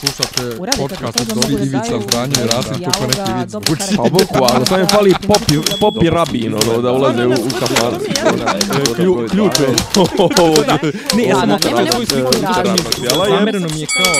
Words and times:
Slušate 0.00 0.60
Uradite 0.60 0.82
podcast 0.82 1.20
od 1.20 1.26
da 1.26 1.64
Ivica 1.64 2.00
Zdranje 2.08 2.34
i 2.44 2.46
Rasim 2.46 2.72
neki 2.72 3.32
vic 3.40 3.50
dobro 3.50 3.66
zvuči. 3.68 3.82
karakter. 3.82 3.96
Pa 3.96 4.02
boku, 4.02 4.54
ali 4.54 4.66
sam 4.66 4.80
je 4.80 4.86
fali 4.86 5.14
popi, 5.26 5.54
popi 5.80 6.10
rabin, 6.10 6.54
ono, 6.54 6.82
da 6.82 6.92
ulaze 6.92 7.26
u, 7.26 7.30
u. 7.30 7.34
Klju- 8.96 9.28
Ključ 9.30 9.60
je. 9.60 9.66
Ne, 11.16 11.24
ja 11.24 11.36
sam 11.36 11.58
svoju 11.92 12.06
sliku. 12.06 12.32
Zamereno 13.28 13.68
mi 13.74 13.80
je 13.80 13.86
kao... 13.86 14.12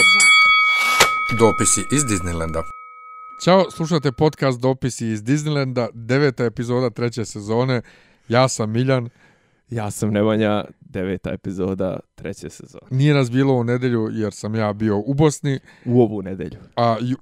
Dopisi 1.39 1.81
iz 1.91 2.03
Disneylanda. 2.03 2.61
Ćao, 3.43 3.71
slušate 3.71 4.11
podcast 4.11 4.59
Dopisi 4.59 5.07
iz 5.07 5.23
Disneylanda, 5.23 5.87
deveta 5.93 6.43
epizoda 6.43 6.89
treće 6.89 7.25
sezone. 7.25 7.81
Ja 8.27 8.47
sam 8.47 8.71
Miljan. 8.71 9.09
Ja 9.69 9.91
sam 9.91 10.09
Nemanja, 10.09 10.65
deveta 10.81 11.31
epizoda 11.31 11.99
treće 12.15 12.49
sezone. 12.49 12.83
Nije 12.91 13.13
nas 13.13 13.31
bilo 13.31 13.53
u 13.53 13.63
nedelju 13.63 14.09
jer 14.11 14.33
sam 14.33 14.55
ja 14.55 14.73
bio 14.73 14.97
u 14.97 15.13
Bosni, 15.13 15.59
U 15.85 16.01
ovu 16.01 16.21
nedelju. 16.21 16.57
a 16.75 16.97
ju- 17.01 17.17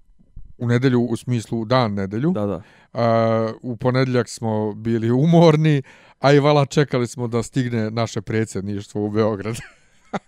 u 0.57 0.67
nedelju 0.67 1.01
u 1.01 1.15
smislu 1.15 1.65
dan 1.65 1.93
nedelju. 1.93 2.31
Da, 2.31 2.45
da. 2.45 2.61
A, 2.93 3.51
u 3.61 3.77
ponedjeljak 3.77 4.29
smo 4.29 4.73
bili 4.73 5.11
umorni, 5.11 5.81
a 6.19 6.33
i 6.33 6.39
vala 6.39 6.65
čekali 6.65 7.07
smo 7.07 7.27
da 7.27 7.43
stigne 7.43 7.91
naše 7.91 8.21
predsjedništvo 8.21 9.05
u 9.05 9.09
Beograd. 9.09 9.55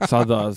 Sada 0.01 0.51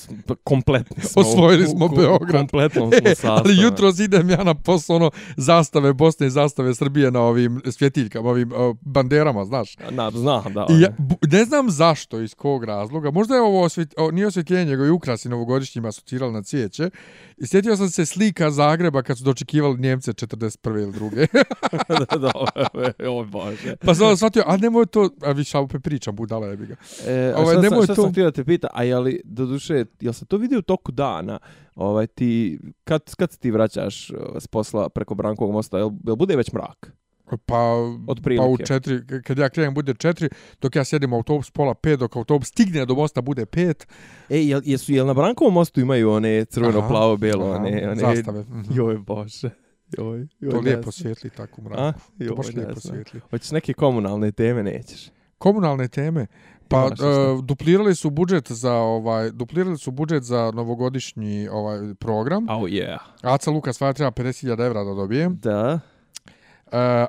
kompletni 0.45 1.03
smo. 1.03 1.23
Osvojili 1.23 1.67
smo 1.67 1.87
u- 1.87 1.89
Beograd. 1.91 2.31
Kompletno 2.33 2.81
smo 2.83 2.99
E, 3.05 3.15
sastav. 3.15 3.31
ali 3.35 3.57
jutro 3.57 3.93
idem 3.99 4.31
ja 4.31 4.45
na 4.45 4.55
posao 4.55 4.97
ono 4.97 5.11
zastave 5.37 5.93
Bosne 5.93 6.27
i 6.27 6.31
zastave 6.31 6.75
Srbije 6.75 7.11
na 7.11 7.21
ovim 7.21 7.61
svjetiljkama, 7.67 8.31
ovim 8.31 8.53
uh, 8.53 8.77
banderama, 8.83 9.45
znaš. 9.45 9.77
Na, 9.91 10.11
znam, 10.11 10.45
da. 10.47 10.67
I 10.71 10.81
ja, 10.81 10.89
ne 11.29 11.45
znam 11.45 11.71
zašto, 11.71 12.21
iz 12.21 12.35
kog 12.35 12.65
razloga. 12.65 13.11
Možda 13.11 13.35
je 13.35 13.41
ovo 13.41 13.63
osvjet, 13.63 13.95
o, 13.97 14.11
nije 14.11 14.27
osvjetljenje, 14.27 14.65
nego 14.67 14.85
i 14.85 14.91
ukrasi 14.91 15.29
novogodišnjima 15.29 15.89
asocirali 15.89 16.33
na 16.33 16.43
cvijeće. 16.43 16.91
I 17.37 17.47
sjetio 17.47 17.77
sam 17.77 17.89
se 17.89 18.07
slika 18.07 18.51
Zagreba 18.51 19.03
kad 19.03 19.19
su 19.19 19.25
dočekivali 19.25 19.81
Njemce 19.81 20.13
41. 20.13 20.49
ili 20.75 20.93
druge. 20.93 21.27
da, 22.11 22.19
da, 22.19 22.33
oj 23.11 23.25
bože. 23.27 23.77
pa 23.77 23.95
sam 23.95 24.17
shvatio, 24.17 24.43
a 24.47 24.57
nemoj 24.57 24.87
to, 24.87 25.11
a 25.23 25.33
više 25.33 25.59
opet 25.59 25.83
pričam, 25.83 26.17
budala 26.17 26.47
je 26.47 26.57
bi 26.57 26.67
ga. 26.67 26.75
E, 27.07 27.35
Ovaj, 27.37 27.55
šta, 27.55 27.63
nemoj 27.63 27.77
sam, 27.77 27.85
šta 27.85 27.95
to- 27.95 28.03
sam 28.03 28.11
htio 28.11 28.25
da 28.25 28.31
te 28.31 28.45
pita, 28.45 28.69
a 28.73 28.83
je 28.83 28.99
li, 28.99 29.20
do 29.25 29.47
duše, 29.47 29.85
jel 30.01 30.13
se 30.13 30.25
to 30.27 30.37
vidi 30.37 30.57
u 30.57 30.63
toku 30.63 30.93
dana, 30.93 31.39
ovaj, 31.75 32.07
ti, 32.07 32.59
kad, 32.85 33.15
kad 33.15 33.33
se 33.33 33.39
ti 33.39 33.51
vraćaš 33.51 34.11
uh, 34.11 34.17
s 34.39 34.47
posla 34.47 34.89
preko 34.89 35.15
Brankovog 35.15 35.53
mosta, 35.53 35.79
jel, 35.79 35.91
jel 36.07 36.17
bude 36.17 36.37
već 36.37 36.53
mrak? 36.53 36.93
Pa, 37.47 37.75
Otprilike. 38.09 38.43
pa 38.43 38.47
u 38.49 38.57
četiri, 38.57 39.23
kad 39.25 39.39
ja 39.39 39.49
krenem 39.49 39.75
bude 39.75 39.95
četiri, 39.95 40.29
dok 40.61 40.77
ja 40.77 40.85
sjedim 40.85 41.13
u 41.13 41.17
autobus 41.17 41.51
pola 41.51 41.75
pet, 41.75 41.99
dok 42.01 42.17
autobus 42.17 42.49
stigne 42.49 42.87
do 42.87 42.95
mosta 42.95 43.21
bude 43.21 43.47
pet. 43.47 43.89
E, 44.29 44.39
jel, 44.39 44.61
jesu, 44.65 44.93
jel 44.93 45.07
na 45.07 45.15
Brankovom 45.15 45.55
mostu 45.55 45.81
imaju 45.81 46.11
one 46.11 46.45
crveno, 46.45 46.79
Aha, 46.79 46.89
plavo, 46.89 47.17
bijelo, 47.17 47.47
aha, 47.51 47.57
one, 47.57 47.89
one... 47.91 48.01
Zastave. 48.01 48.41
Mhm. 48.41 48.63
Joj, 48.75 48.99
bože. 48.99 49.51
Joj, 49.99 50.29
joj, 50.41 50.51
To 50.51 50.61
lijepo 50.61 50.83
znam. 50.83 50.93
svijetli 50.93 51.31
tako 51.31 51.63
u 51.63 51.65
A? 51.77 51.93
Joj, 52.19 52.29
To 52.29 52.35
baš 52.35 52.47
lijepo 52.47 52.81
znam. 52.81 52.93
svijetli. 52.93 53.21
Hoćeš 53.31 53.51
neke 53.51 53.73
komunalne 53.73 54.33
teme, 54.33 54.63
nećeš. 54.63 55.11
Komunalne 55.39 55.89
teme. 55.89 56.27
Pa 56.71 56.85
uh, 56.85 56.93
duplirali 57.43 57.95
su 57.95 58.11
budžet 58.11 58.53
za 58.53 58.73
ovaj 58.73 59.31
duplirali 59.31 59.79
su 59.79 59.91
budžet 59.91 60.23
za 60.23 60.53
novogodišnji 60.55 61.49
ovaj 61.49 61.95
program. 61.95 62.47
Oh, 62.51 62.63
yeah. 62.63 62.99
Aca 63.23 63.51
Lukas 63.51 63.79
Faja 63.79 63.93
treba 63.93 64.11
50.000 64.13 64.67
evra 64.67 64.85
da 64.85 64.95
dobije. 64.95 65.27
Uh, 65.27 65.33
Da. 65.35 65.79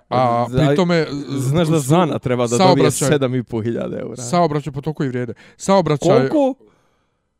a 0.09 0.45
Za- 0.50 0.58
pri 0.59 0.76
tome 0.76 1.06
Znaš 1.30 1.67
da 1.67 1.80
Zana 1.80 2.20
treba 2.20 2.48
da 2.48 2.58
dobije 2.58 2.92
saobraćaj- 2.92 3.09
7.500 3.09 4.00
eura. 4.00 4.16
Saobraćaj 4.17 4.73
po 4.73 4.82
toliko 4.82 5.04
i 5.04 5.08
vrijede. 5.08 5.34
Saobraćaj 5.58 6.09
Koliko? 6.30 6.56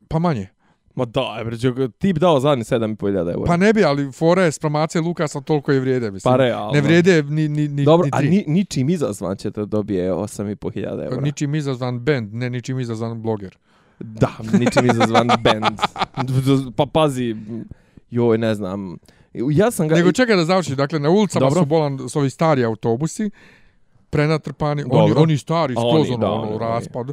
pa 0.08 0.20
manje. 0.20 0.48
Ma 0.96 1.06
da, 1.06 1.42
bre, 1.46 1.58
ti 2.00 2.14
bi 2.14 2.20
dao 2.20 2.40
Zani 2.40 2.64
7.500 2.64 3.34
eura. 3.34 3.46
Pa 3.46 3.58
ne 3.58 3.74
bi, 3.74 3.84
ali 3.84 4.12
fora 4.12 4.44
je 4.44 4.52
spramacije 4.52 5.02
Lukasa 5.02 5.42
toliko 5.42 5.74
i 5.74 5.80
vrijede, 5.80 6.12
mislim. 6.12 6.32
Pa 6.32 6.38
realno. 6.38 6.72
Ne 6.72 6.82
vrijede 6.82 7.24
ni 7.24 7.48
ni 7.48 7.68
ni 7.68 7.84
Dobro, 7.84 8.06
ni 8.06 8.10
a 8.14 8.18
tri. 8.18 8.30
ni, 8.30 8.44
ničim 8.48 8.90
izazvan 8.90 9.38
će 9.38 9.50
da 9.50 9.66
dobije 9.66 10.12
8.500 10.12 11.04
eura. 11.06 11.22
ničim 11.22 11.56
izazvan 11.56 12.00
band, 12.00 12.34
ne 12.34 12.50
ničim 12.50 12.80
izazvan 12.80 13.22
bloger. 13.22 13.58
Da, 14.00 14.32
ničim 14.60 14.86
izazvan 14.86 15.28
band. 15.28 15.78
Pa 16.78 16.86
pazi, 16.86 17.36
joj, 18.12 18.38
ne 18.38 18.56
znam. 18.56 18.98
Ja 19.34 19.72
sam 19.72 19.88
ga... 19.88 19.96
Nego 19.96 20.12
čekaj 20.12 20.36
da 20.36 20.46
završi, 20.46 20.76
dakle 20.76 21.00
na 21.00 21.10
ulicama 21.10 21.46
Dobro. 21.46 21.62
su 21.62 21.66
bolan 21.66 22.10
su 22.10 22.20
ovi 22.20 22.30
stari 22.30 22.66
autobusi 22.66 23.30
prenatrpani, 24.12 24.84
oni, 24.84 24.92
Dobro. 25.08 25.22
oni 25.22 25.38
stari, 25.38 25.74
A 25.74 25.80
skroz 25.80 26.02
oni, 26.02 26.10
ono, 26.10 26.18
da, 26.18 26.28
ono, 26.28 26.42
oni, 26.42 26.52
oni. 26.52 26.60
raspad. 26.60 27.12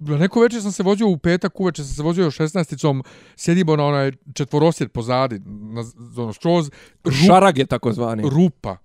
Neko 0.00 0.40
večer 0.40 0.62
sam 0.62 0.72
se 0.72 0.82
vozio 0.82 1.08
u 1.08 1.18
petak, 1.18 1.60
uveče 1.60 1.84
sam 1.84 1.94
se 1.94 2.02
vozio 2.02 2.26
16-icom, 2.26 3.02
sjedimo 3.36 3.76
na 3.76 3.84
onaj 3.84 4.12
četvorosjet 4.34 4.92
pozadi, 4.92 5.40
na, 5.46 5.84
ono, 6.16 6.32
skroz, 6.32 6.70
ru, 7.04 7.12
Šarag 7.12 7.58
tako 7.60 7.92
zvani. 7.92 8.22
rupa. 8.24 8.76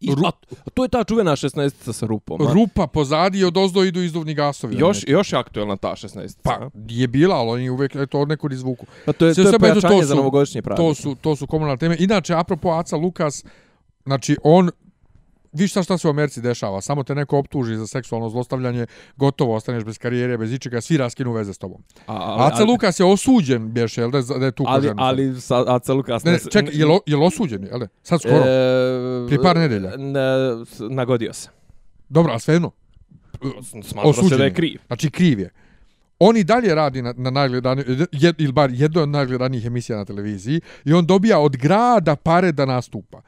I, 0.00 0.10
a, 0.24 0.28
a 0.58 0.70
to 0.70 0.82
je 0.82 0.88
ta 0.88 1.04
čuvena 1.04 1.32
16 1.32 1.92
sa 1.92 2.06
rupom. 2.06 2.42
a? 2.42 2.52
Rupa 2.52 2.86
pozadi 2.86 3.38
i 3.38 3.44
od 3.44 3.56
ozdo 3.56 3.84
idu 3.84 4.02
izduvni 4.02 4.34
gasovi. 4.34 4.76
Još, 4.76 5.04
još 5.06 5.32
je 5.32 5.38
aktuelna 5.38 5.76
ta 5.76 5.88
16 5.88 6.36
Pa, 6.42 6.58
je 6.88 7.06
bila, 7.08 7.36
ali 7.36 7.50
oni 7.50 7.70
uvek 7.70 7.94
eto, 7.96 8.20
od 8.20 8.28
nekud 8.28 8.52
izvuku. 8.52 8.86
pa 9.06 9.12
to 9.12 9.26
je, 9.26 9.34
sve 9.34 9.44
to 9.44 9.48
je 9.48 9.50
eto, 9.50 9.58
to 9.58 9.80
pojačanje 9.80 10.02
su- 10.02 10.08
za 10.08 10.14
novogodišnje 10.14 10.62
praznike. 10.62 10.88
To 10.88 10.94
su, 10.94 11.14
to 11.14 11.36
su 11.36 11.46
komunalne 11.46 11.78
teme. 11.78 11.96
Inače, 11.98 12.34
apropo 12.34 12.70
Aca 12.70 12.96
Lukas, 12.96 13.44
znači 14.04 14.36
on, 14.42 14.70
viš 15.52 15.70
šta 15.70 15.82
šta 15.82 15.98
se 15.98 16.08
u 16.08 16.10
Americi 16.10 16.40
dešava, 16.40 16.80
samo 16.80 17.02
te 17.02 17.14
neko 17.14 17.38
optuži 17.38 17.76
za 17.76 17.86
seksualno 17.86 18.28
zlostavljanje, 18.28 18.86
gotovo 19.16 19.54
ostaneš 19.54 19.84
bez 19.84 19.98
karijere, 19.98 20.38
bez 20.38 20.52
ičega, 20.52 20.80
svi 20.80 20.96
raskinu 20.96 21.32
veze 21.32 21.54
s 21.54 21.58
tobom. 21.58 21.82
A, 22.06 22.14
ali, 22.14 22.42
Aca 22.42 22.64
Lukas 22.64 23.00
je 23.00 23.06
osuđen, 23.06 23.72
bješe, 23.72 24.00
jel 24.00 24.10
da, 24.10 24.22
da 24.22 24.46
je 24.46 24.52
tu 24.52 24.64
Ali, 24.66 24.92
ali 24.96 25.40
sa, 25.40 25.64
Aca 25.66 25.92
Lukas... 25.92 26.24
Ne, 26.24 26.32
ne, 26.32 26.38
čekaj, 26.38 26.74
je, 26.74 26.86
lo, 26.86 27.00
je 27.06 27.16
osuđen, 27.16 27.64
jel 27.64 27.78
da? 27.78 27.88
Sad 28.02 28.20
skoro. 28.20 28.36
E, 28.36 29.26
Prije 29.26 29.42
par 29.42 29.56
nedelja. 29.56 29.96
Ne, 29.96 30.20
nagodio 30.90 31.32
se. 31.32 31.48
Dobro, 32.08 32.32
a 32.32 32.38
svejedno. 32.38 32.70
Smatra 33.82 34.12
se 34.28 34.36
da 34.36 34.44
je. 34.44 34.54
kriv. 34.54 34.80
Znači, 34.86 35.10
kriv 35.10 35.40
je. 35.40 35.50
On 36.18 36.36
i 36.36 36.44
dalje 36.44 36.74
radi 36.74 37.02
na, 37.02 37.14
na 37.16 37.30
najgledaniju, 37.30 38.06
jed, 38.12 38.40
ili 38.40 38.52
bar 38.52 38.70
jednoj 38.72 39.02
od 39.02 39.08
najgledanijih 39.08 39.66
emisija 39.66 39.98
na 39.98 40.04
televiziji 40.04 40.60
i 40.84 40.92
on 40.92 41.06
dobija 41.06 41.38
od 41.38 41.56
grada 41.56 42.16
pare 42.16 42.52
da 42.52 42.66
nastupa. 42.66 43.20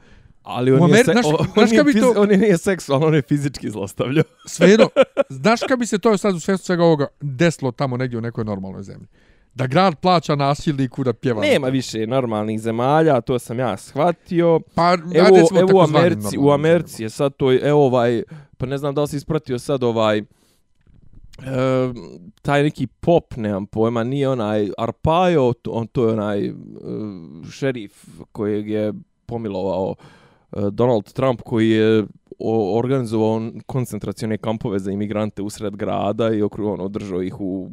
Ali 0.43 0.71
U 0.71 0.75
on, 0.75 0.81
Ameri- 0.81 0.91
je, 0.91 1.03
se, 1.03 1.11
znaš- 1.11 1.25
on, 1.29 1.47
znaš 1.55 1.85
bi 1.85 1.93
to- 1.93 2.13
on 2.17 2.31
je 2.31 2.37
nije 2.37 2.57
seksualno, 2.57 3.07
on 3.07 3.15
je 3.15 3.21
fizički 3.21 3.69
zlostavljao. 3.69 4.23
Svejedno, 4.47 4.89
znaš 5.29 5.59
kad 5.61 5.79
bi 5.79 5.85
se 5.85 5.99
to 5.99 6.17
sad 6.17 6.35
u 6.35 6.39
svetu 6.39 6.63
svega 6.63 6.83
ovoga 6.83 7.07
desilo 7.21 7.71
tamo 7.71 7.97
negdje 7.97 8.17
u 8.17 8.21
nekoj 8.21 8.43
normalnoj 8.43 8.83
zemlji? 8.83 9.07
Da 9.53 9.67
grad 9.67 9.95
plaća 9.95 10.35
nasilniku 10.35 11.03
da 11.03 11.13
pjeva. 11.13 11.41
Nema 11.41 11.67
više 11.67 12.07
normalnih 12.07 12.61
zemalja, 12.61 13.21
to 13.21 13.39
sam 13.39 13.59
ja 13.59 13.77
shvatio. 13.77 14.59
Pa, 14.75 14.93
Evo, 14.93 15.27
evo 15.59 15.69
u 15.73 15.81
Americi, 15.81 16.37
u 16.37 16.51
Americi 16.51 17.03
je 17.03 17.09
sad 17.09 17.33
to, 17.33 17.53
evo 17.59 17.85
ovaj, 17.85 18.23
pa 18.57 18.65
ne 18.65 18.77
znam 18.77 18.95
da 18.95 19.01
li 19.01 19.07
si 19.07 19.17
ispratio 19.17 19.59
sad 19.59 19.83
ovaj, 19.83 20.17
e, 20.17 20.23
taj 22.41 22.63
neki 22.63 22.87
pop, 22.87 23.35
nemam 23.35 23.65
pojma, 23.65 24.03
nije 24.03 24.29
onaj 24.29 24.69
Arpaio, 24.77 25.53
to- 25.53 25.71
on 25.71 25.87
to 25.87 26.07
je 26.07 26.13
onaj 26.13 26.45
e, 26.45 26.53
šerif 27.51 27.91
kojeg 28.31 28.69
je 28.69 28.93
pomilovao 29.25 29.95
Eh, 30.51 30.69
Donald 30.71 31.13
Trump 31.13 31.41
koji 31.41 31.69
je 31.69 32.05
organizovao 32.73 33.51
koncentracione 33.65 34.37
kampove 34.37 34.79
za 34.79 34.91
imigrante 34.91 35.41
usred 35.41 35.75
grada 35.75 36.33
i 36.33 36.41
okru, 36.41 36.67
ono, 36.67 36.87
držao 36.87 37.23
ih 37.23 37.41
u 37.41 37.69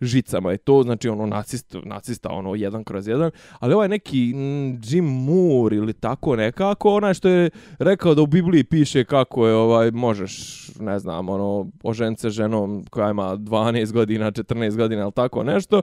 žicama 0.00 0.52
i 0.52 0.58
to, 0.58 0.82
znači 0.82 1.08
ono 1.08 1.26
nacist, 1.26 1.76
nacista 1.84 2.28
ono 2.30 2.54
jedan 2.54 2.84
kroz 2.84 3.08
jedan, 3.08 3.30
ali 3.58 3.74
ovaj 3.74 3.88
neki 3.88 4.32
mm, 4.34 4.80
Jim 4.84 5.04
Moore 5.04 5.76
ili 5.76 5.92
tako 5.92 6.36
nekako, 6.36 6.94
onaj 6.94 7.14
što 7.14 7.28
je 7.28 7.50
rekao 7.78 8.14
da 8.14 8.22
u 8.22 8.26
Bibliji 8.26 8.64
piše 8.64 9.04
kako 9.04 9.46
je 9.46 9.54
ovaj 9.54 9.90
možeš, 9.90 10.64
ne 10.80 10.98
znam, 10.98 11.28
ono 11.28 11.66
oženiti 11.82 12.20
se 12.20 12.30
ženom 12.30 12.84
koja 12.90 13.10
ima 13.10 13.36
12 13.36 13.92
godina, 13.92 14.32
14 14.32 14.76
godina 14.76 15.02
ili 15.02 15.12
tako 15.12 15.42
nešto. 15.42 15.82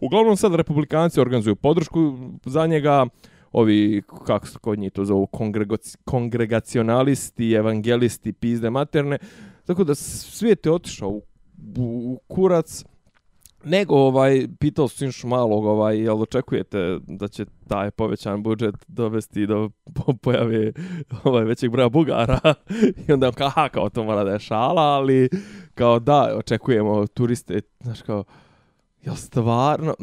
Uglavnom 0.00 0.36
sad 0.36 0.54
republikanci 0.54 1.20
organizuju 1.20 1.56
podršku 1.56 2.18
za 2.44 2.66
njega, 2.66 3.06
ovi, 3.52 4.02
kako 4.26 4.46
se 4.46 4.58
kod 4.58 4.78
njih 4.78 4.92
to 4.92 5.04
zovu, 5.04 5.28
kongregacionalisti, 6.04 7.52
evangelisti, 7.52 8.32
pizde 8.32 8.70
materne, 8.70 9.18
tako 9.64 9.84
da 9.84 9.94
svijet 9.94 10.66
je 10.66 10.72
otišao 10.72 11.08
u, 11.08 11.22
u, 11.76 12.12
u 12.12 12.20
kurac, 12.28 12.84
nego 13.64 13.94
ovaj, 13.94 14.48
pitao 14.58 14.88
su 14.88 15.04
još 15.04 15.24
malog, 15.24 15.64
ovaj, 15.64 15.98
jel 15.98 16.22
očekujete 16.22 16.98
da 17.06 17.28
će 17.28 17.44
taj 17.68 17.90
povećan 17.90 18.42
budžet 18.42 18.74
dovesti 18.88 19.46
do 19.46 19.70
pojave 20.22 20.72
ovaj, 21.24 21.44
većeg 21.44 21.70
broja 21.70 21.88
Bugara? 21.88 22.40
I 23.08 23.12
onda 23.12 23.26
on 23.26 23.32
kao, 23.32 23.46
aha, 23.46 23.68
kao 23.68 23.90
to 23.90 24.04
mora 24.04 24.24
da 24.24 24.30
je 24.30 24.38
šala, 24.38 24.82
ali 24.82 25.28
kao 25.74 25.98
da, 25.98 26.34
očekujemo 26.38 27.06
turiste, 27.06 27.60
znaš 27.80 28.02
kao, 28.02 28.24
jel 29.02 29.14
stvarno, 29.14 29.94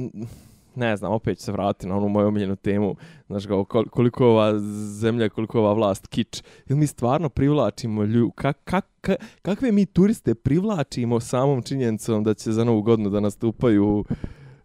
ne 0.80 0.98
znam, 0.98 1.12
opet 1.12 1.38
ću 1.38 1.44
se 1.44 1.52
vratiti 1.52 1.88
na 1.88 1.98
onu 1.98 2.08
moju 2.10 2.28
omiljenu 2.28 2.56
temu, 2.56 2.96
znaš 3.28 3.46
kao, 3.46 3.66
koliko 3.66 4.26
ova 4.26 4.60
zemlja, 5.00 5.30
koliko 5.30 5.60
ova 5.60 5.74
vlast 5.74 6.08
kič, 6.08 6.44
jel 6.68 6.78
mi 6.78 6.88
stvarno 6.88 7.30
privlačimo 7.30 8.04
lju, 8.04 8.32
kak, 8.32 8.58
kak, 8.64 8.86
ka- 9.02 9.16
kakve 9.42 9.72
mi 9.72 9.86
turiste 9.86 10.36
privlačimo 10.36 11.20
samom 11.20 11.62
činjenicom 11.64 12.24
da 12.24 12.34
će 12.34 12.52
za 12.52 12.64
novu 12.64 12.82
godinu 12.82 13.10
da 13.10 13.20
nastupaju 13.20 14.06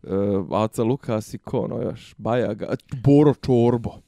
e, 0.03 0.09
Aca 0.53 0.83
Lukas 0.83 1.35
i 1.35 1.39
ko, 1.39 1.67
no 1.69 1.83
još, 1.83 2.15
Bajaga, 2.19 2.75
Boro 3.05 3.35
Čorbo. 3.35 4.04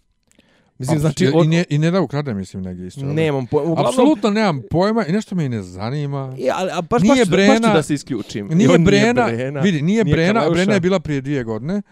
Mislim, 0.78 0.98
znači, 0.98 1.24
i, 1.24 1.30
on, 1.34 1.48
ne, 1.48 1.64
I 1.70 1.78
ne 1.78 1.90
da 1.90 2.00
ukrade, 2.00 2.34
mislim, 2.34 2.62
negdje 2.62 2.86
isto. 2.86 3.00
nemam 3.02 3.46
pojma. 3.46 3.70
Uglavnom, 3.70 3.88
Apsolutno 3.88 4.30
nemam 4.30 4.62
pojma 4.70 5.04
i 5.04 5.12
nešto 5.12 5.34
me 5.34 5.44
i 5.44 5.48
ne 5.48 5.62
zanima. 5.62 6.34
Ja, 6.38 6.54
ali, 6.56 6.70
a 6.70 6.80
baš, 6.82 7.02
Nije 7.02 7.10
baš, 7.10 7.18
ću- 7.18 7.30
baš 7.30 7.38
Brena- 7.38 7.68
ću 7.68 7.74
da 7.74 7.82
se 7.82 7.94
isključim. 7.94 8.48
Nije 8.48 8.70
On 8.70 8.84
Brena, 8.84 9.26
Brena. 9.26 9.60
vidi, 9.60 9.82
nije, 9.82 10.04
nije 10.04 10.14
Brena, 10.14 10.32
Kaleuša. 10.34 10.54
Brena 10.54 10.74
je 10.74 10.80
bila 10.80 11.00
prije 11.00 11.20
dvije 11.20 11.44
godine. 11.44 11.82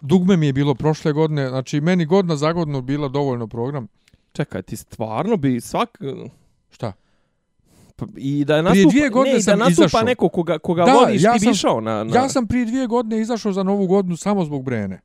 Dugme 0.00 0.36
mi 0.36 0.46
je 0.46 0.52
bilo 0.52 0.74
prošle 0.74 1.12
godine, 1.12 1.48
znači 1.48 1.80
meni 1.80 2.04
godina 2.04 2.36
za 2.36 2.52
godinu 2.52 2.82
bila 2.82 3.08
dovoljno 3.08 3.46
program. 3.46 3.86
Čekaj, 4.32 4.62
ti 4.62 4.76
stvarno 4.76 5.36
bi 5.36 5.60
svak... 5.60 5.98
Šta? 6.70 6.92
Pa, 7.96 8.06
I 8.16 8.44
da 8.44 8.56
je 8.56 8.62
Prije 8.62 8.74
nastupa, 8.74 8.90
dvije 8.90 9.08
godine 9.10 9.32
ne, 9.32 9.36
i 9.36 9.40
da 9.40 9.42
sam 9.42 9.58
nastupa 9.58 9.84
izašao. 9.84 10.02
neko 10.02 10.28
koga, 10.28 10.58
koga 10.58 10.84
Da, 10.84 10.92
voliš, 10.92 11.22
ja 11.22 11.32
ti 11.32 11.38
sam- 11.38 11.46
bi 11.46 11.52
išao 11.52 11.80
na, 11.80 12.04
na... 12.04 12.14
Ja 12.14 12.28
sam 12.28 12.46
prije 12.46 12.64
dvije 12.64 12.86
godine 12.86 13.20
izašao 13.20 13.52
za 13.52 13.62
novu 13.62 13.86
godinu 13.86 14.16
samo 14.16 14.44
zbog 14.44 14.64
Brene. 14.64 15.00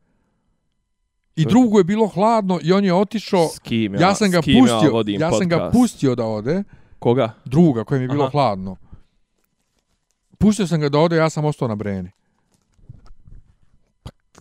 I 1.35 1.45
drugo 1.45 1.77
je 1.77 1.83
bilo 1.83 2.07
hladno 2.07 2.59
i 2.63 2.73
on 2.73 2.85
je 2.85 2.93
otišao. 2.93 3.47
S 3.47 3.59
kim 3.59 3.93
ja, 3.93 4.01
Ja 4.01 4.15
sam 4.15 4.31
ga 4.31 4.41
s 4.41 4.45
kim 4.45 4.55
ja 4.57 4.61
pustio, 4.73 4.91
vodim 4.91 5.21
ja 5.21 5.31
sam 5.31 5.49
ga 5.49 5.57
podcast? 5.57 5.73
pustio 5.73 6.15
da 6.15 6.25
ode, 6.25 6.63
Koga? 6.99 7.33
druga 7.45 7.83
kojem 7.83 8.01
je 8.01 8.07
bilo 8.07 8.23
Aha. 8.23 8.31
hladno. 8.31 8.75
Pustio 10.37 10.67
sam 10.67 10.79
ga 10.79 10.89
da 10.89 10.99
ode, 10.99 11.15
ja 11.15 11.29
sam 11.29 11.45
ostao 11.45 11.67
na 11.67 11.75
Breni. 11.75 12.11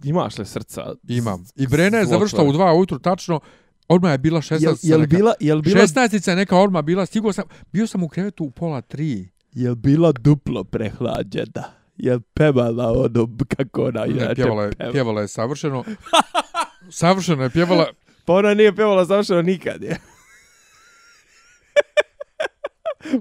Imaš 0.02 0.38
li 0.38 0.46
srca? 0.46 0.94
Imam. 1.08 1.44
I 1.56 1.67
Brena 1.67 1.99
je 1.99 2.06
završila 2.06 2.43
u 2.43 2.52
dva 2.52 2.75
ujutru 2.75 2.99
tačno. 2.99 3.40
Odmah 3.88 4.12
je 4.12 4.19
bila 4.19 4.40
16. 4.40 4.62
Jel, 4.62 4.75
jel 4.82 5.06
bila, 5.06 5.35
jel 5.40 5.62
bila, 5.62 5.81
16 5.81 6.31
je 6.31 6.37
neka 6.37 6.56
odmah 6.56 6.82
bila, 6.85 7.06
stigao 7.06 7.32
sam, 7.32 7.44
bio 7.73 7.87
sam 7.87 8.02
u 8.02 8.08
krevetu 8.08 8.44
u 8.44 8.50
pola 8.50 8.81
tri. 8.81 9.29
jel 9.52 9.75
bila 9.75 10.12
duplo 10.12 10.64
prehlađena? 10.64 11.64
Jel 11.96 12.20
pevala 12.35 12.93
ono 12.93 13.29
kako 13.56 13.85
ona 13.85 14.00
Ne, 14.00 14.11
inače 14.11 14.35
pjevala, 14.35 14.62
je, 14.62 14.73
pjevala 14.93 15.20
je 15.20 15.29
savršeno. 15.29 15.85
savršeno 16.91 17.43
je 17.43 17.51
pjevala. 17.51 17.87
Pa 18.25 18.33
ona 18.33 18.55
nije 18.55 18.75
pevala 18.77 19.05
završeno 19.05 19.43
nikad, 19.43 19.83
je. 19.83 19.97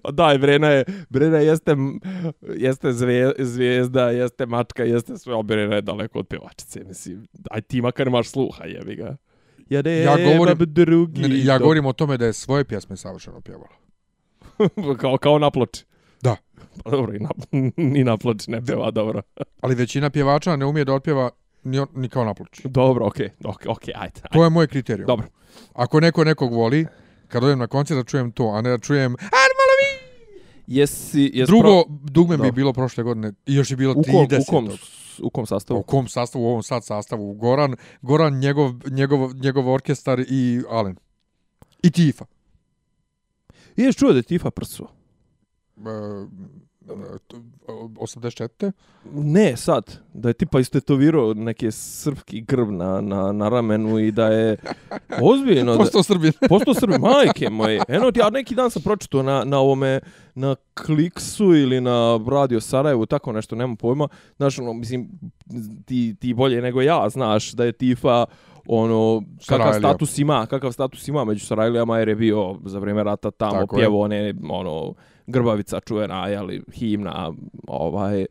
Pa 0.04 0.12
daj, 0.12 0.38
Brena 0.38 0.68
je, 0.70 0.86
Brena 1.10 1.38
jeste, 1.38 1.76
jeste 2.42 2.94
zvije, 2.94 3.34
zvijezda, 3.40 4.10
jeste 4.10 4.46
mačka, 4.46 4.84
jeste 4.84 5.18
sve, 5.18 5.40
a 5.40 5.42
Brena 5.42 5.76
je 5.76 5.82
daleko 5.82 6.20
od 6.20 6.28
pjevačice, 6.28 6.84
mislim. 6.84 7.28
Aj 7.52 7.62
ti 7.62 7.82
makar 7.82 8.08
imaš 8.08 8.30
sluha, 8.30 8.66
jebi 8.66 8.96
ga. 8.96 9.16
Ja, 9.70 9.82
ne, 9.82 9.98
Ja 9.98 10.18
govorim- 10.18 10.58
drugi. 10.60 11.22
Ne, 11.22 11.46
ja 11.46 11.58
govorim 11.58 11.86
o 11.86 11.94
tome 11.94 12.18
da 12.18 12.26
je 12.26 12.34
svoje 12.34 12.66
pjesme 12.66 12.98
savršeno 12.98 13.42
pjevala. 13.42 13.76
kao, 15.02 15.18
kao 15.18 15.40
na 15.40 15.52
ploči. 15.52 15.86
Da. 16.22 16.36
Pa 16.84 16.92
dobro, 16.92 17.14
i 17.16 17.20
na, 17.20 17.30
ni 17.94 18.04
na 18.04 18.18
ploči 18.18 18.52
ne 18.52 18.66
pjeva, 18.66 18.92
dobro. 18.92 19.22
Ali 19.62 19.76
većina 19.76 20.10
pjevača 20.10 20.56
ne 20.56 20.66
umije 20.66 20.86
da 20.86 20.94
otpjeva 20.94 21.30
ni, 21.68 21.86
ni 21.96 22.10
kao 22.10 22.26
na 22.26 22.34
ploči. 22.34 22.62
Dobro, 22.70 23.06
okej, 23.06 23.30
okay, 23.40 23.52
okej, 23.52 23.72
okay, 23.72 23.92
ajde. 23.96 24.22
ajde. 24.24 24.30
To 24.34 24.44
je 24.44 24.50
moj 24.50 24.68
kriterijum. 24.68 25.08
Dobro. 25.08 25.28
Ako 25.74 26.00
neko 26.00 26.24
nekog 26.24 26.54
voli, 26.54 26.86
kad 27.28 27.44
odem 27.44 27.60
na 27.60 27.68
koncert 27.68 27.98
da 27.98 28.04
čujem 28.04 28.32
to, 28.32 28.48
a 28.48 28.62
ne 28.62 28.70
da 28.70 28.78
čujem 28.78 29.14
Armalo 29.14 29.74
vi! 29.80 30.08
Jesi, 30.68 31.32
jes 31.34 31.48
Drugo, 31.48 31.84
dugme 31.88 32.38
bi 32.38 32.52
bilo 32.52 32.74
prošle 32.74 33.04
godine, 33.04 33.34
i 33.46 33.56
još 33.56 33.72
je 33.72 33.78
bilo 33.78 33.94
pro... 33.94 34.02
u 34.02 34.04
kom, 34.04 34.28
30. 34.28 34.42
u 34.42 34.46
kom, 34.46 34.70
u 35.22 35.30
kom 35.30 35.46
sastavu? 35.46 35.80
u 35.80 35.84
kom 35.84 36.08
sastavu, 36.08 36.44
u 36.44 36.48
ovom 36.48 36.64
sad 36.64 36.86
sastavu, 36.86 37.34
Goran, 37.34 37.76
Goran 38.02 38.40
njegov, 38.40 38.72
njegov, 38.90 39.36
njegov 39.36 39.70
orkestar 39.70 40.20
i 40.20 40.62
Alen. 40.70 40.96
I 41.84 41.92
Tifa. 41.92 42.26
Ješ 43.76 43.96
čuo 43.96 44.12
da 44.12 44.20
je 44.20 44.24
Tifa 44.24 44.52
prsuo? 44.52 44.88
E, 45.78 45.82
84. 46.88 48.72
Ne, 49.14 49.58
sad. 49.58 50.00
Da 50.14 50.30
je 50.30 50.34
tipa 50.34 50.60
istetovirao 50.60 51.34
neke 51.34 51.72
srpski 51.72 52.42
grb 52.42 52.70
na, 52.72 53.02
na, 53.02 53.32
na 53.32 53.50
ramenu 53.50 54.00
i 54.00 54.12
da 54.12 54.28
je 54.28 54.58
ozbiljno... 55.32 55.72
da, 55.72 55.78
Postao 55.78 56.04
Srbin. 56.04 56.32
Posto 56.50 56.74
Srbi, 56.74 57.00
majke 57.00 57.50
moje. 57.50 57.82
Eno 57.88 58.12
ja 58.16 58.30
neki 58.30 58.56
dan 58.56 58.72
sam 58.72 58.82
pročitao 58.82 59.24
na, 59.24 59.44
na 59.44 59.60
ovome, 59.60 60.00
na 60.36 60.56
Kliksu 60.86 61.56
ili 61.56 61.82
na 61.82 62.20
Radio 62.32 62.62
Sarajevu, 62.62 63.06
tako 63.06 63.32
nešto, 63.32 63.56
nema 63.56 63.76
pojma. 63.76 64.08
Znaš, 64.38 64.60
ono, 64.60 64.74
mislim, 64.74 65.10
ti, 65.86 66.16
ti 66.20 66.34
bolje 66.34 66.62
nego 66.62 66.82
ja 66.82 67.10
znaš 67.10 67.52
da 67.52 67.66
je 67.66 67.72
Tifa 67.72 68.26
ono 68.68 69.22
kakav 69.48 69.58
Sarajlija. 69.58 69.80
status 69.80 70.18
ima, 70.18 70.46
kakav 70.46 70.72
status 70.72 71.08
ima 71.08 71.26
među 71.26 71.46
Sarajlijama 71.46 72.00
jer 72.00 72.08
je 72.10 72.16
bio 72.16 72.56
za 72.66 72.80
vrijeme 72.80 73.04
rata 73.04 73.32
tamo 73.32 73.68
pjevo 73.76 74.02
one 74.02 74.34
ono 74.50 74.94
grbavica 75.28 75.80
čuvena, 75.80 76.28
jeli, 76.28 76.64
himna, 76.74 77.34
ovaj 77.68 78.22
e, 78.22 78.28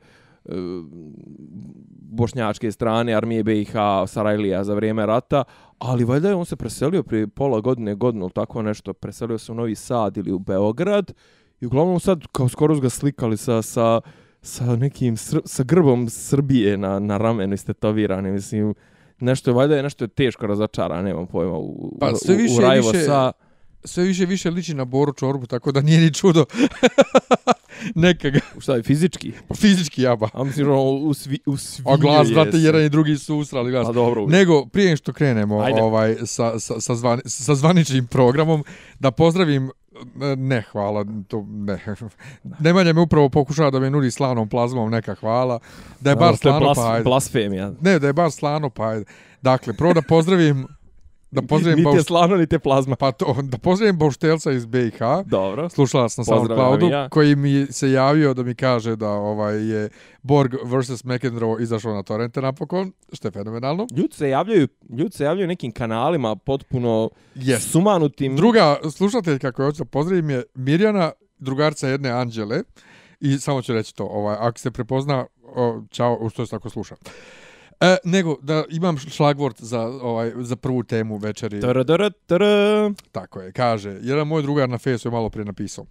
bošnjačke 2.10 2.72
strane 2.72 3.14
armije 3.14 3.44
BiH 3.44 3.72
Sarajlija 4.06 4.64
za 4.64 4.74
vrijeme 4.74 5.06
rata, 5.06 5.44
ali 5.78 6.04
valjda 6.04 6.28
je 6.28 6.34
on 6.34 6.44
se 6.44 6.56
preselio 6.56 7.02
prije 7.02 7.26
pola 7.26 7.60
godine, 7.60 7.94
godinu 7.94 8.24
ili 8.24 8.32
tako 8.32 8.62
nešto, 8.62 8.92
preselio 8.92 9.38
se 9.38 9.52
u 9.52 9.54
Novi 9.54 9.74
Sad 9.74 10.16
ili 10.16 10.32
u 10.32 10.38
Beograd 10.38 11.12
i 11.60 11.66
uglavnom 11.66 12.00
sad 12.00 12.26
kao 12.32 12.48
skoro 12.48 12.80
ga 12.80 12.90
slikali 12.90 13.36
sa, 13.36 13.62
sa, 13.62 14.00
sa 14.42 14.76
nekim 14.76 15.16
sr 15.16 15.40
sa 15.44 15.62
grbom 15.62 16.08
Srbije 16.08 16.76
na, 16.76 16.98
na 16.98 17.16
ramenu 17.16 17.54
istetovirane, 17.54 18.32
mislim, 18.32 18.74
nešto 19.20 19.50
je, 19.50 19.54
valjda 19.54 19.76
je 19.76 19.82
nešto 19.82 20.04
je 20.04 20.08
teško 20.08 20.46
razočara, 20.46 21.02
nemam 21.02 21.26
pojma, 21.26 21.58
u, 21.58 21.96
Pa 22.00 22.10
u, 22.10 22.16
sve 22.16 22.34
u, 22.34 22.38
više 22.38 22.54
u 22.54 22.60
i 22.60 22.64
Rajvo 22.64 22.90
više- 22.90 23.04
sa... 23.04 23.32
Sve 23.84 24.04
više 24.04 24.26
više 24.26 24.50
liči 24.50 24.74
na 24.74 24.84
Boru 24.84 25.12
Čorbu, 25.12 25.46
tako 25.46 25.72
da 25.72 25.80
nije 25.80 26.00
ni 26.00 26.14
čudo. 26.14 26.44
Neka 27.94 28.30
ga, 28.30 28.40
Šta 28.58 28.74
je, 28.74 28.82
fizički? 28.82 29.32
pa 29.48 29.54
fizički 29.54 30.02
jaba. 30.02 30.28
A 30.32 30.44
mislim, 30.44 30.70
ono, 30.70 30.82
u, 30.82 31.14
svi, 31.14 31.38
A 31.84 31.96
glas, 31.96 32.28
brate, 32.32 32.58
jedan 32.58 32.82
i 32.84 32.88
drugi 32.88 33.16
su 33.16 33.36
usrali 33.36 33.70
glas. 33.70 33.86
Pa 33.86 33.92
dobro, 33.92 34.26
Nego, 34.26 34.66
prije 34.66 34.96
što 34.96 35.12
krenemo 35.12 35.60
Ajde. 35.60 35.82
ovaj, 35.82 36.16
sa, 36.24 36.58
sa, 36.58 36.80
sa, 36.80 36.94
zvani, 36.94 37.22
sa 37.24 37.54
zvaničnim 37.54 38.06
programom, 38.06 38.64
da 38.98 39.10
pozdravim 39.10 39.70
Ne, 40.36 40.62
hvala, 40.72 41.04
to 41.28 41.44
ne. 41.48 41.80
Nemanja 42.60 42.92
me 42.92 43.00
upravo 43.00 43.28
pokušava 43.28 43.70
da 43.70 43.80
me 43.80 43.90
nudi 43.90 44.10
slanom 44.10 44.48
plazmom, 44.48 44.90
neka 44.90 45.14
hvala. 45.14 45.58
Da 46.00 46.10
je 46.10 46.16
bar 46.16 46.36
slano, 46.36 46.60
blas, 46.60 46.76
pa 46.76 46.92
ajde. 46.92 47.04
blasfemija. 47.04 47.72
Ne, 47.80 47.98
da 47.98 48.06
je 48.06 48.12
bar 48.12 48.30
slano, 48.30 48.70
pa 48.70 48.88
ajde. 48.88 49.04
Dakle, 49.42 49.72
prvo 49.72 49.92
da 49.94 50.02
pozdravim, 50.02 50.66
da 51.30 51.42
pozdravim, 51.42 51.84
Niti 51.84 51.96
je 51.96 52.02
slano, 52.02 52.36
niti 52.36 52.54
je 52.54 52.58
plazma. 52.58 52.96
pa 52.96 53.12
to, 53.12 53.36
da 53.42 53.58
pozdravim 53.58 53.98
Bauštelca 53.98 54.52
iz 54.52 54.66
BiH. 54.66 54.98
Dobro. 55.26 55.68
slušalac 55.68 56.16
na 56.16 56.24
Pozdravljam 56.24 56.46
SoundCloudu, 56.48 56.86
i 56.86 56.90
ja. 56.90 57.08
koji 57.08 57.36
mi 57.36 57.66
se 57.70 57.90
javio 57.90 58.34
da 58.34 58.42
mi 58.42 58.54
kaže 58.54 58.96
da 58.96 59.08
ovaj 59.10 59.68
je 59.70 59.88
Borg 60.22 60.54
vs. 60.64 61.04
McEnroe 61.04 61.62
izašao 61.62 61.94
na 61.94 62.02
torrente 62.02 62.40
napokon, 62.40 62.92
što 63.12 63.28
je 63.28 63.32
fenomenalno. 63.32 63.86
Ljudi 63.96 64.14
se 64.14 64.28
javljaju, 64.28 64.68
ljudi 64.98 65.10
se 65.16 65.24
javljaju 65.24 65.48
nekim 65.48 65.72
kanalima 65.72 66.36
potpuno 66.36 67.10
Yes. 67.34 67.58
sumanutim. 67.58 68.36
Druga 68.36 68.76
slušateljka 68.96 69.52
koju 69.52 69.66
hoću 69.66 69.78
da 69.84 69.90
pozdravim 69.90 70.30
je 70.30 70.42
Mirjana, 70.54 71.12
drugarca 71.38 71.88
jedne 71.88 72.10
Anđele. 72.10 72.62
I 73.20 73.38
samo 73.38 73.62
ću 73.62 73.72
reći 73.72 73.94
to, 73.94 74.04
ovaj, 74.04 74.36
ako 74.40 74.58
se 74.58 74.70
prepozna, 74.70 75.26
o, 75.42 75.82
čao, 75.90 76.28
što 76.30 76.46
se 76.46 76.50
tako 76.50 76.70
sluša. 76.70 76.94
E, 77.80 77.96
nego, 78.04 78.36
da 78.42 78.64
imam 78.70 78.98
šlagvort 78.98 79.62
za, 79.62 79.80
ovaj, 79.80 80.32
za 80.36 80.56
prvu 80.56 80.82
temu 80.82 81.16
večeri. 81.16 81.60
Tr, 81.60 81.84
tr, 81.84 82.10
tr. 82.26 82.42
Tako 83.12 83.40
je, 83.40 83.52
kaže, 83.52 83.98
jedan 84.02 84.26
moj 84.26 84.42
drugar 84.42 84.68
na 84.68 84.78
Facebooku 84.78 85.08
je 85.08 85.18
malo 85.18 85.30
prije 85.30 85.44
napisao. 85.44 85.86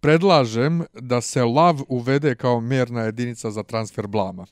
Predlažem 0.00 0.84
da 0.92 1.20
se 1.20 1.44
lav 1.44 1.76
uvede 1.88 2.34
kao 2.34 2.60
mjerna 2.60 3.02
jedinica 3.02 3.50
za 3.50 3.62
transfer 3.62 4.06
blama. 4.06 4.46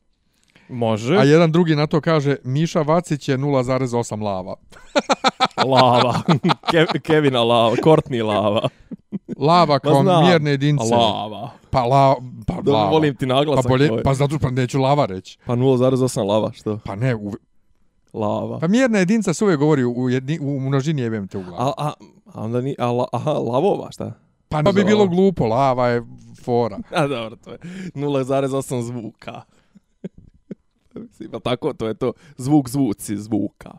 Može. 0.68 1.16
A 1.16 1.24
jedan 1.24 1.52
drugi 1.52 1.76
na 1.76 1.86
to 1.86 2.00
kaže 2.00 2.36
Miša 2.44 2.82
Vacić 2.82 3.28
je 3.28 3.38
0,8 3.38 4.22
lava. 4.22 4.54
Lava. 5.66 6.22
Ke, 6.70 6.86
Kevina 7.02 7.42
lava. 7.42 7.76
Courtney 7.76 8.24
lava. 8.24 8.68
Lava 9.38 9.78
kao 9.78 10.02
znam. 10.02 10.24
mjerne 10.24 10.50
jedinice. 10.50 10.94
Lava. 10.94 11.50
Pa 11.70 11.84
la, 11.84 12.16
pa 12.46 12.60
Da, 12.62 12.72
lava. 12.72 12.90
volim 12.90 13.14
ti 13.16 13.26
naglasak. 13.26 13.62
Pa 13.64 13.68
bolje, 13.68 14.02
pa 14.04 14.14
zato 14.14 14.38
pa 14.38 14.50
neću 14.50 14.80
lava 14.80 15.06
reći. 15.06 15.38
Pa 15.46 15.52
0,8 15.56 16.26
lava, 16.26 16.52
što? 16.52 16.78
Pa 16.84 16.96
ne, 16.96 17.14
u, 17.14 17.32
Lava. 18.12 18.58
pa 18.58 18.68
mjerna 18.68 18.98
jedinica 18.98 19.34
se 19.34 19.44
uvijek 19.44 19.60
govori 19.60 19.84
u, 19.84 20.10
jedni, 20.10 20.38
u 20.42 20.60
množini 20.60 21.02
jebem 21.02 21.28
te 21.28 21.38
u 21.38 21.42
glavu. 21.42 21.62
A, 21.62 21.72
a, 21.78 21.92
a 22.34 22.42
onda 22.44 22.60
ni, 22.60 22.74
a, 22.78 22.90
la, 22.92 23.06
aha, 23.12 23.32
lavova, 23.32 23.88
šta? 23.90 24.12
Pa 24.48 24.62
bi 24.62 24.84
bilo 24.84 25.06
glupo, 25.06 25.46
lava 25.46 25.88
je 25.88 26.02
fora. 26.44 26.78
A 26.96 27.06
dobro, 27.06 27.36
to 27.36 27.50
je 27.50 27.58
0,8 27.94 28.82
zvuka. 28.82 29.42
Mislim, 30.94 31.30
pa 31.30 31.38
tako, 31.40 31.72
to 31.72 31.86
je 31.88 31.94
to. 31.94 32.12
Zvuk 32.36 32.68
zvuci 32.68 33.16
zvuka. 33.16 33.70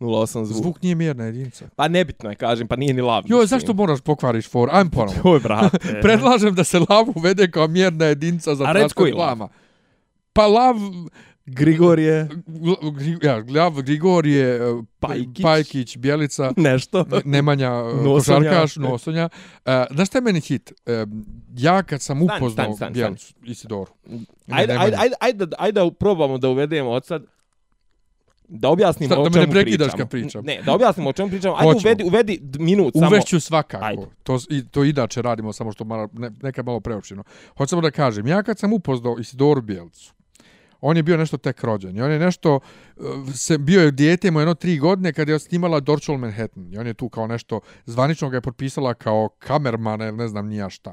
0,8 0.00 0.44
zvuk. 0.44 0.62
Zvuk 0.62 0.82
nije 0.82 0.94
mjerna 0.94 1.24
jedinica. 1.24 1.68
Pa 1.76 1.88
nebitno 1.88 2.30
je, 2.30 2.36
kažem, 2.36 2.68
pa 2.68 2.76
nije 2.76 2.94
ni 2.94 3.00
lav. 3.00 3.24
Jo, 3.26 3.36
mislim. 3.36 3.46
zašto 3.48 3.74
moraš 3.74 4.00
pokvariš 4.00 4.48
for? 4.48 4.68
Ajmo 4.72 4.90
ponovno. 4.90 5.20
Joj, 5.24 5.40
brate. 5.40 5.78
Predlažem 6.02 6.54
da 6.54 6.64
se 6.64 6.78
lav 6.78 7.06
uvede 7.14 7.50
kao 7.50 7.68
mjerna 7.68 8.04
jedinica 8.04 8.54
za 8.54 8.72
transport 8.72 9.12
plama. 9.12 9.48
Pa 10.32 10.46
lav, 10.46 10.74
Grigorije, 11.46 12.28
Gri- 12.46 13.26
ja, 13.26 13.40
Glav, 13.40 13.82
Grigorije, 13.82 14.56
e, 14.56 14.82
Pajkić. 15.00 15.42
Pajkić, 15.42 15.96
Bjelica, 15.96 16.52
nešto. 16.56 17.04
Ne- 17.10 17.20
Nemanja, 17.24 17.70
Nosonja. 17.70 18.38
košarkaš, 18.38 18.76
Nosonja. 18.76 19.28
E, 19.64 19.84
znaš 19.90 20.08
šta 20.08 20.18
je 20.18 20.22
meni 20.22 20.40
hit? 20.40 20.72
E, 20.86 21.06
ja 21.56 21.82
kad 21.82 22.02
sam 22.02 22.22
upoznao 22.22 22.50
stani, 22.50 22.76
stani, 22.76 22.92
Bjelicu, 22.92 23.34
Isidoru. 23.44 23.92
Ajde, 24.50 24.72
ajde, 24.72 24.96
ajde, 24.98 25.16
ajde, 25.20 25.46
ajde 25.58 25.80
da 25.84 25.90
probamo 25.90 26.38
da 26.38 26.48
uvedemo 26.48 26.90
od 26.90 27.06
sad 27.06 27.24
da 28.48 28.68
objasnimo 28.68 29.14
Šta, 29.14 29.20
o 29.20 29.24
da 29.24 29.30
me 29.30 29.34
čemu 29.34 29.46
ne 29.46 29.52
prekidaš 29.52 29.86
pričamo. 29.86 29.98
kad 29.98 30.10
pričam? 30.10 30.44
Ne, 30.44 30.62
da 30.62 30.72
objasnimo 30.74 31.10
o 31.10 31.12
čemu 31.12 31.28
pričamo. 31.28 31.54
Ajde 31.54 31.72
Hoćemo. 31.72 31.88
uvedi, 31.88 32.04
uvedi 32.04 32.40
minut 32.58 32.94
samo. 32.94 33.06
Uvešću 33.06 33.40
svakako. 33.40 33.84
Ajde. 33.84 34.06
To, 34.22 34.38
i, 34.50 34.68
to 34.68 34.84
inače 34.84 35.22
radimo, 35.22 35.52
samo 35.52 35.72
što 35.72 35.84
mara, 35.84 36.08
ne, 36.12 36.30
nekad 36.42 36.66
malo 36.66 36.80
preopštino. 36.80 37.22
Hoću 37.56 37.70
samo 37.70 37.82
da 37.82 37.90
kažem, 37.90 38.26
ja 38.26 38.42
kad 38.42 38.58
sam 38.58 38.72
upoznao 38.72 39.16
Isidoru 39.18 39.60
Bjelicu, 39.62 40.14
on 40.80 40.96
je 40.96 41.02
bio 41.02 41.16
nešto 41.16 41.36
tek 41.36 41.64
rođen. 41.64 41.96
I 41.96 42.02
on 42.02 42.10
je 42.10 42.18
nešto, 42.18 42.60
uh, 42.96 43.04
se, 43.34 43.58
bio 43.58 43.82
je 43.82 43.90
dijete, 43.90 44.30
mu 44.30 44.40
jedno 44.40 44.54
tri 44.54 44.78
godine 44.78 45.12
kad 45.12 45.28
je 45.28 45.38
snimala 45.38 45.80
Dorchel 45.80 46.16
Manhattan. 46.16 46.72
I 46.72 46.78
on 46.78 46.86
je 46.86 46.94
tu 46.94 47.08
kao 47.08 47.26
nešto, 47.26 47.60
zvanično 47.86 48.30
ga 48.30 48.36
je 48.36 48.40
potpisala 48.40 48.94
kao 48.94 49.28
kamermana 49.38 50.06
ili 50.06 50.16
ne 50.16 50.28
znam 50.28 50.46
nija 50.46 50.70
šta. 50.70 50.92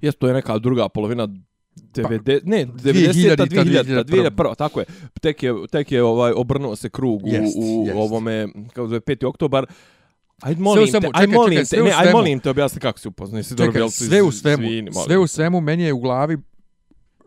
Jes, 0.00 0.16
to 0.16 0.28
je 0.28 0.34
neka 0.34 0.58
druga 0.58 0.88
polovina 0.88 1.28
90, 1.76 2.40
ne, 2.44 2.66
2000, 2.66 2.72
90-ta, 2.74 3.46
2000, 3.46 4.04
2001. 4.04 4.30
2001, 4.30 4.56
tako 4.56 4.80
je. 4.80 4.86
Tek 5.20 5.42
je, 5.42 5.54
tek 5.70 5.92
je 5.92 6.02
ovaj, 6.02 6.32
obrnuo 6.32 6.76
se 6.76 6.90
krug 6.90 7.24
u, 7.24 7.28
Jest, 7.28 7.56
u 7.56 7.84
jest. 7.86 7.96
ovome, 7.96 8.48
kako 8.72 8.88
zove, 8.88 9.00
5. 9.00 9.26
oktobar. 9.26 9.66
Ajde 10.40 10.62
molim 10.62 10.86
svemu, 10.86 11.00
te, 11.02 11.10
aj 11.14 11.22
čekaj, 11.22 11.34
molim 11.34 11.58
čekaj, 11.58 11.78
te, 11.78 11.82
ne, 11.82 11.90
aj 11.90 12.02
svemu. 12.02 12.18
molim 12.18 12.40
te 12.40 12.50
objasni 12.50 12.80
kako 12.80 12.98
si 12.98 13.08
upoznao. 13.08 13.38
Jesi 13.38 13.54
dobro 13.54 13.72
Bjelcu 13.72 14.04
sve 14.04 14.22
u 14.22 14.32
svemu, 14.32 14.62
Svini, 14.62 14.90
sve 15.06 15.18
u 15.18 15.26
svemu 15.26 15.60
meni 15.60 15.82
je 15.82 15.92
u 15.92 15.98
glavi 15.98 16.38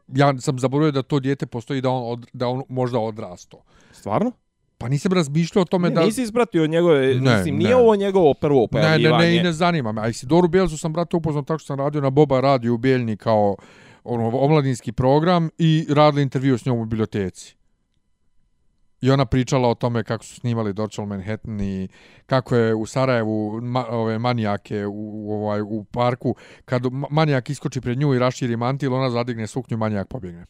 ja 0.07 0.39
sam 0.39 0.59
zaboravio 0.59 0.91
da 0.91 1.01
to 1.01 1.19
dijete 1.19 1.45
postoji 1.45 1.81
da 1.81 1.89
on 1.89 2.11
od, 2.11 2.25
da 2.33 2.47
on 2.47 2.63
možda 2.69 2.99
odrasto. 2.99 3.63
Stvarno? 3.91 4.31
Pa 4.77 4.89
nisam 4.89 5.13
razmišljao 5.13 5.61
o 5.61 5.65
tome 5.65 5.89
Ne, 5.89 5.95
da 5.95 6.05
nisi 6.05 6.23
ispratio 6.23 6.67
njegove, 6.67 6.99
Ne, 7.07 7.37
mislim, 7.37 7.55
ne. 7.55 7.63
nije 7.63 7.75
ovo 7.75 7.95
njegovo 7.95 8.33
prvo 8.33 8.59
Ne, 8.61 8.63
ne, 8.63 8.67
pojavljivanje. 8.71 9.25
ne, 9.25 9.35
i 9.35 9.43
ne 9.43 9.53
zanima 9.53 9.91
me. 9.91 10.01
A 10.01 10.07
Isidoru 10.07 10.47
Bjelzu 10.47 10.77
sam, 10.77 10.93
brate, 10.93 11.17
upoznao 11.17 11.43
tako 11.43 11.59
što 11.59 11.67
sam 11.67 11.79
radio 11.79 12.01
na 12.01 12.09
Boba 12.09 12.39
radio 12.39 12.73
u 12.73 12.77
Bijeljni 12.77 13.17
kao 13.17 13.55
ono, 14.03 14.37
omladinski 14.37 14.91
program 14.91 15.49
i 15.57 15.87
radili 15.89 16.23
intervju 16.23 16.57
s 16.57 16.65
njom 16.65 16.79
u 16.79 16.85
biblioteci. 16.85 17.55
I 19.01 19.11
ona 19.11 19.25
pričala 19.25 19.69
o 19.69 19.75
tome 19.75 20.03
kako 20.03 20.23
su 20.23 20.35
snimali 20.35 20.73
Dorchel 20.73 21.05
Manhattan 21.05 21.61
i 21.61 21.87
kako 22.25 22.55
je 22.55 22.75
u 22.75 22.85
Sarajevu 22.85 23.61
ma, 23.61 23.85
ove 23.89 24.19
manijake 24.19 24.85
u, 24.85 25.27
u, 25.27 25.33
ovaj, 25.33 25.61
u 25.61 25.83
parku, 25.83 26.35
kad 26.65 26.83
ma- 26.83 27.07
manijak 27.11 27.49
iskoči 27.49 27.81
pred 27.81 27.97
nju 27.97 28.13
i 28.13 28.19
raširi 28.19 28.57
mantil, 28.57 28.93
ona 28.93 29.09
zadigne 29.09 29.47
suknju, 29.47 29.77
manijak 29.77 30.07
pobjegne. 30.07 30.45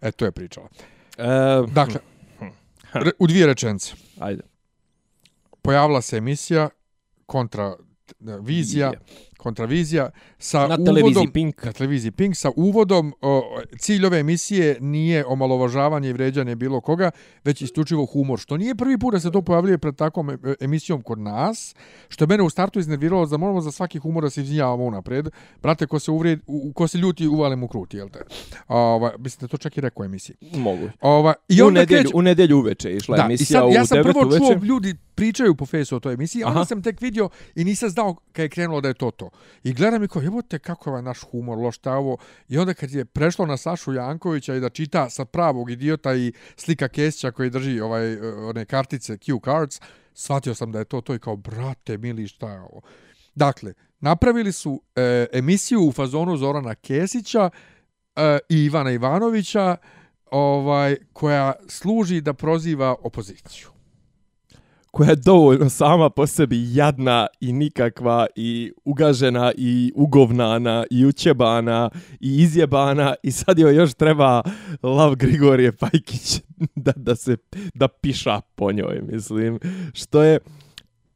E, 0.00 0.12
to 0.12 0.24
je 0.24 0.32
pričala. 0.32 0.68
E, 1.18 1.26
Dakle, 1.72 2.00
re, 2.92 3.10
u 3.18 3.26
dvije 3.26 3.46
rečence. 3.46 3.94
ajde. 4.20 4.42
Pojavila 5.62 6.00
se 6.00 6.16
emisija 6.16 6.68
kontra 7.26 7.76
vizija, 8.20 8.92
kontravizija 9.44 10.10
sa 10.40 10.58
Na 10.58 10.64
uvodom 10.66 10.84
televiziji 10.86 11.28
Pink. 11.28 11.64
na 11.64 11.72
televiziji 11.72 12.10
Pink 12.12 12.36
sa 12.36 12.50
uvodom 12.56 13.12
o, 13.22 13.42
cilj 13.78 14.06
ove 14.06 14.18
emisije 14.18 14.76
nije 14.80 15.24
omalovažavanje 15.26 16.08
i 16.08 16.14
vređanje 16.14 16.56
bilo 16.56 16.80
koga, 16.80 17.10
već 17.44 17.62
isključivo 17.62 18.06
humor, 18.06 18.38
što 18.38 18.56
nije 18.56 18.74
prvi 18.74 18.98
put 18.98 19.12
da 19.12 19.20
se 19.20 19.30
to 19.30 19.42
pojavljuje 19.42 19.78
pred 19.78 19.96
takvom 19.96 20.30
e, 20.30 20.36
emisijom 20.60 21.02
kod 21.02 21.18
nas, 21.18 21.74
što 22.08 22.24
je 22.24 22.28
mene 22.28 22.42
u 22.42 22.50
startu 22.50 22.78
iznerviralo 22.78 23.26
da 23.26 23.36
moramo 23.36 23.60
za 23.60 23.72
svaki 23.72 23.98
humor 23.98 24.22
da 24.22 24.30
se 24.30 24.40
izvinjavamo 24.42 24.84
unapred. 24.84 25.28
Brate, 25.62 25.86
ko 25.86 25.98
se 25.98 26.10
uvrijed, 26.10 26.40
u, 26.46 26.72
ko 26.72 26.88
se 26.88 26.98
ljuti, 26.98 27.28
uvale 27.28 27.56
mu 27.56 27.68
kruti, 27.68 27.96
jel 27.96 28.08
te? 28.08 28.18
Ova, 28.68 29.12
mislim 29.18 29.40
da 29.40 29.48
to 29.48 29.56
čak 29.58 29.76
i 29.76 29.80
rekao 29.80 30.02
u 30.02 30.04
emisiji. 30.04 30.36
Mogu. 30.54 30.88
Ova, 31.00 31.34
I 31.48 31.62
u 31.62 31.70
nedjelju, 31.70 32.02
kreće- 32.02 32.14
u 32.14 32.22
nedjelju 32.22 32.58
uveče 32.58 32.92
išla 32.92 33.16
Da, 33.16 33.22
i 33.22 33.26
emisija 33.26 33.60
sad, 33.60 33.68
u 33.68 33.72
ja 33.72 33.86
sam 33.86 33.98
9 33.98 34.02
prvo 34.04 34.20
uveče. 34.20 34.38
čuo 34.38 34.64
ljudi 34.64 34.94
pričaju 35.14 35.54
po 35.54 35.66
fejsu 35.66 35.96
o 35.96 36.00
toj 36.00 36.14
emisiji, 36.14 36.42
a 36.42 36.46
onda 36.46 36.58
Aha. 36.58 36.64
sam 36.64 36.82
tek 36.82 37.00
vidio 37.00 37.28
i 37.54 37.64
nisam 37.64 37.90
znao 37.90 38.14
kad 38.32 38.42
je 38.42 38.48
krenulo 38.48 38.80
da 38.80 38.88
je 38.88 38.94
to 38.94 39.10
to. 39.10 39.30
I 39.64 39.72
gledam 39.72 40.04
i 40.04 40.08
kao, 40.08 40.22
jebote, 40.22 40.58
kako 40.58 40.90
je 40.90 40.92
ovaj 40.92 41.02
naš 41.02 41.20
humor, 41.20 41.58
loš 41.58 41.76
šta 41.76 41.92
ovo. 41.92 42.16
I 42.48 42.58
onda 42.58 42.74
kad 42.74 42.90
je 42.90 43.04
prešlo 43.04 43.46
na 43.46 43.56
Sašu 43.56 43.92
Jankovića 43.92 44.54
i 44.54 44.60
da 44.60 44.68
čita 44.68 45.10
sa 45.10 45.24
pravog 45.24 45.70
idiota 45.70 46.14
i 46.14 46.32
slika 46.56 46.88
Kesića 46.88 47.30
koji 47.30 47.50
drži 47.50 47.80
ovaj, 47.80 48.12
e, 48.12 48.34
one 48.34 48.64
kartice, 48.64 49.16
Q 49.16 49.44
cards, 49.44 49.80
shvatio 50.14 50.54
sam 50.54 50.72
da 50.72 50.78
je 50.78 50.84
to 50.84 51.00
to 51.00 51.14
i 51.14 51.18
kao, 51.18 51.36
brate, 51.36 51.98
mili, 51.98 52.28
šta 52.28 52.50
je 52.50 52.60
ovo. 52.60 52.80
Dakle, 53.34 53.74
napravili 54.00 54.52
su 54.52 54.82
e, 54.96 55.26
emisiju 55.32 55.80
u 55.82 55.92
fazonu 55.92 56.36
Zorana 56.36 56.74
Kesića 56.74 57.50
e, 58.16 58.38
i 58.48 58.64
Ivana 58.64 58.90
Ivanovića, 58.90 59.76
ovaj 60.30 60.96
koja 61.12 61.52
služi 61.68 62.20
da 62.20 62.32
proziva 62.32 62.94
opoziciju 63.02 63.73
koja 64.94 65.10
je 65.10 65.16
dovoljno 65.16 65.70
sama 65.70 66.10
po 66.10 66.26
sebi 66.26 66.74
jadna 66.74 67.26
i 67.40 67.52
nikakva 67.52 68.26
i 68.36 68.72
ugažena 68.84 69.52
i 69.56 69.92
ugovnana 69.94 70.84
i 70.90 71.06
učebana 71.06 71.90
i 72.20 72.42
izjebana 72.42 73.14
i 73.22 73.30
sad 73.30 73.58
joj 73.58 73.76
još 73.76 73.94
treba 73.94 74.42
Lav 74.82 75.14
Grigorije 75.14 75.72
Pajkić 75.72 76.42
da, 76.86 76.92
da 76.96 77.16
se 77.16 77.36
da 77.74 77.88
piša 77.88 78.40
po 78.54 78.72
njoj, 78.72 79.00
mislim, 79.12 79.58
što 79.92 80.22
je 80.22 80.38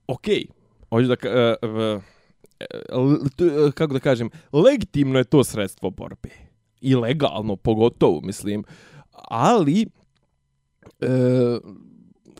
okej. 0.07 0.47
Hoću 0.91 1.07
da 1.07 1.17
Uh, 1.63 2.03
uh, 2.93 3.73
kako 3.73 3.93
da 3.93 4.01
kažem, 4.01 4.31
legitimno 4.53 5.19
je 5.19 5.25
to 5.25 5.45
sredstvo 5.45 5.91
borbe. 5.91 6.31
I 6.81 6.95
legalno, 6.95 7.57
pogotovo, 7.57 8.21
mislim. 8.21 8.65
Ali, 9.29 9.87
e, 11.01 11.09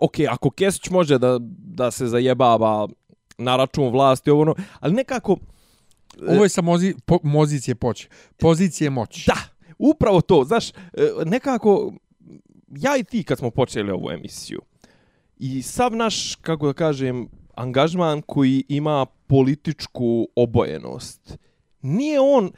ok, 0.01 0.15
ako 0.31 0.51
Kesić 0.51 0.91
može 0.91 1.19
da, 1.19 1.39
da 1.59 1.91
se 1.91 2.07
zajebava 2.07 2.89
na 3.39 3.57
račun 3.57 3.89
vlasti, 3.89 4.31
ovo 4.31 4.43
ono, 4.43 4.55
ali 4.81 4.95
nekako... 4.95 5.37
e, 6.29 6.35
Ovo 6.35 6.43
je 6.43 6.49
sa 6.49 6.63
mozi, 6.63 6.95
po, 7.07 7.19
mozicije 7.23 7.75
poći. 7.75 8.09
Pozicije 8.37 8.91
moći. 8.91 9.25
Da, 9.27 9.37
upravo 9.79 10.21
to, 10.21 10.45
znaš, 10.45 10.71
e, 10.71 10.75
nekako, 11.27 11.93
ja 12.69 12.97
i 12.97 13.05
ti 13.05 13.25
kad 13.25 13.39
smo 13.39 13.51
počeli 13.51 13.91
ovu 13.91 14.11
emisiju, 14.11 14.61
i 15.37 15.63
sav 15.63 15.97
naš, 15.97 16.35
kako 16.35 16.67
da 16.67 16.73
kažem, 16.73 17.29
angažman 17.55 18.23
koji 18.23 18.65
ima 18.69 19.07
političku 19.27 20.29
obojenost, 20.37 21.39
nije 21.83 22.21
on 22.21 22.51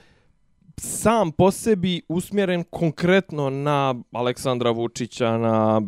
sam 0.76 1.32
po 1.32 1.50
sebi 1.50 2.02
usmjeren 2.08 2.64
konkretno 2.70 3.50
na 3.50 3.94
Aleksandra 4.12 4.70
Vučića, 4.70 5.38
na 5.38 5.82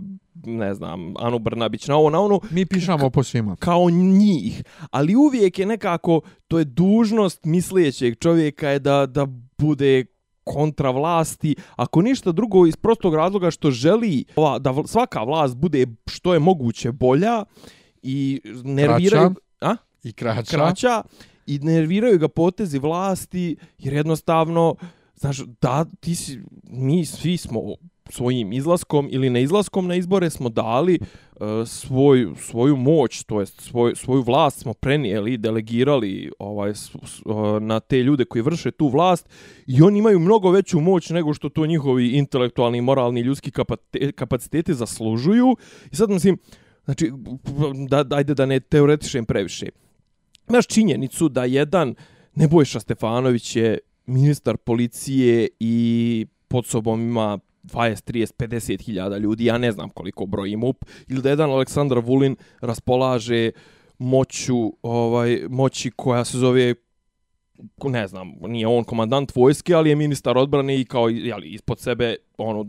ne 0.44 0.74
znam, 0.74 1.14
Anu 1.18 1.38
Brnabić, 1.38 1.88
na 1.88 1.96
ovo, 1.96 2.10
na 2.10 2.20
ono, 2.20 2.40
Mi 2.50 2.66
pišamo 2.66 3.10
po 3.10 3.22
svima. 3.22 3.56
kao 3.56 3.90
njih, 3.90 4.62
ali 4.90 5.16
uvijek 5.16 5.58
je 5.58 5.66
nekako, 5.66 6.20
to 6.48 6.58
je 6.58 6.64
dužnost 6.64 7.44
mislećeg 7.44 8.18
čovjeka 8.18 8.68
je 8.68 8.78
da, 8.78 9.06
da 9.06 9.26
bude 9.58 10.04
kontra 10.44 10.90
vlasti, 10.90 11.54
ako 11.76 12.02
ništa 12.02 12.32
drugo 12.32 12.66
iz 12.66 12.76
prostog 12.76 13.14
razloga 13.14 13.50
što 13.50 13.70
želi 13.70 14.24
ova, 14.36 14.58
da 14.58 14.74
svaka 14.86 15.22
vlast 15.22 15.56
bude 15.56 15.86
što 16.06 16.34
je 16.34 16.38
moguće 16.38 16.92
bolja 16.92 17.44
i 18.02 18.40
nerviraju... 18.64 19.34
Kraća. 19.34 19.40
A? 19.60 19.76
I 20.02 20.12
kraća. 20.12 20.56
kraća 20.56 21.02
i 21.46 21.58
nerviraju 21.58 22.18
ga 22.18 22.28
potezi 22.28 22.78
vlasti 22.78 23.56
jer 23.78 23.94
jednostavno 23.94 24.74
znaš 25.14 25.38
da 25.60 25.84
ti 26.00 26.14
si 26.14 26.40
mi 26.64 27.06
svi 27.06 27.36
smo 27.36 27.60
svojim 28.08 28.52
izlaskom 28.52 29.08
ili 29.10 29.30
neizlaskom 29.30 29.86
na 29.86 29.94
izbore 29.94 30.30
smo 30.30 30.48
dali 30.48 30.98
uh, 31.00 31.46
svoj, 31.66 32.28
svoju 32.36 32.76
moć, 32.76 33.24
to 33.24 33.40
jest 33.40 33.60
svoj, 33.60 33.94
svoju 33.96 34.22
vlast 34.22 34.60
smo 34.60 34.74
prenijeli, 34.74 35.36
delegirali 35.38 36.30
ovaj, 36.38 36.74
s, 36.74 36.90
s, 37.04 37.20
e, 37.26 37.60
na 37.60 37.80
te 37.80 38.02
ljude 38.02 38.24
koji 38.24 38.42
vrše 38.42 38.70
tu 38.70 38.88
vlast 38.88 39.28
i 39.66 39.82
oni 39.82 39.98
imaju 39.98 40.18
mnogo 40.18 40.50
veću 40.50 40.80
moć 40.80 41.10
nego 41.10 41.34
što 41.34 41.48
to 41.48 41.66
njihovi 41.66 42.08
intelektualni, 42.08 42.80
moralni, 42.80 43.20
ljudski 43.20 43.50
kapate, 43.50 44.12
kapaciteti 44.12 44.74
zaslužuju. 44.74 45.56
I 45.90 45.96
sad 45.96 46.10
mislim, 46.10 46.38
znači, 46.84 47.12
da, 47.88 48.02
da, 48.02 48.16
ajde 48.16 48.34
da 48.34 48.46
ne 48.46 48.60
teoretišem 48.60 49.24
previše. 49.24 49.66
Imaš 50.48 50.66
činjenicu 50.66 51.28
da 51.28 51.44
jedan 51.44 51.94
Nebojša 52.34 52.80
Stefanović 52.80 53.56
je 53.56 53.78
ministar 54.06 54.56
policije 54.56 55.48
i 55.60 56.26
pod 56.48 56.66
sobom 56.66 57.00
ima 57.00 57.38
20, 57.62 58.12
30, 58.12 58.32
50 58.36 58.82
hiljada 58.82 59.18
ljudi, 59.18 59.44
ja 59.44 59.58
ne 59.58 59.72
znam 59.72 59.88
koliko 59.88 60.26
broji 60.26 60.56
MUP, 60.56 60.84
ili 61.08 61.22
da 61.22 61.30
jedan 61.30 61.50
Aleksandar 61.50 61.98
Vulin 61.98 62.36
raspolaže 62.60 63.50
moću, 63.98 64.72
ovaj, 64.82 65.40
moći 65.48 65.90
koja 65.90 66.24
se 66.24 66.38
zove 66.38 66.74
ne 67.84 68.08
znam, 68.08 68.32
nije 68.40 68.66
on 68.66 68.84
komandant 68.84 69.36
vojske, 69.36 69.74
ali 69.74 69.90
je 69.90 69.96
ministar 69.96 70.38
odbrane 70.38 70.80
i 70.80 70.84
kao, 70.84 71.08
jeli, 71.08 71.48
ispod 71.48 71.80
sebe, 71.80 72.16
ono, 72.38 72.66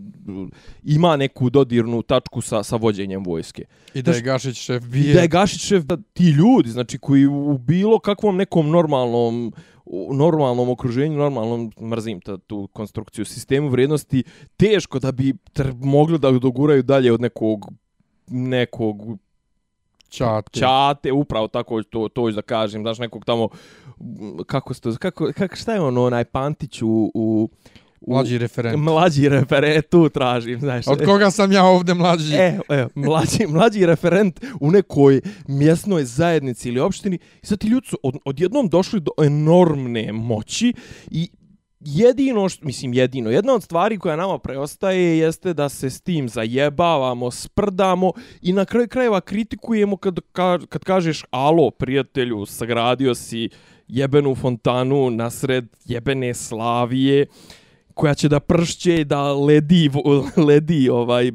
ima 0.84 1.18
neku 1.18 1.50
dodirnu 1.50 2.02
tačku 2.02 2.42
sa, 2.42 2.64
sa 2.64 2.76
vođenjem 2.76 3.24
vojske. 3.24 3.66
I 3.94 4.02
da 4.02 4.12
je 4.12 4.22
Gašić 4.22 4.58
šef 4.58 4.84
I 4.84 4.88
bije. 4.88 5.14
da 5.14 5.22
je 5.22 5.28
Gašić 5.28 5.62
šef, 5.62 5.84
da 5.84 5.98
ti 6.14 6.24
ljudi, 6.24 6.70
znači, 6.70 6.98
koji 6.98 7.28
u 7.28 7.58
bilo 7.58 8.00
kakvom 8.00 8.38
nekom 8.38 8.70
normalnom, 8.70 9.54
u 9.94 10.14
normalnom 10.14 10.70
okruženju, 10.70 11.18
normalnom, 11.18 11.72
mrzim 11.82 12.22
ta, 12.22 12.38
tu 12.38 12.68
konstrukciju, 12.74 13.26
sistemu 13.26 13.70
vrijednosti, 13.70 14.24
teško 14.58 15.00
da 15.00 15.12
bi 15.12 15.34
mogli 15.82 16.20
da 16.20 16.32
doguraju 16.32 16.84
dalje 16.84 17.14
od 17.14 17.22
nekog 17.22 17.66
nekog 18.28 18.98
Čate. 20.10 20.60
čate, 20.60 21.12
upravo 21.12 21.48
tako 21.48 21.84
to 21.84 22.10
to 22.10 22.32
da 22.32 22.42
kažem, 22.42 22.82
znaš 22.82 23.00
nekog 23.00 23.26
tamo 23.26 23.50
kako 24.46 24.74
se 24.74 24.82
to 24.82 24.96
kako 25.00 25.32
kako 25.36 25.56
šta 25.56 25.74
je 25.74 25.82
ono 25.82 26.04
onaj 26.06 26.26
Pantić 26.26 26.82
u 26.82 27.12
u- 27.14 27.50
Mlađi 28.08 28.38
referent. 28.38 28.78
mlađi 28.80 29.30
referent 29.30 29.90
tu 29.90 30.10
tražim, 30.10 30.60
znaš. 30.60 30.88
Od 30.88 31.06
koga 31.06 31.32
sam 31.32 31.52
ja 31.52 31.66
ovde 31.66 31.94
mlađi? 31.94 32.36
E, 32.36 32.60
e, 32.70 32.88
mlađi, 32.96 33.48
mlađi 33.48 33.86
referent 33.86 34.40
u 34.60 34.72
nekoj 34.72 35.22
mjesnoj 35.48 36.04
zajednici 36.04 36.70
ili 36.70 36.80
opštini 36.80 37.20
i 37.42 37.46
sad 37.46 37.60
ti 37.60 37.68
ljudi 37.68 37.88
su 37.88 37.98
od, 38.04 38.16
odjednom 38.26 38.70
došli 38.70 39.00
do 39.00 39.12
enormne 39.26 40.14
moći 40.14 40.74
i 41.12 41.30
jedino, 41.80 42.50
što, 42.50 42.66
mislim 42.66 42.94
jedino, 42.94 43.30
jedna 43.30 43.54
od 43.54 43.64
stvari 43.64 43.98
koja 43.98 44.16
nama 44.16 44.38
preostaje 44.38 45.18
jeste 45.18 45.54
da 45.54 45.70
se 45.70 45.90
s 45.90 46.02
tim 46.02 46.30
zajebavamo, 46.30 47.32
sprdamo 47.32 48.12
i 48.42 48.54
na 48.54 48.66
kraju 48.66 48.88
krajeva 48.88 49.22
kritikujemo 49.22 49.98
kad, 49.98 50.20
ka, 50.32 50.60
kad 50.70 50.84
kažeš 50.84 51.24
alo 51.32 51.72
prijatelju, 51.72 52.46
sagradio 52.46 53.16
si 53.16 53.50
jebenu 53.88 54.36
fontanu 54.36 55.10
nasred 55.10 55.66
jebene 55.86 56.34
Slavije 56.34 57.26
koja 57.94 58.14
će 58.14 58.30
da 58.30 58.40
pršće 58.40 59.04
da 59.04 59.34
ledi, 59.34 59.90
ledi 60.48 60.90
ovaj 60.90 61.28
e, 61.28 61.32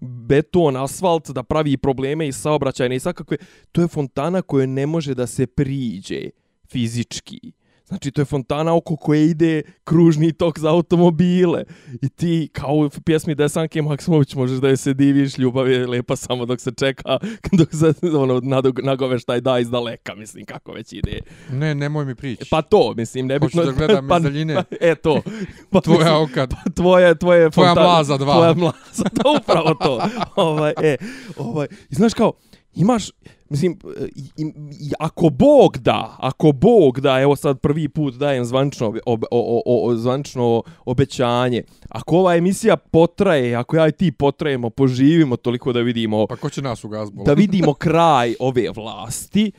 beton, 0.00 0.76
asfalt, 0.76 1.30
da 1.30 1.42
pravi 1.42 1.76
probleme 1.76 2.28
i 2.28 2.32
saobraćajne 2.32 2.96
i 2.96 3.00
svakakve. 3.00 3.36
To 3.72 3.80
je 3.80 3.88
fontana 3.88 4.42
koja 4.42 4.66
ne 4.66 4.86
može 4.86 5.14
da 5.14 5.26
se 5.26 5.46
priđe 5.46 6.30
fizički. 6.70 7.52
Znači, 7.88 8.10
to 8.10 8.20
je 8.20 8.24
fontana 8.24 8.74
oko 8.74 8.96
koje 8.96 9.26
ide 9.26 9.62
kružni 9.84 10.32
tok 10.32 10.58
za 10.58 10.70
automobile. 10.70 11.64
I 12.02 12.08
ti, 12.08 12.48
kao 12.52 12.72
u 12.72 12.90
pjesmi 13.04 13.34
Desanke 13.34 13.82
Maksimović, 13.82 14.34
možeš 14.34 14.58
da 14.58 14.68
je 14.68 14.76
se 14.76 14.94
diviš, 14.94 15.38
ljubav 15.38 15.70
je 15.70 15.86
lepa 15.86 16.16
samo 16.16 16.46
dok 16.46 16.60
se 16.60 16.70
čeka, 16.72 17.18
dok 17.58 17.68
se 17.70 17.92
ono, 18.08 18.40
nadog, 18.40 18.80
nagoveš 18.80 19.24
taj 19.24 19.40
da 19.40 19.58
iz 19.58 19.70
daleka, 19.70 20.14
mislim, 20.14 20.44
kako 20.44 20.72
već 20.72 20.92
ide. 20.92 21.18
Ne, 21.50 21.74
nemoj 21.74 22.04
mi 22.04 22.14
prići. 22.14 22.44
Pa 22.50 22.62
to, 22.62 22.94
mislim, 22.96 23.26
nebitno. 23.26 23.62
Hoću 23.62 23.72
da 23.72 23.86
gledam 23.86 24.08
pa, 24.08 24.16
iz 24.16 24.22
daljine. 24.22 24.54
Pa, 24.54 24.62
e 24.80 24.94
to. 24.94 25.22
Pa, 25.72 25.80
Tvoja 25.80 25.98
mislim, 25.98 26.14
oka. 26.22 26.46
tvoje 26.76 27.18
tvoje 27.18 27.50
Tvoja 27.50 27.74
fontan- 27.74 27.82
mlaza 27.84 28.16
dva. 28.16 28.34
Tvoja 28.34 28.54
mlaza, 28.54 29.04
to 29.22 29.36
upravo 29.42 29.74
to. 29.74 30.00
ovaj 30.36 30.72
e, 30.82 30.96
ovaj 31.36 31.66
i 31.90 31.94
znaš 31.94 32.14
kao 32.14 32.32
imaš 32.74 33.10
mislim 33.48 33.78
i, 34.16 34.22
i, 34.36 34.92
ako 34.98 35.30
Bog 35.30 35.78
da, 35.78 36.16
ako 36.18 36.52
Bog 36.52 37.00
da, 37.00 37.20
evo 37.20 37.36
sad 37.36 37.60
prvi 37.60 37.88
put 37.88 38.14
dajem 38.14 38.44
zvančno 38.44 38.86
ob, 38.86 39.22
o, 39.30 39.62
o, 39.66 39.88
o, 39.90 39.96
zvančno 39.96 40.62
obećanje. 40.84 41.62
Ako 41.88 42.16
ova 42.16 42.36
emisija 42.36 42.76
potraje, 42.76 43.54
ako 43.54 43.76
ja 43.76 43.88
i 43.88 43.92
ti 43.92 44.12
potrajemo, 44.12 44.70
poživimo 44.70 45.36
toliko 45.36 45.72
da 45.72 45.80
vidimo 45.80 46.26
Pa 46.26 46.36
ko 46.36 46.50
će 46.50 46.62
nas 46.62 46.84
u 46.84 46.88
gazbolu? 46.88 47.24
da 47.26 47.32
vidimo 47.42 47.74
kraj 47.74 48.34
ove 48.40 48.70
vlasti, 48.76 49.52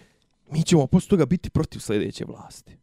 mi 0.52 0.64
ćemo 0.64 0.88
posle 0.88 1.10
toga 1.10 1.26
biti 1.26 1.50
protiv 1.50 1.80
sljedeće 1.80 2.26
vlasti. 2.26 2.78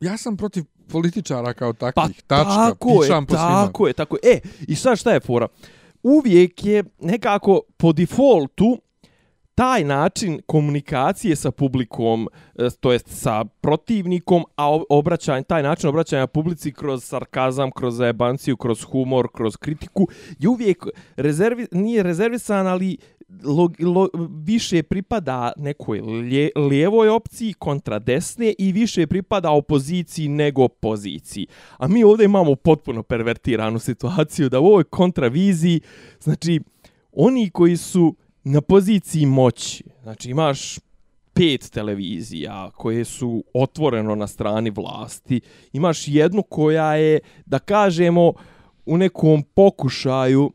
Ja 0.00 0.16
sam 0.16 0.36
protiv 0.36 0.64
političara 0.88 1.52
kao 1.52 1.72
Pa 1.72 1.92
takvih. 1.92 2.22
Tačka. 2.26 2.54
tako 2.68 2.90
je, 2.90 3.00
Pišam 3.00 3.26
po 3.26 3.34
svima. 3.34 3.66
tako 3.66 3.86
je, 3.86 3.92
tako 3.92 4.16
je. 4.22 4.32
E, 4.32 4.40
i 4.68 4.74
sad 4.76 4.98
šta 4.98 5.12
je 5.12 5.20
fora? 5.20 5.48
Uvijek 6.02 6.64
je 6.64 6.84
nekako 7.00 7.60
po 7.76 7.92
defaultu 7.92 8.80
taj 9.60 9.84
način 9.84 10.40
komunikacije 10.46 11.36
sa 11.36 11.50
publikom, 11.50 12.28
e, 12.58 12.68
to 12.80 12.92
jest 12.92 13.08
sa 13.08 13.44
protivnikom, 13.44 14.44
a 14.56 14.78
obraćanje, 14.88 15.42
taj 15.42 15.62
način 15.62 15.88
obraćanja 15.88 16.26
publici 16.26 16.72
kroz 16.72 17.04
sarkazam, 17.04 17.70
kroz 17.70 17.96
zajebanciju, 17.96 18.56
kroz 18.56 18.84
humor, 18.84 19.28
kroz 19.34 19.56
kritiku, 19.56 20.08
je 20.38 20.48
uvijek 20.48 20.86
rezervi, 21.16 21.66
nije 21.72 22.02
rezervisan, 22.02 22.66
ali 22.66 22.96
lo, 23.44 23.70
lo, 23.80 24.08
više 24.44 24.82
pripada 24.82 25.52
nekoj 25.56 25.98
lje, 25.98 26.50
lijevoj 26.56 27.08
opciji 27.08 27.52
kontra 27.52 27.98
desne 27.98 28.54
i 28.58 28.72
više 28.72 29.06
pripada 29.06 29.50
opoziciji 29.50 30.28
nego 30.28 30.68
poziciji. 30.68 31.46
A 31.78 31.88
mi 31.88 32.04
ovdje 32.04 32.24
imamo 32.24 32.54
potpuno 32.54 33.02
pervertiranu 33.02 33.78
situaciju 33.78 34.48
da 34.48 34.60
u 34.60 34.66
ovoj 34.66 34.84
kontraviziji, 34.84 35.80
znači, 36.20 36.60
oni 37.12 37.50
koji 37.50 37.76
su 37.76 38.16
na 38.44 38.60
poziciji 38.60 39.26
moći, 39.26 39.84
znači 40.02 40.30
imaš 40.30 40.78
pet 41.32 41.70
televizija 41.70 42.70
koje 42.70 43.04
su 43.04 43.44
otvoreno 43.54 44.14
na 44.14 44.26
strani 44.26 44.70
vlasti, 44.70 45.40
imaš 45.72 46.08
jednu 46.08 46.42
koja 46.42 46.94
je, 46.94 47.20
da 47.46 47.58
kažemo, 47.58 48.32
u 48.86 48.96
nekom 48.96 49.42
pokušaju 49.42 50.50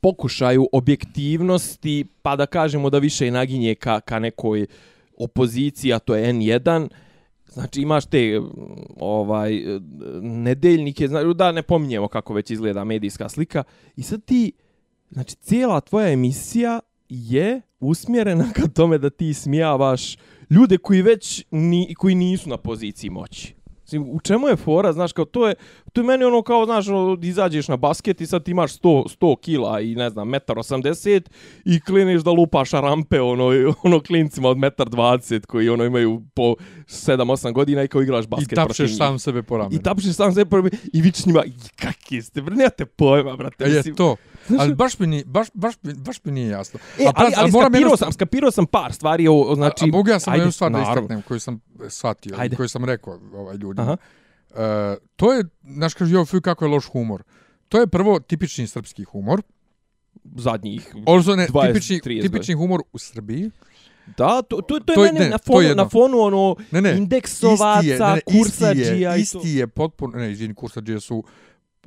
pokušaju 0.00 0.68
objektivnosti, 0.72 2.04
pa 2.22 2.36
da 2.36 2.46
kažemo 2.46 2.90
da 2.90 2.98
više 2.98 3.30
naginje 3.30 3.74
ka, 3.74 4.00
ka 4.00 4.18
nekoj 4.18 4.66
opoziciji, 5.18 5.92
a 5.92 5.98
to 5.98 6.14
je 6.14 6.32
N1, 6.32 6.88
Znači 7.52 7.80
imaš 7.80 8.06
te 8.06 8.40
ovaj 8.96 9.62
nedeljnike, 10.22 11.08
znači 11.08 11.34
da 11.34 11.52
ne 11.52 11.62
pominjemo 11.62 12.08
kako 12.08 12.34
već 12.34 12.50
izgleda 12.50 12.84
medijska 12.84 13.28
slika. 13.28 13.64
I 13.96 14.02
sad 14.02 14.24
ti 14.24 14.52
znači 15.12 15.36
cijela 15.36 15.80
tvoja 15.80 16.08
emisija 16.08 16.80
je 17.08 17.60
usmjerena 17.80 18.52
ka 18.52 18.68
tome 18.68 18.98
da 18.98 19.10
ti 19.10 19.34
smijavaš 19.34 20.16
ljude 20.50 20.78
koji 20.78 21.02
već 21.02 21.44
ni, 21.50 21.94
koji 21.94 22.14
nisu 22.14 22.48
na 22.48 22.56
poziciji 22.56 23.10
moći. 23.10 23.54
Mislim, 23.82 24.02
u 24.10 24.20
čemu 24.20 24.48
je 24.48 24.56
fora, 24.56 24.92
znaš, 24.92 25.12
kao 25.12 25.24
to 25.24 25.48
je, 25.48 25.54
to 25.92 26.00
je 26.00 26.04
meni 26.04 26.24
ono 26.24 26.42
kao, 26.42 26.64
znaš, 26.64 26.88
ono, 26.88 27.18
izađeš 27.22 27.68
na 27.68 27.76
basket 27.76 28.20
i 28.20 28.26
sad 28.26 28.48
imaš 28.48 28.78
100, 28.78 29.16
100 29.18 29.40
kila 29.40 29.80
i 29.80 29.94
ne 29.94 30.10
znam, 30.10 30.28
metar 30.28 30.56
80 30.56 31.22
i 31.64 31.80
kliniš 31.80 32.22
da 32.22 32.30
lupaš 32.30 32.70
rampe 32.70 33.20
ono, 33.20 33.50
ono 33.84 34.00
klincima 34.00 34.48
od 34.48 34.58
metar 34.58 34.88
20 34.88 35.46
koji 35.46 35.68
ono 35.68 35.84
imaju 35.84 36.22
po 36.34 36.54
7-8 36.86 37.52
godina 37.52 37.82
i 37.82 37.88
kao 37.88 38.02
igraš 38.02 38.24
I 38.24 38.28
basket 38.28 38.48
protiv 38.48 38.68
tapšeš 38.68 38.90
njih. 38.90 38.98
sam 38.98 39.18
sebe 39.18 39.42
po 39.42 39.58
ramenu. 39.58 39.80
I 39.80 39.82
tapšeš 39.82 40.14
sam 40.14 40.34
sebe 40.34 40.50
prvi 40.50 40.70
i 40.92 41.02
vičeš 41.02 41.26
njima, 41.26 41.44
"I 41.44 41.52
kakvi 41.76 42.22
ste, 42.22 42.42
bre, 42.42 42.56
nemate 42.56 42.86
pojma, 42.86 43.36
brate. 43.36 43.64
E, 43.64 43.68
je 43.68 43.76
mislim." 43.76 43.94
to. 43.94 44.16
Ali 44.58 44.74
baš 44.74 44.98
mi, 44.98 45.06
nije, 45.06 45.24
baš, 45.24 45.48
baš, 45.54 45.74
baš 45.96 46.24
mi 46.24 46.32
nije 46.32 46.48
jasno. 46.48 46.80
E, 46.98 47.04
A 47.04 47.12
ali, 47.14 47.32
ali 47.36 47.50
moram 47.50 47.64
skapirao 47.64 47.86
jedno- 47.86 47.96
sam, 47.96 48.12
skapirao 48.12 48.50
sam 48.50 48.66
par 48.66 48.92
stvari, 48.92 49.28
o, 49.28 49.34
o, 49.34 49.54
znači... 49.54 49.84
a, 49.84 49.86
a 49.86 49.88
mogu 49.88 50.08
ja 50.08 50.18
ajde, 50.26 50.40
jednu 50.40 50.52
stvar 50.52 50.72
da 50.72 50.80
istaknem 50.80 51.22
koju 51.22 51.40
sam 51.40 51.60
shvatio, 51.88 52.34
Ajde. 52.38 52.56
koju 52.56 52.68
sam 52.68 52.84
rekao 52.84 53.18
ovaj 53.34 53.56
ljudima. 53.56 53.82
Aha. 53.82 53.96
E, 54.54 54.96
to 55.16 55.32
je, 55.32 55.44
znaš 55.66 55.94
kaže, 55.94 56.14
jo, 56.14 56.24
fuj, 56.24 56.40
kako 56.40 56.64
je 56.64 56.70
loš 56.70 56.86
humor. 56.86 57.22
To 57.68 57.80
je 57.80 57.86
prvo 57.86 58.20
tipični 58.20 58.66
srpski 58.66 59.04
humor. 59.04 59.42
Zadnjih. 60.26 60.94
Odnosno 61.06 61.36
ne, 61.36 61.46
20, 61.46 61.66
tipični, 61.66 62.00
30 62.00 62.22
tipični 62.22 62.54
humor 62.54 62.80
u 62.92 62.98
Srbiji. 62.98 63.50
Da, 64.08 64.42
to, 64.42 64.56
to, 64.58 64.78
to 64.78 64.94
To 64.94 65.04
je- 65.04 65.12
meni 65.12 65.24
ne, 65.24 65.30
na, 65.30 65.38
fonu, 65.38 65.60
je 65.60 65.74
na 65.74 65.88
fonu 65.88 66.20
ono 66.20 66.56
Ne, 66.70 66.80
ne, 66.80 66.96
indeksovaca, 66.96 67.80
isti 67.80 67.88
je, 67.88 67.98
ne, 67.98 68.06
ne, 68.06 68.20
isti 68.40 68.64
je, 69.00 69.20
isti 69.20 69.50
je 69.50 69.66
potpuno, 69.66 70.18
ne, 70.18 70.32
izvini, 70.32 70.54
kursadžije 70.54 71.00
su, 71.00 71.24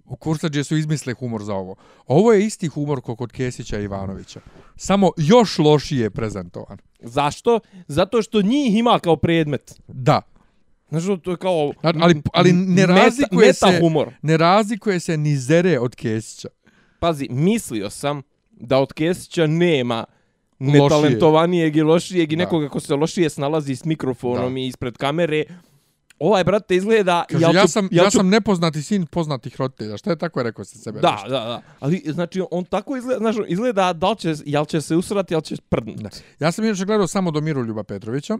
kursadžije 0.10 0.64
su 0.64 0.78
izmisle 0.78 1.14
humor 1.14 1.44
za 1.44 1.54
ovo. 1.54 1.76
Ovo 2.08 2.34
je 2.34 2.46
isti 2.46 2.68
humor 2.68 3.02
kao 3.02 3.16
kod 3.16 3.32
Kesića 3.32 3.80
i 3.80 3.84
Ivanovića. 3.84 4.40
Samo 4.76 5.12
još 5.18 5.58
lošije 5.60 6.10
prezentovan. 6.10 6.78
Zašto? 7.00 7.60
Zato 7.88 8.22
što 8.22 8.42
njih 8.42 8.76
ima 8.76 9.00
kao 9.00 9.16
predmet. 9.16 9.82
Da, 9.88 10.22
Znaš, 10.90 11.04
to 11.24 11.32
je 11.32 11.38
kao... 11.38 11.72
Znači, 11.82 12.00
ali- 12.02 12.22
ali 12.34 12.52
ne 12.52 12.82
meta- 12.82 12.96
razlikuje 12.96 13.48
meta 13.48 13.72
se- 13.72 13.80
humor. 13.80 14.14
ne 14.22 14.38
razlikuje 14.38 15.00
se 15.00 15.18
ni 15.18 15.38
zere 15.38 15.80
od 15.80 15.96
Kesića. 15.96 16.48
Pazi, 17.00 17.28
mislio 17.30 17.90
sam 17.90 18.22
da 18.52 18.80
od 18.80 18.94
Kesića 18.94 19.48
nema 19.48 20.06
netalentovanijeg 20.60 21.76
i 21.76 21.82
lošijeg 21.82 22.32
i 22.32 22.36
Da. 22.36 22.44
nekoga 22.44 22.70
ko 22.70 22.80
se 22.80 22.96
lošije 22.96 23.30
snalazi 23.30 23.76
s 23.76 23.86
mikrofonom 23.86 24.54
Da. 24.54 24.60
i 24.60 24.68
ispred 24.68 24.98
kamere. 24.98 25.44
Ovaj, 26.20 26.44
brate, 26.44 26.76
izgleda... 26.76 27.26
Kaže, 27.30 27.46
ja, 27.54 27.62
ću- 27.62 27.72
sam, 27.72 27.88
jel 27.92 28.06
ja 28.06 28.10
ću 28.10 28.18
sam 28.18 28.30
nepoznati 28.30 28.82
sin 28.82 29.06
poznatih 29.06 29.56
roditelja. 29.60 29.98
Šta 29.98 30.10
je 30.10 30.16
tako 30.16 30.44
rekao 30.44 30.66
sa 30.66 30.78
sebe? 30.78 31.00
Da, 31.00 31.12
nešto? 31.12 31.30
da, 31.30 31.40
da. 31.40 31.62
Ali, 31.80 32.04
znači, 32.06 32.42
on 32.52 32.66
tako 32.66 32.98
izgleda, 32.98 33.20
znaš, 33.20 33.36
izgleda 33.48 33.94
da 33.94 34.10
li 34.10 34.18
će, 34.18 34.36
jel 34.46 34.66
će 34.66 34.82
se 34.82 34.96
usrati, 34.96 35.34
jel 35.34 35.42
će 35.42 35.56
prdnuti. 35.70 36.20
Ja 36.40 36.52
sam 36.52 36.66
inače 36.66 36.86
gledao 36.86 37.08
samo 37.08 37.32
do 37.32 37.42
Miroljuba 37.42 37.84
Petrovića, 37.84 38.38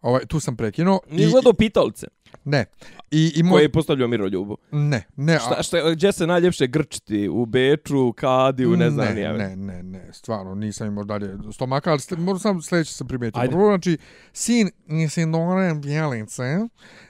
Ovaj, 0.00 0.26
tu 0.26 0.40
sam 0.40 0.56
prekinuo. 0.56 1.00
Nije 1.10 1.30
gledao 1.30 1.52
pitalice 1.52 2.06
Ne. 2.44 2.64
I, 3.10 3.32
i 3.36 3.42
moj... 3.42 3.50
koje 3.52 3.62
je 3.62 3.72
postavljao 3.72 4.08
Miroljubu. 4.08 4.56
Ne, 4.72 5.04
ne. 5.16 5.34
a- 5.34 5.38
Šta, 5.38 5.62
šta, 5.62 5.90
gdje 5.90 6.12
se 6.12 6.26
najljepše 6.26 6.66
grčiti? 6.66 7.28
U 7.28 7.46
Beču, 7.46 8.12
Kadiju, 8.12 8.76
ne 8.76 8.90
znam 8.90 9.14
ne. 9.14 9.32
Ne, 9.32 9.56
ne, 9.56 9.82
ne, 9.82 10.12
stvarno, 10.12 10.54
nisam 10.54 10.86
imao 10.86 11.04
dalje 11.04 11.38
stomaka, 11.52 11.90
ali 11.90 12.20
moram 12.22 12.38
sam 12.38 12.62
sljedeće 12.62 12.92
sam 12.92 13.06
primijetio. 13.06 13.40
Ajde. 13.40 13.52
Prvo, 13.52 13.66
znači, 13.66 13.98
sin 14.32 14.70
Isidore 15.04 15.74
Bjelice 15.74 16.44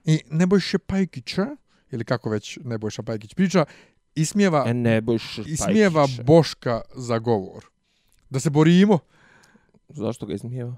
i 0.04 0.20
Nebojše 0.30 0.78
Pajkića, 0.78 1.46
ili 1.90 2.04
kako 2.04 2.30
već 2.30 2.58
Nebojša 2.64 3.02
Pajkić 3.02 3.34
priča, 3.34 3.64
ismijeva, 4.14 4.64
E, 4.66 4.74
ne 4.74 5.00
boš 5.00 5.38
ismijeva 5.38 6.06
Boška 6.24 6.80
za 6.94 7.18
govor. 7.18 7.64
Da 8.30 8.40
se 8.40 8.50
borimo, 8.50 8.98
Zašto 9.88 10.26
ga 10.26 10.34
ismijeva? 10.34 10.74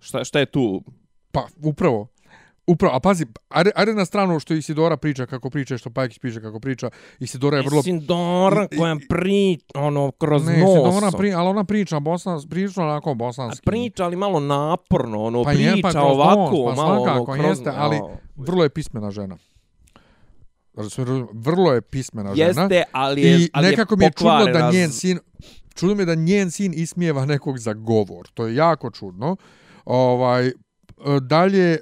Šta, 0.00 0.24
šta 0.24 0.38
je 0.38 0.46
tu? 0.46 0.84
Pa 1.32 1.46
upravo, 1.62 2.08
Upravo, 2.66 2.96
a 2.96 3.00
pazi, 3.00 3.26
ajde, 3.48 3.70
ajde 3.74 3.94
na 3.94 4.04
stranu 4.04 4.40
što 4.40 4.54
Isidora 4.54 4.96
priča 4.96 5.26
kako 5.26 5.50
priča, 5.50 5.78
što 5.78 5.90
Pajkić 5.90 6.18
priča 6.18 6.40
kako 6.40 6.60
priča. 6.60 6.90
Isidora 7.18 7.56
je 7.56 7.62
vrlo... 7.62 7.80
Isidora 7.80 8.68
koja 8.78 8.96
pri, 9.08 9.58
ono, 9.74 10.10
kroz 10.10 10.46
ne, 10.46 10.58
nos. 10.58 10.70
Isidora 10.70 11.10
pri, 11.18 11.32
ali 11.32 11.48
ona 11.48 11.64
priča 11.64 12.00
bosans, 12.00 12.46
priča 12.48 12.82
onako 12.82 13.10
A 13.10 13.14
bosanski. 13.14 13.64
priča, 13.64 14.04
ali 14.04 14.16
malo 14.16 14.40
naporno, 14.40 15.22
ono, 15.22 15.44
Pa 15.44 15.50
priča 15.50 15.70
je, 15.70 15.82
pa 15.82 15.90
kroz 15.90 16.04
ovako, 16.04 16.50
nos, 16.50 16.76
pa 16.76 16.82
malo, 16.82 17.04
svakako 17.04 17.32
ono, 17.32 17.42
kroz... 17.42 17.58
jeste, 17.58 17.70
ali 17.76 18.00
Vrlo 18.36 18.62
je 18.62 18.68
pismena 18.68 19.10
žena. 19.10 19.36
Vrlo 21.32 21.72
je 21.72 21.80
pismena 21.82 22.34
žena. 22.34 22.62
Jeste, 22.62 22.82
ali 22.92 23.22
je, 23.22 23.40
I 23.40 23.48
ali 23.52 23.68
nekako 23.68 23.94
je 23.94 23.98
mi 23.98 24.04
je 24.04 24.10
čudno 24.10 24.46
da 24.52 24.70
njen 24.70 24.92
sin 24.92 25.18
čudno 25.74 25.94
mi 25.94 26.02
je 26.02 26.06
da 26.06 26.14
njen 26.14 26.50
sin 26.50 26.72
ismijeva 26.76 27.26
nekog 27.26 27.58
za 27.58 27.72
govor. 27.72 28.28
To 28.34 28.46
je 28.46 28.54
jako 28.54 28.90
čudno. 28.90 29.36
Ovaj 29.84 30.52
E, 31.06 31.20
dalje 31.20 31.78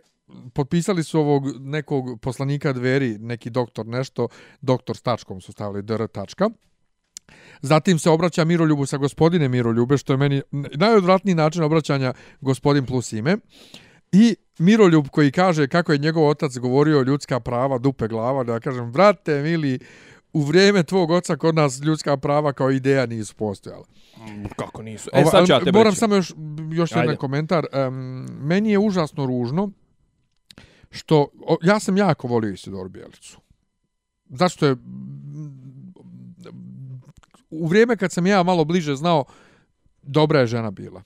potpisali 0.54 1.04
su 1.04 1.20
ovog 1.20 1.44
nekog 1.60 2.20
poslanika 2.20 2.72
dveri, 2.72 3.18
neki 3.18 3.50
doktor 3.50 3.86
nešto, 3.86 4.28
doktor 4.60 4.96
s 4.96 5.02
tačkom 5.02 5.40
su 5.40 5.52
stavili 5.52 5.82
dr 5.82 6.06
tačka. 6.06 6.50
Zatim 7.62 7.98
se 7.98 8.10
obraća 8.10 8.44
Miroljubu 8.44 8.86
sa 8.86 8.96
gospodine 8.96 9.48
Miroljube, 9.48 9.98
što 9.98 10.12
je 10.12 10.16
meni 10.16 10.42
najodvratniji 10.52 11.34
način 11.34 11.62
obraćanja 11.62 12.12
gospodin 12.40 12.86
plus 12.86 13.12
ime. 13.12 13.36
I 14.12 14.36
Miroljub 14.58 15.08
koji 15.08 15.32
kaže 15.32 15.68
kako 15.68 15.92
je 15.92 15.98
njegov 15.98 16.28
otac 16.28 16.58
govorio 16.58 17.02
ljudska 17.02 17.40
prava, 17.40 17.78
dupe 17.78 18.08
glava, 18.08 18.44
da 18.44 18.52
ja 18.52 18.60
kažem, 18.60 18.90
vrate, 18.90 19.42
mili, 19.42 19.78
u 20.32 20.42
vrijeme 20.42 20.82
tvog 20.82 21.10
oca 21.10 21.36
kod 21.36 21.54
nas 21.54 21.80
ljudska 21.80 22.16
prava 22.16 22.52
kao 22.52 22.70
ideja 22.70 23.06
nisu 23.06 23.34
postojala. 23.34 23.84
Kako 24.56 24.82
nisu? 24.82 25.10
E, 25.12 25.24
sad 25.24 25.46
ću 25.46 25.52
ja 25.52 25.58
tebe 25.58 25.78
moram 25.78 25.90
reći. 25.90 25.98
samo 25.98 26.14
još, 26.14 26.32
još 26.72 26.92
jedan 26.92 27.16
komentar. 27.16 27.66
Um, 27.88 28.26
meni 28.40 28.70
je 28.70 28.78
užasno 28.78 29.26
ružno 29.26 29.70
što, 30.90 31.28
o, 31.46 31.56
ja 31.62 31.80
sam 31.80 31.96
jako 31.96 32.28
volio 32.28 32.52
Isidoru 32.52 32.88
Bijelicu. 32.88 33.40
Zašto 34.28 34.66
je 34.66 34.76
u 37.50 37.66
vrijeme 37.66 37.96
kad 37.96 38.12
sam 38.12 38.26
ja 38.26 38.42
malo 38.42 38.64
bliže 38.64 38.96
znao, 38.96 39.24
dobra 40.02 40.40
je 40.40 40.46
žena 40.46 40.70
bila. 40.70 41.02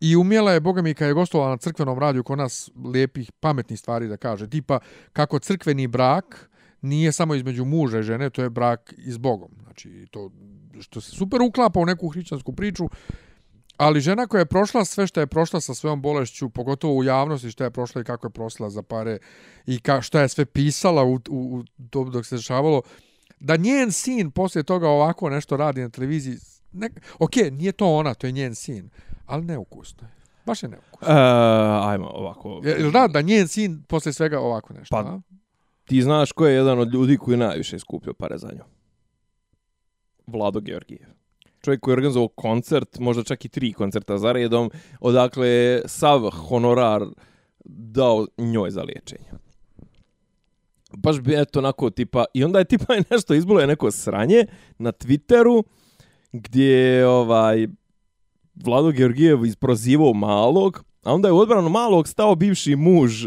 I 0.00 0.16
umjela 0.16 0.52
je, 0.52 0.60
boga 0.60 0.82
mi, 0.82 0.94
kad 0.94 1.08
je 1.08 1.14
gostovala 1.14 1.50
na 1.50 1.56
crkvenom 1.56 1.98
radiju 1.98 2.22
kod 2.22 2.38
nas 2.38 2.70
lijepih, 2.84 3.32
pametnih 3.40 3.78
stvari 3.78 4.08
da 4.08 4.16
kaže. 4.16 4.50
Tipa, 4.50 4.78
kako 5.12 5.38
crkveni 5.38 5.86
brak 5.86 6.50
nije 6.84 7.12
samo 7.12 7.34
između 7.34 7.64
muža 7.64 7.98
i 7.98 8.02
žene, 8.02 8.30
to 8.30 8.42
je 8.42 8.50
brak 8.50 8.94
i 8.98 9.12
s 9.12 9.18
Bogom. 9.18 9.48
Znači, 9.62 10.06
to 10.10 10.30
što 10.80 11.00
se 11.00 11.10
super 11.10 11.42
uklapa 11.42 11.80
u 11.80 11.86
neku 11.86 12.08
hrišćansku 12.08 12.52
priču, 12.52 12.84
ali 13.76 14.00
žena 14.00 14.26
koja 14.26 14.38
je 14.38 14.46
prošla 14.46 14.84
sve 14.84 15.06
što 15.06 15.20
je 15.20 15.26
prošla 15.26 15.60
sa 15.60 15.74
svojom 15.74 16.02
bolešću, 16.02 16.48
pogotovo 16.50 16.94
u 16.94 17.04
javnosti 17.04 17.50
što 17.50 17.64
je 17.64 17.70
prošla 17.70 18.00
i 18.00 18.04
kako 18.04 18.26
je 18.26 18.30
prosila 18.30 18.70
za 18.70 18.82
pare 18.82 19.18
i 19.66 19.80
ka, 19.80 20.00
šta 20.00 20.20
je 20.20 20.28
sve 20.28 20.44
pisala 20.44 21.04
u, 21.04 21.14
u, 21.14 21.18
u 21.30 21.64
to 21.90 22.04
dok 22.04 22.26
se 22.26 22.36
dešavalo, 22.36 22.82
da 23.40 23.56
njen 23.56 23.92
sin 23.92 24.30
poslije 24.30 24.62
toga 24.62 24.88
ovako 24.88 25.30
nešto 25.30 25.56
radi 25.56 25.80
na 25.80 25.88
televiziji, 25.88 26.36
ne, 26.72 26.88
ok, 27.18 27.36
nije 27.52 27.72
to 27.72 27.94
ona, 27.94 28.14
to 28.14 28.26
je 28.26 28.32
njen 28.32 28.54
sin, 28.54 28.90
ali 29.26 29.44
neukusno 29.44 30.08
je. 30.08 30.14
Baš 30.46 30.62
je 30.62 30.68
neukusno. 30.68 31.08
E, 31.08 31.12
ajmo 31.82 32.06
ovako. 32.06 32.60
Je- 32.64 32.90
da, 32.90 33.08
da 33.08 33.20
njen 33.20 33.48
sin 33.48 33.82
poslije 33.88 34.12
svega 34.12 34.40
ovako 34.40 34.74
nešto, 34.74 34.96
Pa, 34.96 35.00
a? 35.00 35.20
Ti 35.84 36.02
znaš 36.02 36.32
ko 36.32 36.46
je 36.46 36.54
jedan 36.54 36.78
od 36.78 36.94
ljudi 36.94 37.16
koji 37.16 37.32
je 37.32 37.38
najviše 37.38 37.78
skupio 37.78 38.14
pare 38.14 38.38
za 38.38 38.48
nju? 38.52 38.64
Vlado 40.26 40.60
Georgijev. 40.60 41.08
Čovjek 41.60 41.80
koji 41.80 41.92
je 41.92 41.96
organizovao 41.96 42.28
koncert, 42.28 42.98
možda 42.98 43.22
čak 43.22 43.44
i 43.44 43.48
tri 43.48 43.72
koncerta 43.72 44.18
za 44.18 44.32
redom, 44.32 44.70
odakle 45.00 45.48
je 45.48 45.82
sav 45.86 46.30
honorar 46.30 47.02
dao 47.64 48.26
njoj 48.38 48.70
za 48.70 48.82
liječenje. 48.82 49.30
Baš 50.96 51.20
bi 51.20 51.34
eto 51.40 51.58
onako 51.58 51.90
tipa, 51.90 52.24
i 52.34 52.44
onda 52.44 52.58
je 52.58 52.64
tipa 52.64 52.94
nešto 53.10 53.34
izbilo 53.34 53.60
je 53.60 53.66
neko 53.66 53.90
sranje 53.90 54.46
na 54.78 54.92
Twitteru, 54.92 55.62
gdje 56.32 56.64
je 56.64 57.06
ovaj, 57.06 57.68
Vlado 58.54 58.90
Georgijev 58.90 59.44
isprozivao 59.44 60.12
malog, 60.12 60.84
a 61.02 61.14
onda 61.14 61.28
je 61.28 61.32
u 61.32 61.38
odbranu 61.38 61.68
malog 61.68 62.08
stao 62.08 62.34
bivši 62.34 62.76
muž 62.76 63.26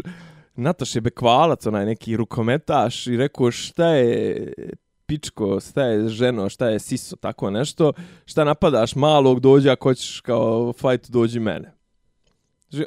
Nataše 0.58 1.00
Bekvalac, 1.00 1.66
onaj 1.66 1.86
neki 1.86 2.16
rukometaš 2.16 3.06
i 3.06 3.16
rekao 3.16 3.50
šta 3.50 3.86
je 3.88 4.52
pičko, 5.06 5.60
šta 5.60 5.84
je 5.84 6.08
ženo, 6.08 6.48
šta 6.48 6.68
je 6.68 6.78
siso, 6.78 7.16
tako 7.16 7.50
nešto, 7.50 7.92
šta 8.24 8.44
napadaš 8.44 8.94
malog, 8.94 9.40
dođi 9.40 9.70
ako 9.70 9.88
hoćeš 9.88 10.20
kao 10.20 10.72
fight, 10.72 11.10
dođi 11.10 11.40
mene. 11.40 11.72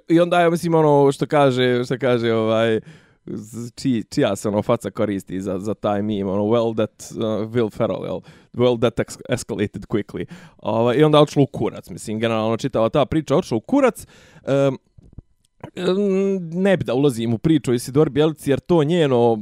I 0.08 0.20
onda 0.20 0.42
je, 0.42 0.50
mislim, 0.50 0.76
ono 0.76 1.12
što 1.12 1.26
kaže, 1.26 1.84
što 1.86 1.98
kaže, 1.98 2.34
ovaj, 2.34 2.80
či, 3.76 4.04
čija 4.10 4.36
se 4.36 4.48
ono 4.48 4.62
faca 4.62 4.92
koristi 4.92 5.42
za, 5.42 5.60
za 5.60 5.74
taj 5.74 6.02
meme, 6.02 6.32
ono, 6.32 6.44
well 6.44 6.76
that, 6.76 7.12
uh, 7.12 7.24
Will 7.52 7.78
Ferrell, 7.78 8.06
jel? 8.06 8.20
Well 8.54 8.80
that 8.80 9.00
ex 9.00 9.18
escalated 9.30 9.86
quickly. 9.86 10.26
Ovaj, 10.58 10.98
I 10.98 11.04
onda 11.04 11.22
odšlo 11.22 11.44
u 11.44 11.48
kurac, 11.48 11.90
mislim, 11.90 12.20
generalno 12.20 12.58
čitava 12.58 12.90
ta 12.90 13.06
priča 13.06 13.36
odšla 13.36 13.58
u 13.58 13.62
kurac. 13.62 14.06
Um, 14.68 14.80
ne 16.54 16.78
bi 16.78 16.84
da 16.84 16.94
ulazim 16.94 17.34
u 17.34 17.38
priču 17.38 17.72
o 17.72 17.74
Isidori 17.74 18.10
Bjelici, 18.10 18.50
jer 18.50 18.60
to 18.60 18.84
njeno, 18.84 19.40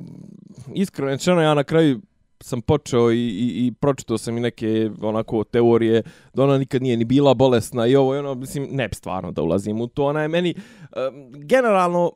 iskreno 0.74 1.12
rečeno, 1.12 1.42
ja 1.42 1.54
na 1.54 1.64
kraju 1.64 2.00
sam 2.44 2.62
počeo 2.62 3.12
i, 3.12 3.18
i, 3.18 3.68
i 3.68 3.72
pročitao 3.72 4.18
sam 4.18 4.38
i 4.38 4.42
neke 4.42 4.90
onako 5.02 5.44
teorije 5.44 6.04
da 6.34 6.44
ona 6.44 6.58
nikad 6.58 6.82
nije 6.82 6.98
ni 6.98 7.06
bila 7.06 7.34
bolesna 7.34 7.88
i 7.88 7.96
ovo 7.96 8.16
i 8.16 8.18
ono, 8.18 8.36
mislim, 8.36 8.68
ne 8.72 8.88
bi 8.88 8.96
stvarno 8.96 9.32
da 9.32 9.42
ulazim 9.42 9.82
u 9.82 9.88
to. 9.88 10.06
Ona 10.06 10.22
je 10.22 10.28
meni, 10.28 10.56
um, 10.56 11.32
generalno, 11.40 12.12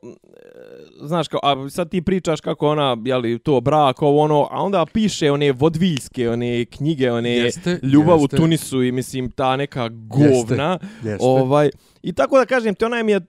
znaš, 1.00 1.28
kao, 1.28 1.40
a 1.42 1.70
sad 1.70 1.90
ti 1.90 2.02
pričaš 2.02 2.40
kako 2.40 2.68
ona, 2.68 2.96
jeli, 3.04 3.38
to 3.38 3.60
brak, 3.60 4.02
ovo 4.02 4.20
ono, 4.20 4.48
a 4.50 4.62
onda 4.62 4.86
piše 4.92 5.30
one 5.30 5.52
vodviljske, 5.52 6.30
one 6.30 6.64
knjige, 6.64 7.12
one 7.12 7.30
Jeste, 7.30 7.80
ljubav 7.82 8.20
jeste. 8.20 8.36
u 8.36 8.38
Tunisu 8.38 8.82
i 8.82 8.92
mislim 8.92 9.30
ta 9.30 9.56
neka 9.56 9.88
govna. 9.88 10.78
Jeste. 11.02 11.18
Ovaj, 11.20 11.70
I 12.04 12.12
tako 12.12 12.38
da 12.38 12.46
kažem, 12.46 12.74
te 12.74 12.86
ona 12.86 13.02
mi 13.02 13.12
je, 13.12 13.20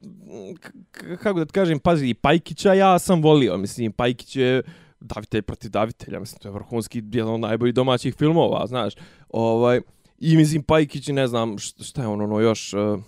kako 1.24 1.40
da 1.40 1.46
kažem, 1.46 1.80
pazi, 1.80 2.08
i 2.08 2.14
Pajkića 2.14 2.74
ja 2.74 3.00
sam 3.00 3.22
volio, 3.22 3.58
mislim, 3.58 3.92
Pajkić 3.92 4.36
je 4.36 4.64
davitelj 5.00 5.42
protiv 5.42 5.72
davitelja, 5.72 6.20
mislim, 6.20 6.40
to 6.40 6.48
je 6.48 6.52
vrhunski, 6.52 7.04
jedan 7.12 7.34
od 7.34 7.40
najboljih 7.40 7.74
domaćih 7.74 8.16
filmova, 8.16 8.68
znaš, 8.68 8.94
ovaj, 9.30 9.82
i 10.20 10.38
mislim, 10.38 10.64
Pajkić, 10.64 11.08
ne 11.08 11.28
znam, 11.28 11.58
šta 11.60 12.02
je 12.02 12.08
on, 12.08 12.22
ono, 12.22 12.40
još, 12.40 12.74
uh, 12.74 13.00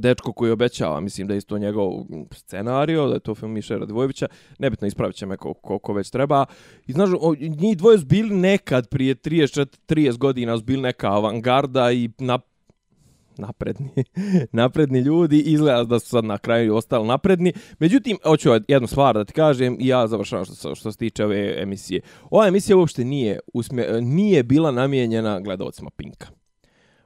dečko 0.00 0.32
koji 0.32 0.50
obećava, 0.50 1.00
mislim 1.00 1.26
da 1.26 1.34
je 1.34 1.38
isto 1.38 1.58
njegov 1.58 1.90
scenario, 2.32 3.08
da 3.08 3.14
je 3.14 3.20
to 3.20 3.34
film 3.34 3.52
Miša 3.52 3.76
Radivojevića, 3.76 4.26
nebitno 4.58 4.86
ispravit 4.86 5.16
će 5.16 5.26
me 5.26 5.36
koliko 5.36 5.92
već 5.92 6.10
treba. 6.10 6.46
I 6.86 6.92
znaš, 6.92 7.10
o, 7.20 7.34
njih 7.34 7.76
dvoje 7.76 7.98
su 7.98 8.06
bili 8.06 8.36
nekad 8.36 8.88
prije 8.88 9.14
30, 9.14 9.66
30 9.88 10.18
godina 10.18 10.58
su 10.58 10.64
bili 10.64 10.82
neka 10.82 11.12
avangarda 11.12 11.92
i 11.92 12.10
na, 12.18 12.38
napredni, 13.38 13.90
napredni 14.52 15.00
ljudi, 15.00 15.40
izgleda 15.40 15.84
da 15.84 15.98
su 15.98 16.08
sad 16.08 16.24
na 16.24 16.38
kraju 16.38 16.76
ostali 16.76 17.08
napredni. 17.08 17.52
Međutim, 17.78 18.18
hoću 18.22 18.50
jednu 18.68 18.88
stvar 18.88 19.14
da 19.14 19.24
ti 19.24 19.32
kažem 19.32 19.76
i 19.80 19.86
ja 19.86 20.06
završavam 20.06 20.44
što, 20.44 20.74
što 20.74 20.92
se 20.92 20.98
tiče 20.98 21.24
ove 21.24 21.62
emisije. 21.62 22.00
Ova 22.30 22.48
emisija 22.48 22.76
uopšte 22.76 23.04
nije, 23.04 23.38
usmje, 23.54 23.86
nije 24.00 24.42
bila 24.42 24.70
namijenjena 24.70 25.40
gledalcima 25.40 25.90
Pinka. 25.96 26.26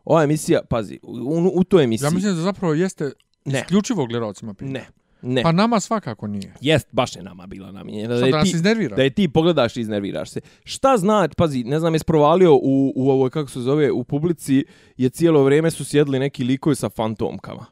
Ova 0.04 0.22
emisija, 0.22 0.60
pazi, 0.70 0.98
u, 1.02 1.50
u 1.54 1.64
toj 1.64 1.84
emisiji... 1.84 2.06
Ja 2.06 2.10
mislim 2.10 2.34
da 2.34 2.40
zapravo 2.42 2.74
jeste 2.74 3.12
Ne. 3.44 3.58
isključivo 3.60 4.06
gledalcima 4.06 4.54
Pinka. 4.54 4.72
Ne, 4.72 4.86
ne. 5.22 5.42
Pa 5.42 5.52
nama 5.52 5.80
svakako 5.80 6.26
nije. 6.26 6.54
Jest, 6.60 6.88
baš 6.92 7.16
je 7.16 7.22
nama 7.22 7.46
bila 7.46 7.72
namijenjena. 7.72 8.14
Sad 8.14 8.26
je 8.26 8.32
da 8.32 8.38
nas 8.38 8.44
ti- 8.44 8.56
iznervira. 8.56 8.96
da 8.96 9.02
je 9.02 9.10
ti 9.10 9.28
pogledaš 9.28 9.76
i 9.76 9.80
iznerviraš 9.80 10.30
se. 10.30 10.40
Šta 10.64 10.96
znači, 10.96 11.34
pazi, 11.36 11.64
ne 11.64 11.78
znam, 11.80 11.94
jes 11.94 12.04
provalio 12.04 12.54
u, 12.54 12.60
u 12.96 13.10
ovoj, 13.10 13.30
kako 13.30 13.50
se 13.50 13.60
zove, 13.60 13.92
u 13.92 14.04
publici 14.04 14.64
je 14.96 15.08
cijelo 15.08 15.42
vrijeme 15.42 15.70
su 15.70 15.84
sjedli 15.84 16.18
neki 16.18 16.44
likovi 16.44 16.76
sa 16.76 16.88
fantomkama. 16.88 17.66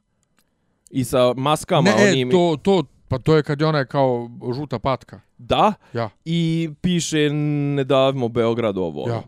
I 0.91 1.05
sa 1.05 1.35
maskama 1.35 1.91
ne, 1.91 2.09
onim. 2.09 2.29
e, 2.29 2.31
to, 2.31 2.57
to, 2.63 2.85
pa 3.09 3.19
to 3.19 3.37
je 3.37 3.43
kad 3.43 3.61
je 3.61 3.67
ona 3.67 3.79
je 3.79 3.87
kao 3.87 4.31
žuta 4.55 4.79
patka. 4.79 5.21
Da, 5.39 5.73
Ja. 5.93 6.11
i 6.25 6.71
piše 6.81 7.31
ne 7.31 7.85
davimo 7.85 8.29
Beograd 8.29 8.79
ovo. 8.79 9.09
Ja. 9.09 9.23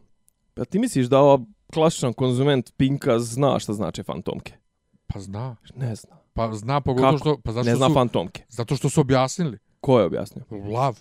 Pa 0.54 0.64
ti 0.64 0.78
misliš 0.78 1.06
da 1.06 1.18
ova 1.18 1.44
klasičan 1.72 2.12
konzument 2.12 2.72
Pinka 2.76 3.18
zna 3.18 3.58
šta 3.58 3.72
znači 3.72 4.02
fantomke? 4.02 4.52
Pa 5.06 5.20
zna. 5.20 5.56
Ne 5.74 5.94
zna. 5.94 6.19
Pa 6.34 6.52
zna 6.52 6.80
pogotovo 6.80 7.12
Kako? 7.12 7.18
što... 7.18 7.40
Pa 7.44 7.52
zašto 7.52 7.70
Ne 7.70 7.76
zna 7.76 7.88
su, 7.88 7.94
fantomke. 7.94 8.42
Zato 8.48 8.76
što 8.76 8.90
su 8.90 9.00
objasnili. 9.00 9.58
Ko 9.80 9.98
je 9.98 10.04
objasnio? 10.04 10.44
Lav. 10.50 10.98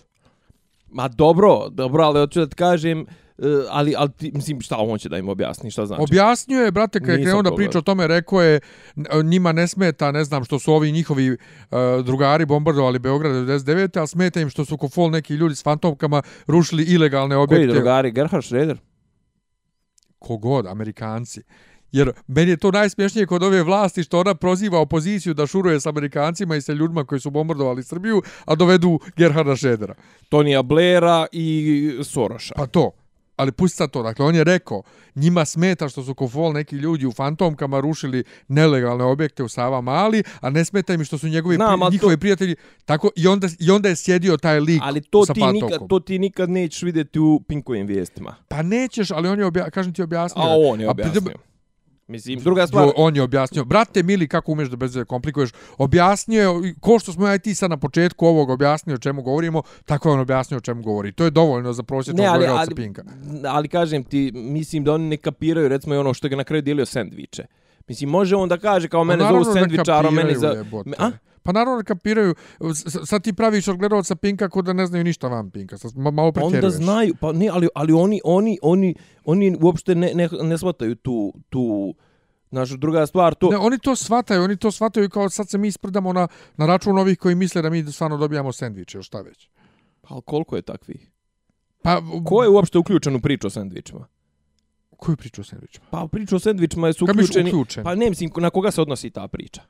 Ma 0.88 1.08
dobro, 1.08 1.68
dobro, 1.68 2.04
ali 2.04 2.20
hoću 2.20 2.40
da 2.40 2.46
ti 2.46 2.54
kažem, 2.54 3.00
e, 3.00 3.44
ali, 3.70 3.94
ali 3.96 4.12
ti, 4.12 4.32
mislim, 4.34 4.60
šta 4.60 4.76
on 4.78 4.98
će 4.98 5.08
da 5.08 5.18
im 5.18 5.28
objasni, 5.28 5.70
šta 5.70 5.86
znači? 5.86 6.02
Objasnio 6.02 6.60
je, 6.62 6.70
brate, 6.70 7.00
kad 7.00 7.08
je 7.08 7.24
krenuo 7.24 7.42
da 7.42 7.54
priča 7.54 7.78
o 7.78 7.82
tome, 7.82 8.06
rekao 8.06 8.42
je, 8.42 8.60
njima 9.24 9.52
ne 9.52 9.68
smeta, 9.68 10.12
ne 10.12 10.24
znam, 10.24 10.44
što 10.44 10.58
su 10.58 10.72
ovi 10.72 10.92
njihovi 10.92 11.30
uh, 11.30 11.38
drugari 12.04 12.46
bombardovali 12.46 12.98
Beograd 12.98 13.32
99. 13.32 13.98
ali 13.98 14.08
smeta 14.08 14.40
im 14.40 14.50
što 14.50 14.64
su 14.64 14.76
kofol 14.76 15.10
neki 15.10 15.34
ljudi 15.34 15.54
s 15.54 15.62
fantomkama 15.62 16.22
rušili 16.46 16.84
ilegalne 16.84 17.34
Koji 17.34 17.44
objekte. 17.44 17.74
drugari, 17.74 18.10
Gerhard 18.10 18.44
Schroeder? 18.44 18.78
Kogod, 20.18 20.66
Amerikanci. 20.66 21.42
Jer 21.92 22.12
meni 22.26 22.50
je 22.50 22.56
to 22.56 22.70
najsmješnije 22.70 23.26
kod 23.26 23.42
ove 23.42 23.62
vlasti 23.62 24.02
što 24.02 24.20
ona 24.20 24.34
proziva 24.34 24.80
opoziciju 24.80 25.34
da 25.34 25.46
šuruje 25.46 25.80
s 25.80 25.86
Amerikancima 25.86 26.56
i 26.56 26.60
sa 26.60 26.72
ljudima 26.72 27.04
koji 27.04 27.20
su 27.20 27.30
bombardovali 27.30 27.82
Srbiju, 27.82 28.22
a 28.44 28.54
dovedu 28.54 29.00
Gerharda 29.16 29.56
Šedera. 29.56 29.94
Tonija 30.28 30.62
Blaira 30.62 31.26
i 31.32 31.90
Soroša. 32.02 32.54
Pa 32.56 32.66
to. 32.66 32.90
Ali 33.36 33.52
pusti 33.52 33.76
sad 33.76 33.90
to. 33.90 34.02
Dakle, 34.02 34.26
on 34.26 34.34
je 34.34 34.44
rekao, 34.44 34.82
njima 35.14 35.44
smeta 35.44 35.88
što 35.88 36.02
su 36.02 36.14
kofol 36.14 36.52
neki 36.52 36.76
ljudi 36.76 37.06
u 37.06 37.12
fantomkama 37.12 37.80
rušili 37.80 38.24
nelegalne 38.48 39.04
objekte 39.04 39.42
u 39.42 39.48
Sava 39.48 39.80
Mali, 39.80 40.22
a 40.40 40.50
ne 40.50 40.64
smeta 40.64 40.94
im 40.94 41.04
što 41.04 41.18
su 41.18 41.28
njegovi 41.28 41.54
Znam, 41.56 41.80
pri, 41.80 41.88
njihovi 41.90 42.16
to- 42.16 42.20
prijatelji 42.20 42.54
tako 42.84 43.10
i 43.16 43.26
onda 43.26 43.48
i 43.58 43.70
onda 43.70 43.88
je 43.88 43.96
sjedio 43.96 44.36
taj 44.36 44.60
lik 44.60 44.80
Ali 44.84 45.00
to 45.00 45.26
sa 45.26 45.34
ti, 45.34 45.40
fantomkom. 45.40 45.68
nikad, 45.68 45.88
to 45.88 46.00
ti 46.00 46.18
nikad 46.18 46.50
nećeš 46.50 46.82
vidjeti 46.82 47.18
u 47.18 47.40
Pinkovim 47.48 47.86
vijestima. 47.86 48.34
Pa 48.48 48.62
nećeš, 48.62 49.10
ali 49.10 49.28
on 49.28 49.38
je 49.38 49.46
obja, 49.46 49.70
kažem 49.70 49.94
ti 49.94 50.02
objasnio. 50.02 50.44
A 50.44 50.48
on 50.58 50.80
je 50.80 50.86
A 50.86 50.90
objasnio. 50.90 51.32
Mislim, 52.10 52.40
druga 52.40 52.66
stvar, 52.66 52.84
Jo, 52.84 52.92
on 52.96 53.16
je 53.16 53.22
objasnio. 53.22 53.64
Brate, 53.64 54.02
mili, 54.02 54.28
kako 54.28 54.52
umeš 54.52 54.68
da 54.68 54.76
bez 54.76 54.96
veze 54.96 55.04
komplikuješ? 55.04 55.50
Objasnio 55.78 56.42
je, 56.42 56.74
ko 56.80 56.98
što 56.98 57.12
smo 57.12 57.26
ja 57.26 57.34
i 57.34 57.38
ti 57.38 57.54
sad 57.54 57.70
na 57.70 57.76
početku 57.76 58.26
ovog 58.26 58.50
objasnio 58.50 58.94
o 58.94 58.98
čemu 58.98 59.22
govorimo, 59.22 59.62
tako 59.84 60.08
je 60.08 60.12
on 60.12 60.20
objasnio 60.20 60.58
o 60.58 60.60
čemu 60.60 60.82
govori. 60.82 61.12
To 61.12 61.24
je 61.24 61.30
dovoljno 61.30 61.72
za 61.72 61.82
prosječnog 61.82 62.20
ne, 62.20 62.26
ali, 62.26 62.38
gledalca 62.38 62.60
ali, 62.60 62.74
Pinka. 62.74 63.02
ali 63.48 63.68
kažem 63.68 64.04
ti, 64.04 64.32
mislim 64.34 64.84
da 64.84 64.92
oni 64.92 65.08
ne 65.08 65.16
kapiraju 65.16 65.68
recimo 65.68 65.94
i 65.94 65.98
ono 65.98 66.14
što 66.14 66.28
ga 66.28 66.36
na 66.36 66.44
kraju 66.44 66.62
dijelio 66.62 66.86
sendviče. 66.86 67.44
Mislim, 67.88 68.10
može 68.10 68.36
on 68.36 68.48
da 68.48 68.58
kaže 68.58 68.88
kao 68.88 69.04
mene 69.04 69.24
zovu 69.28 69.44
da 69.44 69.52
sendvičara, 69.52 70.10
meni 70.10 70.34
kapiraju, 70.34 70.84
za... 70.84 70.94
A? 70.98 71.10
Pa 71.42 71.52
naravno 71.52 71.76
da 71.76 71.82
kapiraju. 71.82 72.34
Sad 73.04 73.22
ti 73.22 73.32
praviš 73.32 73.68
od 73.68 73.76
gledalca 73.76 74.14
Pinka 74.16 74.48
ko 74.48 74.62
da 74.62 74.72
ne 74.72 74.86
znaju 74.86 75.04
ništa 75.04 75.28
van 75.28 75.50
Pinka. 75.50 75.78
Sad 75.78 75.92
ma- 75.92 76.10
malo 76.10 76.32
Pa 76.32 76.40
pretjeruješ. 76.40 76.74
onda 76.74 76.84
znaju, 76.84 77.14
pa 77.20 77.32
ne, 77.32 77.48
ali, 77.48 77.68
ali 77.74 77.92
oni, 77.92 78.20
oni, 78.24 78.58
oni, 78.62 78.94
oni 79.24 79.56
uopšte 79.60 79.94
ne, 79.94 80.12
ne, 80.14 80.28
ne 80.42 80.58
shvataju 80.58 80.94
tu, 80.94 81.32
tu, 81.48 81.94
znaš, 82.50 82.70
druga 82.70 83.06
stvar, 83.06 83.34
to, 83.34 83.50
Ne, 83.50 83.56
oni 83.56 83.78
to 83.78 83.96
shvataju, 83.96 84.42
oni 84.42 84.56
to 84.56 84.70
shvataju 84.70 85.08
kao 85.10 85.28
sad 85.28 85.48
se 85.48 85.58
mi 85.58 85.68
isprdamo 85.68 86.12
na, 86.12 86.28
na 86.56 86.66
račun 86.66 86.98
ovih 86.98 87.18
koji 87.18 87.34
misle 87.34 87.62
da 87.62 87.70
mi 87.70 87.92
stvarno 87.92 88.16
dobijamo 88.16 88.52
sendviče, 88.52 88.98
ili 88.98 89.04
šta 89.04 89.20
već. 89.20 89.48
ali 90.02 90.22
koliko 90.22 90.56
je 90.56 90.62
takvih? 90.62 91.10
Pa, 91.82 92.02
Ko 92.26 92.42
je 92.42 92.48
uopšte 92.48 92.78
uključen 92.78 93.16
u 93.16 93.20
priču 93.20 93.46
o 93.46 93.50
sendvičima? 93.50 94.06
Koju 94.96 95.16
priču 95.16 95.40
o 95.40 95.44
sendvičima? 95.44 95.86
Pa 95.90 96.08
priču 96.12 96.36
o 96.36 96.38
sendvičima 96.38 96.92
su 96.92 97.04
uključeni... 97.04 97.50
uključen? 97.50 97.84
Pa 97.84 97.94
ne, 97.94 98.08
mislim, 98.08 98.30
na 98.36 98.50
koga 98.50 98.70
se 98.70 98.80
odnosi 98.80 99.10
ta 99.10 99.28
priča? 99.28 99.62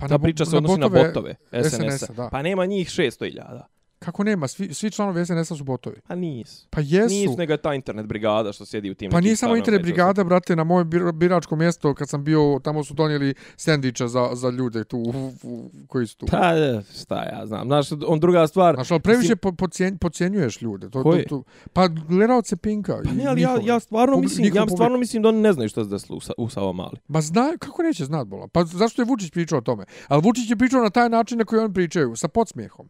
Pa 0.00 0.08
Ta 0.08 0.18
priča 0.18 0.44
se 0.44 0.56
odnosi 0.56 0.80
na 0.80 0.88
botove 0.88 1.34
SNS-a, 1.52 2.12
da. 2.12 2.28
Pa 2.32 2.42
nema 2.42 2.66
njih 2.66 2.88
600.000. 2.88 3.60
Kako 4.00 4.24
nema? 4.24 4.48
Svi, 4.48 4.74
svi 4.74 4.90
članovi 4.90 5.26
SNS-a 5.26 5.56
su 5.56 5.64
botovi. 5.64 5.96
Pa 6.08 6.14
nisu. 6.14 6.66
Pa 6.70 6.80
jesu. 6.80 7.08
Nisu, 7.08 7.36
nego 7.36 7.52
je 7.52 7.56
ta 7.56 7.74
internet 7.74 8.06
brigada 8.06 8.52
što 8.52 8.66
sjedi 8.66 8.90
u 8.90 8.94
tim 8.94 9.10
Pa 9.10 9.20
nije 9.20 9.36
samo 9.36 9.56
internet 9.56 9.80
to 9.80 9.84
brigada, 9.84 10.24
brate, 10.24 10.56
na 10.56 10.64
moje 10.64 10.84
bir- 10.84 11.12
biračko 11.12 11.56
mjesto, 11.56 11.94
kad 11.94 12.08
sam 12.08 12.24
bio, 12.24 12.60
tamo 12.64 12.84
su 12.84 12.94
donijeli 12.94 13.34
sendviče 13.56 14.08
za, 14.08 14.30
za 14.32 14.50
ljude 14.50 14.84
tu, 14.84 14.98
u, 14.98 15.32
u, 15.42 15.70
koji 15.86 16.06
su 16.06 16.16
tu. 16.16 16.26
Pa, 16.26 16.56
e, 16.56 16.82
šta 17.00 17.16
ja 17.16 17.46
znam. 17.46 17.66
Znaš, 17.66 17.86
on 18.06 18.20
druga 18.20 18.46
stvar... 18.46 18.74
Znaš, 18.74 18.90
ali 18.90 19.00
previše 19.00 19.20
mislim- 19.20 19.38
po, 19.38 19.52
podcjen, 19.52 19.98
podcjenjuješ 19.98 20.62
ljude. 20.62 20.86
To, 20.86 20.90
to, 20.92 21.02
Koji? 21.02 21.24
to, 21.24 21.42
pa 21.72 21.88
gledalce 21.88 22.56
Pinka. 22.56 23.00
Pa 23.04 23.12
ne, 23.12 23.26
ali 23.26 23.40
ja, 23.40 23.48
njihove. 23.48 23.66
ja 23.66 23.80
stvarno 23.80 24.16
Publi- 24.16 24.22
mislim, 24.22 24.54
ja 24.54 24.66
stvarno 24.68 24.98
mislim 24.98 25.22
da 25.22 25.28
oni 25.28 25.40
ne 25.40 25.52
znaju 25.52 25.68
što 25.68 25.84
se 25.84 25.90
desilo 25.90 26.18
u, 26.38 26.44
u 26.44 26.48
Sava 26.48 26.72
Mali. 26.72 26.96
Ma 27.08 27.20
zna, 27.20 27.52
kako 27.58 27.82
neće 27.82 28.04
znat 28.04 28.26
bola? 28.26 28.48
Pa 28.48 28.64
zašto 28.64 29.02
je 29.02 29.06
Vučić 29.06 29.30
pričao 29.30 29.58
o 29.58 29.62
tome? 29.62 29.84
Ali 30.08 30.22
Vučić 30.22 30.50
je 30.50 30.56
pričao 30.56 30.82
na 30.82 30.90
taj 30.90 31.08
način 31.08 31.38
na 31.38 31.44
koji 31.44 31.60
oni 31.60 31.74
pričaju, 31.74 32.16
sa 32.16 32.28
podsmijehom. 32.28 32.88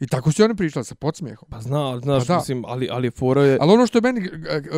I 0.00 0.06
tako 0.06 0.32
su 0.32 0.44
oni 0.44 0.56
pričali, 0.56 0.84
sa 0.84 0.94
podsmijehom. 0.94 1.48
Pa 1.50 1.60
zna, 1.60 2.00
znaš, 2.02 2.26
Pa 2.26 2.32
da. 2.32 2.38
mislim, 2.38 2.64
ali, 2.66 2.88
ali 2.92 3.10
fora 3.10 3.42
je... 3.42 3.58
Ali 3.60 3.72
ono 3.72 3.86
što 3.86 3.98
je 3.98 4.02
meni, 4.02 4.30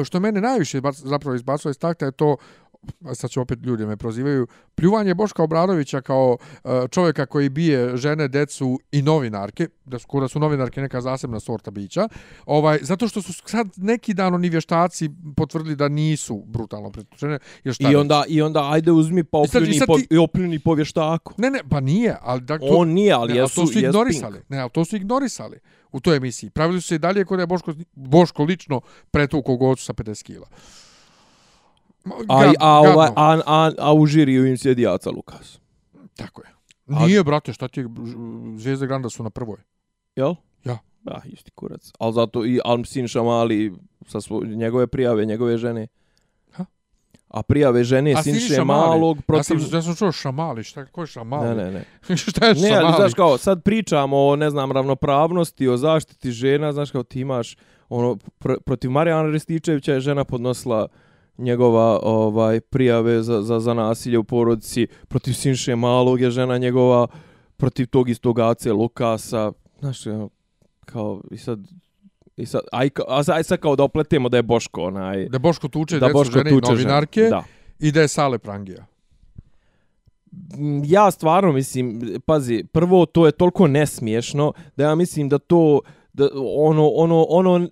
što 0.04 0.20
mene 0.20 0.40
najviše 0.40 0.80
zapravo 0.92 1.34
izbacilo 1.34 1.70
iz 1.70 1.78
takta 1.78 2.06
je 2.06 2.12
to, 2.12 2.36
sad 3.14 3.30
će 3.30 3.40
opet 3.40 3.58
ljudi 3.62 3.86
me 3.86 3.96
prozivaju, 3.96 4.46
pljuvanje 4.74 5.14
Boška 5.14 5.42
Obradovića 5.42 6.00
kao 6.00 6.36
e, 6.64 6.68
čovjeka 6.90 7.26
koji 7.26 7.48
bije 7.48 7.96
žene, 7.96 8.28
decu 8.28 8.80
i 8.92 9.02
novinarke, 9.02 9.68
da 9.84 9.98
su, 9.98 10.06
kuda 10.06 10.28
su 10.28 10.38
novinarke 10.38 10.80
neka 10.80 11.00
zasebna 11.00 11.40
sorta 11.40 11.70
bića, 11.70 12.08
ovaj, 12.46 12.78
zato 12.82 13.08
što 13.08 13.22
su 13.22 13.32
sad 13.32 13.68
neki 13.76 14.14
dan 14.14 14.34
oni 14.34 14.48
vještaci 14.48 15.10
potvrdili 15.36 15.76
da 15.76 15.88
nisu 15.88 16.42
brutalno 16.46 16.90
pretučene. 16.90 17.38
Jer 17.64 17.74
šta 17.74 17.90
I 17.90 17.96
onda, 17.96 18.24
I 18.28 18.42
onda, 18.42 18.70
ajde 18.70 18.92
uzmi 18.92 19.24
pa 19.24 19.38
I 19.44 19.48
sad- 19.48 19.62
i 19.62 19.64
opljuni, 19.64 19.78
sad 19.78 19.86
po, 19.86 19.98
ti- 19.98 20.16
opljuni 20.18 20.58
po 20.58 20.74
vještaku. 20.74 21.34
Ne, 21.36 21.50
ne, 21.50 21.60
pa 21.70 21.80
nije, 21.80 22.16
ali 22.20 22.40
da, 22.40 22.58
to, 22.58 22.66
On 22.66 22.88
nije, 22.88 23.12
ali 23.12 23.32
ne, 23.32 23.38
jesu, 23.38 23.54
to 23.54 23.66
su 23.66 23.78
ignorisali. 23.78 24.38
Pink. 24.38 24.48
Ne, 24.48 24.58
ali 24.58 24.70
to 24.70 24.84
su 24.84 24.96
ignorisali 24.96 25.58
u 25.92 26.00
toj 26.00 26.16
emisiji. 26.16 26.50
Pravili 26.50 26.80
su 26.80 26.88
se 26.88 26.94
i 26.94 26.98
dalje 26.98 27.24
kod 27.24 27.40
je 27.40 27.46
Boško, 27.46 27.74
Boško 27.94 28.44
lično 28.44 28.80
pretukao 29.10 29.56
gocu 29.56 29.84
sa 29.84 29.92
50 29.92 30.22
kila. 30.22 30.46
A, 32.28 32.34
a, 32.38 32.44
gadno. 32.44 32.92
ovaj, 32.92 33.08
a, 33.16 33.38
a, 33.46 33.70
a 33.78 33.94
u 33.94 34.06
žiriju 34.06 34.46
im 34.46 34.56
sjedi 34.56 34.86
Aca 34.86 35.10
Lukas. 35.10 35.60
Tako 36.16 36.42
je. 36.42 36.48
A- 36.96 37.06
Nije, 37.06 37.24
brate, 37.24 37.52
šta 37.52 37.68
ti 37.68 37.80
je, 37.80 37.86
Zvijezde 38.56 38.86
Granda 38.86 39.10
su 39.10 39.22
na 39.22 39.30
prvoj. 39.30 39.58
Jel? 40.16 40.34
Ja. 40.64 40.78
Da, 41.02 41.20
isti 41.24 41.50
kurac. 41.50 41.92
Ali 41.98 42.12
zato 42.12 42.44
i 42.46 42.60
Alm 42.64 42.84
Sinša 42.84 43.22
Mali 43.22 43.72
sa 44.06 44.20
svo, 44.20 44.40
njegove 44.44 44.86
prijave, 44.86 45.26
njegove 45.26 45.58
žene. 45.58 45.86
Ha? 46.52 46.64
A 47.28 47.42
prijave 47.42 47.84
žene 47.84 48.14
A 48.16 48.22
Sinše 48.22 48.40
Siniša 48.40 48.64
Mali? 48.64 48.88
Malog 48.90 49.16
Ja 49.16 49.22
protiv... 49.26 49.58
sam, 49.58 49.76
ja 49.76 49.82
sam 49.82 49.94
čuo 49.96 50.12
šamali, 50.12 50.64
šta, 50.64 50.86
ko 50.86 51.00
je 51.00 51.06
šamali? 51.06 51.48
Ne, 51.48 51.64
ne, 51.64 51.84
ne. 52.08 52.16
šta 52.16 52.46
je 52.46 52.54
Ne, 52.54 52.60
šamali? 52.60 52.84
ali 52.84 52.94
znaš 52.96 53.14
kao, 53.14 53.38
sad 53.38 53.62
pričamo 53.62 54.26
o, 54.26 54.36
ne 54.36 54.50
znam, 54.50 54.72
ravnopravnosti, 54.72 55.68
o 55.68 55.76
zaštiti 55.76 56.30
žena, 56.30 56.72
znaš 56.72 56.90
kao 56.90 57.02
ti 57.02 57.20
imaš, 57.20 57.56
ono, 57.88 58.16
pr 58.38 58.52
protiv 58.66 58.90
Marijana 58.90 59.30
Rističevića 59.30 59.92
je 59.92 60.00
žena 60.00 60.24
podnosila 60.24 60.88
njegova 61.38 62.00
ovaj 62.02 62.60
prijave 62.60 63.22
za, 63.22 63.42
za, 63.42 63.60
za 63.60 63.74
nasilje 63.74 64.18
u 64.18 64.24
porodici, 64.24 64.86
protiv 65.08 65.32
Sinše 65.32 65.76
Malog 65.76 66.20
je 66.20 66.30
žena 66.30 66.58
njegova, 66.58 67.06
protiv 67.56 67.86
tog 67.86 68.08
istog 68.08 68.38
Ace 68.40 68.72
Lukasa, 68.72 69.52
znaš, 69.80 70.06
ono, 70.06 70.28
kao, 70.84 71.20
i 71.30 71.38
sad, 71.38 71.58
i 72.36 72.46
sad, 72.46 72.60
aj, 72.72 72.90
a 73.08 73.22
sad, 73.22 73.36
aj 73.36 73.42
sad 73.42 73.58
kao 73.60 73.76
da 73.76 73.82
opletemo 73.82 74.28
da 74.28 74.36
je 74.36 74.42
Boško 74.42 74.82
onaj, 74.82 75.28
Da 75.28 75.38
Boško 75.38 75.68
tuče 75.68 75.98
da 75.98 76.08
Boško 76.12 76.32
žene 76.32 76.50
tuče 76.50 76.66
žene. 76.66 76.82
novinarke 76.82 77.22
Da. 77.22 77.44
i 77.78 77.92
da 77.92 78.00
je 78.00 78.08
Sale 78.08 78.38
Prangija. 78.38 78.86
Ja 80.84 81.10
stvarno 81.10 81.52
mislim, 81.52 82.00
pazi, 82.26 82.64
prvo 82.72 83.06
to 83.06 83.26
je 83.26 83.32
toliko 83.32 83.66
nesmiješno 83.66 84.52
da 84.76 84.84
ja 84.84 84.94
mislim 84.94 85.28
da 85.28 85.38
to 85.38 85.80
da 86.12 86.28
ono 86.58 86.88
ono 86.88 87.26
ono 87.28 87.68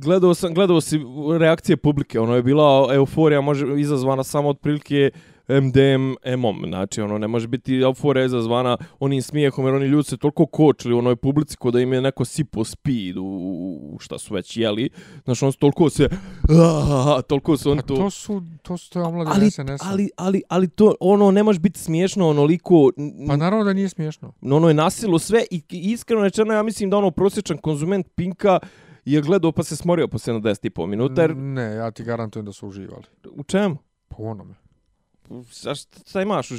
gledao 0.00 0.34
sam 0.34 0.54
gledao 0.54 0.80
si 0.80 1.00
reakcije 1.38 1.76
publike, 1.76 2.20
ono 2.20 2.34
je 2.34 2.42
bila 2.42 2.88
euforija 2.94 3.40
može 3.40 3.66
izazvana 3.80 4.24
samo 4.24 4.48
otprilike 4.48 5.10
MDM-om, 5.48 6.64
znači 6.68 7.00
ono 7.00 7.18
ne 7.18 7.28
može 7.28 7.48
biti 7.48 7.80
euforija 7.80 8.24
izazvana 8.24 8.76
onim 9.00 9.22
smijehom 9.22 9.66
jer 9.66 9.74
oni 9.74 9.86
ljudi 9.86 10.08
se 10.08 10.16
toliko 10.16 10.46
kočili 10.46 10.94
u 10.94 10.98
onoj 10.98 11.16
publici 11.16 11.56
ko 11.56 11.70
da 11.70 11.80
im 11.80 11.92
je 11.92 12.00
neko 12.00 12.24
sipo 12.24 12.64
speed 12.64 13.16
u, 13.16 13.24
u 13.92 13.98
šta 13.98 14.18
su 14.18 14.34
već 14.34 14.56
jeli, 14.56 14.90
znači 15.24 15.44
on 15.44 15.52
toliko 15.52 15.90
se 15.90 16.08
toliko 17.28 17.56
su 17.56 17.70
oni 17.70 17.80
Pa 17.80 17.86
to 17.86 18.10
su, 18.10 18.42
to 18.62 18.76
su 18.76 18.90
te 18.90 19.00
omladine 19.00 19.34
ali, 19.36 19.50
SNS-a. 19.50 19.86
ali, 19.90 20.10
ali, 20.16 20.42
ali 20.48 20.68
to, 20.68 20.94
ono, 21.00 21.30
ne 21.30 21.42
može 21.42 21.60
biti 21.60 21.80
smiješno, 21.80 22.28
onoliko, 22.28 22.90
Pa 23.28 23.36
naravno 23.36 23.64
da 23.64 23.72
nije 23.72 23.88
smiješno. 23.88 24.32
ono 24.42 24.68
je 24.68 24.74
nasilo 24.74 25.18
sve 25.18 25.44
i 25.50 25.62
i 25.70 25.92
iskreno 25.92 26.22
rečeno, 26.22 26.52
ja 26.52 26.62
mislim 26.62 26.90
da 26.90 26.96
ono 26.96 27.10
prosječan 27.10 27.58
konzument 27.58 28.06
Pinka 28.14 28.58
je 29.04 29.20
gledao 29.20 29.52
pa 29.52 29.62
se 29.62 29.76
smorio 29.76 30.08
po 30.08 30.18
70,5 30.18 30.86
minuta, 30.86 31.22
jer 31.22 31.36
Ne, 31.36 31.62
ja 31.64 31.90
ti 31.90 32.04
garantujem 32.04 32.46
da 32.46 32.52
su 32.52 32.68
uživali. 32.68 33.02
u 33.26 33.42
čemu? 33.42 33.76
Po 34.08 34.22
onome. 34.22 34.54
Šta, 35.50 35.74
šta 35.74 36.22
imaš 36.22 36.50
u, 36.50 36.56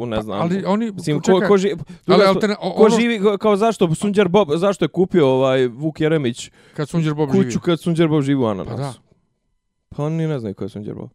u, 0.00 0.06
ne 0.06 0.22
znam, 0.22 0.38
Pa, 0.38 0.44
ali 0.44 0.64
oni, 0.64 0.90
mislim, 0.90 1.18
ko, 1.18 1.24
čekaj, 1.24 1.48
ko, 1.48 1.56
živi, 1.58 1.74
ali 1.74 1.84
druga 2.06 2.16
stvar, 2.18 2.28
alterna, 2.28 2.56
o- 2.60 2.72
ko 2.72 2.82
ono 2.82 2.96
živi, 2.96 3.20
ko- 3.20 3.38
kao 3.38 3.56
zašto, 3.56 3.94
Sunđer 3.94 4.28
Bob, 4.28 4.48
zašto 4.52 4.84
je 4.84 4.88
kupio 4.88 5.28
ovaj 5.28 5.66
Vuk 5.66 6.00
Jeremić 6.00 6.50
kad 6.74 6.88
Sunđer 6.88 7.14
Bob 7.14 7.28
kuću 7.28 7.42
živi. 7.42 7.60
kad 7.60 7.80
Sunđer 7.80 8.08
Bob 8.08 8.22
živi 8.22 8.40
u 8.40 8.46
Ananasu? 8.46 8.70
Pa 8.72 8.76
da. 8.78 8.92
Pa 9.88 10.04
oni 10.04 10.26
ne 10.26 10.38
znaju 10.38 10.54
ko 10.54 10.64
je 10.64 10.68
Sunđer 10.68 10.94
Bob. 10.94 11.10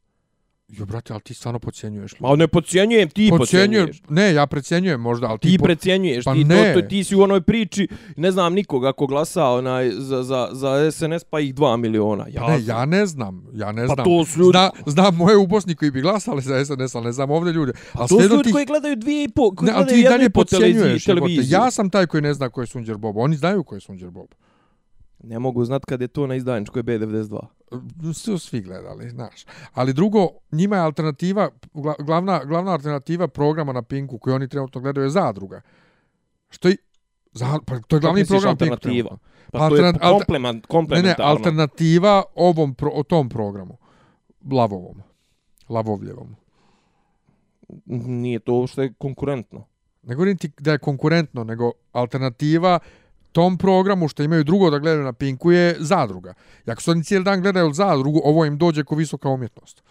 Jo, 0.70 0.86
brate, 0.86 1.14
ali 1.14 1.22
ti 1.22 1.34
stvarno 1.34 1.60
podcjenjuješ. 1.60 2.20
Ma 2.20 2.36
ne 2.36 2.48
podcjenjujem, 2.48 3.10
ti 3.10 3.30
podcjenjuješ. 3.32 4.02
ne, 4.10 4.34
ja 4.34 4.48
precjenjujem 4.48 5.00
možda, 5.02 5.28
ali 5.28 5.40
ti... 5.40 5.48
Ti 5.48 5.58
po- 5.58 5.66
precjenjuješ, 5.66 6.26
Pa 6.26 6.34
ti, 6.34 6.44
ne. 6.44 6.74
to, 6.74 6.82
to, 6.82 6.88
ti 6.88 7.04
si 7.04 7.16
u 7.16 7.22
onoj 7.22 7.42
priči, 7.42 7.88
ne 8.16 8.32
znam 8.32 8.54
nikoga 8.54 8.94
ko 8.94 9.08
glasa 9.08 9.46
onaj, 9.46 9.92
za, 9.92 10.24
za, 10.24 10.50
za 10.52 10.92
SNS 10.92 11.24
pa 11.24 11.40
ih 11.40 11.56
2 11.56 11.78
miliona. 11.78 12.26
Ja, 12.28 12.42
Pa 12.42 12.50
ne, 12.50 12.66
ja 12.66 12.86
ne 12.86 13.06
znam, 13.06 13.46
ja 13.54 13.72
ne 13.72 13.82
Pa 13.82 13.94
znam. 13.94 14.06
to 14.06 14.26
su 14.26 14.40
ljudi- 14.40 14.52
Zna, 14.52 14.72
znam 14.86 15.16
moje 15.16 15.38
u 15.38 15.48
Bosni 15.48 15.76
koji 15.76 15.92
bi 15.92 16.02
glasali 16.02 16.42
za 16.42 16.66
SNS, 16.66 16.96
ali 16.96 17.06
ne 17.06 17.12
znam 17.12 17.32
ovdje 17.32 17.54
ljude. 17.54 17.72
Ali 17.94 18.10
to 18.10 18.16
su 18.18 18.28
ljudi 18.28 18.44
ti- 18.44 18.52
koji 18.52 18.66
gledaju 18.66 18.96
dvije 18.96 19.24
i 19.24 19.30
po, 19.30 19.52
koji 19.52 19.68
Ne, 19.68 19.74
gledaju 19.76 20.00
jednu 20.00 20.26
i 20.26 20.30
po 20.30 20.44
televiziji. 20.46 21.00
televiziju. 21.00 21.44
Ja 21.50 21.72
sam 21.72 21.90
taj 21.90 22.08
koji 22.08 22.22
ne 22.22 22.34
zna 22.34 22.50
ko 22.50 22.62
je 22.62 22.68
Sunđer 22.68 22.98
Bob. 22.98 23.18
Oni 23.18 23.36
znaju 23.36 23.64
ko 23.64 23.76
je 23.76 23.82
Sunđer 23.82 24.10
Bob. 24.10 24.28
Ne 25.20 25.40
mogu 25.40 25.66
znat 25.66 25.86
kad 25.86 26.02
je 26.02 26.08
to 26.08 26.28
na 26.28 26.36
izdajničkoj 26.36 26.84
B92. 26.84 27.40
Su 28.14 28.40
svi 28.40 28.62
gledali, 28.62 29.10
znaš. 29.10 29.46
Ali 29.74 29.94
drugo, 29.94 30.28
njima 30.52 30.76
je 30.76 30.82
alternativa, 30.82 31.50
gla- 31.74 32.06
glavna, 32.06 32.42
glavna 32.44 32.72
alternativa 32.72 33.28
programa 33.28 33.74
na 33.74 33.82
Pinku 33.82 34.18
koji 34.18 34.34
oni 34.34 34.48
trenutno 34.48 34.82
gledaju 34.82 35.06
je 35.06 35.10
Zadruga. 35.10 35.62
Što 36.50 36.70
i... 36.70 36.78
Za, 37.32 37.60
pa 37.66 37.80
to 37.80 37.96
je 37.96 38.00
glavni 38.00 38.26
program 38.26 38.50
alternativa? 38.50 39.18
Pa, 39.52 39.60
Pa 39.60 39.70
to 39.70 39.76
je 39.76 39.94
komplement, 39.94 40.56
Ne, 40.56 40.58
ne, 40.58 40.68
komplementarno. 40.68 41.26
alternativa 41.26 42.24
ovom, 42.36 42.74
pro, 42.74 42.90
o 42.94 43.04
tom 43.04 43.30
programu. 43.30 43.78
Lavovom. 44.52 45.02
Lavovljevom. 45.70 46.36
Nije 47.86 48.40
to 48.40 48.68
što 48.68 48.82
je 48.82 48.94
konkurentno. 48.94 49.66
Ne 50.04 50.16
govorim 50.16 50.38
ti 50.38 50.52
da 50.60 50.72
je 50.72 50.78
konkurentno, 50.80 51.44
nego 51.44 51.72
alternativa 51.92 52.80
tom 53.32 53.58
programu 53.58 54.08
što 54.08 54.24
imaju 54.24 54.44
drugo 54.44 54.70
da 54.70 54.80
gledaju 54.80 55.04
na 55.04 55.14
Pinku 55.14 55.52
je 55.52 55.76
zadruga. 55.80 56.34
I 56.68 56.72
ako 56.72 56.82
su 56.82 56.92
oni 56.92 57.04
cijeli 57.04 57.26
dan 57.26 57.42
gledaju 57.42 57.74
zadrugu, 57.74 58.22
ovo 58.24 58.46
im 58.46 58.58
dođe 58.58 58.84
ko 58.84 58.96
visoka 58.96 59.30
umjetnost. 59.30 59.84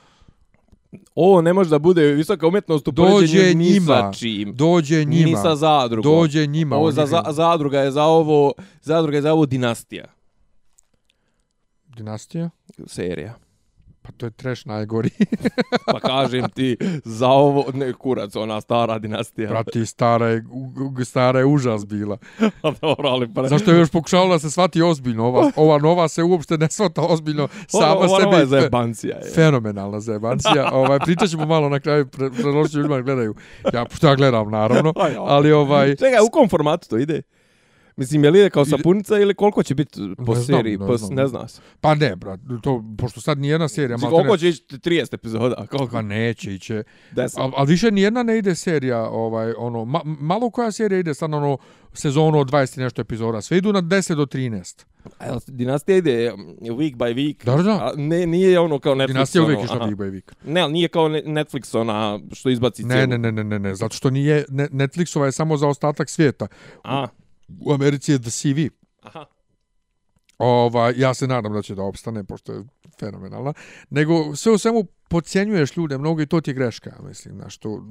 Ovo 1.15 1.41
ne 1.41 1.53
može 1.53 1.71
da 1.71 1.79
bude 1.79 2.03
visoka 2.03 2.47
umjetnost 2.47 2.89
u 2.89 2.91
Dođe 2.91 3.11
poređenju 3.13 3.59
ni 3.59 3.71
njima. 3.71 3.87
sa 3.87 4.13
čim. 4.13 4.55
Dođe 4.55 5.05
njima. 5.05 5.27
Ni 5.27 5.37
sa 5.37 5.57
zadrugom. 5.57 6.13
Dođe 6.13 6.47
njima. 6.47 6.77
Ovo 6.77 6.93
za, 6.93 7.07
za, 7.07 7.23
zadruga 7.31 7.81
je 7.81 7.91
za 7.91 8.05
ovo, 8.05 8.53
zadruga 8.83 9.17
je 9.17 9.23
za 9.23 9.33
ovo 9.33 9.47
dinastija 9.47 10.05
Dinastija? 11.97 12.51
serija. 12.87 13.35
Pa 14.07 14.13
to 14.17 14.27
je 14.27 14.31
trash 14.31 14.67
najgori. 14.67 15.11
Pa 15.93 16.01
kažem 16.01 16.49
ti, 16.55 16.77
za 17.05 17.29
ovo, 17.29 17.65
ne 17.75 17.93
kurac, 17.93 18.37
ona 18.37 18.61
stara 18.61 18.99
dinastija. 18.99 19.49
Brati, 19.49 19.87
stara 19.87 20.29
je, 20.29 20.45
stara 21.05 21.39
je 21.39 21.45
užas 21.45 21.87
bila. 21.87 22.19
Pa 22.63 22.71
dobro, 22.83 23.09
ali 23.09 23.35
pa... 23.35 23.49
Zašto 23.49 23.73
je 23.73 23.79
još 23.79 23.91
pokušavala 23.91 24.35
da 24.35 24.39
se 24.39 24.51
shvati 24.51 24.83
ozbiljno? 24.83 25.25
Ova, 25.25 25.51
ova 25.57 25.79
nova 25.79 26.09
se 26.09 26.23
uopšte 26.23 26.59
ne 26.59 26.69
shvata 26.71 27.03
ozbiljno. 27.03 27.49
Sama 27.69 27.87
ova, 27.87 28.07
ova, 28.07 28.21
sebe 28.21 28.29
ova 28.29 28.39
je 28.39 28.47
zajebancija. 28.47 29.17
Je. 29.17 29.31
fenomenalna 29.35 30.01
zebancija. 30.01 30.71
ovaj, 30.73 30.99
pričat 30.99 31.29
ćemo 31.31 31.47
malo 31.47 31.69
na 31.69 31.81
kraju, 31.81 32.07
pre, 32.07 32.31
predložit 32.31 32.73
ću 32.73 32.79
ljudima 32.79 32.97
da 32.97 33.03
gledaju. 33.03 33.35
Ja, 33.73 33.87
što 33.95 34.09
ja 34.09 34.15
gledam, 34.15 34.51
naravno. 34.51 34.93
Aj. 34.97 35.15
Ali 35.19 35.53
ovaj... 35.53 35.97
Čekaj, 35.97 36.21
u 36.27 36.31
kom 36.31 36.49
formatu 36.49 36.89
to 36.89 36.99
ide? 36.99 37.23
Mislim, 37.97 38.25
je 38.25 38.31
li 38.31 38.39
ide 38.39 38.51
kao 38.51 38.65
sapunica 38.65 39.19
ili 39.19 39.35
koliko 39.35 39.63
će 39.63 39.75
biti 39.75 40.01
po 40.17 40.35
Ne 40.35 40.41
znam, 40.41 40.59
seriji? 40.59 40.77
ne 40.79 40.87
po, 40.87 40.97
znam. 40.97 41.15
ne 41.15 41.27
zna 41.27 41.49
se. 41.49 41.61
Pa 41.81 41.95
ne, 41.95 42.17
brat, 42.17 42.41
to, 42.63 42.85
pošto 42.99 43.21
sad 43.21 43.39
nijedna 43.39 43.69
serija... 43.69 43.97
Mislim, 43.97 44.11
maltene- 44.11 44.17
koliko 44.19 44.37
će 44.37 44.49
ići 44.49 44.63
30 44.71 45.15
epizoda? 45.15 45.67
Koliko? 45.67 45.93
Pa 45.93 46.03
neće, 46.03 46.55
iće. 46.55 46.83
10. 47.13 47.35
Ali 47.37 47.53
al 47.57 47.67
više 47.67 47.91
nijedna 47.91 48.23
ne 48.23 48.39
ide 48.39 48.55
serija, 48.55 49.03
ovaj, 49.03 49.53
ono, 49.59 49.85
ma, 49.85 50.01
malo 50.05 50.51
koja 50.51 50.73
serija 50.73 50.99
ide 50.99 51.15
sad 51.15 51.35
ono 51.35 51.59
sezonu 51.93 52.39
od 52.39 52.51
20 52.51 52.79
i 52.79 52.83
nešto 52.83 53.01
epizoda. 53.03 53.41
Sve 53.41 53.59
idu 53.59 53.73
na 53.73 53.83
10 53.83 54.15
do 54.15 54.25
13. 54.25 54.85
A 55.19 55.27
jel 55.27 55.39
dinastija 55.47 55.97
ide 55.97 56.33
um, 56.33 56.41
week 56.61 56.97
by 56.97 57.15
week? 57.15 57.45
Da, 57.47 57.63
da. 57.63 57.71
A 57.73 57.93
ne, 57.97 58.27
nije 58.27 58.61
ono 58.61 58.79
kao 58.79 58.95
Netflix. 58.95 59.07
Dinastija 59.07 59.43
uvijek 59.43 59.59
ono, 59.59 59.65
išla 59.65 59.77
aha. 59.77 59.87
Big 59.87 59.97
Boy 59.97 60.11
Week. 60.13 60.33
Ne, 60.45 60.61
ali 60.61 60.73
nije 60.73 60.89
kao 60.89 61.09
ne- 61.09 61.23
Netflix 61.23 61.79
ona 61.79 62.21
što 62.33 62.51
izbaci 62.51 62.85
Ne, 62.85 62.95
cijelu. 62.95 63.07
ne, 63.09 63.19
ne, 63.19 63.33
ne, 63.33 63.45
ne, 63.45 63.59
ne, 63.59 63.75
zato 63.75 63.97
što 63.97 64.11
nije, 64.11 64.45
ne, 64.49 64.69
Netflixova 64.69 65.25
je 65.25 65.33
samo 65.33 65.57
za 65.57 65.69
ostatak 65.69 66.11
svijeta. 66.11 66.47
A, 66.85 67.07
U 67.61 67.73
Americi 67.73 68.13
je 68.13 68.19
The 68.19 68.31
CV. 68.31 68.59
aha. 69.03 69.27
Ovaj, 70.39 70.95
ja 70.97 71.15
se 71.15 71.27
nadam 71.27 71.53
da 71.53 71.63
će 71.63 71.75
da 71.75 71.83
opstane, 71.83 72.25
pošto 72.25 72.53
je 72.53 72.65
fenomenalna. 73.01 73.53
Nego, 73.91 74.37
sve 74.37 74.53
u 74.53 74.59
svemu, 74.59 74.87
podcjenjuješ 75.09 75.77
ljude 75.77 75.99
mnogo 75.99 76.23
i 76.23 76.27
to 76.27 76.41
ti 76.41 76.51
je 76.51 76.55
greška, 76.55 76.93
mislim, 77.01 77.35
znaš, 77.35 77.59
tu, 77.59 77.83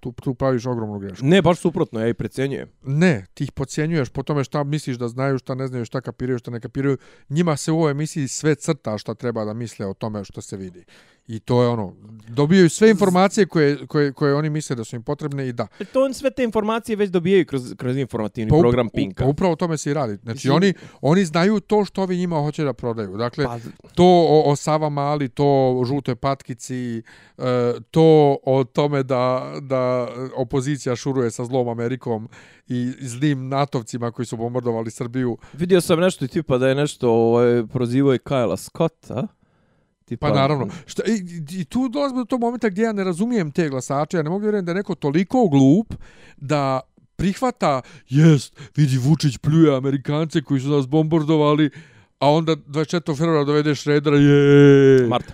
tu, 0.00 0.12
tu 0.12 0.34
praviš 0.34 0.66
ogromnu 0.66 0.98
grešku. 0.98 1.26
Ne, 1.26 1.42
baš 1.42 1.58
suprotno, 1.58 2.00
ja 2.00 2.08
i 2.08 2.14
precenjujem. 2.14 2.68
Ne, 2.82 3.26
ti 3.34 3.44
ih 3.44 3.52
podcjenjuješ 3.52 4.08
po 4.08 4.22
tome 4.22 4.44
šta 4.44 4.64
misliš 4.64 4.96
da 4.96 5.08
znaju, 5.08 5.38
šta 5.38 5.54
ne 5.54 5.66
znaju, 5.66 5.84
šta 5.84 6.00
kapiraju, 6.00 6.38
šta 6.38 6.50
ne 6.50 6.60
kapiraju. 6.60 6.96
Njima 7.28 7.56
se 7.56 7.72
u 7.72 7.76
ovoj 7.76 7.90
emisiji 7.90 8.28
sve 8.28 8.54
crta 8.54 8.98
šta 8.98 9.14
treba 9.14 9.44
da 9.44 9.52
misle 9.52 9.86
o 9.86 9.94
tome 9.94 10.24
što 10.24 10.40
se 10.40 10.56
vidi. 10.56 10.84
I 11.26 11.40
to 11.40 11.62
je 11.62 11.68
ono, 11.68 11.94
dobijaju 12.28 12.70
sve 12.70 12.90
informacije 12.90 13.46
koje, 13.46 13.86
koje, 13.86 14.12
koje 14.12 14.34
oni 14.34 14.50
misle 14.50 14.76
da 14.76 14.84
su 14.84 14.96
im 14.96 15.02
potrebne 15.02 15.48
i 15.48 15.52
da. 15.52 15.66
E, 15.80 15.84
To 15.84 16.04
on 16.04 16.14
sve 16.14 16.30
te 16.30 16.44
informacije 16.44 16.96
već 16.96 17.10
dobijaju 17.10 17.46
kroz, 17.46 17.74
kroz 17.76 17.96
informativni 17.96 18.50
up- 18.50 18.60
program 18.60 18.88
Pinka. 18.88 19.24
Pa 19.24 19.30
upravo 19.30 19.52
o 19.52 19.56
tome 19.56 19.78
se 19.78 19.90
i 19.90 19.94
radi. 19.94 20.14
Znači 20.14 20.36
Mislim- 20.36 20.54
oni, 20.54 20.74
oni 21.00 21.24
znaju 21.24 21.60
to 21.60 21.84
što 21.84 22.02
ovi 22.02 22.16
njima 22.16 22.36
hoće 22.36 22.64
da 22.64 22.72
prodaju. 22.72 23.16
Dakle, 23.16 23.44
Pa, 23.44 23.58
to 23.94 24.04
o, 24.04 24.42
o 24.46 24.56
Sava 24.56 24.88
Mali, 24.88 25.28
to 25.28 25.44
o 25.78 25.84
žutoj 25.84 26.16
patkici, 26.16 26.57
e, 26.66 27.02
to 27.90 28.36
o 28.42 28.64
tome 28.64 29.02
da, 29.02 29.52
da 29.60 30.08
opozicija 30.36 30.96
šuruje 30.96 31.30
sa 31.30 31.44
zlom 31.44 31.68
Amerikom 31.68 32.28
i 32.66 32.92
zlim 33.00 33.48
natovcima 33.48 34.10
koji 34.10 34.26
su 34.26 34.36
bombardovali 34.36 34.90
Srbiju. 34.90 35.38
vidio 35.52 35.80
sam 35.80 36.00
nešto 36.00 36.24
i 36.24 36.28
tipa 36.28 36.58
da 36.58 36.68
je 36.68 36.74
nešto 36.74 37.10
ovaj, 37.10 37.66
prozivao 37.66 38.14
i 38.14 38.18
Kyla 38.18 38.56
Scotta. 38.56 39.26
Tipa, 40.04 40.28
Pa 40.28 40.34
naravno. 40.34 40.68
Šta, 40.86 41.02
i, 41.06 41.42
I 41.60 41.64
tu 41.64 41.88
dolazimo 41.88 42.20
do 42.20 42.24
tog 42.24 42.40
momenta 42.40 42.68
gdje 42.68 42.82
ja 42.82 42.92
ne 42.92 43.04
razumijem 43.04 43.50
te 43.50 43.68
glasače. 43.68 44.16
Ja 44.16 44.22
ne 44.22 44.30
mogu 44.30 44.42
vjerujem 44.42 44.64
da 44.64 44.70
je 44.70 44.76
neko 44.76 44.94
toliko 44.94 45.48
glup 45.48 45.94
da 46.36 46.80
prihvata, 47.18 47.82
jest, 48.08 48.60
vidi 48.76 48.98
Vučić 48.98 49.38
pljuje 49.38 49.76
Amerikance 49.76 50.42
koji 50.42 50.60
su 50.60 50.68
nas 50.68 50.88
bombardovali, 50.88 51.70
a 52.18 52.30
onda 52.30 52.52
24. 52.56 53.16
februara 53.16 53.44
dovede 53.44 53.74
Šredera, 53.74 54.16
je... 54.16 55.06
Marta. 55.08 55.32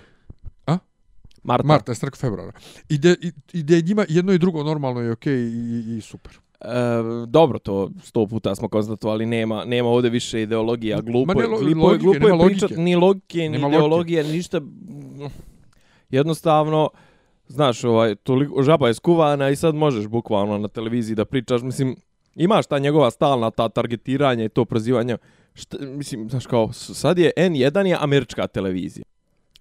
Marta. 1.45 1.67
Marta, 1.67 1.91
je 1.91 1.95
strako 1.95 2.17
februara. 2.17 2.51
I 2.89 2.97
da 2.97 3.09
i, 3.11 3.31
i 3.53 3.63
da 3.63 3.75
je 3.75 3.81
njima 3.81 4.05
jedno 4.09 4.33
i 4.33 4.37
drugo 4.37 4.63
normalno 4.63 5.01
i 5.01 5.09
okej 5.09 5.35
i, 5.35 5.95
i 5.97 6.01
super. 6.01 6.31
E, 6.61 6.67
dobro, 7.27 7.59
to 7.59 7.91
sto 8.03 8.27
puta 8.27 8.55
smo 8.55 8.67
konstatovali, 8.67 9.25
nema, 9.25 9.65
nema 9.65 9.89
ovdje 9.89 10.09
više 10.09 10.41
ideologija, 10.41 11.01
glupo, 11.01 11.27
Ma 11.27 11.33
ne 11.33 11.41
je- 11.41 11.47
lo- 11.47 11.59
glupo, 11.59 11.69
je- 11.69 11.75
logike, 11.77 12.03
glupo 12.03 12.19
nema 12.19 12.35
je 12.35 12.45
pričat, 12.45 12.61
logike. 12.63 12.81
ni 12.81 12.95
logike, 12.95 13.37
ni 13.39 13.49
Nema 13.49 13.67
ideologije, 13.67 14.23
ništa, 14.25 14.61
jednostavno, 16.09 16.89
znaš, 17.47 17.83
ovaj, 17.83 18.15
toliko, 18.15 18.63
žaba 18.63 18.87
je 18.87 18.93
skuvana 18.93 19.49
i 19.49 19.55
sad 19.55 19.75
možeš 19.75 20.07
bukvalno 20.07 20.57
na 20.57 20.67
televiziji 20.67 21.15
da 21.15 21.25
pričaš, 21.25 21.61
mislim, 21.61 21.95
imaš 22.35 22.65
ta 22.65 22.79
njegova 22.79 23.11
stalna, 23.11 23.51
ta 23.51 23.69
targetiranje 23.69 24.45
i 24.45 24.49
to 24.49 24.65
prozivanje, 24.65 25.17
šta, 25.53 25.77
mislim, 25.79 26.29
znaš 26.29 26.45
kao, 26.45 26.73
sad 26.73 27.17
je 27.17 27.31
N1 27.37 27.55
je 27.85 27.97
američka 27.99 28.47
televizija. 28.47 29.03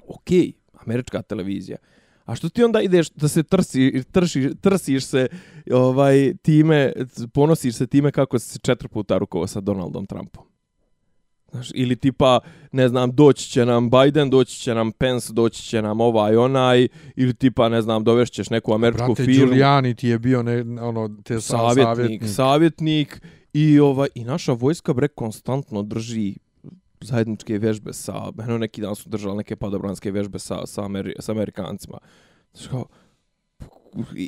Okej, 0.09 0.53
američka 0.87 1.23
televizija. 1.23 1.77
A 2.25 2.35
što 2.35 2.49
ti 2.49 2.65
onda 2.65 2.81
ideš 2.81 3.11
da 3.11 3.29
se 3.29 3.43
trsi, 3.43 4.03
trši, 4.13 4.51
trsiš 4.61 5.05
se 5.05 5.29
ovaj 5.73 6.35
time, 6.43 6.93
ponosiš 7.33 7.75
se 7.75 7.87
time 7.87 8.13
kako 8.13 8.39
se 8.39 8.59
četiri 8.59 8.89
puta 8.89 9.19
rukovao 9.19 9.47
sa 9.47 9.61
Donaldom 9.61 10.07
Trumpom? 10.07 10.45
Znaš, 11.51 11.71
ili 11.75 11.97
tipa, 11.97 12.41
ne 12.73 12.89
znam, 12.89 13.15
doći 13.15 13.51
će 13.51 13.67
nam 13.67 13.91
Biden, 13.91 14.31
doći 14.31 14.61
će 14.61 14.75
nam 14.75 14.93
Pence, 14.93 15.33
doći 15.33 15.63
će 15.63 15.83
nam 15.83 16.01
ovaj 16.01 16.37
onaj, 16.37 16.89
ili 17.17 17.35
tipa, 17.35 17.69
ne 17.69 17.83
znam, 17.83 18.05
dovešćeš 18.05 18.51
neku 18.51 18.75
američku 18.75 19.07
Brate, 19.07 19.25
firmu. 19.25 19.47
Giuliani 19.47 19.95
ti 19.95 20.09
je 20.09 20.19
bio 20.19 20.43
ne, 20.43 20.61
ono, 20.83 21.17
te 21.25 21.41
sa- 21.41 21.57
savjetnik, 21.57 21.87
savjetnik. 21.87 22.31
savjetnik 22.35 23.23
i 23.53 23.81
ovaj 23.81 24.09
i 24.15 24.25
naša 24.25 24.53
vojska 24.53 24.93
bre 24.95 25.09
konstantno 25.09 25.83
drži 25.83 26.37
zajedničke 27.05 27.59
vježbe 27.59 27.93
sa, 27.93 28.33
eno 28.45 28.59
neki 28.59 28.81
dan 28.81 28.95
su 28.95 29.09
držali 29.09 29.37
neke 29.37 29.57
padobranske 29.57 30.11
vježbe 30.11 30.39
sa, 30.39 30.67
sa, 30.67 30.85
Ameri, 30.85 31.15
sa 31.19 31.33
Amerikancima. 31.33 31.99
Znači 32.53 32.69
kao, 32.69 32.87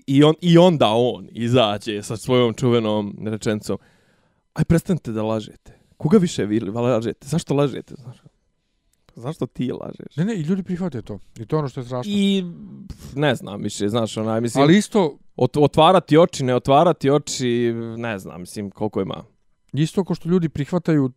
i, 0.07 0.25
on, 0.25 0.35
I 0.41 0.59
onda 0.59 0.89
on 0.89 1.29
izađe 1.33 2.03
sa 2.03 2.17
svojom 2.17 2.55
čuvenom 2.55 3.17
rečencom, 3.27 3.79
aj 4.55 4.65
prestanite 4.65 5.13
da 5.13 5.23
lažete. 5.23 5.79
Koga 5.97 6.19
više 6.19 6.45
vi 6.45 6.61
lažete? 6.61 7.27
Zašto 7.27 7.55
lažete? 7.55 7.95
Znaš? 7.95 8.17
Zašto 9.15 9.47
ti 9.47 9.73
lažeš? 9.73 10.17
Ne, 10.17 10.25
ne, 10.25 10.35
i 10.35 10.41
ljudi 10.41 10.63
prihvate 10.63 11.03
to. 11.03 11.19
I 11.39 11.47
to 11.47 11.57
je 11.57 11.59
ono 11.59 11.69
što 11.69 11.81
je 11.81 11.85
strašno. 11.85 12.13
I 12.15 12.45
ne 13.15 13.35
znam 13.35 13.63
više, 13.63 13.89
znaš, 13.89 14.17
onaj, 14.17 14.41
mislim, 14.41 14.63
Ali 14.65 14.77
isto, 14.77 15.19
ot, 15.37 15.57
otvarati 15.57 16.19
oči, 16.19 16.45
ne 16.45 16.55
otvarati 16.55 17.11
oči, 17.11 17.73
ne 17.97 18.19
znam, 18.19 18.41
mislim, 18.41 18.71
koliko 18.71 19.01
ima. 19.01 19.25
isto 19.73 20.05
ko 20.05 20.15
što 20.15 20.29
ljudi 20.29 20.49
prihvataju 20.49 21.11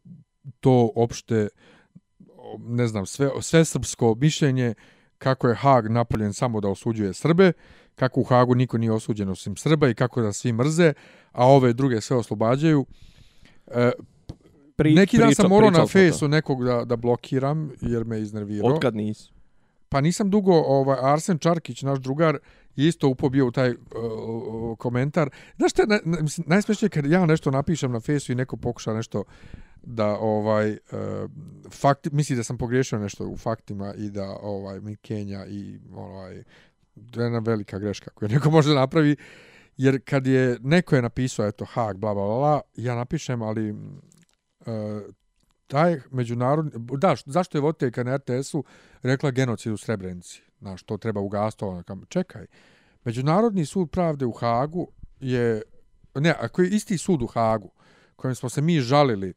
to 0.59 0.91
opšte 0.95 1.47
ne 2.57 2.87
znam, 2.87 3.05
sve, 3.05 3.29
sve 3.41 3.65
srpsko 3.65 4.15
mišljenje 4.15 4.73
kako 5.17 5.47
je 5.47 5.55
Hag 5.55 5.87
napravljen 5.91 6.33
samo 6.33 6.61
da 6.61 6.67
osuđuje 6.67 7.13
Srbe, 7.13 7.51
kako 7.95 8.19
u 8.19 8.23
Hagu 8.23 8.55
niko 8.55 8.77
nije 8.77 8.91
osuđen 8.91 9.29
osim 9.29 9.55
Srba 9.55 9.89
i 9.89 9.93
kako 9.93 10.21
da 10.21 10.33
svi 10.33 10.53
mrze, 10.53 10.93
a 11.31 11.47
ove 11.47 11.73
druge 11.73 12.01
sve 12.01 12.17
oslobađaju. 12.17 12.85
E, 13.67 13.91
Pri, 14.75 14.93
neki 14.93 15.17
dan 15.17 15.27
priča- 15.27 15.41
sam 15.41 15.49
morao 15.49 15.71
na 15.71 15.87
fejsu 15.87 16.27
nekog 16.27 16.65
da, 16.65 16.85
da 16.85 16.95
blokiram 16.95 17.71
jer 17.81 18.05
me 18.05 18.21
iznervirao. 18.21 18.73
Otkad 18.73 18.95
nisi? 18.95 19.31
Pa 19.89 20.01
nisam 20.01 20.29
dugo, 20.29 20.53
ovaj, 20.53 20.97
Arsen 21.01 21.37
Čarkić, 21.37 21.81
naš 21.81 21.99
drugar, 21.99 22.37
je 22.75 22.87
isto 22.87 23.07
upobio 23.07 23.47
u 23.47 23.51
taj 23.51 23.71
uh, 23.71 24.77
komentar. 24.77 25.29
Znaš 25.57 25.71
šta, 25.71 25.85
na, 25.85 25.99
na, 26.05 26.17
najsmešnije 26.45 26.89
kad 26.89 27.05
ja 27.05 27.25
nešto 27.25 27.51
napišem 27.51 27.91
na 27.91 27.99
fesu 27.99 28.31
i 28.31 28.35
neko 28.35 28.57
pokuša 28.57 28.93
nešto 28.93 29.23
da 29.83 30.17
ovaj 30.17 30.71
uh, 30.71 30.77
fakt 31.71 32.11
misli 32.11 32.35
da 32.35 32.43
sam 32.43 32.57
pogriješio 32.57 32.99
nešto 32.99 33.27
u 33.27 33.37
faktima 33.37 33.93
i 33.93 34.09
da 34.09 34.37
ovaj 34.41 34.79
mi 34.79 34.95
Kenja 34.95 35.45
i 35.45 35.79
ovaj 35.93 36.43
to 37.11 37.21
je 37.21 37.25
jedna 37.25 37.39
velika 37.39 37.79
greška 37.79 38.11
koju 38.11 38.29
neko 38.29 38.51
može 38.57 38.69
da 38.69 38.75
napravi 38.75 39.15
jer 39.77 40.01
kad 40.05 40.27
je 40.27 40.57
neko 40.61 40.95
je 40.95 41.01
napisao 41.01 41.47
eto 41.47 41.65
hak 41.65 41.97
bla 41.97 42.13
bla 42.13 42.25
bla 42.25 42.61
ja 42.75 42.95
napišem 42.95 43.41
ali 43.41 43.71
uh, 43.71 43.77
taj 45.67 45.99
međunarodni 46.11 46.71
da 46.97 47.15
zašto 47.25 47.57
je 47.57 47.61
voditeljka 47.61 48.03
na 48.03 48.17
RTS-u 48.17 48.63
rekla 49.01 49.31
genocid 49.31 49.73
u 49.73 49.77
Srebrenici? 49.77 50.41
Na 50.59 50.77
što 50.77 50.97
treba 50.97 51.21
ugasiti 51.21 51.65
ono 51.65 51.83
kam 51.83 52.05
čekaj. 52.09 52.45
Međunarodni 53.03 53.65
sud 53.65 53.89
pravde 53.91 54.25
u 54.25 54.31
Hagu 54.31 54.87
je 55.19 55.61
ne 56.15 56.35
ako 56.39 56.61
je 56.61 56.69
isti 56.69 56.97
sud 56.97 57.21
u 57.21 57.27
Hagu 57.27 57.71
kojem 58.15 58.35
smo 58.35 58.49
se 58.49 58.61
mi 58.61 58.79
žalili 58.79 59.33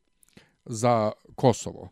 za 0.64 1.12
Kosovo 1.34 1.88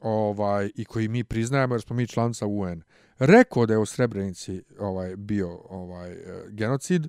ovaj 0.00 0.70
i 0.74 0.84
koji 0.84 1.08
mi 1.08 1.24
priznajemo 1.24 1.74
jer 1.74 1.82
smo 1.82 1.96
mi 1.96 2.06
članica 2.06 2.46
UN. 2.46 2.82
Rekao 3.18 3.66
da 3.66 3.74
je 3.74 3.78
u 3.78 3.86
Srebrenici 3.86 4.62
ovaj 4.78 5.16
bio 5.16 5.60
ovaj 5.68 6.12
e, 6.12 6.44
genocid. 6.48 7.08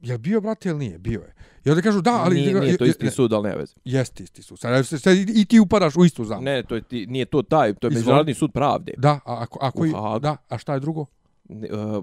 Je 0.00 0.18
bio 0.18 0.40
brate 0.40 0.68
ili 0.68 0.78
nije? 0.78 0.98
Bio 0.98 1.20
je. 1.20 1.34
I 1.64 1.70
onda 1.70 1.82
kažu 1.82 2.00
da 2.00 2.22
ali 2.24 2.34
nije, 2.34 2.60
nije 2.60 2.76
to 2.76 2.84
isti 2.84 3.10
sud 3.10 3.32
al 3.32 3.42
ne 3.42 3.56
veze. 3.56 3.74
Jeste 3.84 4.22
isti 4.22 4.42
sud. 4.42 4.58
Sad, 4.58 4.86
sad, 4.86 5.16
i 5.16 5.44
ti 5.44 5.60
upadaš 5.60 5.96
u 5.96 6.04
istu 6.04 6.24
zamku. 6.24 6.44
Ne 6.44 6.62
to 6.62 6.74
je 6.74 6.82
ti, 6.82 7.06
nije 7.06 7.24
to 7.24 7.42
taj 7.42 7.74
to 7.74 7.86
je 7.86 7.90
međunarodni 7.90 8.34
sud 8.34 8.52
pravde. 8.52 8.92
Da 8.96 9.10
a 9.10 9.20
ako 9.24 9.58
ako 9.62 9.86
i, 9.86 9.90
da 10.20 10.36
a 10.48 10.58
šta 10.58 10.74
je 10.74 10.80
drugo 10.80 11.06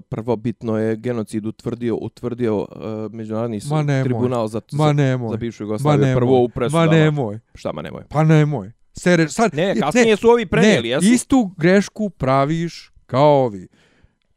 prvo 0.08 0.36
bitno 0.36 0.78
je 0.78 0.96
genocid 0.96 1.46
utvrdio 1.46 1.96
utvrdio 1.96 2.58
uh, 2.58 2.66
međunarodni 3.12 3.60
sud, 3.60 3.86
tribunal 4.04 4.48
za, 4.48 4.60
ma 4.72 4.94
za, 4.94 5.18
za 5.30 5.36
bivšu 5.36 5.62
Jugoslaviju 5.62 6.14
prvo 6.16 6.42
u 6.42 6.48
presudama. 6.48 6.86
Ma 6.86 6.92
nemoj. 6.92 7.38
Šta 7.54 7.72
ma 7.72 7.82
nemoj? 7.82 8.02
Pa 8.08 8.24
nemoj. 8.24 8.72
Sere, 8.92 9.28
sad, 9.28 9.54
ne, 9.54 9.76
kasnije 9.80 10.06
ne, 10.06 10.16
su 10.16 10.28
ovi 10.28 10.46
prenijeli, 10.46 10.88
jesu? 10.88 11.06
istu 11.06 11.50
grešku 11.56 12.10
praviš 12.10 12.92
kao 13.06 13.44
ovi. 13.44 13.68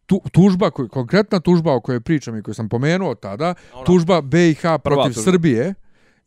Tu, 0.05 0.22
tužba, 0.32 0.72
koju, 0.72 0.89
konkretna 0.89 1.39
tužba 1.39 1.76
o 1.76 1.82
kojoj 1.82 2.01
pričam 2.01 2.38
i 2.38 2.43
koju 2.43 2.55
sam 2.55 2.70
pomenuo 2.70 3.16
tada, 3.16 3.53
ono, 3.74 3.84
tužba 3.84 4.22
BiH 4.22 4.62
protiv 4.84 5.14
tužba. 5.14 5.32
Srbije, 5.32 5.74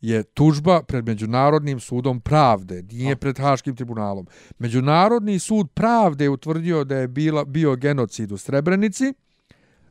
je 0.01 0.23
tužba 0.23 0.83
pred 0.83 1.05
Međunarodnim 1.05 1.79
sudom 1.79 2.19
pravde, 2.21 2.83
nije 2.83 3.15
pred 3.15 3.37
Haškim 3.37 3.75
tribunalom. 3.75 4.27
Međunarodni 4.59 5.39
sud 5.39 5.71
pravde 5.73 6.25
je 6.25 6.29
utvrdio 6.29 6.83
da 6.83 6.97
je 6.97 7.07
bila, 7.07 7.45
bio 7.45 7.75
genocid 7.75 8.31
u 8.31 8.37
Srebrenici, 8.37 9.13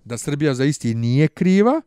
da 0.04 0.18
Srbija 0.18 0.54
za 0.54 0.64
isti 0.64 0.94
nije 0.94 1.28
kriva, 1.28 1.80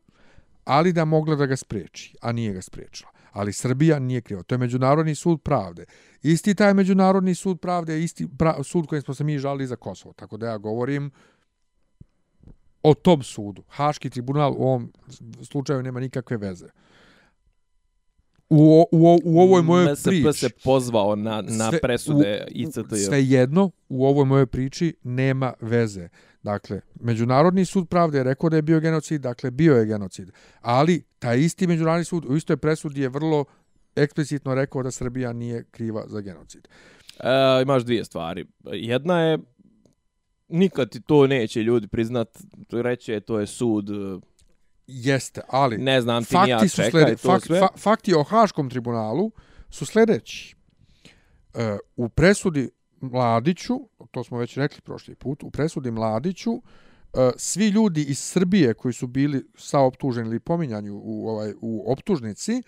ali 0.66 0.94
da 0.94 1.06
mogla 1.06 1.36
da 1.36 1.46
ga 1.46 1.56
spreči, 1.56 2.16
a 2.22 2.32
nije 2.32 2.54
ga 2.54 2.62
spriječila. 2.62 3.12
Ali 3.32 3.54
Srbija 3.54 4.00
nije 4.00 4.22
kriva. 4.22 4.44
To 4.44 4.56
je 4.56 4.60
Međunarodni 4.60 5.16
sud 5.16 5.42
pravde. 5.42 5.86
Isti 6.24 6.56
taj 6.56 6.74
Međunarodni 6.74 7.36
sud 7.36 7.60
pravde 7.60 7.94
je 7.94 8.04
isti 8.04 8.28
pra, 8.38 8.64
sud 8.64 8.88
kojim 8.88 9.02
smo 9.02 9.14
se 9.14 9.24
mi 9.24 9.38
žali 9.40 9.68
za 9.68 9.76
Kosovo. 9.76 10.14
Tako 10.14 10.38
da 10.38 10.48
ja 10.48 10.58
govorim 10.58 11.12
o 12.84 12.94
tom 12.94 13.24
sudu. 13.24 13.64
Haški 13.68 14.10
tribunal 14.10 14.54
u 14.58 14.64
ovom 14.64 14.94
slučaju 15.44 15.84
nema 15.84 16.00
nikakve 16.00 16.38
veze 16.38 16.68
u, 18.50 18.86
u, 18.92 19.20
u 19.24 19.40
ovoj 19.40 19.62
mojoj 19.62 19.92
MSP 19.92 20.08
priči. 20.08 20.34
se 20.34 20.50
pozvao 20.64 21.16
na, 21.16 21.42
na 21.42 21.70
sve, 21.70 21.80
presude 21.80 22.46
ICT. 22.50 23.06
Sve 23.08 23.24
jedno, 23.24 23.72
u 23.90 24.06
ovoj 24.06 24.26
mojoj 24.26 24.46
priči 24.46 24.96
nema 25.04 25.54
veze. 25.62 26.10
Dakle, 26.44 26.82
Međunarodni 26.96 27.66
sud 27.66 27.90
pravde 27.90 28.18
je 28.18 28.24
rekao 28.24 28.50
da 28.50 28.56
je 28.56 28.62
bio 28.62 28.80
genocid, 28.80 29.22
dakle, 29.22 29.52
bio 29.52 29.76
je 29.76 29.86
genocid. 29.86 30.32
Ali, 30.62 31.04
taj 31.20 31.40
isti 31.40 31.68
Međunarodni 31.68 32.06
sud 32.06 32.26
u 32.26 32.36
istoj 32.36 32.58
presudi 32.58 33.02
je 33.02 33.10
vrlo 33.10 33.46
eksplicitno 33.96 34.56
rekao 34.56 34.84
da 34.84 34.92
Srbija 34.92 35.34
nije 35.34 35.64
kriva 35.64 36.04
za 36.08 36.22
genocid. 36.22 36.68
E, 37.20 37.62
imaš 37.62 37.84
dvije 37.84 38.06
stvari. 38.06 38.46
Jedna 38.64 39.22
je, 39.22 39.38
nikad 40.48 40.90
ti 40.90 41.02
to 41.02 41.28
neće 41.28 41.64
ljudi 41.64 41.88
priznat, 41.88 42.38
reće 42.72 43.20
to 43.20 43.40
je 43.40 43.48
sud 43.48 43.90
Jeste, 44.88 45.42
ali 45.50 45.78
ne 45.78 46.02
znam 46.02 46.24
ti 46.24 46.34
fakti 46.34 46.52
ja 46.52 46.60
čekaj 46.68 46.92
slede, 46.92 47.16
to 47.16 47.28
fakt, 47.28 47.46
sve. 47.46 47.60
Fa, 47.60 47.68
fakti 47.78 48.14
o 48.14 48.24
Haškom 48.24 48.70
tribunalu 48.70 49.32
su 49.70 49.86
sljedeći. 49.86 50.56
E, 51.54 51.78
u 51.96 52.10
presudi 52.10 52.70
Mladiću, 53.02 53.80
to 54.12 54.24
smo 54.24 54.38
već 54.38 54.58
rekli 54.58 54.82
prošli 54.82 55.16
put, 55.16 55.44
u 55.44 55.52
presudi 55.52 55.92
Mladiću 55.92 56.52
e, 56.52 56.62
svi 57.38 57.68
ljudi 57.68 58.04
iz 58.04 58.20
Srbije 58.20 58.74
koji 58.74 58.94
su 58.94 59.08
bili 59.08 59.46
sa 59.56 59.80
optuženi 59.80 60.30
ili 60.30 60.40
pominjanju 60.40 61.02
u, 61.04 61.30
ovaj, 61.30 61.54
u 61.62 61.92
optužnici, 61.92 62.62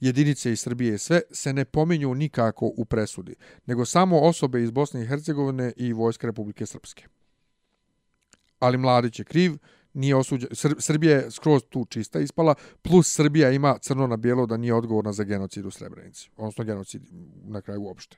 jedinice 0.00 0.52
iz 0.52 0.60
Srbije 0.60 0.98
sve, 0.98 1.20
se 1.30 1.52
ne 1.52 1.64
pominju 1.64 2.14
nikako 2.14 2.72
u 2.76 2.84
presudi, 2.84 3.34
nego 3.66 3.84
samo 3.84 4.20
osobe 4.20 4.62
iz 4.62 4.70
Bosne 4.70 5.02
i 5.02 5.06
Hercegovine 5.06 5.72
i 5.76 5.92
Vojske 5.92 6.26
Republike 6.26 6.66
Srpske. 6.66 7.06
Ali 8.58 8.78
Mladić 8.78 9.18
je 9.18 9.24
kriv, 9.24 9.56
nije 9.96 10.16
osuđena, 10.16 10.54
Sr 10.54 10.74
Srbija 10.78 11.16
je 11.16 11.30
skroz 11.30 11.62
tu 11.68 11.84
čista 11.84 12.20
ispala, 12.20 12.54
plus 12.82 13.14
Srbija 13.14 13.50
ima 13.50 13.78
crno 13.78 14.06
na 14.06 14.16
bijelo 14.16 14.46
da 14.46 14.56
nije 14.56 14.74
odgovorna 14.74 15.12
za 15.12 15.24
genocid 15.24 15.66
u 15.66 15.70
Srebrenici, 15.70 16.30
odnosno 16.36 16.64
genocid 16.64 17.02
na 17.44 17.60
kraju 17.60 17.82
uopšte. 17.82 18.16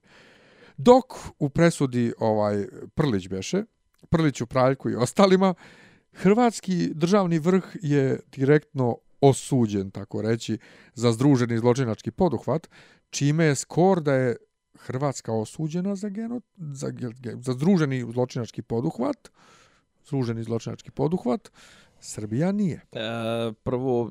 Dok 0.77 1.05
u 1.39 1.49
presudi 1.49 2.13
ovaj 2.19 2.67
Prlić 2.95 3.29
beše, 3.29 3.65
Prlić 4.11 4.41
u 4.41 4.47
Praljku 4.47 4.91
i 4.91 4.95
ostalima, 4.95 5.55
hrvatski 6.13 6.91
državni 6.95 7.39
vrh 7.39 7.65
je 7.83 8.21
direktno 8.33 8.97
osuđen, 9.21 9.91
tako 9.91 10.23
reći, 10.23 10.59
za 10.95 11.13
združeni 11.13 11.59
zločinački 11.59 12.11
poduhvat, 12.11 12.69
čime 13.11 13.45
je 13.45 13.55
skor 13.55 14.03
da 14.03 14.15
je 14.15 14.37
Hrvatska 14.79 15.33
osuđena 15.33 15.97
za, 15.97 16.09
geno, 16.09 16.41
za, 16.57 16.93
za 17.41 17.53
združeni 17.53 18.07
zločinački 18.13 18.63
poduhvat, 18.63 19.31
služeni 20.09 20.43
zločinački 20.43 20.91
poduhvat, 20.91 21.51
Srbija 22.01 22.53
nije. 22.53 22.81
E, 22.93 23.01
prvo, 23.63 24.11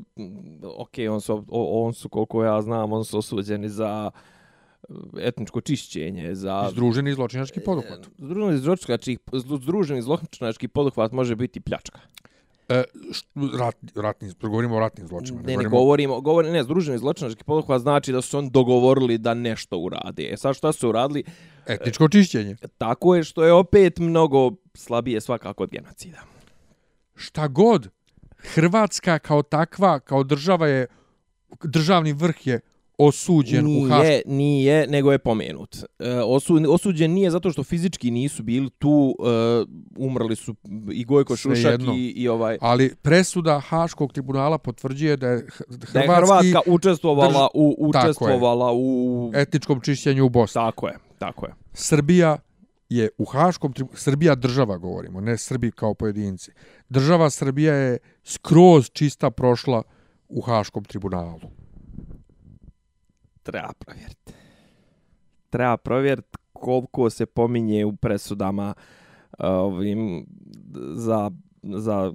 ok, 0.78 0.91
on 1.12 1.22
su, 1.22 1.45
on 1.50 1.93
su, 1.93 2.10
koliko 2.10 2.43
ja 2.43 2.62
znam, 2.62 2.93
on 2.93 3.06
su 3.06 3.18
osuđeni 3.18 3.70
za 3.70 4.12
e, 4.89 4.93
etničko 5.18 5.62
čišćenje 5.62 6.36
za 6.36 6.70
združeni 6.72 7.14
zločinački 7.14 7.60
poduhvat. 7.60 8.06
E, 8.06 8.10
združeni 8.18 8.58
zločinački 8.58 9.18
združeni 9.62 10.02
zločinački 10.02 10.68
poduhvat 10.68 11.12
može 11.12 11.36
biti 11.36 11.60
pljačka. 11.60 12.00
E, 12.70 12.84
rat, 13.60 13.76
ratni, 13.95 14.32
govorimo 14.41 14.76
o 14.76 14.80
ratnim 14.80 15.08
zločinima. 15.08 15.43
Ne, 15.48 15.58
ne, 15.58 15.64
ne 15.64 15.70
govorimo, 15.70 16.22
govorimo, 16.22 16.54
ne, 16.54 16.64
združeni 16.64 16.98
zločinački 16.98 17.43
poduhvat 17.43 17.82
znači 17.82 18.12
da 18.12 18.22
su 18.22 18.38
on 18.38 18.50
dogovorili 18.50 19.18
da 19.18 19.34
nešto 19.34 19.78
uradi. 19.78 20.30
E 20.32 20.38
sad 20.38 20.56
šta 20.56 20.72
su 20.72 20.89
uradili? 20.89 21.24
Etničko 21.68 22.10
čišćenje. 22.10 22.56
Tako 22.78 23.16
je, 23.16 23.24
što 23.24 23.43
je 23.43 23.54
opet 23.54 24.00
mnogo 24.00 24.52
slabije 24.78 25.21
svakako 25.21 25.63
od 25.63 25.69
genocida. 25.69 26.21
Šta 27.15 27.47
god, 27.47 27.89
Hrvatska 28.38 29.19
kao 29.19 29.41
takva, 29.41 29.99
kao 29.99 30.23
država 30.23 30.67
je, 30.67 30.88
državni 31.63 32.13
vrh 32.13 32.47
je 32.47 32.59
osuđen 32.97 33.65
nije, 33.65 33.86
u 33.86 33.89
Hašku. 33.89 34.03
Nije, 34.03 34.21
nije, 34.25 34.88
nego 34.88 35.11
je 35.11 35.17
pomenut. 35.17 35.78
E, 35.99 36.21
osu, 36.25 36.59
osuđen 36.69 37.11
nije 37.11 37.32
zato 37.32 37.51
što 37.51 37.63
fizički 37.63 38.11
nisu 38.11 38.43
bili 38.43 38.69
tu, 38.69 39.15
e, 39.19 39.65
umrli 39.97 40.36
su 40.36 40.55
i 40.91 41.05
Gojko 41.05 41.36
Sve 41.36 41.55
Šušak 41.55 41.71
jedno. 41.71 41.93
i, 41.93 42.07
i 42.07 42.28
ovaj... 42.28 42.57
Ali 42.61 42.95
presuda 43.01 43.59
Haškog 43.59 44.13
tribunala 44.13 44.57
potvrđuje 44.57 45.17
da 45.17 45.28
je 45.28 45.47
Hrvatski... 45.49 45.93
Da 45.93 45.99
je 45.99 46.07
Hrvatska 46.07 46.61
učestvovala, 46.67 47.32
drž... 47.32 47.49
u, 47.53 47.75
učestvovala 47.78 48.71
u... 48.73 49.32
Etničkom 49.36 49.82
čišćenju 49.82 50.25
u 50.25 50.30
Bosni. 50.30 50.53
Tako 50.53 50.88
je, 50.88 50.97
tako 51.19 51.45
je. 51.45 51.53
Srbija 51.73 52.38
je 52.90 53.10
u 53.18 53.26
Haškom 53.26 53.74
tribunalu, 53.74 54.00
Srbija 54.00 54.36
država, 54.36 54.78
govorimo, 54.78 55.22
ne 55.22 55.38
Srbi 55.38 55.72
kao 55.72 55.94
pojedinci. 55.94 56.52
Država 56.90 57.30
Srbija 57.30 57.74
je 57.74 57.98
skroz 58.24 58.90
čista 58.94 59.32
prošla 59.32 59.84
u 60.30 60.42
Haškom 60.42 60.84
tribunalu 60.84 61.40
treba 63.48 63.74
provjeriti. 63.80 64.34
Treba 65.50 65.78
provjeriti 65.78 66.38
koliko 66.54 67.10
se 67.10 67.26
pominje 67.26 67.86
u 67.86 67.96
presudama 67.96 68.74
eh, 68.78 69.48
ovim 69.48 70.26
za, 70.96 71.32
za, 71.64 72.14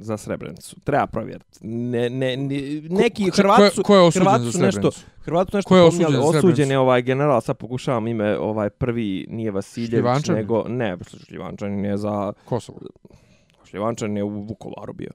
za 0.00 0.16
Srebrenicu. 0.16 0.76
Treba 0.84 1.06
provjeriti. 1.06 1.66
Ne, 1.66 2.10
ne, 2.10 2.36
ne, 2.36 2.82
neki 2.90 3.30
ko, 3.30 3.36
Hrvati 3.36 3.76
su, 3.76 3.82
ko 3.82 3.96
je, 3.96 4.00
ko 4.00 4.06
je 4.06 4.20
Hrvati 4.20 4.52
su 4.52 4.58
nešto, 4.58 4.90
Hrvati 5.20 5.50
su 5.50 5.56
nešto 5.56 5.68
ko 5.68 5.76
je 5.76 5.82
osuđen, 5.82 6.20
osuđen 6.22 6.70
je 6.70 6.78
ovaj 6.78 7.02
general, 7.02 7.40
sad 7.40 7.56
pokušavam 7.56 8.06
ime, 8.06 8.38
ovaj 8.38 8.70
prvi 8.70 9.26
nije 9.30 9.50
Vasiljević, 9.50 10.28
nego, 10.28 10.64
ne, 10.68 10.96
Šljivančan 11.26 11.84
je 11.84 11.96
za 11.96 12.32
Kosovo. 12.44 12.78
Šljivančan 13.64 14.16
je 14.16 14.24
u 14.24 14.28
Vukovaru 14.28 14.92
bio. 14.92 15.10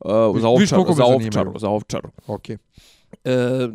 Uh, 0.00 0.40
za, 0.40 0.48
ovčaru, 0.48 0.84
za, 0.94 1.04
ovčaru, 1.04 1.58
za 1.58 1.68
ovčaru. 1.68 2.08
Okay 2.26 2.56
e, 3.24 3.68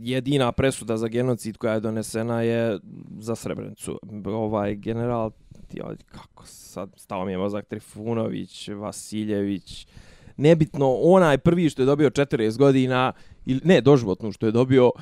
jedina 0.00 0.52
presuda 0.52 0.96
za 0.96 1.08
genocid 1.08 1.56
koja 1.56 1.74
je 1.74 1.80
donesena 1.80 2.42
je 2.42 2.78
za 3.18 3.34
Srebrenicu. 3.34 4.00
Ovaj 4.26 4.74
general 4.74 5.30
sjetio, 5.68 5.96
kako 6.06 6.46
sad 6.46 6.90
stao 6.96 7.24
mi 7.24 7.32
je 7.32 7.38
mozak 7.38 7.66
Trifunović, 7.66 8.68
Vasiljević, 8.68 9.86
nebitno, 10.36 10.94
onaj 10.94 11.38
prvi 11.38 11.70
što 11.70 11.82
je 11.82 11.86
dobio 11.86 12.10
40 12.10 12.58
godina, 12.58 13.12
ili 13.46 13.60
ne, 13.64 13.80
doživotnu 13.80 14.32
što 14.32 14.46
je 14.46 14.52
dobio, 14.52 14.92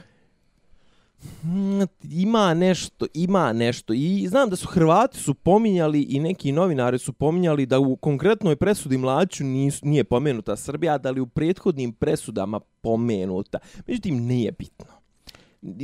hm, 1.43 1.83
ima 2.11 2.55
nešto, 2.55 3.07
ima 3.14 3.53
nešto. 3.53 3.93
I 3.93 4.27
znam 4.29 4.51
da 4.51 4.57
su 4.57 4.69
Hrvati 4.69 5.19
su 5.19 5.35
pominjali 5.35 6.03
i 6.03 6.21
neki 6.21 6.53
novinari 6.53 6.99
su 6.99 7.12
pominjali 7.12 7.67
da 7.67 7.79
u 7.79 7.97
konkretnoj 7.97 8.57
presudi 8.57 8.99
mlađu 8.99 9.45
nije 9.83 10.05
pomenuta 10.05 10.57
Srbija, 10.57 10.99
da 10.99 11.11
li 11.11 11.21
u 11.21 11.27
prethodnim 11.27 11.93
presudama 11.93 12.61
pomenuta. 12.81 13.59
Međutim, 13.87 14.27
nije 14.27 14.53
bitno 14.53 14.95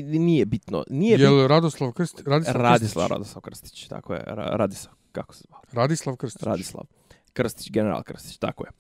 nije 0.03 0.47
bitno. 0.47 0.85
Nije 0.91 1.19
je 1.19 1.31
li 1.31 1.49
Radoslav 1.49 1.93
Krstić? 1.93 2.27
Radislav, 2.27 2.57
Radislav, 2.57 3.09
Radoslav 3.09 3.41
Krstić, 3.41 3.89
tako 3.89 4.15
je. 4.15 4.23
Radislav, 4.27 4.95
kako 5.13 5.35
se 5.35 5.45
zove? 5.49 5.63
Radislav 5.73 6.17
Krstić. 6.17 6.43
Radislav. 6.43 6.85
Krstić, 7.33 7.71
general 7.71 8.03
Krstić, 8.03 8.37
tako 8.37 8.65
je. 8.65 8.71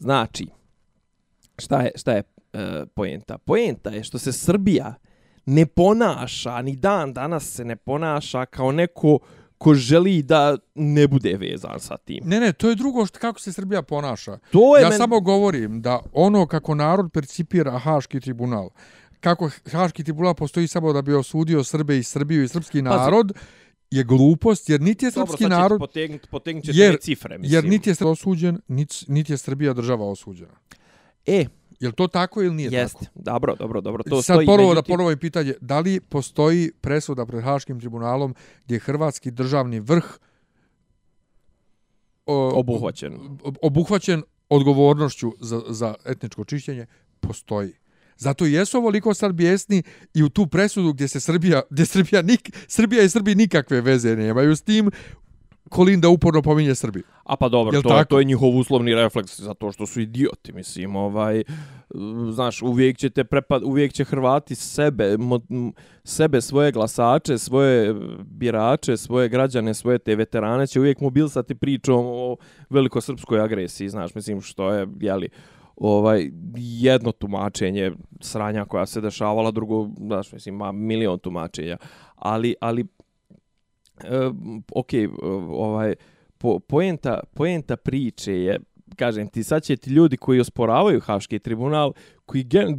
Znači, 0.00 0.46
šta 1.58 1.80
je, 1.80 1.90
šta 1.94 2.12
je 2.12 2.22
uh, 2.52 2.60
poenta? 2.94 3.38
Poenta 3.38 3.90
je 3.90 4.04
što 4.04 4.18
se 4.18 4.32
Srbija 4.32 4.94
ne 5.46 5.66
ponaša, 5.66 6.62
ni 6.62 6.76
dan 6.76 7.12
danas 7.12 7.50
se 7.50 7.64
ne 7.64 7.76
ponaša 7.76 8.46
kao 8.46 8.72
neko 8.72 9.18
ko 9.58 9.74
želi 9.74 10.22
da 10.22 10.56
ne 10.74 11.08
bude 11.08 11.36
vezan 11.36 11.80
sa 11.80 11.96
tim. 11.96 12.24
Ne, 12.24 12.40
ne, 12.40 12.52
to 12.52 12.68
je 12.68 12.74
drugo 12.74 13.06
što 13.06 13.18
kako 13.18 13.40
se 13.40 13.52
Srbija 13.52 13.82
ponaša. 13.82 14.38
To 14.50 14.76
je 14.76 14.82
ja 14.82 14.88
men... 14.88 14.98
samo 14.98 15.20
govorim 15.20 15.82
da 15.82 16.00
ono 16.12 16.46
kako 16.46 16.74
narod 16.74 17.10
percipira 17.12 17.78
Haški 17.78 18.20
tribunal, 18.20 18.70
kako 19.22 19.50
Haški 19.72 20.04
tribunal 20.04 20.34
postoji 20.34 20.68
samo 20.68 20.92
da 20.92 21.02
bi 21.02 21.14
osudio 21.14 21.64
Srbe 21.64 21.98
i 21.98 22.02
Srbiju 22.02 22.44
i 22.44 22.48
srpski 22.48 22.82
narod, 22.82 23.32
Pazi. 23.34 23.46
je 23.90 24.04
glupost, 24.04 24.68
jer 24.68 24.80
niti 24.80 25.04
je 25.04 25.10
srpski 25.10 25.44
Dobro, 25.44 25.58
narod... 25.58 25.78
Potegnut, 25.78 26.26
potegnut 26.30 26.64
jer, 26.68 26.96
cifre, 27.00 27.38
mislim. 27.38 27.54
Jer 27.54 27.64
niti 27.64 27.90
je 27.90 27.96
osuđen, 28.06 28.60
niti, 28.68 29.04
niti 29.08 29.32
je 29.32 29.36
Srbija 29.38 29.72
država 29.72 30.06
osuđena. 30.06 30.54
E, 31.26 31.46
Je 31.80 31.88
li 31.88 31.94
to 31.94 32.06
tako 32.06 32.42
ili 32.42 32.54
nije 32.54 32.70
Jest. 32.72 32.94
tako? 32.98 33.06
Dobro, 33.14 33.56
dobro, 33.56 33.80
dobro. 33.80 34.02
To 34.02 34.22
Sad 34.22 34.34
stoji, 34.34 34.46
prvo 34.46 34.68
međutim... 34.68 34.74
da 34.74 34.82
ponovim 34.82 35.18
pitanje, 35.18 35.54
da 35.60 35.80
li 35.80 36.00
postoji 36.00 36.72
presuda 36.80 37.26
pred 37.26 37.42
Haškim 37.44 37.80
tribunalom 37.80 38.34
gdje 38.64 38.74
je 38.74 38.80
hrvatski 38.80 39.30
državni 39.30 39.80
vrh 39.80 40.04
o, 42.26 42.52
obuhvaćen. 42.60 43.38
obuhvaćen 43.62 44.22
odgovornošću 44.48 45.32
za, 45.40 45.62
za 45.68 45.94
etničko 46.04 46.44
čišćenje? 46.44 46.86
Postoji. 47.20 47.72
Zato 48.16 48.46
jesu 48.46 48.78
ovoliko 48.78 49.14
sad 49.14 49.32
bijesni 49.34 49.82
i 50.14 50.22
u 50.22 50.28
tu 50.28 50.46
presudu 50.46 50.92
gdje 50.92 51.08
se 51.08 51.20
Srbija, 51.20 51.62
gdje 51.70 51.86
Srbija, 51.86 52.22
nik, 52.22 52.50
Srbija 52.68 53.02
i 53.02 53.08
Srbi 53.08 53.34
nikakve 53.34 53.80
veze 53.80 54.16
nemaju 54.16 54.56
s 54.56 54.62
tim, 54.62 54.90
Kolinda 55.72 56.08
uporno 56.08 56.42
pominje 56.42 56.74
Srbiju. 56.74 57.04
A 57.24 57.36
pa 57.36 57.48
dobro, 57.48 57.82
to, 57.82 57.88
tako? 57.88 58.04
to 58.04 58.18
je 58.18 58.24
njihov 58.24 58.56
uslovni 58.56 58.94
refleks 58.94 59.40
zato 59.40 59.72
što 59.72 59.86
su 59.86 60.00
idioti, 60.00 60.52
mislim, 60.52 60.96
ovaj, 60.96 61.42
znaš, 62.30 62.62
uvijek 62.62 62.98
će 62.98 63.10
te 63.10 63.24
prepad, 63.24 63.62
uvijek 63.64 63.92
će 63.92 64.04
Hrvati 64.04 64.54
sebe, 64.54 65.16
mo, 65.18 65.40
sebe, 66.04 66.40
svoje 66.40 66.72
glasače, 66.72 67.38
svoje 67.38 67.94
birače, 68.24 68.96
svoje 68.96 69.28
građane, 69.28 69.74
svoje 69.74 69.98
te 69.98 70.16
veterane 70.16 70.66
će 70.66 70.80
uvijek 70.80 71.00
mobilsati 71.00 71.54
pričom 71.54 72.06
o 72.06 72.36
velikosrpskoj 72.70 73.40
agresiji, 73.40 73.88
znaš, 73.88 74.14
mislim, 74.14 74.40
što 74.40 74.72
je, 74.72 74.86
jeli, 75.00 75.28
ovaj 75.76 76.30
jedno 76.56 77.12
tumačenje 77.12 77.92
sranja 78.20 78.64
koja 78.64 78.86
se 78.86 79.00
dešavala, 79.00 79.50
drugo, 79.50 79.88
znaš, 80.00 80.32
mislim, 80.32 80.54
ima 80.54 80.72
milion 80.72 81.18
tumačenja. 81.18 81.76
Ali, 82.14 82.54
ali, 82.60 82.86
e, 84.04 84.30
ok, 84.74 84.94
e, 84.94 85.08
ovaj, 85.48 85.94
po, 86.38 86.58
poenta, 86.58 87.20
poenta 87.34 87.76
priče 87.76 88.34
je, 88.34 88.60
kažem 88.96 89.28
ti, 89.28 89.42
sad 89.42 89.62
će 89.62 89.76
ti 89.76 89.90
ljudi 89.90 90.16
koji 90.16 90.40
osporavaju 90.40 91.00
Haški 91.00 91.38
tribunal, 91.38 91.92
koji 92.26 92.44
gen, 92.44 92.78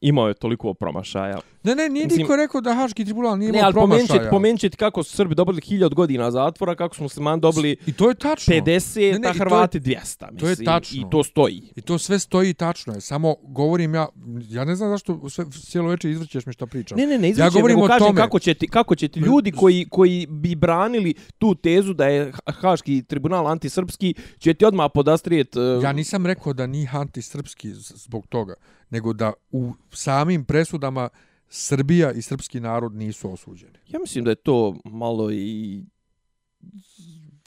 imao 0.00 0.28
je 0.28 0.34
toliko 0.34 0.74
promašaja. 0.74 1.38
Ne, 1.66 1.74
ne, 1.74 1.88
nije 1.88 2.06
Mislim, 2.06 2.22
niko 2.22 2.36
rekao 2.36 2.60
da 2.60 2.74
Haški 2.74 3.04
tribunal 3.04 3.38
nije 3.38 3.48
imao 3.48 3.60
ne, 3.60 3.64
ali 3.64 3.72
promašaja. 3.72 4.06
Ne, 4.08 4.18
ali 4.20 4.30
pomenut 4.30 4.76
kako 4.76 5.02
su 5.02 5.16
Srbi 5.16 5.34
dobili 5.34 5.60
hiljad 5.60 5.94
godina 5.94 6.30
zatvora, 6.30 6.74
kako 6.74 6.94
smo 6.94 7.02
muslimani 7.02 7.40
dobili 7.40 7.76
I 7.86 7.92
to 7.92 8.08
je 8.08 8.14
tačno. 8.14 8.54
50, 8.54 9.12
ne, 9.12 9.18
ne, 9.18 9.28
a 9.28 9.32
Hrvati 9.32 9.80
200. 9.80 9.92
Mislim, 9.92 10.38
to 10.38 10.48
je 10.48 10.56
tačno. 10.64 11.00
I 11.00 11.10
to 11.10 11.24
stoji. 11.24 11.72
I 11.76 11.80
to 11.80 11.98
sve 11.98 12.18
stoji 12.18 12.54
tačno 12.54 12.94
je. 12.94 13.00
Samo 13.00 13.34
govorim 13.42 13.94
ja, 13.94 14.06
ja 14.48 14.64
ne 14.64 14.76
znam 14.76 14.90
zašto 14.90 15.28
sve, 15.28 15.44
cijelo 15.50 15.88
večer 15.88 16.10
izvrćeš 16.10 16.46
mi 16.46 16.52
što 16.52 16.66
pričam. 16.66 16.98
Ne, 16.98 17.06
ne, 17.06 17.18
ne, 17.18 17.28
izvrćem, 17.28 17.46
ja 17.46 17.50
govorim 17.50 17.76
nego 17.76 17.88
kažem 17.88 18.06
tome. 18.06 18.20
kako 18.20 18.38
će, 18.38 18.54
ti, 18.54 18.68
kako 18.68 18.94
će 18.94 19.08
ti 19.08 19.20
ljudi 19.20 19.52
koji, 19.52 19.86
koji 19.90 20.26
bi 20.26 20.54
branili 20.54 21.14
tu 21.38 21.54
tezu 21.54 21.94
da 21.94 22.06
je 22.06 22.32
Haški 22.60 23.02
tribunal 23.02 23.46
antisrpski, 23.46 24.14
će 24.38 24.54
ti 24.54 24.64
odmah 24.64 24.90
podastrijet... 24.94 25.56
Uh... 25.56 25.82
Ja 25.82 25.92
nisam 25.92 26.26
rekao 26.26 26.52
da 26.52 26.66
nije 26.66 26.88
antisrpski 26.92 27.74
zbog 27.74 28.26
toga 28.26 28.54
nego 28.90 29.12
da 29.12 29.32
u 29.50 29.72
samim 29.90 30.44
presudama 30.44 31.08
Srbija 31.48 32.12
i 32.12 32.22
srpski 32.22 32.60
narod 32.60 32.94
nisu 32.94 33.32
osuđeni. 33.32 33.78
Ja 33.88 34.00
mislim 34.00 34.24
da 34.24 34.30
je 34.30 34.34
to 34.34 34.76
malo 34.84 35.30
i 35.32 35.84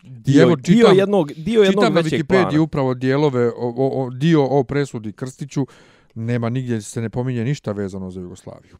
dio, 0.03 0.41
evo, 0.41 0.55
čitam, 0.55 0.75
dio 0.75 0.87
jednog, 0.87 1.33
dio 1.33 1.63
jednog 1.63 1.83
čitam 1.83 1.95
većeg 1.95 2.27
plana. 2.27 2.43
Čitam 2.43 2.57
na 2.57 2.63
upravo 2.63 2.93
dijelove, 2.93 3.47
o, 3.47 3.53
o, 3.57 4.03
o, 4.03 4.09
dio 4.09 4.45
o 4.45 4.63
presudi 4.63 5.11
Krstiću, 5.11 5.67
nema 6.15 6.49
nigdje 6.49 6.81
se 6.81 7.01
ne 7.01 7.09
pominje 7.09 7.43
ništa 7.43 7.71
vezano 7.71 8.11
za 8.11 8.21
Jugoslaviju. 8.21 8.77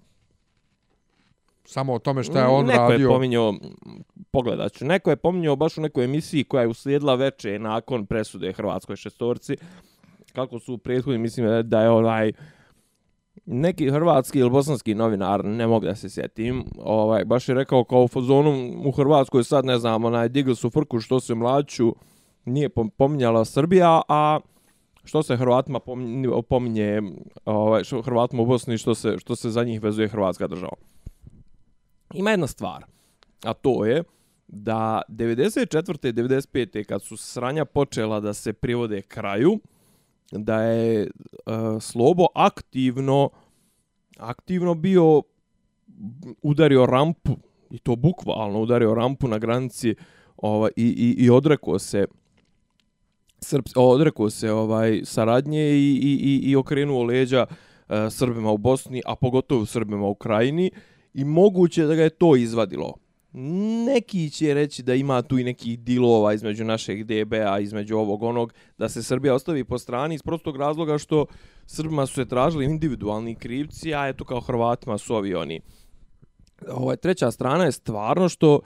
Samo 1.65 1.93
o 1.93 1.99
tome 1.99 2.23
što 2.23 2.39
je 2.39 2.45
on 2.45 2.65
neko 2.65 2.79
radio. 2.79 2.97
Neko 2.97 3.01
je 3.01 3.15
pominjao, 3.15 3.53
pogledat 4.31 4.73
ću, 4.73 4.85
neko 4.85 5.09
je 5.09 5.15
pominjao 5.15 5.55
baš 5.55 5.77
u 5.77 5.81
nekoj 5.81 6.03
emisiji 6.03 6.43
koja 6.43 6.61
je 6.61 6.67
uslijedila 6.67 7.15
veče 7.15 7.59
nakon 7.59 8.05
presude 8.05 8.53
Hrvatskoj 8.53 8.95
šestorci, 8.95 9.57
kako 10.33 10.59
su 10.59 10.77
prethodni, 10.77 11.17
mislim 11.17 11.47
da 11.63 11.81
je 11.81 11.89
onaj 11.89 12.31
neki 13.45 13.89
hrvatski 13.91 14.39
ili 14.39 14.49
bosanski 14.49 14.95
novinar, 14.95 15.45
ne 15.45 15.67
mogu 15.67 15.85
da 15.85 15.95
se 15.95 16.09
sjetim, 16.09 16.65
ovaj, 16.77 17.25
baš 17.25 17.49
je 17.49 17.55
rekao 17.55 17.83
kao 17.83 18.03
u 18.03 18.07
fazonu 18.07 18.73
u 18.85 18.91
Hrvatskoj 18.91 19.43
sad, 19.43 19.65
ne 19.65 19.77
znam, 19.77 20.05
onaj, 20.05 20.29
digli 20.29 20.55
su 20.55 20.69
frku 20.69 20.99
što 20.99 21.19
se 21.19 21.35
mlađu, 21.35 21.95
nije 22.45 22.69
pominjala 22.97 23.45
Srbija, 23.45 24.01
a 24.07 24.39
što 25.03 25.23
se 25.23 25.37
Hrvatima 25.37 25.79
pominje, 25.79 26.29
pominje 26.49 27.01
ovaj, 27.45 27.83
što 27.83 28.01
Hrvatima 28.01 28.41
u 28.41 28.45
Bosni, 28.45 28.77
što 28.77 28.95
se, 28.95 29.17
što 29.17 29.35
se 29.35 29.49
za 29.49 29.63
njih 29.63 29.83
vezuje 29.83 30.07
Hrvatska 30.07 30.47
država. 30.47 30.75
Ima 32.13 32.31
jedna 32.31 32.47
stvar, 32.47 32.85
a 33.43 33.53
to 33.53 33.85
je 33.85 34.03
da 34.47 35.01
94. 35.09 36.09
i 36.09 36.13
95. 36.13 36.83
kad 36.83 37.01
su 37.01 37.17
sranja 37.17 37.65
počela 37.65 38.19
da 38.19 38.33
se 38.33 38.53
privode 38.53 39.01
kraju, 39.01 39.59
da 40.31 40.61
je 40.61 41.09
uh, 41.45 41.81
Slobo 41.81 42.25
aktivno 42.35 43.29
aktivno 44.17 44.73
bio 44.73 45.21
udario 46.41 46.85
rampu 46.85 47.37
i 47.71 47.79
to 47.79 47.95
bukvalno 47.95 48.61
udario 48.61 48.95
rampu 48.95 49.27
na 49.27 49.37
granici 49.37 49.95
ovaj 50.37 50.71
i 50.75 50.85
i 50.87 51.25
i 51.25 51.29
odrekao 51.29 51.79
se 51.79 52.05
Srps, 53.41 53.71
odrekao 53.75 54.29
se 54.29 54.51
ovaj 54.51 55.01
saradnje 55.03 55.61
i 55.61 55.99
i 56.03 56.19
i 56.23 56.51
i 56.51 56.55
okrenuo 56.55 57.03
leđa 57.03 57.45
uh, 57.49 57.95
Srbima 58.09 58.51
u 58.51 58.57
Bosni, 58.57 59.01
a 59.05 59.15
pogotovo 59.15 59.65
Srbima 59.65 60.07
u 60.07 60.15
Krajini 60.15 60.71
i 61.13 61.23
moguće 61.25 61.85
da 61.85 61.95
ga 61.95 62.03
je 62.03 62.09
to 62.09 62.35
izvadilo 62.35 62.93
neki 63.85 64.29
će 64.29 64.53
reći 64.53 64.83
da 64.83 64.93
ima 64.93 65.21
tu 65.21 65.39
i 65.39 65.43
nekih 65.43 65.79
dilova 65.79 66.33
između 66.33 66.63
našeg 66.63 67.03
DB-a, 67.03 67.59
između 67.59 67.97
ovog 67.97 68.23
onog, 68.23 68.53
da 68.77 68.89
se 68.89 69.03
Srbija 69.03 69.33
ostavi 69.33 69.63
po 69.63 69.77
strani 69.77 70.15
iz 70.15 70.21
prostog 70.21 70.57
razloga 70.57 70.97
što 70.97 71.25
Srbima 71.65 72.05
su 72.05 72.13
se 72.13 72.25
tražili 72.25 72.65
individualni 72.65 73.35
krivci, 73.35 73.93
a 73.93 74.07
eto 74.07 74.25
kao 74.25 74.41
Hrvatima 74.41 74.97
su 74.97 75.15
ovi 75.15 75.35
oni. 75.35 75.61
Ovaj, 76.67 76.97
treća 76.97 77.31
strana 77.31 77.65
je 77.65 77.71
stvarno 77.71 78.29
što 78.29 78.59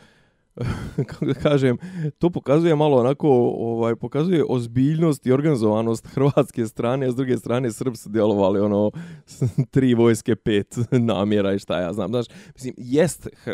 kako 1.07 1.25
da 1.25 1.33
kažem, 1.33 1.77
to 2.17 2.29
pokazuje 2.29 2.75
malo 2.75 2.97
onako, 2.97 3.29
ovaj, 3.57 3.95
pokazuje 3.95 4.43
ozbiljnost 4.49 5.25
i 5.25 5.31
organizovanost 5.31 6.07
hrvatske 6.07 6.65
strane, 6.65 7.05
a 7.05 7.11
s 7.11 7.15
druge 7.15 7.37
strane 7.37 7.71
Srb 7.71 7.95
su 7.95 8.09
djelovali 8.09 8.59
ono 8.59 8.91
tri 9.71 9.93
vojske, 9.93 10.35
pet 10.35 10.77
namjera 10.91 11.53
i 11.53 11.59
šta 11.59 11.79
ja 11.79 11.93
znam. 11.93 12.09
Znaš, 12.09 12.25
mislim, 12.55 12.73
jest 12.77 13.27
eh, 13.27 13.51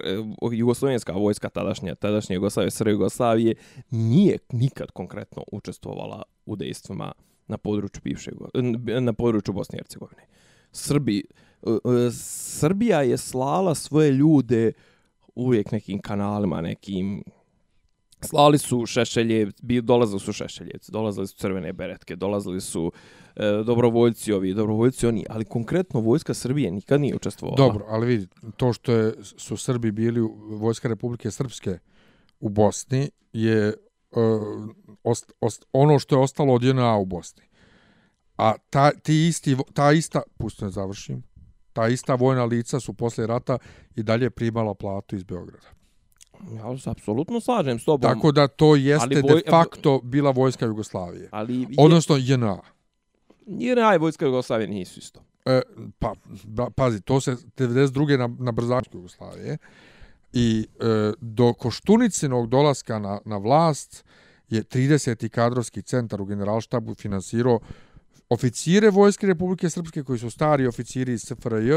jugoslovenska 0.51 1.11
vojska 1.13 1.49
tadašnja, 1.49 1.95
tadašnje 1.95 2.35
Jugoslavije, 2.35 2.71
Srbije 2.71 2.93
Jugoslavije, 2.93 3.55
nije 3.91 4.37
nikad 4.51 4.91
konkretno 4.91 5.43
učestvovala 5.51 6.23
u 6.45 6.55
dejstvima 6.55 7.11
na 7.47 7.57
području 7.57 8.01
bivšeg, 8.03 8.33
na 9.01 9.13
području 9.13 9.53
Bosne 9.53 9.77
i 9.77 9.79
Hercegovine. 9.79 10.21
Srbi, 10.71 11.23
eh, 11.63 11.69
eh, 11.69 12.11
Srbija 12.11 13.01
je 13.01 13.17
slala 13.17 13.75
svoje 13.75 14.11
ljude 14.11 14.71
uvijek 15.39 15.71
nekim 15.71 16.01
kanalima, 16.01 16.61
nekim... 16.61 17.23
Slali 18.21 18.57
su 18.57 18.85
Šešeljevci, 18.85 19.81
dolazili 19.81 20.19
su 20.19 20.33
Šešeljevci, 20.33 20.91
dolazili 20.91 21.27
su 21.27 21.35
Crvene 21.35 21.73
beretke, 21.73 22.15
dolazili 22.15 22.61
su 22.61 22.91
e, 23.35 23.63
dobrovoljci 23.65 24.33
ovi, 24.33 24.53
dobrovoljci 24.53 25.07
oni, 25.07 25.25
ali 25.29 25.45
konkretno 25.45 25.99
vojska 25.99 26.33
Srbije 26.33 26.71
nikad 26.71 27.01
nije 27.01 27.15
učestvovala. 27.15 27.57
Dobro, 27.57 27.85
ali 27.87 28.07
vidi, 28.07 28.27
to 28.57 28.73
što 28.73 28.91
je, 28.91 29.13
su 29.23 29.57
Srbi 29.57 29.91
bili 29.91 30.21
vojska 30.49 30.87
Republike 30.87 31.31
Srpske 31.31 31.79
u 32.39 32.49
Bosni 32.49 33.09
je 33.33 33.67
e, 33.67 33.73
ost, 35.03 35.31
ost, 35.41 35.65
ono 35.73 35.99
što 35.99 36.15
je 36.15 36.21
ostalo 36.21 36.53
od 36.53 36.63
JNA 36.63 36.97
u 36.97 37.05
Bosni. 37.05 37.43
A 38.37 38.53
ta, 38.69 38.91
ti 38.91 39.27
isti, 39.27 39.57
ta 39.73 39.91
ista, 39.91 40.21
pustno 40.37 40.67
je 40.67 40.71
završim, 40.71 41.23
ta 41.73 41.87
ista 41.87 42.15
vojna 42.15 42.45
lica 42.45 42.79
su 42.79 42.93
posle 42.93 43.27
rata 43.27 43.57
i 43.95 44.03
dalje 44.03 44.29
primala 44.29 44.73
platu 44.73 45.15
iz 45.15 45.23
Beograda. 45.23 45.67
Ja 46.55 46.77
se 46.77 46.89
apsolutno 46.89 47.39
slažem 47.39 47.79
s 47.79 47.85
tobom. 47.85 48.13
Tako 48.13 48.31
da 48.31 48.47
to 48.47 48.75
jeste 48.75 49.21
voj... 49.21 49.33
de 49.35 49.41
facto 49.49 50.01
bila 50.03 50.31
vojska 50.31 50.65
Jugoslavije. 50.65 51.29
Ali 51.31 51.61
je... 51.61 51.67
Odnosno 51.77 52.15
JNA. 52.17 52.59
JNA 53.45 53.95
i 53.95 53.97
vojska 53.97 54.25
Jugoslavije 54.25 54.67
nisu 54.67 54.99
isto. 54.99 55.19
E, 55.45 55.61
pa, 55.99 56.13
ba, 56.43 56.69
pazi, 56.69 57.01
to 57.01 57.21
se 57.21 57.31
92. 57.31 58.17
na, 58.17 58.29
na 58.39 58.51
brzačku 58.51 58.97
Jugoslavije. 58.97 59.57
I 60.33 60.67
e, 60.79 61.11
do 61.21 61.53
Koštunicenog 61.53 62.49
dolaska 62.49 62.99
na, 62.99 63.19
na 63.25 63.37
vlast 63.37 64.05
je 64.49 64.63
30. 64.63 65.29
kadrovski 65.29 65.81
centar 65.81 66.21
u 66.21 66.25
generalštabu 66.25 66.95
finansirao 66.95 67.59
oficire 68.29 68.89
Vojske 68.89 69.27
Republike 69.27 69.69
Srpske 69.69 70.03
koji 70.03 70.19
su 70.19 70.29
stari 70.29 70.67
oficiri 70.67 71.13
iz 71.13 71.21
SFRJ, 71.21 71.71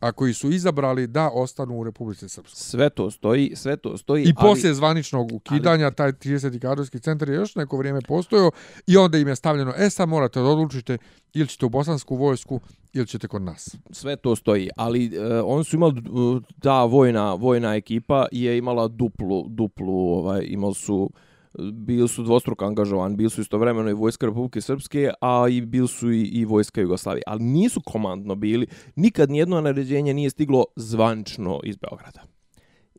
a 0.00 0.12
koji 0.12 0.34
su 0.34 0.50
izabrali 0.50 1.06
da 1.06 1.30
ostanu 1.30 1.78
u 1.78 1.84
Republike 1.84 2.28
Srpske. 2.28 2.56
Sve 2.56 2.90
to 2.90 3.10
stoji, 3.10 3.52
sve 3.56 3.76
to 3.76 3.96
stoji. 3.96 4.24
I 4.24 4.32
ali, 4.36 4.48
poslije 4.48 4.74
zvaničnog 4.74 5.32
ukidanja, 5.32 5.84
ali, 5.84 5.94
taj 5.94 6.12
30. 6.12 6.60
kadrovski 6.60 7.00
centar 7.00 7.28
je 7.28 7.34
još 7.34 7.54
neko 7.54 7.76
vrijeme 7.76 8.00
postojao 8.08 8.50
i 8.86 8.96
onda 8.96 9.18
im 9.18 9.28
je 9.28 9.36
stavljeno, 9.36 9.72
e 9.76 9.90
sad 9.90 10.08
morate 10.08 10.40
da 10.40 10.46
odlučite 10.46 10.98
ili 11.34 11.48
ćete 11.48 11.66
u 11.66 11.68
bosansku 11.68 12.16
vojsku 12.16 12.60
ili 12.92 13.06
ćete 13.06 13.28
kod 13.28 13.42
nas. 13.42 13.76
Sve 13.90 14.16
to 14.16 14.36
stoji, 14.36 14.70
ali 14.76 15.18
uh, 15.18 15.24
oni 15.44 15.64
su 15.64 15.76
imali, 15.76 16.02
uh, 16.10 16.42
ta 16.60 16.84
vojna, 16.84 17.34
vojna 17.34 17.74
ekipa 17.74 18.26
je 18.32 18.58
imala 18.58 18.88
duplu, 18.88 19.48
duplu, 19.48 20.12
ovaj, 20.12 20.44
imali 20.48 20.74
su 20.74 21.10
bili 21.58 22.08
su 22.08 22.22
dvostruko 22.22 22.64
angažovani, 22.64 23.16
bili 23.16 23.30
su 23.30 23.40
istovremeno 23.40 23.90
i 23.90 23.94
Vojska 23.94 24.26
Republike 24.26 24.60
Srpske, 24.60 25.10
a 25.20 25.46
i 25.50 25.60
bili 25.60 25.88
su 25.88 26.12
i, 26.12 26.22
i 26.22 26.44
Vojska 26.44 26.80
Jugoslavije. 26.80 27.22
Ali 27.26 27.42
nisu 27.42 27.80
komandno 27.80 28.34
bili, 28.34 28.66
nikad 28.96 29.30
nijedno 29.30 29.60
naređenje 29.60 30.14
nije 30.14 30.30
stiglo 30.30 30.64
zvančno 30.76 31.60
iz 31.64 31.76
Beograda. 31.76 32.22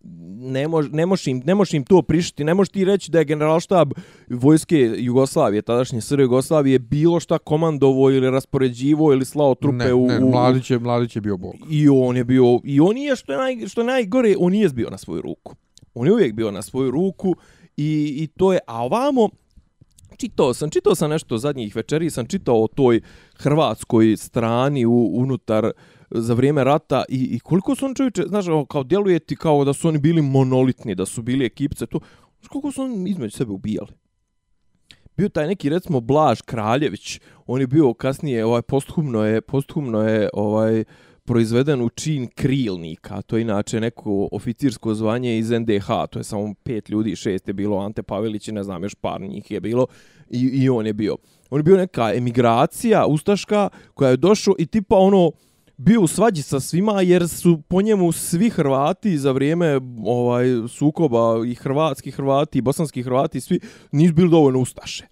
Ne, 0.03 0.67
mož, 0.67 0.87
ne, 0.91 1.05
moš 1.05 1.27
im, 1.27 1.41
ne 1.45 1.55
moš 1.55 1.73
im 1.73 1.83
to 1.83 2.01
prišiti, 2.01 2.43
ne 2.43 2.53
možeš 2.53 2.69
ti 2.69 2.85
reći 2.85 3.11
da 3.11 3.19
je 3.19 3.25
generalštab 3.25 3.93
Vojske 4.29 4.93
Jugoslavije, 4.97 5.61
tadašnje 5.61 6.01
SR 6.01 6.19
Jugoslavije, 6.19 6.79
bilo 6.79 7.19
šta 7.19 7.37
komandovo 7.37 8.11
ili 8.11 8.31
raspoređivo 8.31 9.13
ili 9.13 9.25
slao 9.25 9.55
trupe 9.55 9.75
ne, 9.75 9.93
u... 9.93 10.07
Ne, 10.07 10.19
Mladić 10.19 10.71
je, 10.71 10.79
Mladić 10.79 11.15
je 11.15 11.21
bio 11.21 11.37
bog. 11.37 11.55
I 11.69 11.89
on 11.89 12.17
je 12.17 12.23
bio, 12.23 12.59
i 12.63 12.79
on 12.79 12.97
je, 12.97 13.15
što 13.15 13.31
je, 13.31 13.37
naj, 13.37 13.67
što 13.67 13.81
je 13.81 13.85
najgore, 13.85 14.35
on 14.39 14.53
je 14.53 14.69
bio 14.69 14.89
na 14.89 14.97
svoju 14.97 15.21
ruku. 15.21 15.55
On 15.93 16.07
je 16.07 16.13
uvijek 16.13 16.33
bio 16.33 16.51
na 16.51 16.61
svoju 16.61 16.91
ruku 16.91 17.35
I, 17.81 18.23
I 18.23 18.27
to 18.27 18.53
je, 18.53 18.59
a 18.67 18.83
ovamo, 18.83 19.29
čitao 20.17 20.53
sam, 20.53 20.69
čitao 20.69 20.95
sam 20.95 21.09
nešto 21.09 21.37
zadnjih 21.37 21.75
večeri, 21.75 22.09
sam 22.09 22.25
čitao 22.25 22.63
o 22.63 22.67
toj 22.67 23.01
hrvatskoj 23.35 24.17
strani 24.17 24.85
u, 24.85 25.09
unutar 25.13 25.65
eh, 25.65 25.71
za 26.11 26.33
vrijeme 26.33 26.63
rata 26.63 27.03
i, 27.09 27.35
i 27.35 27.39
koliko 27.39 27.75
su 27.75 27.85
oni 27.85 27.95
čovječe, 27.95 28.23
znaš, 28.27 28.47
ono, 28.47 28.65
kao 28.65 28.83
djeluje 28.83 29.19
ti 29.19 29.35
kao 29.35 29.65
da 29.65 29.73
su 29.73 29.87
oni 29.87 29.97
bili 29.97 30.21
monolitni, 30.21 30.95
da 30.95 31.05
su 31.05 31.21
bili 31.21 31.45
ekipce, 31.45 31.85
to, 31.85 31.99
koliko 32.49 32.71
su 32.71 32.81
oni 32.81 33.09
između 33.09 33.37
sebe 33.37 33.51
ubijali? 33.51 33.91
Bio 35.17 35.29
taj 35.29 35.47
neki, 35.47 35.69
recimo, 35.69 35.99
Blaž 35.99 36.41
Kraljević, 36.41 37.19
on 37.45 37.61
je 37.61 37.67
bio 37.67 37.93
kasnije, 37.93 38.45
ovaj, 38.45 38.61
posthumno 38.61 39.25
je, 39.25 39.41
posthumno 39.41 40.01
je, 40.01 40.29
ovaj, 40.33 40.83
proizveden 41.25 41.81
u 41.81 41.89
čin 41.89 42.27
krilnika, 42.27 43.21
to 43.21 43.37
je 43.37 43.41
inače 43.41 43.79
neko 43.79 44.29
oficirsko 44.31 44.93
zvanje 44.93 45.37
iz 45.37 45.51
NDH, 45.51 45.87
to 46.09 46.19
je 46.19 46.23
samo 46.23 46.53
pet 46.63 46.89
ljudi, 46.89 47.15
šest 47.15 47.47
je 47.47 47.53
bilo, 47.53 47.77
Ante 47.77 48.03
Pavelić 48.03 48.47
i 48.47 48.51
ne 48.51 48.63
znam, 48.63 48.83
još 48.83 48.95
par 48.95 49.21
njih 49.21 49.51
je 49.51 49.59
bilo, 49.59 49.87
i, 50.29 50.39
i 50.39 50.69
on 50.69 50.87
je 50.87 50.93
bio. 50.93 51.17
On 51.49 51.59
je 51.59 51.63
bio 51.63 51.77
neka 51.77 52.13
emigracija 52.13 53.05
ustaška 53.05 53.69
koja 53.93 54.09
je 54.09 54.17
došao 54.17 54.55
i 54.59 54.65
tipa 54.65 54.95
ono, 54.95 55.31
bio 55.77 56.01
u 56.01 56.07
svađi 56.07 56.41
sa 56.41 56.59
svima 56.59 57.01
jer 57.01 57.29
su 57.29 57.61
po 57.67 57.81
njemu 57.81 58.11
svi 58.11 58.49
Hrvati 58.49 59.17
za 59.17 59.31
vrijeme 59.31 59.79
ovaj 60.05 60.45
sukoba 60.67 61.45
i 61.45 61.55
hrvatski 61.55 62.11
Hrvati 62.11 62.57
i 62.57 62.61
bosanski 62.61 63.03
Hrvati 63.03 63.41
svi 63.41 63.59
nisu 63.91 64.13
bili 64.13 64.29
dovoljno 64.29 64.59
ustaše. 64.59 65.07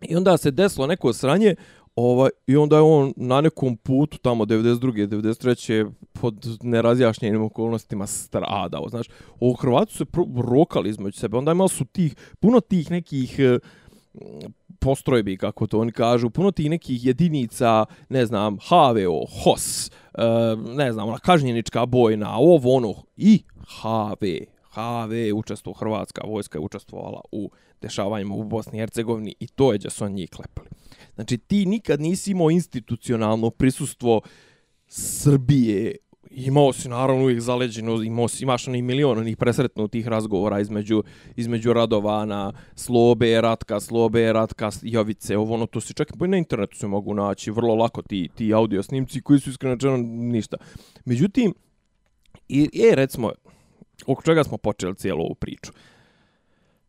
I 0.00 0.16
onda 0.16 0.36
se 0.36 0.50
desilo 0.50 0.86
neko 0.86 1.12
sranje, 1.12 1.54
Ovaj, 1.96 2.30
I 2.46 2.56
onda 2.56 2.76
je 2.76 2.82
on 2.82 3.12
na 3.16 3.40
nekom 3.40 3.76
putu 3.76 4.18
tamo 4.18 4.44
92. 4.44 5.06
93. 5.06 5.90
pod 6.12 6.46
nerazjašnjenim 6.62 7.42
okolnostima 7.42 8.06
stradao. 8.06 8.88
Znaš, 8.88 9.06
o 9.40 9.52
Hrvatu 9.52 9.94
se 9.94 10.04
rokali 10.52 10.90
između 10.90 11.18
sebe. 11.18 11.36
Onda 11.36 11.52
imali 11.52 11.68
su 11.68 11.84
tih, 11.84 12.14
puno 12.40 12.60
tih 12.60 12.90
nekih 12.90 13.38
e, 13.38 13.58
postrojbi, 14.78 15.36
kako 15.36 15.66
to 15.66 15.78
oni 15.78 15.92
kažu, 15.92 16.30
puno 16.30 16.50
tih 16.50 16.70
nekih 16.70 17.06
jedinica, 17.06 17.84
ne 18.08 18.26
znam, 18.26 18.58
HVO, 18.58 19.26
HOS, 19.42 19.86
e, 19.88 19.90
ne 20.76 20.92
znam, 20.92 21.08
ona 21.08 21.18
kažnjenička 21.18 21.86
bojna, 21.86 22.36
ovo 22.38 22.76
ono, 22.76 22.94
i 23.16 23.42
HV, 23.66 24.26
HV 24.74 25.34
učestvo 25.34 25.72
Hrvatska 25.72 26.22
vojska 26.26 26.58
je 26.58 26.62
učestvovala 26.62 27.20
u 27.32 27.50
dešavanjima 27.80 28.34
u 28.34 28.44
Bosni 28.44 28.78
i 28.78 28.80
Hercegovini 28.80 29.34
i 29.40 29.46
to 29.46 29.72
je 29.72 29.78
gdje 29.78 29.90
su 29.90 30.04
on 30.04 30.12
njih 30.12 30.30
klepali. 30.30 30.68
Znači, 31.14 31.38
ti 31.38 31.66
nikad 31.66 32.00
nisi 32.00 32.30
imao 32.30 32.50
institucionalno 32.50 33.50
prisustvo 33.50 34.20
Srbije. 34.86 35.96
Imao 36.30 36.72
si 36.72 36.88
naravno 36.88 37.22
uvijek 37.22 37.40
zaleđeno, 37.40 38.02
imao 38.02 38.28
si, 38.28 38.42
imaš 38.42 38.68
onih 38.68 38.84
milion 38.84 39.18
onih 39.18 39.36
presretnutih 39.36 40.08
razgovora 40.08 40.60
između, 40.60 41.02
između 41.36 41.72
Radovana, 41.72 42.52
Slobe, 42.74 43.40
Ratka, 43.40 43.80
Slobe, 43.80 44.32
Ratka, 44.32 44.70
Jovice, 44.82 45.36
ovo 45.36 45.54
ono, 45.54 45.66
to 45.66 45.80
si 45.80 45.94
čak 45.94 46.08
na 46.20 46.36
internetu 46.36 46.76
se 46.76 46.86
mogu 46.86 47.14
naći, 47.14 47.50
vrlo 47.50 47.74
lako 47.74 48.02
ti, 48.02 48.28
ti 48.34 48.54
audio 48.54 48.82
snimci 48.82 49.22
koji 49.22 49.40
su 49.40 49.50
iskreno 49.50 49.76
čeno 49.76 49.96
ništa. 49.96 50.56
Međutim, 51.04 51.54
i, 52.48 52.68
je 52.72 52.94
recimo, 52.94 53.32
oko 54.06 54.22
čega 54.22 54.44
smo 54.44 54.56
počeli 54.56 54.96
cijelu 54.96 55.20
ovu 55.20 55.34
priču. 55.34 55.72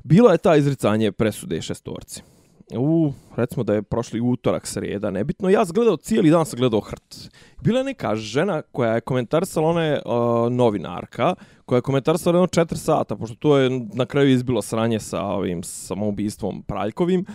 Bilo 0.04 0.32
je 0.32 0.38
ta 0.38 0.56
izricanje 0.56 1.12
presude 1.12 1.62
šestorci 1.62 2.33
u, 2.78 3.14
recimo 3.36 3.64
da 3.64 3.74
je 3.74 3.82
prošli 3.82 4.22
utorak, 4.22 4.68
sreda, 4.68 5.12
nebitno, 5.12 5.50
ja 5.50 5.66
sam 5.66 5.74
gledao, 5.74 5.98
cijeli 5.98 6.30
dan 6.30 6.46
sam 6.46 6.60
gledao 6.60 6.80
hrt. 6.80 7.30
Bila 7.62 7.80
je 7.80 7.84
neka 7.84 8.16
žena 8.16 8.62
koja 8.62 8.94
je 8.94 9.02
komentarsala, 9.02 9.70
ona 9.70 9.84
je 9.84 10.02
uh, 10.06 10.52
novinarka, 10.52 11.36
koja 11.66 11.78
je 11.78 11.82
komentarsala 11.82 12.38
jedno 12.38 12.48
četiri 12.48 12.78
sata, 12.78 13.16
pošto 13.16 13.36
to 13.36 13.58
je 13.58 13.70
na 13.94 14.06
kraju 14.06 14.30
izbilo 14.30 14.62
sranje 14.62 15.00
sa 15.00 15.22
ovim 15.22 15.64
samoubistvom 15.64 16.64
Praljkovim. 16.64 17.26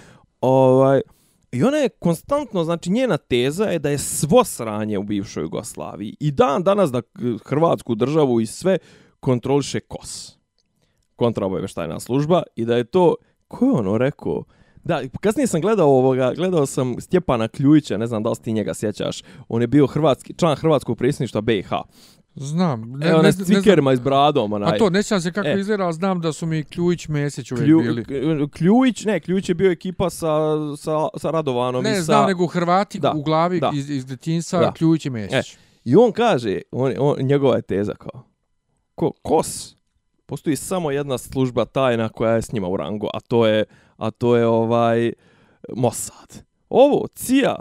Ovaj, 0.41 1.01
I 1.53 1.63
ona 1.65 1.77
je 1.77 1.89
konstantno, 1.89 2.65
znači 2.65 2.91
njena 2.91 3.17
teza 3.17 3.65
je 3.65 3.79
da 3.79 3.91
je 3.91 3.99
svo 3.99 4.45
sranje 4.45 4.99
u 4.99 5.03
bivšoj 5.03 5.43
Jugoslaviji. 5.43 6.17
I 6.21 6.31
dan 6.31 6.63
danas 6.63 6.91
da 6.93 7.03
Hrvatsku 7.45 7.95
državu 7.95 8.41
i 8.41 8.47
sve 8.47 8.79
kontroliše 9.21 9.81
KOS. 9.81 10.39
Kontraobaveštajna 11.17 12.01
služba. 12.01 12.43
I 12.57 12.65
da 12.65 12.77
je 12.77 12.85
to, 12.85 13.15
ko 13.49 13.67
je 13.67 13.73
ono 13.73 13.99
rekao, 13.99 14.45
Da, 14.89 15.03
kasnije 15.21 15.47
sam 15.47 15.61
gledao 15.61 15.89
ovoga, 15.89 16.33
gledao 16.37 16.67
sam 16.67 17.01
Stjepana 17.01 17.49
Kljujića, 17.49 17.97
ne 17.97 18.07
znam 18.07 18.23
da 18.23 18.31
li 18.31 18.37
ti 18.37 18.53
njega 18.53 18.75
sjećaš. 18.75 19.23
On 19.49 19.61
je 19.61 19.67
bio 19.67 19.87
hrvatski, 19.87 20.35
član 20.35 20.57
hrvatskog 20.57 20.99
predsjedništva 20.99 21.41
BiH. 21.41 21.69
Znam. 22.35 22.93
Ne, 22.93 23.09
Evo, 23.09 23.23
ne, 23.23 23.33
s 23.33 23.47
cvikerima 23.47 23.93
iz 23.93 24.01
bradom. 24.01 24.53
Onaj. 24.53 24.71
Pa 24.71 24.79
to, 24.79 24.91
ne 24.91 25.03
sjećam 25.03 25.21
se 25.21 25.33
kako 25.33 25.49
e. 25.49 25.61
izgleda, 25.61 25.93
znam 25.93 26.21
da 26.21 26.33
su 26.33 26.47
mi 26.47 26.65
Kljujić 26.65 27.09
Mesić 27.09 27.53
uvijek 27.53 27.67
Klju, 27.67 27.81
bili. 27.81 28.05
Kljujić, 28.51 29.05
ne, 29.05 29.21
Kljujić 29.21 29.49
je 29.49 29.55
bio 29.55 29.71
ekipa 29.71 30.11
sa, 30.11 30.31
sa, 30.77 31.09
sa 31.17 31.31
Radovanom. 31.31 31.85
Ne, 31.85 31.93
i 31.93 31.95
sa... 31.95 32.03
znam, 32.03 32.27
nego 32.27 32.47
Hrvati 32.47 32.99
da, 32.99 33.13
u 33.17 33.23
glavi 33.23 33.61
da. 33.61 33.71
iz, 33.75 33.91
iz 33.91 34.07
detinjstva, 34.07 34.61
da. 34.61 34.73
Kljujić 34.73 35.07
i 35.07 35.11
Mesić. 35.11 35.55
E. 35.55 35.59
I 35.85 35.97
on 35.97 36.13
kaže, 36.13 36.61
on, 36.71 36.93
on, 36.99 37.17
njegova 37.21 37.57
je 37.57 37.63
teza 37.63 37.95
kao, 37.95 38.23
ko, 38.95 39.13
kos, 39.23 39.77
postoji 40.27 40.57
samo 40.57 40.91
jedna 40.91 41.19
služba 41.19 41.65
tajna 41.65 42.09
koja 42.09 42.33
je 42.33 42.43
s 42.43 42.53
njima 42.53 42.69
u 42.69 42.77
rangu, 42.77 43.09
a 43.15 43.21
to 43.21 43.47
je 43.47 43.65
a 43.99 44.11
to 44.11 44.37
je 44.37 44.47
ovaj 44.47 45.13
Mossad. 45.77 46.45
Ovo, 46.69 47.07
CIA, 47.15 47.57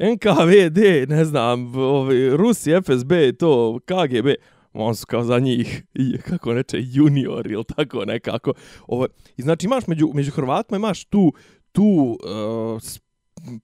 NKVD, 0.00 1.08
ne 1.08 1.24
znam, 1.24 1.74
ovaj, 1.74 2.30
Rusi, 2.36 2.70
FSB, 2.84 3.12
to, 3.38 3.78
KGB, 3.84 4.26
on 4.72 4.94
su 4.94 5.06
kao 5.06 5.24
za 5.24 5.38
njih, 5.38 5.84
kako 6.28 6.54
neče, 6.54 6.76
junior 6.80 7.50
ili 7.50 7.64
tako 7.64 8.04
nekako. 8.04 8.52
Ovo, 8.86 9.06
I 9.36 9.42
znači 9.42 9.66
imaš 9.66 9.86
među, 9.86 10.10
među 10.14 10.30
Hrvatima, 10.30 10.76
imaš 10.76 11.04
tu, 11.04 11.32
tu 11.72 12.18
uh, 12.24 12.82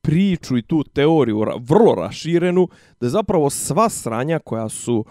priču 0.02 0.56
i 0.56 0.62
tu 0.62 0.84
teoriju 0.84 1.44
vrlo 1.60 1.94
raširenu, 1.94 2.68
da 3.00 3.06
je 3.06 3.10
zapravo 3.10 3.50
sva 3.50 3.88
sranja 3.88 4.38
koja 4.38 4.68
su 4.68 5.04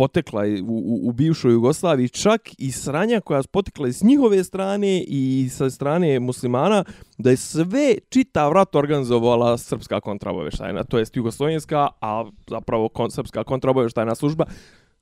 potekla 0.00 0.42
u, 0.62 0.72
u, 0.72 1.08
u 1.08 1.12
bivšoj 1.12 1.52
Jugoslaviji, 1.52 2.08
čak 2.08 2.40
i 2.58 2.72
sranja 2.72 3.20
koja 3.20 3.38
je 3.38 3.50
potekla 3.52 3.92
s 3.92 4.02
njihove 4.02 4.44
strane 4.44 5.04
i 5.08 5.48
sa 5.52 5.70
strane 5.70 6.20
muslimana, 6.20 6.84
da 7.18 7.30
je 7.30 7.36
sve 7.36 7.94
čita 8.08 8.48
vrat 8.48 8.74
organizovala 8.74 9.58
srpska 9.58 10.00
kontraboveštajna, 10.00 10.84
to 10.84 10.98
jest 10.98 11.16
jugoslovenska, 11.16 11.88
a 12.00 12.24
zapravo 12.48 12.88
kon, 12.88 13.10
srpska 13.10 13.44
kontraboveštajna 13.44 14.14
služba. 14.14 14.44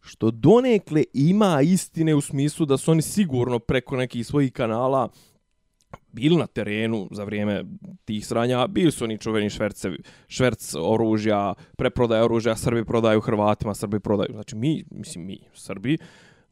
što 0.00 0.30
donekle 0.30 1.04
ima 1.14 1.60
istine 1.62 2.14
u 2.14 2.20
smislu 2.20 2.66
da 2.66 2.76
su 2.76 2.90
oni 2.90 3.02
sigurno 3.02 3.58
preko 3.58 3.96
nekih 3.96 4.26
svojih 4.26 4.52
kanala 4.52 5.08
bili 6.12 6.36
na 6.36 6.46
terenu 6.46 7.08
za 7.10 7.24
vrijeme 7.24 7.64
tih 8.04 8.26
sranja, 8.26 8.66
bili 8.66 8.90
su 8.92 9.04
oni 9.04 9.18
čuveni 9.18 9.50
švercevi, 9.50 9.98
šverc 10.28 10.74
oružja, 10.74 11.54
preprodaje 11.76 12.22
oružja, 12.22 12.56
Srbi 12.56 12.84
prodaju 12.84 13.20
Hrvatima, 13.20 13.74
Srbi 13.74 14.00
prodaju, 14.00 14.28
znači 14.32 14.56
mi, 14.56 14.84
mislim 14.90 15.26
mi, 15.26 15.38
Srbi, 15.54 15.98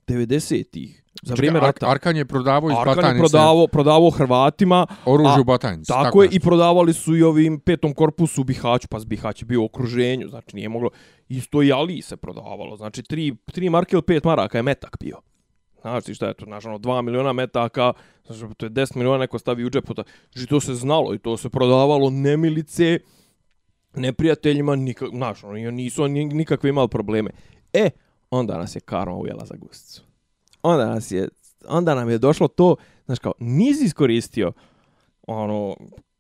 90-ih, 0.06 1.02
za 1.22 1.34
Čekaj, 1.34 1.36
vrijeme 1.36 1.58
Ar- 1.58 1.64
rata. 1.64 1.90
Arkan 1.90 2.16
je 2.16 2.24
prodavao 2.24 2.70
iz 2.70 2.76
Arkan 2.78 3.16
je 3.16 3.20
prodavao, 3.20 3.66
prodavao 3.66 4.10
Hrvatima, 4.10 4.86
oružje 5.04 5.34
a- 5.36 5.40
u 5.40 5.44
Batajnici. 5.44 5.88
Tako, 5.88 6.22
je, 6.22 6.28
i 6.32 6.40
prodavali 6.40 6.92
su 6.92 7.16
i 7.16 7.22
ovim 7.22 7.60
petom 7.60 7.94
korpusu 7.94 8.40
u 8.40 8.44
Bihaću, 8.44 8.88
pa 8.88 8.98
Bihać 9.06 9.42
je 9.42 9.46
bio 9.46 9.62
u 9.62 9.64
okruženju, 9.64 10.28
znači 10.28 10.56
nije 10.56 10.68
moglo, 10.68 10.90
isto 11.28 11.62
i 11.62 11.72
Ali 11.72 12.02
se 12.02 12.16
prodavalo, 12.16 12.76
znači 12.76 13.02
tri, 13.02 13.36
tri 13.52 13.70
marke 13.70 13.96
ili 13.96 14.02
pet 14.02 14.24
maraka 14.24 14.58
je 14.58 14.62
metak 14.62 14.96
bio. 15.00 15.16
Znači 15.90 16.14
šta 16.14 16.26
je 16.26 16.34
to, 16.34 16.44
znaš, 16.44 16.64
ono, 16.64 16.78
2 16.78 17.02
miliona 17.02 17.32
metaka, 17.32 17.92
znači 18.26 18.54
to 18.56 18.66
je 18.66 18.70
10 18.70 18.96
miliona 18.96 19.18
neko 19.18 19.38
stavi 19.38 19.64
u 19.64 19.70
džep, 19.70 19.84
znači 20.32 20.48
to 20.48 20.60
se 20.60 20.74
znalo 20.74 21.14
i 21.14 21.18
to 21.18 21.36
se 21.36 21.48
prodavalo 21.48 22.10
nemilice, 22.10 22.98
neprijateljima, 23.94 24.76
nikak, 24.76 25.08
znaš, 25.14 25.44
ono, 25.44 25.70
nisu 25.70 26.02
oni 26.02 26.24
nikakve 26.24 26.70
imali 26.70 26.88
probleme. 26.88 27.30
E, 27.72 27.90
onda 28.30 28.58
nas 28.58 28.76
je 28.76 28.80
karma 28.80 29.16
ujela 29.16 29.44
za 29.44 29.54
gusticu. 29.58 30.02
Onda 30.62 30.86
nas 30.86 31.10
je, 31.10 31.28
onda 31.68 31.94
nam 31.94 32.10
je 32.10 32.18
došlo 32.18 32.48
to, 32.48 32.76
znaš 33.06 33.18
kao, 33.18 33.32
nisi 33.38 33.84
iskoristio 33.84 34.52
ono, 35.26 35.76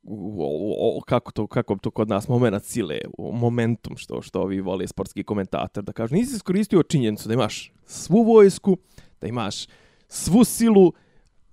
o, 0.08 0.98
o, 0.98 1.00
kako 1.00 1.32
to 1.32 1.46
kako 1.46 1.76
to 1.76 1.90
kod 1.90 2.08
nas 2.08 2.28
momenat 2.28 2.64
sile, 2.64 2.98
momentum 3.18 3.96
što 3.96 4.22
što 4.22 4.40
ovi 4.40 4.60
vole 4.60 4.86
sportski 4.86 5.24
komentator 5.24 5.84
da 5.84 5.92
kažu 5.92 6.14
nisi 6.14 6.36
iskoristio 6.36 6.82
činjenicu 6.82 7.28
da 7.28 7.34
imaš 7.34 7.72
svu 7.86 8.22
vojsku, 8.22 8.76
da 9.20 9.26
imaš 9.26 9.66
svu 10.08 10.44
silu 10.44 10.92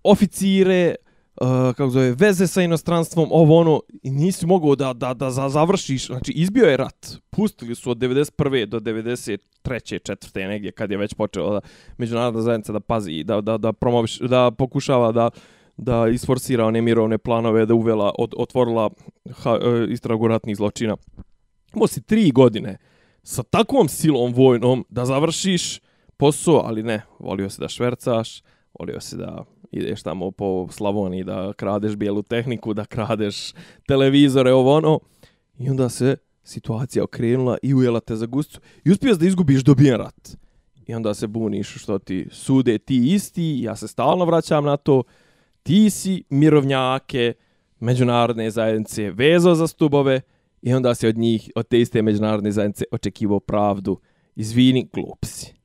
oficire, 0.03 0.95
uh, 1.41 1.47
kako 1.47 1.89
zove, 1.89 2.11
veze 2.11 2.47
sa 2.47 2.61
inostranstvom, 2.61 3.29
ovo 3.31 3.59
ono, 3.59 3.81
i 4.03 4.11
nisi 4.11 4.45
mogao 4.45 4.75
da, 4.75 4.93
da, 4.93 5.13
da 5.13 5.31
završiš, 5.31 6.07
znači 6.07 6.31
izbio 6.31 6.65
je 6.65 6.77
rat, 6.77 7.15
pustili 7.29 7.75
su 7.75 7.91
od 7.91 7.97
91. 7.97 8.65
do 8.65 8.79
93. 8.79 10.03
četvrte 10.03 10.47
negdje, 10.47 10.71
kad 10.71 10.91
je 10.91 10.97
već 10.97 11.13
počela 11.13 11.53
da 11.53 11.67
međunarodna 11.97 12.41
zajednica 12.41 12.73
da 12.73 12.79
pazi, 12.79 13.23
da, 13.23 13.41
da, 13.41 13.57
da, 13.57 13.73
promoviš, 13.73 14.19
da 14.19 14.51
pokušava 14.51 15.11
da 15.11 15.29
da 15.77 16.07
isforsira 16.07 16.65
one 16.65 16.81
mirovne 16.81 17.17
planove, 17.17 17.65
da 17.65 17.73
uvela, 17.73 18.11
od, 18.17 18.33
otvorila 18.37 18.89
ha, 19.31 19.59
e, 19.61 19.87
istragu 19.89 20.27
ratnih 20.27 20.55
zločina. 20.55 20.97
Imao 21.75 21.87
si 21.87 22.03
tri 22.03 22.31
godine 22.31 22.77
sa 23.23 23.43
takvom 23.43 23.89
silom 23.89 24.33
vojnom 24.33 24.85
da 24.89 25.05
završiš 25.05 25.79
posao, 26.17 26.61
ali 26.65 26.83
ne, 26.83 27.01
volio 27.19 27.49
si 27.49 27.59
da 27.59 27.67
švercaš, 27.67 28.41
volio 28.79 28.99
si 28.99 29.17
da 29.17 29.43
ideš 29.71 30.03
tamo 30.03 30.31
po 30.31 30.67
Slavoniji, 30.71 31.23
da 31.23 31.53
kradeš 31.53 31.95
bijelu 31.95 32.23
tehniku, 32.23 32.73
da 32.73 32.85
kradeš 32.85 33.53
televizore, 33.87 34.53
ovo 34.53 34.75
ono. 34.75 34.99
I 35.59 35.69
onda 35.69 35.89
se 35.89 36.17
situacija 36.43 37.03
okrenula 37.03 37.57
i 37.61 37.73
ujela 37.73 37.99
te 37.99 38.15
za 38.15 38.25
gustu. 38.25 38.59
I 38.85 38.91
uspio 38.91 39.15
da 39.15 39.25
izgubiš 39.25 39.63
dobijen 39.63 39.97
rat. 39.97 40.37
I 40.87 40.93
onda 40.95 41.13
se 41.13 41.27
buniš 41.27 41.83
što 41.83 41.99
ti 41.99 42.27
sude 42.31 42.77
ti 42.77 43.13
isti, 43.13 43.59
ja 43.61 43.75
se 43.75 43.87
stalno 43.87 44.25
vraćam 44.25 44.65
na 44.65 44.77
to, 44.77 45.03
ti 45.63 45.89
si 45.89 46.23
mirovnjake 46.29 47.33
međunarodne 47.79 48.51
zajednice 48.51 49.11
vezao 49.11 49.55
za 49.55 49.67
stubove 49.67 50.21
i 50.61 50.73
onda 50.73 50.95
se 50.95 51.07
od 51.07 51.17
njih, 51.17 51.51
od 51.55 51.67
te 51.67 51.81
iste 51.81 52.01
međunarodne 52.01 52.51
zajednice 52.51 52.85
očekivao 52.91 53.39
pravdu. 53.39 53.99
Izvini, 54.35 54.89
glup 54.93 55.25
si. 55.25 55.62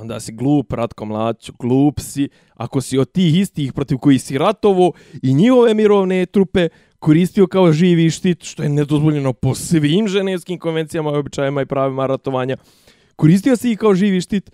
Onda 0.00 0.20
si 0.20 0.32
glup, 0.32 0.72
Ratko 0.72 1.04
Mladiću, 1.04 1.52
glup 1.58 2.00
si. 2.00 2.28
Ako 2.54 2.80
si 2.80 2.98
od 2.98 3.12
tih 3.12 3.40
istih 3.40 3.72
protiv 3.72 3.98
koji 3.98 4.18
si 4.18 4.38
ratovo 4.38 4.92
i 5.22 5.34
njihove 5.34 5.74
mirovne 5.74 6.26
trupe 6.26 6.68
koristio 6.98 7.46
kao 7.46 7.72
živi 7.72 8.10
štit, 8.10 8.44
što 8.44 8.62
je 8.62 8.68
nedozvoljeno 8.68 9.32
po 9.32 9.54
svim 9.54 10.08
ženevskim 10.08 10.58
konvencijama, 10.58 11.10
običajima 11.10 11.62
i 11.62 11.66
pravima 11.66 12.06
ratovanja, 12.06 12.56
koristio 13.16 13.56
si 13.56 13.72
ih 13.72 13.78
kao 13.78 13.94
živi 13.94 14.20
štit, 14.20 14.50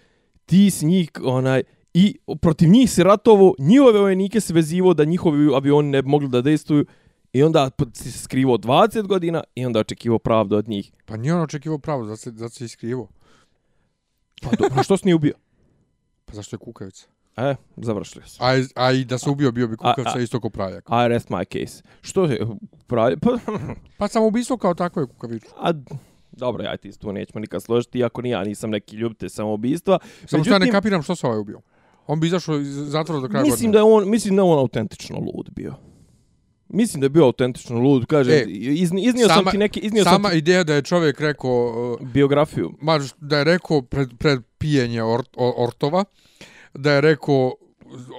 ti 0.47 0.71
si 0.71 0.87
njih 0.87 1.11
onaj 1.25 1.63
i 1.95 2.17
protiv 2.41 2.69
njih 2.69 2.91
si 2.91 3.03
ratovo, 3.03 3.55
njihove 3.59 4.01
vojnike 4.01 4.41
se 4.41 4.55
vezivo 4.55 4.95
da 4.95 5.05
njihovi 5.05 5.55
avioni 5.55 5.91
ne 5.91 6.03
bi 6.03 6.09
mogli 6.09 6.29
da 6.29 6.41
destuju, 6.41 6.85
i 7.33 7.43
onda 7.43 7.71
si 7.93 8.13
se 8.13 8.19
skrivo 8.19 8.59
20 8.59 9.07
godina 9.07 9.43
i 9.55 9.67
onda 9.67 9.81
očekivo 9.81 10.19
pravdu 10.19 10.57
od 10.57 10.69
njih. 10.69 10.93
Pa 11.07 11.17
nije 11.17 11.35
on 11.35 11.43
očekivao 11.43 11.79
pravdu, 11.79 12.07
zato 12.07 12.17
se, 12.17 12.31
zato 12.31 12.55
se 12.55 12.65
iskrivo. 12.65 13.09
Pa 14.45 14.57
dobro, 14.59 14.83
što 14.83 14.97
si 14.97 15.05
nije 15.05 15.15
ubio? 15.15 15.35
Pa 16.25 16.35
zašto 16.35 16.55
je 16.57 16.59
kukavica? 16.59 17.07
E, 17.37 17.55
završili 17.77 18.25
su. 18.29 18.39
A, 18.45 18.63
a 18.75 18.93
i 18.93 19.05
da 19.05 19.19
se 19.19 19.31
ubio, 19.31 19.53
bio 19.53 19.67
bi 19.69 19.75
A- 19.75 19.77
kukavica 19.77 20.19
a- 20.19 20.23
isto 20.23 20.41
ko 20.41 20.51
praljak. 20.51 20.85
I 20.89 21.09
rest 21.09 21.29
my 21.29 21.45
case. 21.67 21.83
Što 22.01 22.25
je 22.25 22.47
pravi? 22.87 23.17
Pa, 23.17 23.31
Pa 23.99 24.09
samo 24.09 24.27
ubistvo 24.27 24.57
kao 24.57 24.75
takvo 24.75 25.03
je 25.03 25.07
kukavičko. 25.07 25.51
a, 25.61 25.73
dobro, 26.33 26.65
ja 26.65 26.77
ti 26.77 26.99
tu 26.99 27.13
nećemo 27.13 27.41
nikad 27.41 27.63
složiti, 27.63 27.99
iako 27.99 28.23
ni 28.23 28.31
ja 28.31 28.45
nisam 28.45 28.71
neki 28.71 28.97
ljubitelj 28.97 29.29
samoubistva. 29.29 29.99
Samo 30.27 30.45
što 30.45 30.53
ja 30.53 30.59
ne 30.59 30.71
kapiram 30.71 31.03
što 31.03 31.17
se 31.17 31.27
ovaj 31.27 31.39
ubio. 31.39 31.61
On 32.07 32.21
bi 32.21 32.27
izašao 32.27 32.57
iz 32.61 32.75
zatvora 32.75 33.21
do 33.21 33.29
kraja 33.29 33.43
mislim 33.45 33.57
godine. 33.57 33.73
da 33.73 33.79
je 33.79 33.95
on, 33.95 34.11
mislim 34.11 34.37
da 34.37 34.43
je 34.43 34.49
on 34.49 34.59
autentično 34.59 35.19
lud 35.19 35.51
bio. 35.51 35.75
Mislim 36.75 37.01
da 37.01 37.05
je 37.05 37.11
bio 37.11 37.25
autentično 37.25 37.79
lud, 37.79 38.07
kaže, 38.07 38.33
E, 38.33 38.45
izni, 38.49 39.03
iznio 39.03 39.29
sam 39.29 39.37
sama- 39.37 39.51
ti 39.51 39.59
neki, 39.59 39.81
iznio 39.81 40.05
sam 40.05 40.13
Sama 40.13 40.31
ti 40.31 40.39
ideja 40.39 40.65
da 40.65 40.75
je 40.75 40.83
čovjek 40.83 41.21
rekao, 41.21 41.51
uh, 42.01 42.09
biografiju. 42.09 42.73
ma, 42.81 43.01
da 43.19 43.39
je 43.39 43.45
rekao 43.45 43.83
pred, 43.83 44.09
pred 44.19 44.41
pijenje 44.59 45.03
or, 45.03 45.23
o- 45.37 45.55
ortova, 45.59 46.05
da 46.75 46.93
je 46.93 47.01
rekao 47.01 47.53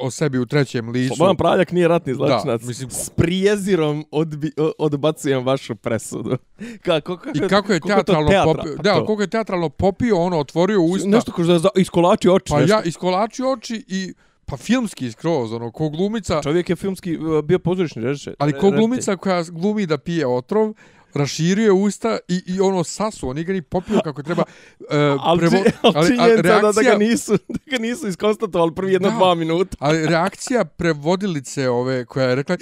o 0.01 0.12
sebi 0.12 0.39
u 0.39 0.45
trećem 0.45 0.89
licu. 0.89 1.16
Slobodan 1.16 1.36
Praljak 1.38 1.72
nije 1.72 1.88
ratni 1.88 2.14
zločinac. 2.14 2.62
Da, 2.62 2.68
mislim- 2.68 2.89
S 2.91 3.10
prijezirom 3.10 4.06
odbi, 4.12 4.51
odbacujem 4.80 5.45
vašu 5.45 5.76
presudu. 5.76 6.38
Kako, 6.82 7.18
kako, 7.18 7.30
I 7.36 7.41
kako 7.41 7.74
je 7.74 7.80
teatralno 7.82 8.30
teatra- 8.30 8.45
popio, 8.56 8.74
pa 8.78 8.84
da, 8.84 8.93
to. 8.93 9.06
koliko 9.06 9.22
je 9.24 9.28
teatralno 9.28 9.70
popio, 9.70 10.18
ono 10.18 10.39
otvorio 10.39 10.82
usta. 10.82 11.08
Nešto 11.08 11.32
kao 11.32 11.45
da 11.45 11.53
je 11.53 11.60
za- 11.60 11.70
iskolači 11.76 12.30
oči. 12.30 12.49
pa 12.49 12.60
nešto. 12.60 12.76
ja 12.76 12.84
iskolačio 12.84 13.51
oči 13.51 13.86
i 13.88 14.14
pa 14.46 14.58
filmski 14.58 15.12
skroz, 15.12 15.54
ono, 15.54 15.72
ko 15.72 15.89
glumica, 15.89 16.41
Čovjek 16.43 16.70
je 16.70 16.76
filmski 16.76 17.18
uh, 17.18 17.41
bio 17.41 17.60
pozorišni 17.60 18.02
režiser. 18.02 18.36
ali 18.39 18.54
ko 18.54 18.72
glumica 18.72 19.18
koja 19.18 19.43
glumi 19.43 19.86
da 19.86 19.98
pije 19.98 20.28
otrov, 20.28 20.74
raširio 21.14 21.66
je 21.66 21.72
usta 21.72 22.18
i, 22.28 22.41
i 22.48 22.60
ono 22.60 22.84
sasu, 22.84 23.30
on 23.30 23.43
ga 23.43 23.54
ni 23.54 23.62
popio 23.62 24.00
kako 24.04 24.24
treba. 24.24 24.43
Uh, 24.80 25.20
Ali, 25.20 25.39
prevo, 25.39 25.64
ali, 25.82 26.08
činjenica 26.08 26.62
da, 26.62 26.72
da, 26.72 26.82
ga 26.82 26.98
nisu, 26.98 27.32
da 27.56 27.60
ga 27.72 27.78
nisu 27.78 28.08
iskonstatovali 28.08 28.76
prvi 28.76 28.93
jedno 28.93 29.10
Da. 29.10 29.16
dva 29.16 29.36
minuta. 29.36 29.78
Ali 29.80 30.08
reakcija 30.08 30.66
prevodilice 30.66 31.70
ove 31.70 32.06
koja 32.06 32.30
je 32.30 32.36
rekla 32.36 32.58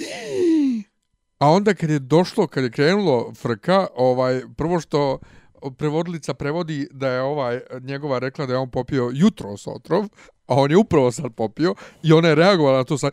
a 1.38 1.50
onda 1.50 1.74
kad 1.74 1.90
je 1.90 1.98
došlo, 1.98 2.46
kad 2.46 2.64
je 2.64 2.70
krenulo 2.70 3.32
frka, 3.34 3.86
ovaj 3.96 4.42
prvo 4.56 4.80
što 4.80 5.18
prevodilica 5.70 6.34
prevodi 6.34 6.88
da 6.90 7.08
je 7.08 7.22
ovaj 7.22 7.60
njegova 7.80 8.18
rekla 8.18 8.46
da 8.46 8.52
je 8.52 8.58
on 8.58 8.70
popio 8.70 9.10
jutros 9.14 9.66
otrov, 9.66 10.04
a 10.46 10.54
on 10.54 10.70
je 10.70 10.76
upravo 10.76 11.12
sad 11.12 11.34
popio 11.34 11.74
i 12.02 12.12
ona 12.12 12.28
je 12.28 12.34
reagovala 12.34 12.78
na 12.78 12.84
to 12.84 12.98
sad 12.98 13.12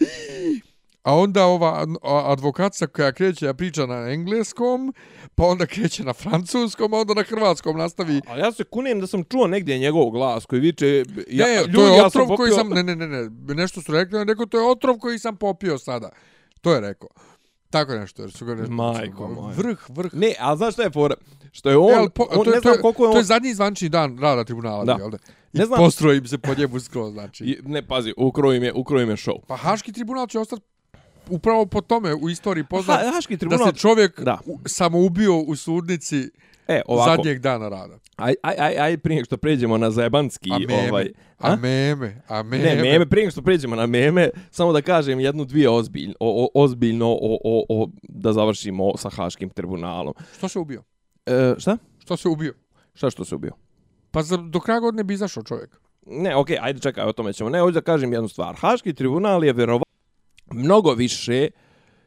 A 1.03 1.15
onda 1.15 1.45
ova 1.45 1.85
a- 2.03 2.31
advokatica 2.31 2.87
koja 2.87 3.11
kreće 3.11 3.45
da 3.45 3.53
priča 3.53 3.85
na 3.85 4.09
engleskom, 4.09 4.93
pa 5.35 5.45
onda 5.45 5.65
kreće 5.65 6.03
na 6.03 6.13
francuskom, 6.13 6.93
a 6.93 6.97
onda 6.97 7.13
na 7.13 7.23
hrvatskom 7.23 7.77
nastavi. 7.77 8.21
Ali 8.27 8.41
ja 8.41 8.51
se 8.51 8.63
kunem 8.63 8.99
da 8.99 9.07
sam 9.07 9.23
čuo 9.23 9.47
negdje 9.47 9.77
njegov 9.79 10.09
glas 10.09 10.45
koji 10.45 10.61
viče... 10.61 11.03
Ja, 11.27 11.47
Ja, 11.47 11.55
ne, 11.55 11.61
ljudi, 11.61 11.73
to 11.73 11.87
je 11.87 11.97
ja 11.97 12.05
otrov 12.05 12.27
sam 12.27 12.35
koji 12.37 12.51
popio- 12.51 12.55
sam... 12.55 12.69
Ne, 12.69 12.83
ne, 12.83 12.95
ne, 12.95 13.07
ne, 13.07 13.29
nešto 13.55 13.81
su 13.81 13.91
rekli, 13.91 14.19
on 14.19 14.27
rekao, 14.27 14.45
to 14.45 14.59
je 14.59 14.65
otrov 14.67 14.97
koji 14.97 15.19
sam 15.19 15.35
popio 15.37 15.77
sada. 15.77 16.09
To 16.61 16.73
je 16.73 16.81
rekao. 16.81 17.09
Tako 17.71 17.93
nešto, 17.93 18.21
jer 18.21 18.31
su 18.31 18.45
ga 18.45 18.55
nešto... 18.55 18.73
Majko 18.73 19.27
moja. 19.29 19.55
Vrh, 19.55 19.89
vrh. 19.89 20.13
Ne, 20.13 20.33
ali 20.39 20.57
znaš 20.57 20.73
šta 20.73 20.83
je 20.83 20.91
fora? 20.91 21.15
Što 21.51 21.69
je 21.69 21.77
on, 21.77 21.89
E, 21.89 21.93
ali 21.93 22.09
po, 22.09 22.27
on 22.31 22.43
to, 22.43 22.43
je- 22.43 22.49
ne 22.49 22.55
to, 22.55 22.61
znam 22.61 22.73
je, 22.73 22.81
koliko 22.81 23.03
je 23.03 23.07
on... 23.07 23.13
to 23.13 23.17
je 23.17 23.23
zadnji 23.23 23.53
zvančni 23.53 23.89
dan 23.89 24.17
rada 24.17 24.43
tribunala, 24.43 24.85
Da. 24.85 24.95
jel 24.99 25.09
da? 25.09 25.17
I 25.53 25.57
Ne 25.57 25.65
znam- 25.65 25.77
postroji 25.77 26.17
im 26.17 26.27
se 26.27 26.37
po 26.37 26.53
njemu 26.55 26.79
skroz, 26.79 27.13
znači. 27.13 27.43
I- 27.45 27.59
Ne, 27.63 27.81
pazi, 27.83 28.13
ukroji 28.17 28.57
im 28.57 28.63
je, 28.63 28.73
ukroji 28.73 29.03
im 29.03 29.09
je 29.09 29.15
show. 29.15 29.39
Pa 29.47 29.55
Haški 29.55 29.91
tribunal 29.91 30.27
će 30.27 30.39
ostati 30.39 30.61
upravo 31.31 31.65
po 31.65 31.81
tome 31.81 32.13
u 32.13 32.29
istoriji 32.29 32.63
poznat 32.63 32.99
Ha, 32.99 33.11
Haški 33.11 33.35
da 33.35 33.39
tribunal... 33.39 33.67
se 33.67 33.73
čovjek 33.73 34.21
Da. 34.21 34.37
u, 34.45 34.59
samoubio 34.65 35.37
u 35.37 35.55
sudnici 35.55 36.29
E, 36.67 36.81
ovako, 36.85 37.09
zadnjeg 37.11 37.39
dana 37.39 37.69
rada. 37.69 37.97
aj, 38.15 38.33
aj, 38.43 38.55
aj, 38.59 38.77
aj, 38.77 38.97
prije 38.97 39.25
što 39.25 39.37
pređemo 39.37 39.77
na 39.77 39.91
zajebanski, 39.91 40.49
A 40.51 40.59
meme, 40.59 40.89
ovaj... 40.89 41.07
a 41.39 41.55
meme, 41.55 42.21
a 42.27 42.43
meme. 42.43 42.63
Ne, 42.65 42.81
meme, 42.83 43.05
prije 43.05 43.31
što 43.31 43.41
pređemo 43.41 43.75
na 43.75 43.85
meme, 43.85 44.29
samo 44.51 44.73
da 44.73 44.81
kažem 44.81 45.19
jednu, 45.19 45.45
dvije 45.45 45.69
ozbiljno, 45.69 46.13
o, 46.19 46.43
o, 46.45 46.63
ozbiljno 46.63 47.07
o, 47.11 47.37
o, 47.43 47.65
o, 47.69 47.87
da 48.03 48.33
završimo 48.33 48.97
sa 48.97 49.09
Haškim 49.09 49.49
tribunalom. 49.49 50.13
Što 50.37 50.47
se 50.47 50.59
ubio? 50.59 50.83
E, 51.25 51.53
šta? 51.57 51.77
Što 51.99 52.17
se 52.17 52.27
ubio? 52.27 52.53
Šta 52.93 53.09
što 53.09 53.25
se 53.25 53.35
ubio? 53.35 53.51
Pa 54.11 54.23
za, 54.23 54.37
do 54.37 54.59
kraja 54.59 54.79
godine 54.79 55.03
bi 55.03 55.13
izašao 55.13 55.43
čovjek. 55.43 55.79
Ne, 56.05 56.35
okej, 56.35 56.57
ajde 56.61 56.79
čekaj, 56.79 57.03
o 57.03 57.13
tome 57.13 57.33
ćemo. 57.33 57.49
Ne, 57.49 57.59
hoću 57.59 57.73
da 57.73 57.81
kažem 57.81 58.13
jednu 58.13 58.27
stvar. 58.27 58.55
Haški 58.55 58.93
tribunal 58.93 59.43
je 59.43 59.53
vjerovatno 59.53 59.85
mnogo 60.53 60.93
više 60.93 61.47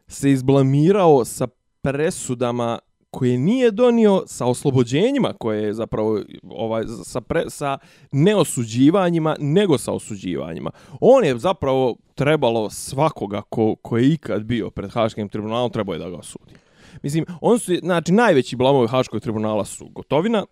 se 0.08 0.30
izblamirao 0.30 1.24
sa 1.24 1.46
presudama 1.82 2.78
koje 3.10 3.38
nije 3.38 3.70
donio 3.70 4.22
sa 4.26 4.46
oslobođenjima 4.46 5.32
koje 5.32 5.62
je 5.62 5.74
zapravo 5.74 6.20
ovaj 6.50 6.84
sa 7.04 7.20
pre, 7.20 7.44
sa 7.48 7.78
neosuđivanjima 8.12 9.36
nego 9.40 9.78
sa 9.78 9.92
osuđivanjima. 9.92 10.70
On 11.00 11.24
je 11.24 11.38
zapravo 11.38 11.96
trebalo 12.14 12.70
svakoga 12.70 13.42
ko, 13.42 13.74
ko 13.82 13.96
je 13.96 14.12
ikad 14.12 14.42
bio 14.44 14.70
pred 14.70 14.90
Haškim 14.90 15.28
tribunalom 15.28 15.70
trebao 15.70 15.92
je 15.92 15.98
da 15.98 16.10
ga 16.10 16.16
osudi. 16.16 16.54
Mislim, 17.02 17.24
on 17.40 17.58
su, 17.58 17.74
znači, 17.82 18.12
najveći 18.12 18.56
blamovi 18.56 18.88
Haškog 18.88 19.20
tribunala 19.20 19.64
su 19.64 19.88
Gotovina, 19.88 20.44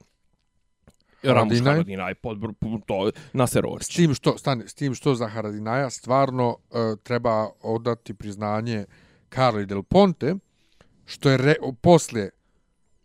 Ramuš 1.23 1.61
Haradinaj, 1.61 2.15
pod, 2.15 2.39
to, 2.87 3.11
Naser 3.33 3.67
Orić. 3.67 3.87
S 3.87 3.89
tim 3.89 4.15
što, 4.15 4.39
stani, 4.39 4.69
s 4.69 4.75
tim 4.75 4.95
što 4.95 5.15
za 5.15 5.29
Haradinaja 5.29 5.91
stvarno 5.91 6.49
uh, 6.49 6.99
treba 7.03 7.49
odati 7.63 8.15
priznanje 8.15 8.85
Carli 9.35 9.67
Del 9.67 9.83
Ponte, 9.83 10.35
što 11.07 11.31
je 11.31 11.37
re, 11.37 11.55
poslije 11.81 12.31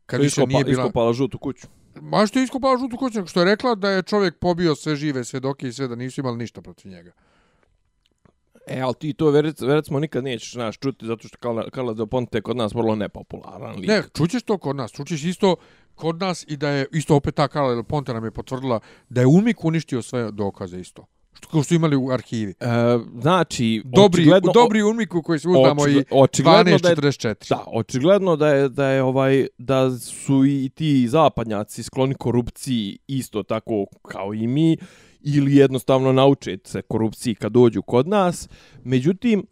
kad 0.06 0.22
više 0.22 0.46
nije 0.46 0.64
bila... 0.64 0.84
Iskopala 0.84 1.14
žutu 1.14 1.38
kuću. 1.38 1.68
Ma 2.02 2.26
što 2.26 2.40
je 2.40 2.44
iskopala 2.44 2.78
žutu 2.78 2.98
kuću, 2.98 3.26
što 3.26 3.40
je 3.40 3.46
rekla 3.46 3.76
da 3.76 3.90
je 3.90 4.04
čovjek 4.04 4.40
pobio 4.40 4.76
sve 4.76 4.96
žive 4.96 5.24
svedoke 5.24 5.68
i 5.68 5.74
sve 5.74 5.88
da 5.88 5.96
nisu 5.96 6.22
imali 6.22 6.38
ništa 6.38 6.62
protiv 6.62 6.92
njega. 6.92 7.12
E, 8.68 8.80
ali 8.80 8.94
ti 8.94 9.14
to 9.14 9.32
smo 9.86 10.00
nikad 10.00 10.24
nećeš 10.24 10.56
naš 10.56 10.78
čuti, 10.78 11.06
zato 11.06 11.28
što 11.28 11.38
Carla, 11.42 11.70
Carla 11.76 11.94
Del 11.94 12.08
Ponte 12.08 12.42
kod 12.42 12.58
nas 12.58 12.74
vrlo 12.74 12.96
nepopularan 12.96 13.76
lik. 13.76 13.88
Ne, 13.88 14.04
čućeš 14.18 14.44
to 14.44 14.58
kod 14.58 14.76
nas, 14.76 14.92
čućeš 14.92 15.24
isto 15.24 15.56
kod 15.96 16.20
nas 16.20 16.46
i 16.48 16.58
da 16.58 16.70
je 16.70 16.86
isto 16.92 17.16
opet 17.16 17.36
ta 17.36 17.48
Carla 17.48 17.74
Del 17.74 17.84
Ponte 17.84 18.14
nam 18.14 18.26
je 18.26 18.32
potvrdila 18.32 18.80
da 19.10 19.22
je 19.22 19.28
Umik 19.28 19.66
uništio 19.66 20.02
sve 20.02 20.32
dokaze 20.32 20.80
isto 20.80 21.06
što 21.38 21.48
kao 21.48 21.64
što 21.64 21.76
imali 21.76 21.96
u 21.96 22.12
arhivi. 22.12 22.54
E, 22.60 22.66
znači, 23.22 23.82
dobri, 23.86 24.22
očigledno, 24.22 24.52
dobri 24.54 24.84
uniku 24.84 25.22
koji 25.22 25.40
se 25.40 25.48
uzdamo 25.48 25.88
i 25.88 25.94
1244. 25.94 27.50
Da, 27.50 27.64
očigledno 27.68 28.36
da 28.36 28.48
je, 28.48 28.70
da 28.70 28.88
je 28.88 29.04
ovaj, 29.04 29.48
da 29.58 29.98
su 30.00 30.46
i 30.46 30.70
ti 30.76 31.08
zapadnjaci 31.08 31.84
skloni 31.84 32.16
korupciji 32.16 32.98
isto 33.08 33.44
tako 33.44 33.86
kao 34.02 34.34
i 34.34 34.48
mi 34.48 34.78
ili 35.22 35.56
jednostavno 35.56 36.12
nauče 36.12 36.58
se 36.64 36.82
korupciji 36.82 37.36
kad 37.36 37.52
dođu 37.52 37.82
kod 37.82 38.08
nas. 38.08 38.50
Međutim, 38.84 39.46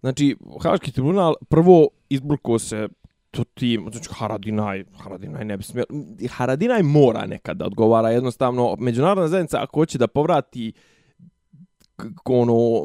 znači, 0.00 0.36
Haški 0.62 0.92
tribunal 0.92 1.34
prvo 1.48 1.88
izbrukao 2.08 2.58
se 2.58 2.88
to 3.30 3.44
ti, 3.44 3.78
znači 3.90 4.08
Haradinaj, 4.12 4.84
Haradinaj 4.98 5.44
ne 5.44 5.56
bi 5.56 5.62
smio, 5.62 5.84
Haradinaj 6.30 6.82
mora 6.82 7.26
nekada 7.26 7.58
da 7.58 7.66
odgovara 7.66 8.10
jednostavno, 8.10 8.76
međunarodna 8.78 9.28
zajednica 9.28 9.62
ako 9.62 9.80
hoće 9.80 9.98
da 9.98 10.06
povrati 10.06 10.72
ono 12.24 12.84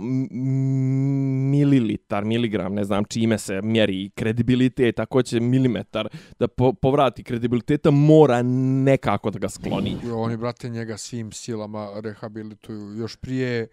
mililitar, 1.51 2.25
miligram, 2.25 2.73
ne 2.73 2.83
znam 2.83 3.05
čime 3.05 3.37
se 3.37 3.61
mjeri 3.61 4.09
kredibilitet, 4.15 4.99
ako 4.99 5.23
će 5.23 5.39
milimetar 5.39 6.07
da 6.39 6.47
po, 6.47 6.73
povrati 6.73 7.23
kredibiliteta, 7.23 7.91
mora 7.91 8.41
nekako 8.41 9.31
da 9.31 9.39
ga 9.39 9.49
skloni. 9.49 9.97
Oni, 10.13 10.37
brate, 10.37 10.69
njega 10.69 10.97
svim 10.97 11.31
silama 11.31 11.89
rehabilituju. 11.99 12.95
Još 12.95 13.15
prije, 13.15 13.67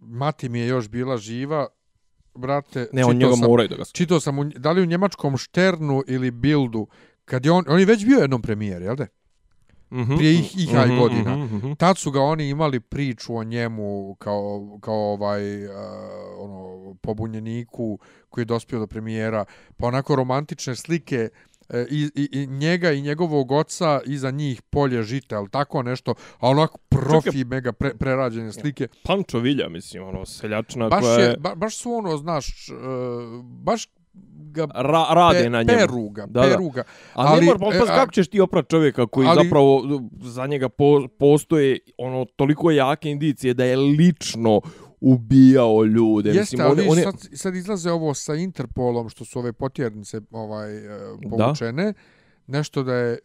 mati 0.00 0.48
mi 0.48 0.58
je 0.58 0.66
još 0.66 0.88
bila 0.88 1.16
živa, 1.16 1.66
brate... 2.34 2.88
Ne, 2.92 3.04
on 3.04 3.16
njega 3.16 3.36
moraju 3.36 3.68
da 3.68 3.76
ga 3.76 3.84
skloni. 3.84 3.96
Čitao 3.96 4.20
sam, 4.20 4.38
u, 4.38 4.44
da 4.44 4.72
li 4.72 4.82
u 4.82 4.86
njemačkom 4.86 5.36
Šternu 5.36 6.02
ili 6.06 6.30
Bildu, 6.30 6.86
kad 7.24 7.44
je 7.44 7.52
on, 7.52 7.64
on 7.68 7.80
je 7.80 7.86
već 7.86 8.06
bio 8.06 8.18
jednom 8.18 8.42
premijer, 8.42 8.82
jel 8.82 8.96
de? 9.90 9.96
-hmm. 9.96 10.16
prije 10.16 10.34
ih, 10.34 10.58
ih 10.58 10.72
mm 10.72 10.76
-hmm, 10.76 10.98
godina. 10.98 11.36
Mm 11.36 11.60
-hmm. 11.62 11.76
Tad 11.76 11.98
su 11.98 12.10
ga 12.10 12.20
oni 12.20 12.48
imali 12.48 12.80
priču 12.80 13.36
o 13.36 13.44
njemu 13.44 14.16
kao, 14.18 14.78
kao 14.80 15.12
ovaj 15.12 15.64
uh, 15.64 15.72
ono, 16.38 16.94
pobunjeniku 17.00 17.98
koji 18.28 18.42
je 18.42 18.46
dospio 18.46 18.78
do 18.78 18.86
premijera. 18.86 19.44
Pa 19.76 19.86
onako 19.86 20.16
romantične 20.16 20.76
slike 20.76 21.28
uh, 21.68 21.76
i, 21.90 22.10
i, 22.14 22.28
i 22.32 22.46
njega 22.46 22.92
i 22.92 23.02
njegovog 23.02 23.52
oca 23.52 24.00
iza 24.06 24.30
njih 24.30 24.62
polje 24.62 25.02
žita, 25.02 25.36
ali 25.36 25.50
tako 25.50 25.82
nešto, 25.82 26.14
a 26.38 26.48
onako 26.48 26.78
profi 26.78 27.30
Čekaj, 27.30 27.44
mega 27.44 27.72
pre, 27.72 27.94
prerađene 27.94 28.52
slike. 28.52 28.88
Pančo 29.04 29.38
Vilja, 29.38 29.68
mislim, 29.68 30.02
ono, 30.02 30.26
seljačna 30.26 30.88
baš 30.88 31.00
koja 31.00 31.18
je... 31.18 31.36
Ba, 31.36 31.54
baš 31.54 31.76
su 31.78 31.92
ono, 31.92 32.16
znaš, 32.16 32.68
uh, 32.68 33.44
baš 33.44 33.86
ga 34.52 34.66
Ra, 34.74 35.06
rade 35.10 35.42
pe, 35.42 35.50
na 35.50 35.62
njemu. 35.62 35.78
Peruga, 35.78 36.26
da, 36.26 36.40
peruga. 36.40 36.82
Da. 36.82 36.88
Ali, 37.14 37.28
ali 37.28 37.46
ne 37.46 37.78
pa, 37.78 37.86
kako 37.86 38.12
ćeš 38.12 38.28
ti 38.28 38.40
oprat 38.40 38.68
čovjeka 38.68 39.06
koji 39.06 39.28
ali, 39.28 39.44
zapravo 39.44 39.82
za 40.22 40.46
njega 40.46 40.68
po, 40.68 41.08
postoje 41.18 41.78
ono 41.98 42.24
toliko 42.24 42.70
jake 42.70 43.10
indicije 43.10 43.54
da 43.54 43.64
je 43.64 43.76
lično 43.76 44.60
ubijao 45.00 45.84
ljude. 45.84 46.30
Jeste, 46.30 46.40
Mislim, 46.40 46.60
ali 46.60 46.82
on, 46.82 46.90
on 46.90 46.98
je... 46.98 47.04
sad, 47.04 47.14
sad 47.32 47.54
izlaze 47.54 47.90
ovo 47.90 48.14
sa 48.14 48.34
Interpolom, 48.34 49.08
što 49.08 49.24
su 49.24 49.38
ove 49.38 49.52
potjernice 49.52 50.20
ovaj, 50.30 50.86
uh, 50.86 51.20
povučene. 51.30 51.84
Da? 51.84 51.92
Nešto 52.46 52.82
da 52.82 52.94
je... 52.94 53.18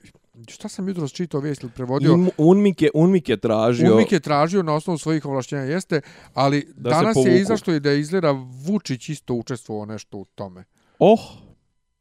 Šta 0.47 0.69
sam 0.69 0.87
jutro 0.87 1.07
čitao 1.07 1.41
vijest 1.41 1.63
ili 1.63 1.71
prevodio? 1.75 2.13
Un, 2.13 2.29
Unmik, 2.37 2.81
je, 2.81 2.89
Unmik 2.93 3.29
je 3.29 3.37
tražio... 3.37 3.91
Unmik 3.91 4.11
je 4.11 4.19
tražio 4.19 4.63
na 4.63 4.73
osnovu 4.73 4.97
svojih 4.97 5.25
ovlaštenja, 5.25 5.63
jeste, 5.63 6.01
ali 6.33 6.73
da 6.77 6.89
danas 6.89 7.17
je 7.25 7.41
izašto 7.41 7.73
i 7.73 7.79
da 7.79 7.89
je 7.89 7.99
izgleda 7.99 8.31
Vučić 8.65 9.09
isto 9.09 9.33
učestvovao 9.33 9.85
nešto 9.85 10.17
u 10.17 10.25
tome. 10.25 10.63
Oh. 10.99 11.19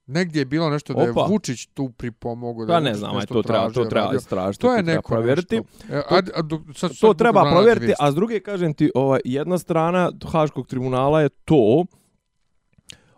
Negdje 0.07 0.41
je 0.41 0.45
bilo 0.45 0.71
nešto 0.71 0.95
da 0.95 1.03
je 1.03 1.11
Opa. 1.11 1.27
Vučić 1.29 1.67
tu 1.67 1.89
pripomogao. 1.89 2.67
Da 2.67 2.73
pa 2.73 2.81
ne 2.81 2.95
znam, 2.95 3.21
to 3.29 3.43
treba, 3.43 3.71
to 3.71 3.85
treba 3.85 4.15
istražiti. 4.17 4.63
To 4.63 4.75
je 4.75 4.83
neko 4.83 5.09
provjeriti. 5.09 5.57
E, 5.91 5.97
a, 5.97 6.01
a, 6.11 6.19
a, 6.19 6.43
sad, 6.75 6.91
to 6.91 6.95
sad 6.95 7.19
treba 7.19 7.51
provjeriti, 7.51 7.93
a 7.99 8.13
s 8.13 8.15
druge 8.15 8.41
kažem 8.41 8.75
ti, 8.75 8.91
ovaj, 8.95 9.21
jedna 9.25 9.59
strana 9.59 10.13
Haškog 10.33 10.67
tribunala 10.67 11.21
je 11.21 11.29
to, 11.29 11.85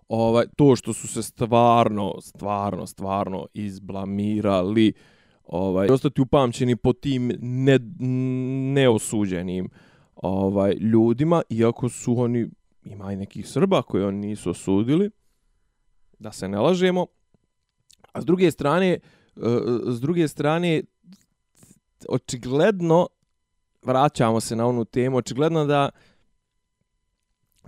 ovaj, 0.08 0.46
to 0.56 0.76
što 0.76 0.92
su 0.92 1.08
se 1.08 1.22
stvarno, 1.22 2.14
stvarno, 2.20 2.86
stvarno 2.86 3.46
izblamirali, 3.54 4.92
ovaj, 5.44 5.88
ostati 5.90 6.20
upamćeni 6.20 6.76
po 6.76 6.92
tim 6.92 7.32
ne, 7.40 7.78
neosuđenim 8.74 9.68
ovaj, 10.16 10.72
ljudima, 10.72 11.42
iako 11.50 11.88
su 11.88 12.20
oni, 12.20 12.48
ima 12.84 13.12
i 13.12 13.16
nekih 13.16 13.48
Srba 13.48 13.82
koji 13.82 14.04
oni 14.04 14.26
nisu 14.26 14.50
osudili, 14.50 15.10
da 16.18 16.32
se 16.32 16.48
ne 16.48 16.58
lažemo. 16.58 17.06
A 18.12 18.20
s 18.20 18.24
druge 18.24 18.50
strane, 18.50 18.88
e, 18.88 19.00
s 19.86 20.00
druge 20.00 20.28
strane, 20.28 20.82
očigledno, 22.08 23.08
vraćamo 23.82 24.40
se 24.40 24.56
na 24.56 24.66
onu 24.66 24.84
temu, 24.84 25.16
očigledno 25.16 25.64
da 25.64 25.90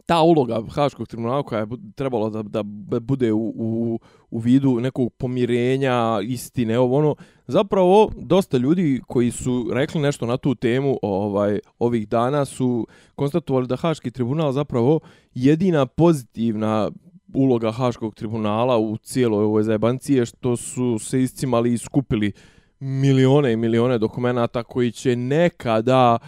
ta 0.08 0.22
uloga 0.22 0.62
Haškog 0.70 1.08
tribunala 1.08 1.42
koja 1.42 1.60
je 1.60 1.66
trebalo 1.94 2.30
da, 2.30 2.42
da 2.42 2.62
bude 3.00 3.32
u, 3.32 3.52
u, 3.56 4.00
u 4.30 4.38
vidu 4.38 4.80
nekog 4.80 5.12
pomirenja, 5.12 6.20
istine, 6.22 6.78
ovo 6.78 6.98
ono, 6.98 7.16
zapravo 7.46 8.10
dosta 8.16 8.56
ljudi 8.56 9.00
koji 9.06 9.30
su 9.30 9.70
rekli 9.72 10.00
nešto 10.00 10.26
na 10.26 10.36
tu 10.36 10.54
temu 10.54 10.98
ovaj 11.02 11.58
ovih 11.78 12.08
dana 12.08 12.44
su 12.44 12.86
konstatovali 13.14 13.66
da 13.66 13.76
Haški 13.76 14.10
tribunal 14.10 14.52
zapravo 14.52 15.00
jedina 15.34 15.86
pozitivna 15.86 16.90
uloga 17.34 17.72
Haškog 17.72 18.14
tribunala 18.14 18.78
u 18.78 18.96
cijeloj 18.96 19.44
ovoj 19.44 19.62
zajebanci 19.62 20.14
je 20.14 20.26
što 20.26 20.56
su 20.56 20.98
se 20.98 21.22
iscimali 21.22 21.72
i 21.72 21.78
skupili 21.78 22.32
milione 22.80 23.52
i 23.52 23.56
milione 23.56 23.98
dokumenta 23.98 24.62
koji 24.62 24.92
će 24.92 25.16
nekada 25.16 26.18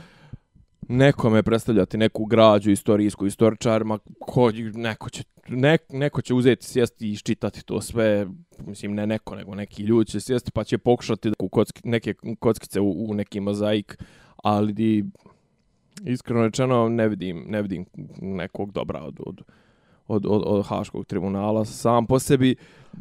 nekome 0.88 1.42
predstavljati 1.42 1.98
neku 1.98 2.24
građu 2.24 2.70
istorijsku 2.70 3.26
istoričarima 3.26 3.98
ko 4.20 4.50
neko 4.74 5.10
će 5.10 5.22
ne, 5.48 5.78
neko 5.88 6.22
će 6.22 6.34
uzeti 6.34 6.66
sjesti 6.66 7.08
i 7.08 7.12
iščitati 7.12 7.64
to 7.64 7.80
sve 7.80 8.26
mislim 8.66 8.94
ne 8.94 9.06
neko 9.06 9.36
nego 9.36 9.54
neki 9.54 9.82
ljudi 9.82 10.10
će 10.10 10.20
sjesti 10.20 10.50
pa 10.50 10.64
će 10.64 10.78
pokušati 10.78 11.30
da 11.30 11.48
kocki, 11.50 11.80
neke 11.84 12.14
kockice 12.38 12.80
u, 12.80 13.10
u 13.10 13.14
neki 13.14 13.40
mozaik 13.40 13.98
ali 14.36 14.72
di, 14.72 15.04
iskreno 16.04 16.42
rečeno 16.42 16.88
ne 16.88 17.08
vidim 17.08 17.44
ne 17.48 17.62
vidim 17.62 17.86
nekog 18.20 18.72
dobra 18.72 19.02
od, 19.02 19.20
od 19.26 19.42
od, 20.10 20.26
od, 20.26 20.42
od 20.46 20.66
Haškog 20.66 21.06
tribunala 21.06 21.64
sam 21.64 22.06
po 22.06 22.18
sebi. 22.18 22.56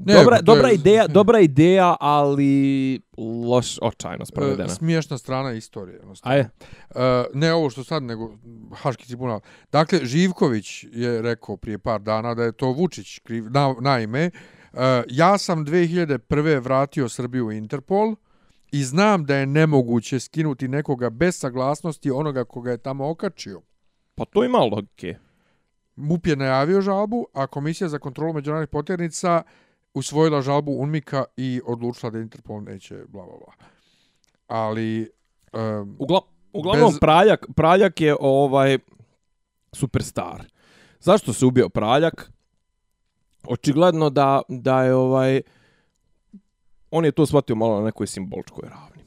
Ne, 0.05 0.13
dobra, 0.13 0.35
je, 0.35 0.41
dobra, 0.41 0.71
ideja, 0.71 1.07
dobra 1.19 1.39
ideja, 1.39 1.95
ali 1.99 3.01
loš, 3.17 3.77
očajno 3.81 4.25
sprovedena. 4.25 4.65
E, 4.65 4.75
smiješna 4.75 5.17
strana 5.17 5.51
istorije. 5.51 6.01
Aje. 6.21 6.49
E, 6.95 7.25
ne 7.33 7.53
ovo 7.53 7.69
što 7.69 7.83
sad, 7.83 8.03
nego 8.03 8.31
Haški 8.75 9.07
tribunal. 9.07 9.39
Dakle, 9.71 9.99
Živković 10.03 10.83
je 10.91 11.21
rekao 11.21 11.57
prije 11.57 11.79
par 11.79 12.01
dana 12.01 12.35
da 12.35 12.43
je 12.43 12.51
to 12.51 12.71
Vučić 12.71 13.19
kriv, 13.19 13.45
na, 13.49 13.75
naime. 13.81 14.23
E, 14.23 14.31
ja 15.09 15.37
sam 15.37 15.65
2001. 15.65 16.61
vratio 16.63 17.09
Srbiju 17.09 17.47
u 17.47 17.51
Interpol 17.51 18.15
i 18.71 18.83
znam 18.83 19.25
da 19.25 19.35
je 19.35 19.45
nemoguće 19.45 20.19
skinuti 20.19 20.67
nekoga 20.67 21.09
bez 21.09 21.39
saglasnosti 21.39 22.11
onoga 22.11 22.43
koga 22.43 22.71
je 22.71 22.77
tamo 22.77 23.09
okačio. 23.09 23.61
Pa 24.15 24.25
to 24.25 24.43
ima 24.43 24.57
logike. 24.57 25.15
MUP 25.99 26.27
je 26.27 26.35
najavio 26.35 26.81
žalbu, 26.81 27.27
a 27.33 27.47
Komisija 27.47 27.89
za 27.89 27.99
kontrolu 27.99 28.33
međunarodnih 28.33 28.69
poternica 28.69 29.43
usvojila 29.93 30.41
žalbu 30.41 30.71
UNMIKA 30.71 31.23
i 31.37 31.61
odlučila 31.65 32.09
da 32.09 32.19
Interpol 32.19 32.61
neće 32.61 32.95
bla 33.07 33.25
bla 33.25 33.37
bla. 33.37 33.53
Ali 34.47 35.09
um, 35.53 35.95
Ugla, 35.99 36.21
uglavnom 36.53 36.91
bez... 36.91 36.99
Praljak, 36.99 37.45
Praljak 37.55 38.01
je 38.01 38.15
ovaj 38.19 38.77
superstar. 39.73 40.45
Zašto 40.99 41.33
se 41.33 41.45
ubio 41.45 41.69
Praljak? 41.69 42.31
Očigledno 43.43 44.09
da 44.09 44.41
da 44.47 44.83
je 44.83 44.95
ovaj 44.95 45.41
on 46.91 47.05
je 47.05 47.11
to 47.11 47.25
shvatio 47.25 47.55
malo 47.55 47.79
na 47.79 47.85
nekoj 47.85 48.07
simboličkoj 48.07 48.69
ravni. 48.69 48.99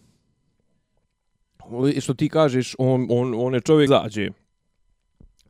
I 1.95 2.01
što 2.01 2.15
ti 2.15 2.29
kažeš, 2.29 2.75
on, 2.79 3.07
on, 3.11 3.35
on 3.37 3.55
je 3.55 3.61
čovjek 3.61 3.89
zađe 3.89 4.31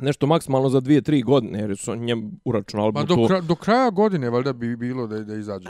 nešto 0.03 0.27
maksimalno 0.27 0.69
za 0.69 0.81
dvije, 0.81 1.03
tri 1.03 1.23
godine, 1.23 1.59
jer 1.59 1.77
su 1.77 1.95
njem 1.97 2.31
uračunali 2.45 2.93
to... 2.95 3.05
do, 3.05 3.27
kra, 3.27 3.41
do 3.41 3.55
kraja 3.55 3.91
godine 3.91 4.31
valjda 4.31 4.53
bi 4.53 4.77
bilo 4.77 5.07
da, 5.07 5.19
da 5.19 5.35
izađe. 5.35 5.69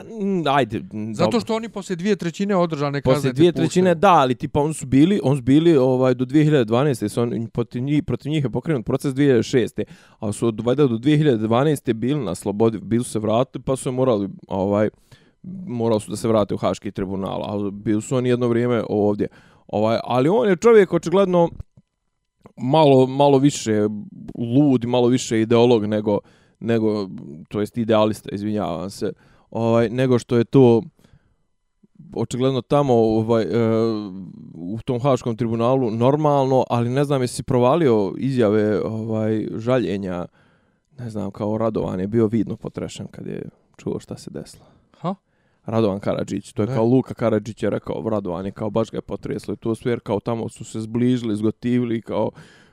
Ajde. 0.50 0.82
Zato 1.14 1.40
što 1.40 1.56
oni 1.56 1.68
poslije 1.68 1.96
dvije 1.96 2.16
trećine 2.16 2.56
održane 2.56 3.02
kazne 3.02 3.14
Poslije 3.14 3.32
dvije 3.32 3.52
trećine, 3.52 3.94
da, 3.94 4.12
ali 4.12 4.34
tipa 4.34 4.60
oni 4.60 4.74
su 4.74 4.86
bili, 4.86 5.20
oni 5.22 5.36
su 5.36 5.42
bili 5.42 5.76
ovaj, 5.76 6.14
do 6.14 6.24
2012. 6.24 7.08
Su 7.08 7.22
on, 7.22 7.48
protiv, 7.52 7.82
njih, 7.82 8.02
protiv 8.04 8.30
njih 8.32 8.44
je 8.44 8.50
pokrenut 8.50 8.86
proces 8.86 9.14
2006. 9.14 9.82
A 10.18 10.32
su 10.32 10.46
od, 10.46 10.60
valjda 10.60 10.86
do 10.86 10.96
2012. 10.96 11.92
bili 11.92 12.24
na 12.24 12.34
slobodi, 12.34 12.78
bili 12.78 13.04
su 13.04 13.10
se 13.10 13.18
vratili, 13.18 13.62
pa 13.62 13.76
su 13.76 13.92
morali, 13.92 14.28
ovaj, 14.48 14.88
morali 15.66 16.00
su 16.00 16.10
da 16.10 16.16
se 16.16 16.28
vrate 16.28 16.54
u 16.54 16.58
Haški 16.58 16.90
tribunal, 16.90 17.42
ali 17.44 17.70
bili 17.70 18.02
su 18.02 18.16
oni 18.16 18.28
jedno 18.28 18.48
vrijeme 18.48 18.82
ovdje. 18.88 19.28
Ovaj, 19.66 19.98
ali 20.04 20.28
on 20.28 20.48
je 20.48 20.56
čovjek 20.56 20.92
očigledno 20.92 21.48
malo, 22.62 23.06
malo 23.06 23.38
više 23.38 23.88
lud, 24.38 24.84
malo 24.84 25.08
više 25.08 25.40
ideolog 25.40 25.86
nego, 25.86 26.18
nego 26.60 27.08
to 27.48 27.60
jest 27.60 27.78
idealista, 27.78 28.28
izvinjavam 28.32 28.90
se, 28.90 29.12
ovaj, 29.50 29.88
nego 29.88 30.18
što 30.18 30.36
je 30.36 30.44
to 30.44 30.82
očigledno 32.14 32.60
tamo 32.60 32.94
ovaj, 32.94 33.42
e, 33.42 33.48
u 34.54 34.78
tom 34.84 35.00
Haškom 35.00 35.36
tribunalu 35.36 35.90
normalno, 35.90 36.64
ali 36.70 36.90
ne 36.90 37.04
znam 37.04 37.22
jesi 37.22 37.42
provalio 37.42 38.14
izjave 38.18 38.80
ovaj 38.84 39.46
žaljenja, 39.56 40.26
ne 40.98 41.10
znam, 41.10 41.30
kao 41.30 41.58
Radovan 41.58 42.00
je 42.00 42.08
bio 42.08 42.26
vidno 42.26 42.56
potrešen 42.56 43.06
kad 43.06 43.26
je 43.26 43.48
čuo 43.76 44.00
šta 44.00 44.16
se 44.16 44.30
desilo. 44.30 44.71
Radovan 45.66 46.00
Karadžić, 46.00 46.52
to 46.52 46.62
je 46.62 46.68
Ne. 46.68 46.74
kao 46.74 46.84
Luka 46.84 47.14
Karadžić 47.14 47.62
je 47.62 47.70
rekao, 47.70 48.08
Radovan 48.10 48.46
je 48.46 48.52
kao 48.52 48.70
baš 48.70 48.90
ga 48.90 48.96
je 48.98 49.02
potreslo 49.02 49.54
i 49.54 49.56
to 49.56 49.74
sve 49.74 49.92
jer 49.92 50.00
kao 50.00 50.20
tamo 50.20 50.48
su 50.48 50.64
se 50.64 50.80
zbližili, 50.80 51.36
zgotivili 51.36 52.02
kao 52.02 52.30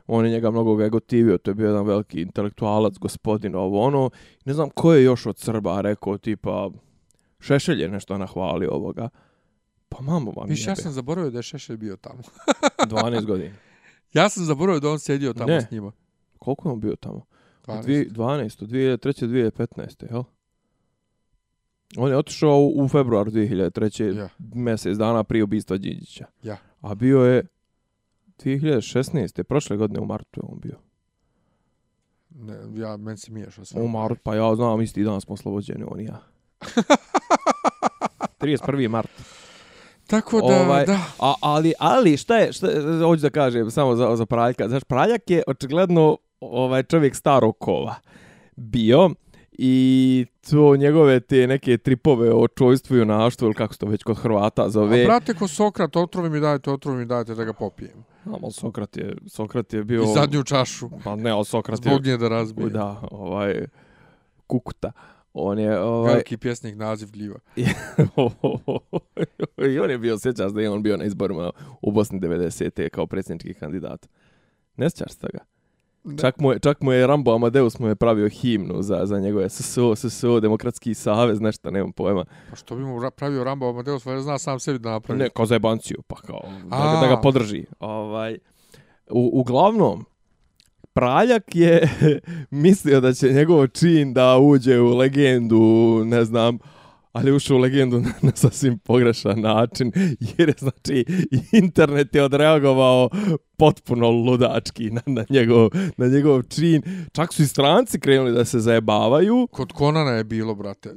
on 0.08 0.26
je 0.26 0.32
njega 0.32 0.52
mnogo 0.52 0.76
ga 0.76 0.84
je 0.84 0.90
gotivio, 0.90 1.38
to 1.38 1.52
je 1.52 1.56
bio 1.56 1.68
jedan 1.68 1.86
veliki 1.86 2.22
intelektualac, 2.22 2.94
gospodin, 2.98 3.56
ovo 3.56 3.82
ono. 3.82 4.10
Ne 4.46 4.54
znam 4.54 4.70
ko 4.70 4.94
je 4.94 5.04
još 5.04 5.26
od 5.26 5.38
Srba 5.38 5.82
rekao, 5.82 6.18
tipa, 6.18 6.70
Šešelj 7.40 7.82
je 7.82 7.90
nešto 7.90 8.18
nahvalio 8.18 8.72
ovoga. 8.72 9.10
Pa 9.90 10.02
mamo 10.02 10.32
vam 10.32 10.50
Viš, 10.50 10.68
ja 10.68 10.76
sam 10.76 10.92
zaboravio 10.92 11.32
da 11.32 11.40
je 11.40 11.44
Šešelj 11.44 11.78
bio 11.78 11.96
tamo. 11.96 12.20
12 12.78 13.26
godina. 13.26 13.56
Ja 14.14 14.30
sam 14.30 14.46
zaboravio 14.46 14.80
da 14.80 14.90
on 14.90 15.00
sjedio 15.00 15.34
tamo 15.34 15.48
Ne. 15.48 15.62
s 15.62 15.72
njima. 15.72 15.92
Koliko 16.40 16.70
je 16.70 16.74
on 16.74 16.80
bio 16.80 16.96
tamo? 16.96 17.26
12. 17.68 18.10
12. 18.12 18.12
12. 18.12 18.66
2003. 18.66 19.28
2015. 19.52 20.12
Jel? 20.12 20.24
On 21.98 22.10
je 22.10 22.18
otišao 22.18 22.72
u 22.76 22.88
februar 22.88 23.28
2003. 23.28 24.18
Ja. 24.18 24.30
mjesec 24.54 24.98
dana 24.98 25.24
prije 25.24 25.44
ubistva 25.44 25.78
Đinđića. 25.78 26.26
Ja. 26.44 26.58
A 26.82 26.96
bio 26.96 27.20
je 27.20 27.48
2016. 28.44 29.44
prošle 29.44 29.78
godine 29.78 30.00
u 30.00 30.06
martu 30.06 30.40
je 30.40 30.44
on 30.52 30.60
bio. 30.60 30.76
Ne, 32.30 32.82
ja, 32.82 32.98
meni 32.98 33.18
se 33.18 33.32
miješao 33.32 33.66
sve. 33.66 33.82
U 33.82 33.88
martu, 33.88 34.20
pa 34.24 34.36
ja 34.36 34.56
znam, 34.56 34.82
isti 34.82 35.04
dan 35.04 35.22
smo 35.22 35.34
oslobođeni, 35.34 35.84
on 35.88 36.00
i 36.00 36.06
ja. 36.06 36.22
31. 38.40 38.88
mart. 38.88 39.10
Tako 40.08 40.42
da, 40.42 40.62
Ovaj, 40.62 40.86
da. 40.86 41.00
A, 41.20 41.34
ali, 41.42 41.74
ali 41.80 42.18
šta 42.18 42.38
je, 42.38 42.54
šta, 42.54 42.68
je, 42.68 43.04
hoću 43.04 43.22
da 43.22 43.30
kažem 43.30 43.72
samo 43.72 43.96
za, 43.96 44.16
za 44.16 44.26
Praljka. 44.26 44.68
Znaš, 44.68 44.84
Praljak 44.84 45.30
je 45.30 45.44
očigledno 45.48 46.18
ovaj 46.40 46.84
čovjek 46.84 47.16
starog 47.16 47.58
kova 47.58 47.96
bio 48.56 49.10
i 49.52 50.26
to 50.50 50.76
njegove 50.76 51.20
te 51.20 51.48
neke 51.48 51.78
tripove 51.78 52.34
o 52.34 52.48
čojstvu 52.48 52.96
i 52.96 53.00
junaštvu 53.00 53.46
ili 53.46 53.54
kako 53.54 53.74
se 53.74 53.80
to 53.80 53.86
već 53.86 54.04
kod 54.04 54.18
Hrvata 54.18 54.70
zove. 54.70 55.04
A 55.04 55.06
brate, 55.06 55.34
ko 55.34 55.48
Sokrat, 55.48 55.96
otrovi 55.96 56.30
mi 56.30 56.40
dajte, 56.40 56.72
otrovi 56.72 56.98
mi 56.98 57.06
dajte 57.06 57.36
da 57.36 57.44
ga 57.44 57.54
popijem. 57.54 58.04
Ali 58.26 58.52
Sokrat 58.52 58.98
je, 58.98 59.16
Sokrat 59.28 59.74
je 59.74 59.84
bio... 59.84 60.04
I 60.04 60.14
zadnju 60.14 60.44
čašu. 60.44 60.90
Pa 61.04 61.16
ne, 61.16 61.30
ali 61.30 61.46
Sokrat 61.46 61.86
je... 61.86 61.92
Zbog 61.92 62.06
nje 62.06 62.18
da 62.18 62.28
razbije. 62.28 62.70
Da, 62.70 63.02
ovaj... 63.12 63.66
Kukuta. 64.48 64.92
On 65.34 65.60
je... 65.60 65.80
Ovaj, 65.80 66.12
Veliki 66.12 66.38
pjesnik 66.38 66.76
naziv 66.76 67.12
gljiva. 67.12 67.40
I 69.74 69.80
on 69.80 69.90
je 69.90 69.98
bio, 69.98 70.20
sjećaš 70.20 70.52
da 70.52 70.62
je 70.62 70.70
on 70.70 70.84
bio 70.84 70.98
na 70.98 71.06
izborima 71.06 71.52
u 71.82 71.92
Bosni 71.92 72.20
90. 72.20 72.90
kao 72.90 73.08
predsjednički 73.08 73.54
kandidat. 73.54 74.10
Ne 74.78 74.90
sjećaš 74.90 75.12
se 75.12 75.20
toga? 75.20 75.40
Čak 76.18 76.40
mu, 76.40 76.52
je, 76.52 76.60
čak 76.60 76.82
mu 76.82 76.92
je 76.92 77.08
Rambo 77.08 77.34
Amadeus 77.34 77.80
mu 77.80 77.88
je 77.88 77.96
pravio 77.96 78.30
himnu 78.30 78.82
za, 78.82 79.02
za 79.04 79.20
njegove 79.20 79.50
SSO, 79.50 79.96
SSO, 79.96 80.40
Demokratski 80.40 80.94
savez, 80.94 81.42
nešto, 81.42 81.72
nemam 81.72 81.92
pojma. 81.92 82.26
Pa 82.50 82.56
što 82.56 82.76
bi 82.76 82.84
mu 82.84 83.00
ra- 83.00 83.12
pravio 83.12 83.44
Rambo 83.44 83.70
Amadeus, 83.70 84.06
valjda 84.06 84.22
zna 84.22 84.38
sam 84.38 84.60
sebi 84.60 84.80
da 84.80 84.92
napravi. 84.92 85.20
Ne, 85.20 85.30
kao 85.30 85.46
za 85.46 85.56
jebanciju, 85.56 86.02
pa 86.04 86.16
kao, 86.18 86.42
da, 86.66 86.76
A. 86.78 86.94
ga- 86.96 87.02
da 87.02 87.08
ga 87.08 87.22
podrži. 87.22 87.66
Ovaj, 87.80 88.38
u, 89.10 89.30
uglavnom, 89.34 90.06
Praljak 90.94 91.56
je 91.56 91.90
mislio 92.52 93.02
da 93.02 93.14
će 93.14 93.28
njegov 93.28 93.68
čin 93.68 94.14
da 94.14 94.38
uđe 94.38 94.80
u 94.80 94.88
legendu, 94.90 95.62
ne 96.06 96.26
znam, 96.26 96.60
ali 97.20 97.32
ušao 97.32 97.58
u 97.58 97.60
legendu 97.60 98.00
na, 98.00 98.10
na 98.22 98.32
sasvim 98.36 98.80
pogrešan 98.80 99.42
način, 99.42 99.92
jer 100.38 100.50
je, 100.50 100.56
znači, 100.58 101.06
internet 101.52 102.16
je 102.16 102.24
odreagovao 102.24 103.10
potpuno 103.58 104.10
ludački 104.10 104.90
na, 104.92 105.02
na, 105.06 105.26
njegov, 105.30 105.70
na 105.98 106.08
njegov 106.08 106.44
čin. 106.44 106.82
Čak 107.12 107.34
su 107.34 107.42
i 107.42 107.48
stranci 107.48 108.00
krenuli 108.00 108.32
da 108.32 108.46
se 108.46 108.60
zajebavaju. 108.60 109.48
Kod 109.52 109.72
Konana 109.72 110.12
je 110.12 110.24
bilo, 110.24 110.56
brate. 110.56 110.90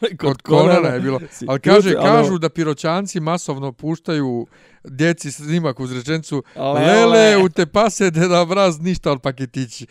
Kod, 0.00 0.18
Kod 0.18 0.42
Konana 0.42 0.88
je 0.88 1.00
bilo. 1.00 1.20
Ali 1.48 1.60
kaže, 1.60 1.88
Ljudi, 1.88 1.96
ali- 2.00 2.08
kažu 2.08 2.38
da 2.38 2.48
piroćanci 2.48 3.20
masovno 3.20 3.72
puštaju 3.72 4.46
djeci 4.84 5.32
snimak 5.32 5.80
uz 5.80 5.92
rečencu 5.92 6.42
Lele. 6.56 7.06
Lele, 7.06 7.44
u 7.44 7.48
te 7.48 7.66
pase 7.66 8.10
deda 8.10 8.44
mraz 8.44 8.80
ništa 8.80 9.12
od 9.12 9.22
paketići. 9.22 9.86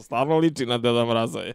Stvarno 0.00 0.38
liči 0.38 0.66
na 0.66 0.78
Deda 0.78 1.04
Mraza 1.04 1.38
je. 1.38 1.52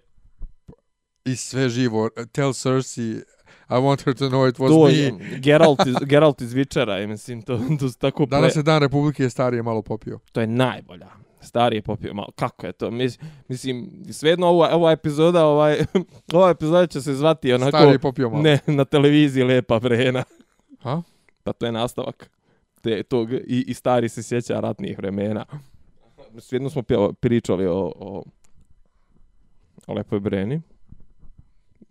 I 1.27 1.35
sve 1.35 1.69
živo. 1.69 2.09
Tell 2.31 2.53
Cersei, 2.53 3.21
I 3.69 3.73
want 3.73 4.05
her 4.05 4.13
to 4.13 4.29
know 4.29 4.49
it 4.49 4.59
was 4.59 4.69
to 4.69 4.87
me. 4.87 5.39
Geralt 5.39 5.87
iz, 5.87 5.95
Geralt 6.05 6.41
iz 6.41 6.53
Witchera, 6.53 7.03
i 7.03 7.07
mislim, 7.07 7.41
to, 7.41 7.59
to 7.79 7.89
su 7.89 7.99
tako. 7.99 8.25
Danas 8.25 8.55
je 8.55 8.63
dan 8.63 8.81
Republike 8.81 9.23
je 9.23 9.29
starije 9.29 9.63
malo 9.63 9.81
popio. 9.81 10.19
To 10.31 10.41
je 10.41 10.47
najbolja. 10.47 11.07
Stari 11.41 11.75
je 11.75 11.81
popio 11.81 12.13
malo. 12.13 12.27
Kako 12.35 12.65
je 12.65 12.73
to? 12.73 12.91
Mis, 12.91 13.19
mislim, 13.47 14.03
svejedno 14.11 14.47
ova, 14.47 14.75
ova 14.75 14.91
epizoda, 14.91 15.45
ovaj, 15.45 15.85
ova 16.33 16.49
epizoda 16.49 16.87
će 16.87 17.01
se 17.01 17.13
zvati 17.13 17.53
onako... 17.53 17.77
Starije 17.77 17.93
je 17.93 17.99
popio 17.99 18.29
malo. 18.29 18.43
Ne, 18.43 18.59
na 18.67 18.85
televiziji 18.85 19.43
Lepa 19.43 19.77
vrena. 19.77 20.23
Ha? 20.81 21.01
Pa 21.43 21.53
to 21.53 21.65
je 21.65 21.71
nastavak. 21.71 22.29
Te, 22.81 23.03
tog, 23.03 23.33
i, 23.33 23.65
I 23.67 23.73
stari 23.73 24.09
se 24.09 24.23
sjeća 24.23 24.59
ratnih 24.59 24.97
vremena. 24.97 25.45
Svejedno 26.37 26.69
smo 26.69 26.83
pričali 27.19 27.65
o, 27.65 27.91
o, 27.95 28.23
o 29.87 29.93
Lepoj 29.93 30.19
breni. 30.19 30.61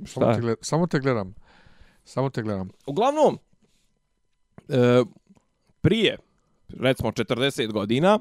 Samo 0.04 0.26
te, 0.26 0.32
je? 0.32 0.40
gled, 0.40 0.56
samo 0.60 0.86
te 0.86 0.98
gledam. 1.00 1.34
Samo 2.04 2.30
te 2.30 2.42
gledam. 2.42 2.68
Uglavnom, 2.86 3.38
e, 4.68 5.02
prije, 5.80 6.16
recimo 6.68 7.10
40 7.10 7.72
godina, 7.72 8.18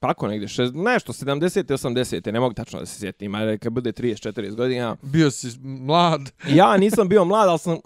tako 0.00 0.28
negdje, 0.28 0.48
šest, 0.48 0.74
nešto, 0.74 1.12
70. 1.12 1.72
80. 1.72 2.32
ne 2.32 2.40
mogu 2.40 2.54
tačno 2.54 2.80
da 2.80 2.86
se 2.86 2.98
sjetim, 3.00 3.34
ali 3.34 3.58
kad 3.58 3.72
bude 3.72 3.92
30-40 3.92 4.54
godina, 4.54 4.96
Bio 5.02 5.30
si 5.30 5.58
mlad. 5.60 6.32
ja 6.60 6.76
nisam 6.76 7.08
bio 7.08 7.24
mlad, 7.24 7.48
ali 7.48 7.58
sam, 7.58 7.78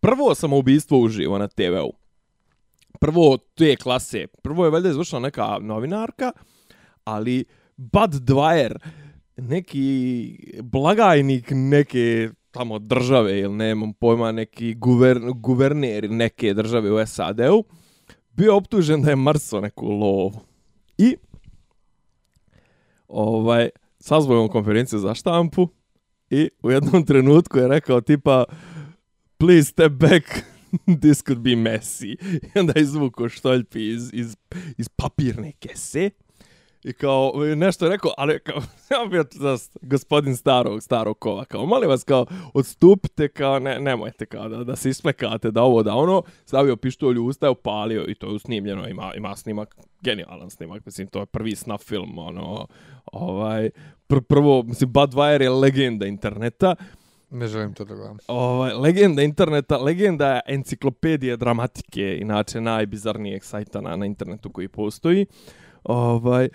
prvo 0.00 0.34
sam 0.34 0.52
ubistvo 0.52 0.98
uživo 0.98 1.38
na 1.38 1.48
TV-u. 1.48 1.92
Prvo 3.00 3.36
te 3.54 3.76
klase, 3.76 4.26
prvo 4.42 4.64
je 4.64 4.70
valjda 4.70 4.88
izvršila 4.88 5.20
neka 5.20 5.58
novinarka, 5.60 6.32
ali 7.04 7.44
Bud 7.76 8.10
Dwyer, 8.12 8.78
neki 9.36 10.36
blagajnik 10.62 11.50
neke 11.50 12.30
tamo 12.50 12.78
države 12.78 13.38
ili 13.38 13.54
nemam 13.54 13.92
pojma 13.92 14.32
neki 14.32 14.74
guver, 14.74 15.20
guverner 15.34 16.10
neke 16.10 16.54
države 16.54 16.92
u 16.92 17.06
SAD-u 17.06 17.64
bio 18.32 18.56
optužen 18.56 19.02
da 19.02 19.10
je 19.10 19.16
mrso 19.16 19.60
neku 19.60 19.88
lovu. 19.88 20.40
I 20.98 21.16
ovaj 23.08 23.68
sazvao 24.00 24.42
je 24.42 24.48
konferenciju 24.48 24.98
za 24.98 25.14
štampu 25.14 25.68
i 26.30 26.48
u 26.62 26.70
jednom 26.70 27.06
trenutku 27.06 27.58
je 27.58 27.68
rekao 27.68 28.00
tipa 28.00 28.44
please 29.38 29.64
step 29.64 29.92
back 29.92 30.24
this 31.02 31.22
could 31.22 31.42
be 31.42 31.50
messy. 31.50 32.16
I 32.54 32.58
onda 32.58 32.72
izvuko 32.76 33.28
štoljpi 33.28 33.88
iz, 33.88 34.10
iz, 34.12 34.36
iz 34.78 34.88
papirne 34.88 35.52
kese 35.52 36.10
I 36.84 36.92
kao, 36.92 37.32
nešto 37.56 37.84
je 37.84 37.90
rekao, 37.90 38.12
ali 38.16 38.40
kao, 38.40 38.56
ja 38.90 39.06
bio 39.10 39.24
za 39.32 39.56
gospodin 39.82 40.36
starog, 40.36 40.82
starog 40.82 41.18
kova, 41.18 41.44
kao, 41.44 41.66
molim 41.66 41.88
vas, 41.88 42.04
kao, 42.04 42.26
odstupite, 42.54 43.28
kao, 43.28 43.58
ne, 43.58 43.80
nemojte, 43.80 44.26
kao, 44.26 44.48
da, 44.48 44.64
da 44.64 44.76
se 44.76 44.90
isplekate, 44.90 45.50
da 45.50 45.62
ovo, 45.62 45.82
da 45.82 45.94
ono, 45.94 46.22
stavio 46.44 46.76
pištolj 46.76 47.18
u 47.18 47.24
usta, 47.24 47.50
upalio, 47.50 48.04
i 48.08 48.14
to 48.14 48.32
je 48.32 48.38
snimljeno, 48.38 48.88
ima, 48.88 49.12
ima 49.16 49.36
snimak, 49.36 49.76
genijalan 50.00 50.50
snimak, 50.50 50.86
mislim, 50.86 51.06
to 51.06 51.20
je 51.20 51.26
prvi 51.26 51.56
snuff 51.56 51.84
film, 51.84 52.18
ono, 52.18 52.66
ovaj, 53.12 53.70
pr 54.06 54.20
prvo, 54.20 54.62
mislim, 54.62 54.92
Bud 54.92 55.10
Wire 55.14 55.42
je 55.42 55.50
legenda 55.50 56.06
interneta, 56.06 56.74
Ne 57.32 57.46
želim 57.46 57.74
to 57.74 57.84
da 57.84 57.94
gledam. 57.94 58.18
Ovaj, 58.28 58.72
legenda 58.72 59.22
interneta, 59.22 59.76
legenda 59.76 60.40
enciklopedije 60.46 61.36
dramatike, 61.36 62.18
inače 62.20 62.60
najbizarnijeg 62.60 63.44
sajta 63.44 63.80
na, 63.80 63.96
na 63.96 64.06
internetu 64.06 64.50
koji 64.50 64.68
postoji. 64.68 65.26
Ovaj, 65.84 66.48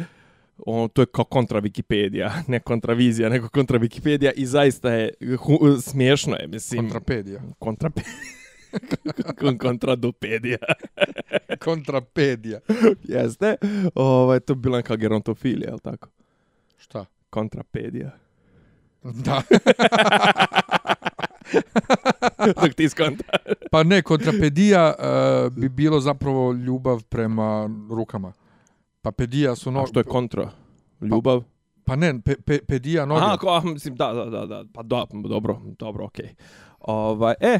on, 0.58 0.90
to 0.90 1.02
je 1.02 1.06
kao 1.06 1.26
kontra 1.26 1.62
Wikipedia, 1.62 2.32
ne 2.48 2.60
kontravizija, 2.60 3.30
nego 3.30 3.50
kontra 3.50 3.80
Wikipedia 3.80 4.32
i 4.36 4.46
zaista 4.46 4.92
je 4.92 5.14
hu, 5.38 5.58
smiješno 5.82 6.36
je, 6.36 6.48
mislim. 6.48 6.82
Kontrapedija. 6.82 7.42
Kontrapedija. 7.60 8.14
kontradopedija. 9.62 10.58
Kontrapedija. 11.64 12.60
Jeste. 13.04 13.56
Ovaj, 13.96 14.40
to 14.40 14.56
bi 14.56 14.62
bila 14.62 14.78
neka 14.78 14.96
gerontofilija, 14.96 15.68
je 15.68 15.74
li 15.74 15.80
tako? 15.80 16.10
Šta? 16.78 17.06
Kontrapedija. 17.30 18.12
Da. 19.04 19.42
Dok 22.62 22.74
ti 22.74 22.90
skonta. 22.90 23.24
pa 23.72 23.84
ne, 23.84 24.02
kontrapedija 24.02 24.94
uh, 24.98 25.54
bi 25.54 25.70
bilo 25.70 26.00
zapravo 26.00 26.54
ljubav 26.54 27.04
prema 27.04 27.70
rukama. 27.90 28.34
Pa 29.06 29.12
pedija 29.12 29.56
su 29.56 29.72
No, 29.72 29.80
noge. 29.80 29.90
što 29.90 30.00
je 30.00 30.04
kontra? 30.04 30.52
Ljubav? 31.02 31.44
Pa 31.84 31.96
ne, 31.96 32.22
pe, 32.22 32.36
pe, 32.36 32.60
pedija 32.68 33.06
noge. 33.06 33.22
Aha, 33.22 33.38
ko, 33.38 33.62
mislim, 33.62 33.96
da, 33.96 34.14
da, 34.14 34.26
da, 34.26 34.46
da, 34.46 34.64
pa 34.74 34.84
da, 34.84 35.06
dobro, 35.30 35.62
dobro, 35.80 36.06
okej. 36.06 36.26
Okay. 36.26 36.34
Ovaj, 36.80 37.34
e, 37.40 37.60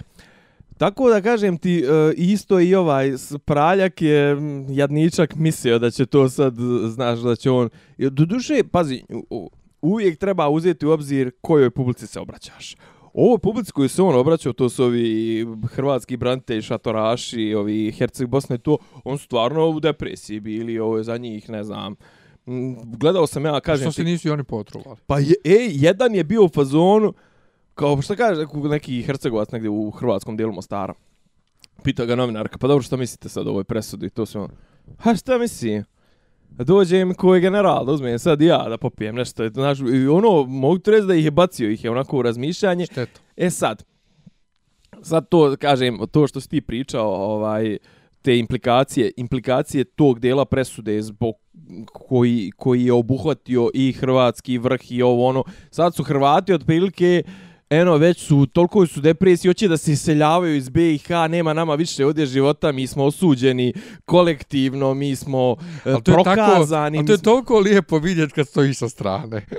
tako 0.78 1.10
da 1.10 1.22
kažem 1.22 1.58
ti, 1.58 1.80
e, 1.80 2.14
isto 2.18 2.60
i 2.60 2.76
ovaj 2.76 3.14
praljak 3.46 4.02
je 4.02 4.38
jadničak 4.70 5.36
mislio 5.36 5.80
da 5.80 5.92
će 5.92 6.06
to 6.06 6.30
sad, 6.30 6.56
znaš, 6.88 7.20
da 7.20 7.36
će 7.36 7.52
on... 7.52 7.70
Do 7.98 8.26
duše, 8.26 8.64
pazi, 8.72 9.04
uvijek 9.82 10.20
treba 10.20 10.50
uzeti 10.50 10.86
u 10.86 10.92
obzir 10.92 11.32
kojoj 11.42 11.70
publici 11.70 12.08
se 12.08 12.20
obraćaš. 12.20 12.76
Ovo 13.18 13.38
publici 13.38 13.72
koju 13.72 13.90
se 13.90 14.02
on 14.02 14.16
obraćao, 14.16 14.54
to 14.54 14.70
su 14.70 14.84
ovi 14.84 15.46
hrvatski 15.68 16.18
branitelji, 16.18 16.62
šatoraši, 16.62 17.54
ovi 17.54 17.92
Herceg 17.92 18.28
Bosne, 18.28 18.58
to, 18.58 18.78
on 19.04 19.18
su 19.18 19.26
stvarno 19.26 19.70
u 19.70 19.80
depresiji 19.80 20.40
bili, 20.40 20.80
ovo 20.80 20.98
je 20.98 21.04
za 21.04 21.18
njih, 21.18 21.50
ne 21.50 21.64
znam, 21.64 21.96
m, 22.48 22.76
gledao 22.98 23.28
sam 23.28 23.46
ja, 23.46 23.60
kažem 23.60 23.92
Što 23.92 23.92
se 23.92 24.04
nisu 24.04 24.28
i 24.28 24.32
oni 24.32 24.44
potrovali? 24.44 24.98
Pa 25.08 25.20
je, 25.20 25.34
e, 25.44 25.68
jedan 25.72 26.16
je 26.16 26.24
bio 26.24 26.44
u 26.44 26.50
fazonu, 26.50 27.14
kao 27.74 28.02
šta 28.02 28.16
kaže 28.16 28.46
neki- 28.70 29.02
Hercegovac 29.02 29.52
negdje 29.52 29.70
u 29.70 29.92
hrvatskom 29.92 30.38
dijelu 30.38 30.54
Mostara. 30.54 30.94
Pita 31.84 32.06
ga 32.06 32.16
novinarka, 32.16 32.58
pa 32.58 32.68
dobro 32.68 32.84
šta 32.84 32.98
mislite 32.98 33.30
sad 33.30 33.48
o 33.48 33.50
ovoj 33.50 33.64
presudi? 33.64 34.06
I 34.06 34.10
to 34.10 34.26
sve 34.26 34.42
on, 34.42 34.50
ha 34.98 35.16
šta 35.16 35.38
mislim? 35.38 35.84
Dođe 36.58 37.06
mi 37.06 37.14
koji 37.14 37.42
general, 37.42 37.86
da 37.86 37.92
uzmem 37.92 38.20
sad 38.20 38.42
ja 38.42 38.70
da 38.70 38.78
popijem 38.78 39.16
nešto. 39.16 39.50
Znaš, 39.50 39.80
i 39.80 40.08
ono, 40.08 40.44
mogu 40.44 40.80
ti 40.80 40.92
reći 40.92 41.08
da 41.08 41.16
ih 41.16 41.26
je 41.26 41.32
bacio, 41.32 41.70
ih 41.70 41.84
je 41.84 41.92
onako 41.92 42.18
u 42.18 42.22
razmišljanje. 42.22 42.86
Šteta. 42.86 43.20
E 43.38 43.50
sad, 43.50 43.84
sad 45.02 45.30
to 45.30 45.56
kažem, 45.60 46.00
to 46.12 46.28
što 46.28 46.40
si 46.40 46.50
ti 46.50 46.62
pričao, 46.62 47.08
ovaj, 47.08 47.78
te 48.22 48.38
implikacije, 48.38 49.12
implikacije 49.18 49.84
tog 49.84 50.20
dela 50.20 50.46
presude 50.46 51.02
zbog 51.02 51.36
koji, 51.94 52.52
koji 52.58 52.86
je 52.86 52.94
obuhvatio 52.94 53.70
i 53.74 53.92
hrvatski 53.92 54.58
vrh 54.58 54.92
i 54.92 55.02
ovo 55.02 55.28
ono. 55.28 55.44
Sad 55.72 55.96
su 55.96 56.04
Hrvati 56.04 56.54
otprilike 56.54 57.24
Eno, 57.72 57.96
već 57.96 58.20
su, 58.20 58.46
toliko 58.46 58.88
su 58.88 59.02
depresiji, 59.02 59.50
hoće 59.50 59.68
da 59.68 59.78
se 59.78 59.92
iseljavaju 59.92 60.56
iz 60.56 60.70
BiH, 60.70 61.08
nema 61.30 61.54
nama 61.54 61.76
više 61.76 62.06
ovdje 62.06 62.26
života, 62.26 62.72
mi 62.72 62.88
smo 62.88 63.04
osuđeni 63.06 63.74
kolektivno, 64.06 64.94
mi 64.94 65.16
smo 65.16 65.56
Ali 65.86 66.04
to 66.04 66.12
je 66.12 66.18
tako, 66.18 66.24
prokazani. 66.36 66.98
ali 66.98 67.08
to 67.08 67.14
je 67.14 67.18
toliko 67.20 67.60
lijepo 67.60 67.98
vidjeti 67.98 68.34
kad 68.34 68.48
stojiš 68.48 68.78
sa 68.78 68.90
strane. 68.90 69.46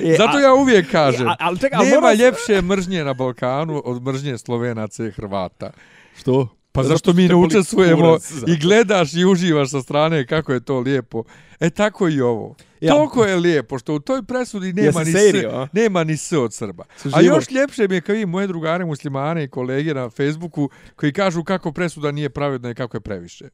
E, 0.00 0.14
Zato 0.14 0.36
a- 0.36 0.40
ja 0.40 0.54
uvijek 0.54 0.90
kažem, 0.90 1.26
E, 1.26 1.30
a- 1.30 1.36
ali 1.38 1.58
čekaj, 1.58 1.76
ali 1.76 1.88
nema 1.88 2.00
moram- 2.00 2.18
ljepše 2.18 2.62
mržnje 2.62 3.04
na 3.04 3.14
Balkanu 3.14 3.82
od 3.84 4.02
mržnje 4.02 4.38
Slovenaca 4.38 5.06
i 5.06 5.10
Hrvata. 5.10 5.70
Što? 6.16 6.48
Pa 6.72 6.82
Zato 6.82 6.88
zašto 6.88 7.04
što 7.04 7.12
mi 7.12 7.28
ne 7.28 7.34
učestvujemo 7.36 8.16
i 8.48 8.56
gledaš 8.56 9.14
i 9.14 9.24
uživaš 9.24 9.70
sa 9.70 9.82
strane 9.82 10.26
kako 10.26 10.52
je 10.52 10.60
to 10.60 10.78
lijepo. 10.78 11.22
E 11.60 11.70
tako 11.70 12.08
i 12.08 12.20
ovo. 12.20 12.54
Ja. 12.80 12.94
Toliko 12.94 13.24
je 13.24 13.36
lijepo 13.36 13.78
što 13.78 13.94
u 13.94 14.00
toj 14.00 14.22
presudi 14.22 14.72
nema 14.72 15.04
ni 15.04 15.12
serio, 15.12 15.68
s, 15.70 15.72
nema 15.72 16.04
ni 16.04 16.16
s 16.16 16.32
od 16.32 16.54
Srba. 16.54 16.84
A 17.12 17.20
još 17.20 17.50
ljepše 17.50 17.88
mi 17.88 17.94
je 17.94 18.00
kad 18.00 18.14
vidim 18.14 18.28
moje 18.28 18.46
drugare 18.46 18.84
muslimane 18.84 19.44
i 19.44 19.48
kolege 19.48 19.94
na 19.94 20.10
Facebooku 20.10 20.70
koji 20.96 21.12
kažu 21.12 21.44
kako 21.44 21.72
presuda 21.72 22.10
nije 22.10 22.30
pravedna 22.30 22.70
i 22.70 22.74
kako 22.74 22.96
je 22.96 23.00
previše. 23.00 23.48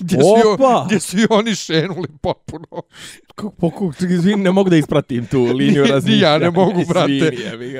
Gdje 0.00 0.18
su, 0.18 0.26
i 0.38 0.54
Opa! 0.54 0.76
o- 0.76 0.84
gdje 0.86 1.00
su 1.00 1.18
i 1.18 1.26
oni 1.30 1.54
šenuli 1.54 2.08
potpuno. 2.22 2.66
Kako, 3.28 3.50
poku, 3.50 3.92
izvini, 4.02 4.42
ne 4.42 4.52
mogu 4.52 4.70
da 4.70 4.76
ispratim 4.76 5.26
tu 5.26 5.42
liniju 5.44 5.58
Ni- 5.74 5.82
ni 5.82 5.88
razmišljanja. 5.88 6.26
ja 6.26 6.38
ne 6.38 6.50
mogu, 6.52 6.82
brate. 6.88 7.32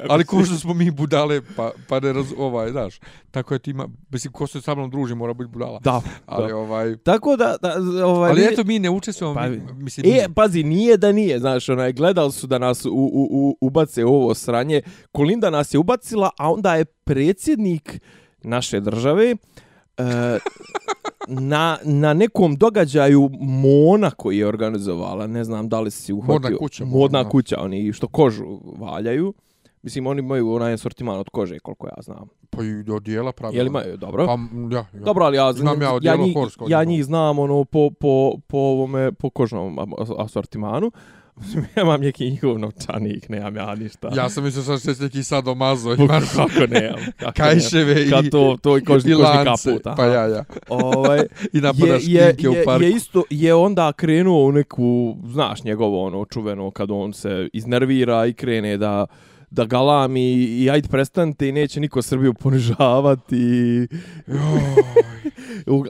Ali 0.08 0.24
ko 0.24 0.44
što 0.44 0.54
smo 0.56 0.74
mi 0.74 0.90
budale, 0.90 1.40
pa, 1.56 1.70
pa 1.88 2.00
ne 2.00 2.12
raz, 2.12 2.26
ovaj, 2.38 2.70
znaš, 2.70 3.00
tako 3.30 3.54
je 3.54 3.58
ti 3.58 3.70
ima, 3.70 3.88
mislim, 4.10 4.32
ko 4.32 4.46
se 4.46 4.60
sa 4.60 4.74
mnom 4.74 4.90
druži 4.90 5.14
mora 5.14 5.34
biti 5.34 5.50
budala. 5.50 5.80
Da, 5.80 6.00
Ali, 6.26 6.48
da. 6.48 6.56
ovaj, 6.56 6.96
Tako 6.96 7.36
da, 7.36 7.56
da 7.62 7.74
ovaj, 8.06 8.30
ali 8.30 8.44
eto, 8.44 8.64
mi 8.64 8.78
ne 8.78 8.90
učestvujemo, 8.90 9.34
Pa, 9.34 9.48
mi, 9.48 9.60
mislim, 9.74 10.06
E, 10.08 10.26
pazi, 10.34 10.62
nije 10.62 10.96
da 10.96 11.12
nije, 11.12 11.38
znaš, 11.38 11.68
onaj, 11.68 11.92
gledali 11.92 12.32
su 12.32 12.46
da 12.46 12.58
nas 12.58 12.84
u, 12.84 12.90
u, 12.90 13.28
u, 13.30 13.56
ubace 13.60 14.04
u 14.04 14.14
ovo 14.14 14.34
sranje. 14.34 14.80
Kolinda 15.12 15.50
nas 15.50 15.74
je 15.74 15.78
ubacila, 15.78 16.30
a 16.38 16.52
onda 16.52 16.74
je 16.74 16.84
predsjednik 16.84 18.00
naše 18.42 18.80
države 18.80 19.36
e, 19.98 20.38
na, 21.28 21.78
na 21.84 22.14
nekom 22.14 22.56
događaju 22.56 23.30
Mona 23.40 24.10
koji 24.10 24.38
je 24.38 24.46
organizovala, 24.46 25.26
ne 25.26 25.44
znam 25.44 25.68
da 25.68 25.80
li 25.80 25.90
si 25.90 26.12
uhvatio. 26.12 26.34
Modna 26.34 26.58
kuća, 26.58 26.84
Modna 26.84 27.28
kuća, 27.28 27.56
oni 27.60 27.92
što 27.92 28.08
kožu 28.08 28.44
valjaju. 28.78 29.34
Mislim, 29.82 30.06
oni 30.06 30.18
imaju 30.18 30.52
onaj 30.52 30.78
sortiman 30.78 31.18
od 31.18 31.28
kože, 31.28 31.58
koliko 31.58 31.86
ja 31.86 32.02
znam. 32.02 32.28
Pa 32.50 32.62
i 32.64 32.90
od 32.90 33.02
dijela 33.02 33.32
pravilno. 33.32 33.58
Jel 33.58 33.66
imaju, 33.66 33.96
dobro? 33.96 34.26
Pa, 34.26 34.32
ja, 34.76 34.86
ja. 34.94 35.00
Dobro, 35.00 35.24
ali 35.24 35.36
ja 35.36 35.52
Znam 35.52 35.82
ja 35.82 35.88
ja, 35.88 35.94
odijelo 35.94 36.16
njih, 36.16 36.36
ja 36.36 36.42
njihovog. 36.44 36.86
njih 36.86 37.04
znam 37.04 37.38
ono 37.38 37.64
po, 37.64 37.90
po, 37.90 38.32
po 38.46 38.58
ovome, 38.58 39.12
po 39.12 39.30
kožnom 39.30 39.76
as- 39.78 40.10
asortimanu. 41.40 41.68
Nemam 41.76 42.00
neki 42.00 42.30
njihov 42.30 42.58
novčanik, 42.58 43.28
nemam 43.28 43.56
ja 43.56 43.74
ništa. 43.74 44.10
Ja 44.16 44.28
sam 44.28 44.44
mislio 44.44 44.62
sad 44.64 44.80
što 44.80 44.94
će 44.94 45.02
neki 45.02 45.22
sadomazo, 45.22 45.96
Pa 45.96 46.02
imaš 46.02 46.24
kako 46.36 46.66
nemam. 46.70 47.00
Kako 47.16 47.32
kajševe 47.42 48.06
i. 48.06 48.10
Kad 48.10 48.30
to, 48.30 48.56
to 48.62 48.78
i 48.78 48.84
kožni, 48.84 49.10
i 49.10 49.14
kožni 49.14 49.24
lance. 49.24 49.70
kaput. 49.70 49.86
aha. 49.86 49.96
Pa 49.96 50.04
ja, 50.04 50.26
ja. 50.26 50.44
Ovaj, 50.68 51.18
I 51.54 51.60
napadaš 51.60 52.02
je, 52.04 52.12
je, 52.12 52.32
špinke 52.32 52.48
u 52.48 52.54
je, 52.54 52.64
parku. 52.64 52.84
je 52.84 52.90
isto, 52.90 53.22
je 53.30 53.54
onda 53.54 53.92
krenuo 53.92 54.44
u 54.46 54.52
neku, 54.52 55.16
znaš, 55.26 55.64
njegovo 55.64 56.06
ono 56.06 56.24
čuveno 56.24 56.70
kad 56.70 56.90
on 56.90 57.12
se 57.12 57.48
iznervira 57.52 58.26
i 58.26 58.32
krene 58.32 58.76
da 58.76 59.06
da 59.50 59.64
galami 59.64 60.32
i 60.34 60.70
ajde 60.70 60.88
prestanite 60.88 61.48
i 61.48 61.52
neće 61.52 61.80
niko 61.80 62.02
Srbiju 62.02 62.34
ponižavati. 62.34 63.86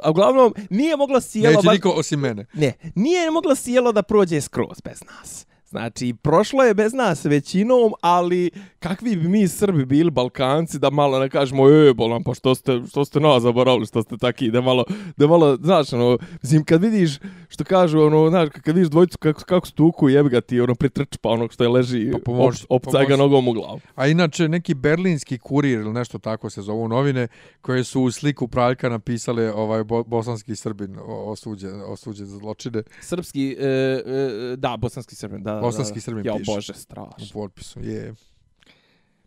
A 0.02 0.10
uglavnom, 0.10 0.54
nije 0.70 0.96
mogla 0.96 1.20
sjelo... 1.20 1.50
Neće 1.56 1.66
ba- 1.66 1.72
niko 1.72 1.90
osim 1.90 2.20
mene. 2.20 2.46
Ne, 2.54 2.72
nije 2.94 3.30
mogla 3.30 3.54
sjelo 3.54 3.92
da 3.92 4.02
prođe 4.02 4.40
skroz 4.40 4.80
bez 4.84 5.02
nas. 5.04 5.46
Znači, 5.70 6.14
prošlo 6.22 6.62
je 6.62 6.74
bez 6.74 6.92
nas 6.92 7.24
većinom, 7.24 7.92
ali 8.00 8.50
kakvi 8.78 9.16
bi 9.16 9.28
mi 9.28 9.48
Srbi 9.48 9.84
bili 9.84 10.10
Balkanci 10.10 10.78
da 10.78 10.90
malo 10.90 11.18
ne 11.18 11.28
kažemo, 11.28 11.70
e, 11.70 11.94
bolam, 11.94 12.24
pa 12.24 12.34
što 12.34 12.54
ste, 12.54 12.80
što 12.90 13.04
ste 13.04 13.20
nas 13.20 13.42
zaboravili, 13.42 13.86
što 13.86 14.02
ste 14.02 14.16
taki, 14.16 14.50
da 14.50 14.60
malo, 14.60 14.84
da 15.16 15.26
malo, 15.26 15.56
znaš, 15.56 15.92
ono, 15.92 16.18
mislim, 16.42 16.64
kad 16.64 16.82
vidiš, 16.82 17.18
što 17.48 17.64
kažu, 17.64 18.00
ono, 18.00 18.28
znaš, 18.30 18.48
kad 18.62 18.74
vidiš 18.74 18.90
dvojicu 18.90 19.18
kako, 19.18 19.44
kako 19.44 19.66
stuku, 19.66 20.08
jebi 20.08 20.28
ga 20.28 20.40
ti, 20.40 20.60
ono, 20.60 20.74
pritrčpa 20.74 21.28
onog 21.28 21.52
što 21.52 21.64
je 21.64 21.68
leži, 21.68 22.12
Pa 22.24 22.32
op, 22.32 22.54
opcaj 22.68 23.06
ga 23.06 23.16
nogom 23.16 23.48
u 23.48 23.52
glavu. 23.52 23.80
A 23.94 24.06
inače, 24.06 24.48
neki 24.48 24.74
berlinski 24.74 25.38
kurir 25.38 25.80
ili 25.80 25.92
nešto 25.92 26.18
tako 26.18 26.50
se 26.50 26.62
zovu 26.62 26.88
novine, 26.88 27.28
koje 27.60 27.84
su 27.84 28.02
u 28.02 28.10
sliku 28.10 28.48
praljka 28.48 28.88
napisale 28.88 29.52
ovaj 29.52 29.84
bo, 29.84 30.04
bosanski 30.04 30.56
srbin 30.56 30.96
osuđen, 31.06 31.82
osuđen 31.86 32.26
za 32.26 32.38
zločine 32.38 32.82
Srpski, 33.00 33.56
e, 33.60 33.64
e, 33.66 34.56
da, 34.56 34.76
bosanski 34.76 35.14
srbin, 35.14 35.42
da. 35.42 35.57
Bosanski 35.60 35.94
da, 35.94 36.00
Srbin 36.00 36.26
ja, 36.26 36.34
piše. 36.38 36.52
bože, 36.52 36.72
u 36.72 36.76
strašno. 36.76 37.26
potpisu. 37.32 37.80
Je. 37.80 38.14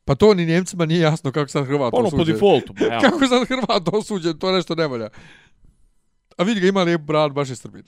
Pa 0.06 0.16
to 0.16 0.34
ni 0.34 0.46
Njemcima 0.46 0.86
nije 0.86 1.02
jasno 1.02 1.32
kako 1.32 1.50
sad 1.50 1.66
Hrvat 1.66 1.94
Ono 1.94 2.10
po 2.10 2.16
osuđen. 2.16 2.36
defaultu, 2.36 2.74
ba, 2.74 2.86
ja. 2.86 3.00
Kako 3.10 3.28
sad 3.28 3.48
Hrvat 3.48 3.88
osuđen, 3.94 4.40
to 4.40 4.52
nešto 4.52 4.76
ne 4.76 4.88
valja. 4.88 5.10
A 6.38 6.44
vidi 6.44 6.60
ga, 6.60 6.68
ima 6.68 6.84
lijep 6.84 7.02
brat, 7.02 7.32
baš 7.32 7.50
je 7.50 7.56
Srbin. 7.56 7.84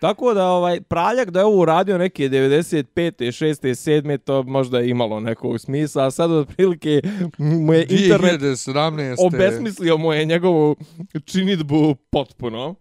Tako 0.00 0.34
da 0.34 0.46
ovaj 0.46 0.80
Praljak 0.80 1.30
da 1.30 1.38
je 1.38 1.44
ovo 1.46 1.60
uradio 1.62 1.98
neke 1.98 2.28
95. 2.28 2.84
6. 2.96 4.02
7. 4.02 4.18
to 4.18 4.42
možda 4.42 4.78
je 4.78 4.90
imalo 4.90 5.20
nekog 5.20 5.60
smisla, 5.60 6.06
a 6.06 6.10
sad 6.10 6.30
otprilike 6.30 7.00
mu 7.38 7.72
je 7.74 7.86
internet 7.90 8.40
2017. 8.40 9.16
obesmislio 9.26 9.96
mu 9.96 10.12
je 10.12 10.24
njegovu 10.24 10.76
činitbu 11.24 11.94
potpuno. 12.10 12.74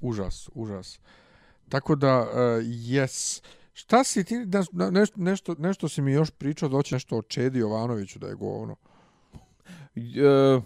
Užas, 0.00 0.48
užas. 0.54 0.98
Tako 1.68 1.94
da, 1.94 2.20
uh, 2.20 2.28
yes. 2.64 3.42
Šta 3.76 4.04
si 4.04 4.24
ti, 4.24 4.46
da, 4.46 4.62
nešto, 4.90 5.14
nešto, 5.20 5.54
nešto 5.58 5.88
si 5.88 6.02
mi 6.02 6.12
još 6.12 6.30
pričao, 6.30 6.68
doći 6.68 6.94
nešto 6.94 7.16
o 7.16 7.22
Čedi 7.22 7.58
Jovanoviću 7.58 8.18
da 8.18 8.26
je 8.26 8.34
govno. 8.34 8.76
E, 9.96 10.60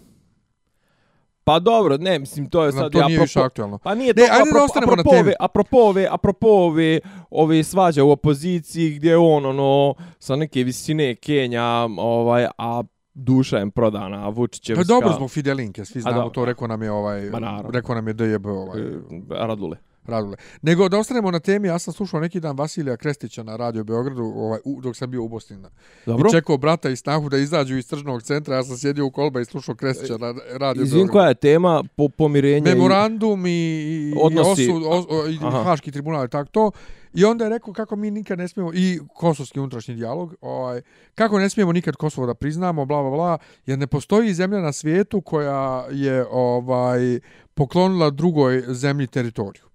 Pa 1.43 1.59
dobro, 1.59 1.97
ne, 1.97 2.19
mislim, 2.19 2.49
to 2.49 2.65
je 2.65 2.71
Na 2.71 2.71
sad... 2.71 2.91
to 2.91 2.99
ja 2.99 3.05
nije 3.07 3.19
apropo- 3.19 3.21
više 3.21 3.39
aktualno. 3.39 3.77
Pa 3.77 3.95
nije 3.95 4.13
Ne, 4.13 4.13
to, 4.15 4.33
ajde 4.33 4.51
da 4.51 4.57
apropo, 4.59 4.79
na 4.79 4.91
apropo 4.93 5.09
temi. 5.09 5.21
ove, 5.21 5.33
apropo 5.39 5.77
ove, 5.77 6.07
apropo 6.11 6.47
ove, 6.47 6.99
ove 7.29 7.63
svađa 7.63 8.03
u 8.03 8.11
opoziciji 8.11 8.89
gdje 8.91 9.17
on, 9.17 9.45
ono, 9.45 9.93
sa 10.19 10.35
neke 10.35 10.63
visine 10.63 11.15
Kenja, 11.15 11.63
ovaj, 11.97 12.47
a 12.57 12.83
duša 13.13 13.59
im 13.59 13.71
prodana, 13.71 14.25
a 14.25 14.29
Vučićevska... 14.29 14.81
Pa 14.81 14.87
dobro 14.87 15.13
zbog 15.13 15.31
Fidelinke, 15.31 15.85
svi 15.85 16.01
znamo 16.01 16.29
to, 16.29 16.45
rekao 16.45 16.67
nam 16.67 16.81
je 16.83 16.91
ovaj, 16.91 17.31
rekao 17.69 17.95
nam 17.95 18.07
je 18.07 18.13
DJB 18.13 18.45
ovaj, 18.45 18.81
e, 18.81 18.85
Radule. 19.29 19.77
Radule. 20.07 20.37
Nego 20.61 20.89
da 20.89 20.99
ostanemo 20.99 21.31
na 21.31 21.39
temi, 21.39 21.67
ja 21.67 21.79
sam 21.79 21.93
slušao 21.93 22.19
neki 22.19 22.39
dan 22.39 22.57
Vasilija 22.57 22.97
Krestića 22.97 23.43
na 23.43 23.55
Radio 23.55 23.83
Beogradu, 23.83 24.23
ovaj, 24.23 24.59
u, 24.65 24.81
dok 24.81 24.95
sam 24.95 25.11
bio 25.11 25.23
u 25.23 25.27
Bosni. 25.27 25.57
Dobro. 26.05 26.29
I 26.29 26.31
čekao 26.31 26.57
brata 26.57 26.89
i 26.89 26.95
snahu 26.95 27.29
da 27.29 27.37
izađu 27.37 27.77
iz 27.77 27.87
tržnog 27.89 28.23
centra, 28.23 28.55
ja 28.55 28.63
sam 28.63 28.77
sjedio 28.77 29.05
u 29.05 29.11
kolba 29.11 29.41
i 29.41 29.45
slušao 29.45 29.75
Krestića 29.75 30.17
na 30.17 30.33
Radio 30.51 30.83
Izvin, 30.83 30.97
Beogradu. 30.97 31.11
koja 31.11 31.27
je 31.27 31.35
tema 31.35 31.83
po, 31.95 32.09
pomirenja 32.09 32.75
Memorandum 32.75 33.45
i, 33.45 33.49
i, 33.49 34.13
Odnosi- 34.23 34.63
i, 34.63 34.69
osud, 34.69 34.83
os, 35.09 35.29
i 35.29 35.37
Aha. 35.41 35.63
Haški 35.63 35.91
tribunal 35.91 36.25
i 36.25 36.29
tako 36.29 36.49
to. 36.51 36.71
I 37.13 37.25
onda 37.25 37.43
je 37.43 37.49
rekao 37.49 37.73
kako 37.73 37.95
mi 37.95 38.11
nikad 38.11 38.37
ne 38.39 38.47
smijemo, 38.47 38.71
i 38.73 38.99
kosovski 39.15 39.59
unutrašnji 39.59 39.95
dijalog, 39.95 40.35
ovaj, 40.41 40.81
kako 41.15 41.39
ne 41.39 41.49
smijemo 41.49 41.73
nikad 41.73 41.95
Kosovo 41.95 42.27
da 42.27 42.33
priznamo, 42.33 42.85
bla, 42.85 43.01
bla, 43.01 43.11
bla, 43.11 43.37
jer 43.65 43.79
ne 43.79 43.87
postoji 43.87 44.33
zemlja 44.33 44.59
na 44.59 44.71
svijetu 44.71 45.21
koja 45.21 45.85
je 45.91 46.25
ovaj 46.31 47.19
poklonila 47.53 48.09
drugoj 48.09 48.63
zemlji 48.67 49.07
teritoriju. 49.07 49.68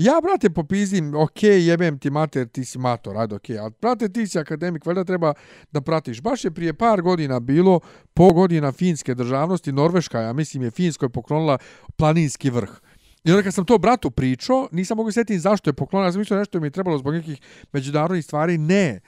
Ja, 0.00 0.14
brate, 0.22 0.48
popizim, 0.50 1.14
ok, 1.14 1.42
jebem 1.42 1.98
ti 1.98 2.10
mater, 2.10 2.46
ti 2.48 2.64
si 2.64 2.78
mator, 2.78 3.18
ajde, 3.20 3.34
ok, 3.36 3.50
ali, 3.60 3.72
brate, 3.82 4.08
ti 4.08 4.26
si 4.26 4.38
akademik, 4.38 4.86
valjda 4.86 5.04
treba 5.04 5.34
da 5.72 5.80
pratiš. 5.80 6.22
Baš 6.22 6.44
je 6.44 6.50
prije 6.50 6.72
par 6.74 7.02
godina 7.02 7.40
bilo, 7.40 7.80
po 8.14 8.32
godina 8.32 8.72
finske 8.72 9.14
državnosti, 9.14 9.72
Norveška, 9.72 10.20
ja 10.20 10.32
mislim, 10.32 10.62
je 10.62 10.70
Finskoj 10.70 11.08
poklonila 11.08 11.58
planinski 11.96 12.50
vrh. 12.50 12.70
I 13.24 13.30
onda 13.30 13.42
kad 13.42 13.54
sam 13.54 13.64
to 13.64 13.78
bratu 13.78 14.10
pričao, 14.10 14.68
nisam 14.72 14.96
mogu 14.96 15.12
sjetiti 15.12 15.38
zašto 15.38 15.70
je 15.70 15.74
poklonila, 15.74 16.08
ja 16.08 16.12
sam 16.12 16.18
mislio 16.18 16.38
nešto 16.38 16.60
mi 16.60 16.66
je 16.66 16.70
trebalo 16.70 16.98
zbog 16.98 17.14
nekih 17.14 17.40
međunarodnih 17.72 18.24
stvari, 18.24 18.58
ne. 18.58 19.00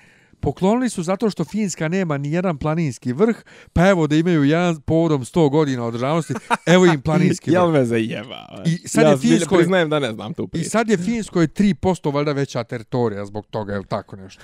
Poklonili 0.43 0.91
su 0.91 1.03
zato 1.03 1.31
što 1.31 1.45
Finska 1.45 1.89
nema 1.89 2.19
ni 2.19 2.33
jedan 2.33 2.59
planinski 2.59 3.13
vrh, 3.13 3.37
pa 3.73 3.89
evo 3.89 4.07
da 4.07 4.17
imaju 4.17 4.45
jedan 4.45 4.81
povodom 4.81 5.21
100 5.23 5.51
godina 5.51 5.85
od 5.85 5.93
državnosti, 5.93 6.35
evo 6.67 6.87
im 6.87 7.01
planinski 7.07 7.51
vrh. 7.51 7.55
Jel 7.55 7.71
me 7.71 7.85
zajeba? 7.85 8.63
I 8.67 8.79
sad 8.79 9.03
ja 9.03 9.11
je 9.11 9.17
Finskoj- 9.17 9.57
priznajem 9.57 9.91
da 9.91 9.99
ne 9.99 10.13
znam 10.13 10.35
tu 10.35 10.43
I 10.45 10.49
priču. 10.49 10.71
sad 10.71 10.89
je 10.89 10.97
Finskoj 10.99 11.47
3% 11.47 11.75
valjda 12.11 12.33
veća 12.33 12.65
teritorija 12.65 13.27
zbog 13.27 13.47
toga, 13.47 13.75
ili 13.75 13.87
tako 13.87 14.17
nešto. 14.17 14.43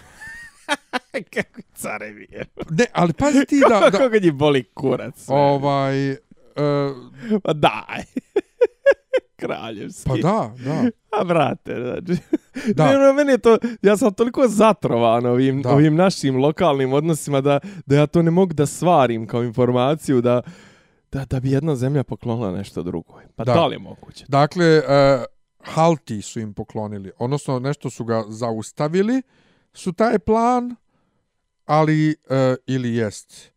Kako 1.35 1.61
carevi 1.75 2.27
je. 2.31 2.45
Ne, 2.71 2.85
ali 2.93 3.13
pazi 3.13 3.45
ti 3.45 3.61
da... 3.71 3.81
da 3.81 3.99
Kako 3.99 4.17
njih 4.17 4.33
boli 4.33 4.65
kurac. 4.65 5.15
ovaj... 5.29 6.11
Uh, 6.11 6.17
Pa 7.43 7.53
daj. 7.53 8.03
Kraljevski. 9.39 10.09
pa 10.09 10.17
da, 10.17 10.55
da. 10.65 10.85
A 11.21 11.25
brate, 11.25 11.75
znači. 11.75 12.21
Da. 12.75 12.99
Ne, 12.99 13.13
meni 13.13 13.31
je 13.33 13.39
to, 13.39 13.59
ja 13.83 13.97
sam 13.97 14.15
toliko 14.15 14.49
zatrovan 14.49 15.27
ovim, 15.27 15.63
Da. 15.63 15.71
ovim 15.71 15.95
našim 15.95 16.37
lokalnim 16.37 16.93
odnosima 16.93 17.41
da, 17.41 17.61
da 17.87 17.97
ja 17.97 18.07
to 18.07 18.23
ne 18.23 18.31
mogu 18.31 18.55
da 18.55 18.67
svarim 18.67 19.27
kao 19.27 19.43
informaciju 19.45 20.21
da, 20.21 20.43
da, 21.13 21.25
da 21.25 21.41
bi 21.41 21.51
jedna 21.51 21.77
zemlja 21.77 22.05
poklonila 22.05 22.53
nešto 22.53 22.83
drugo. 22.83 23.21
Pa 23.37 23.45
da, 23.45 23.53
Da. 23.53 23.61
da 23.61 23.67
li 23.67 23.75
je 23.75 23.79
moguće? 23.79 24.25
Dakle, 24.29 24.79
uh, 24.79 24.85
Halti 25.61 26.23
su 26.23 26.41
im 26.41 26.55
poklonili, 26.55 27.13
odnosno 27.19 27.59
nešto 27.59 27.91
su 27.91 28.05
ga 28.05 28.25
zaustavili, 28.29 29.23
su 29.73 29.93
taj 29.93 30.19
plan, 30.19 30.77
ali, 31.67 32.17
uh, 32.31 32.37
ili 32.67 32.95
jest. 32.95 33.53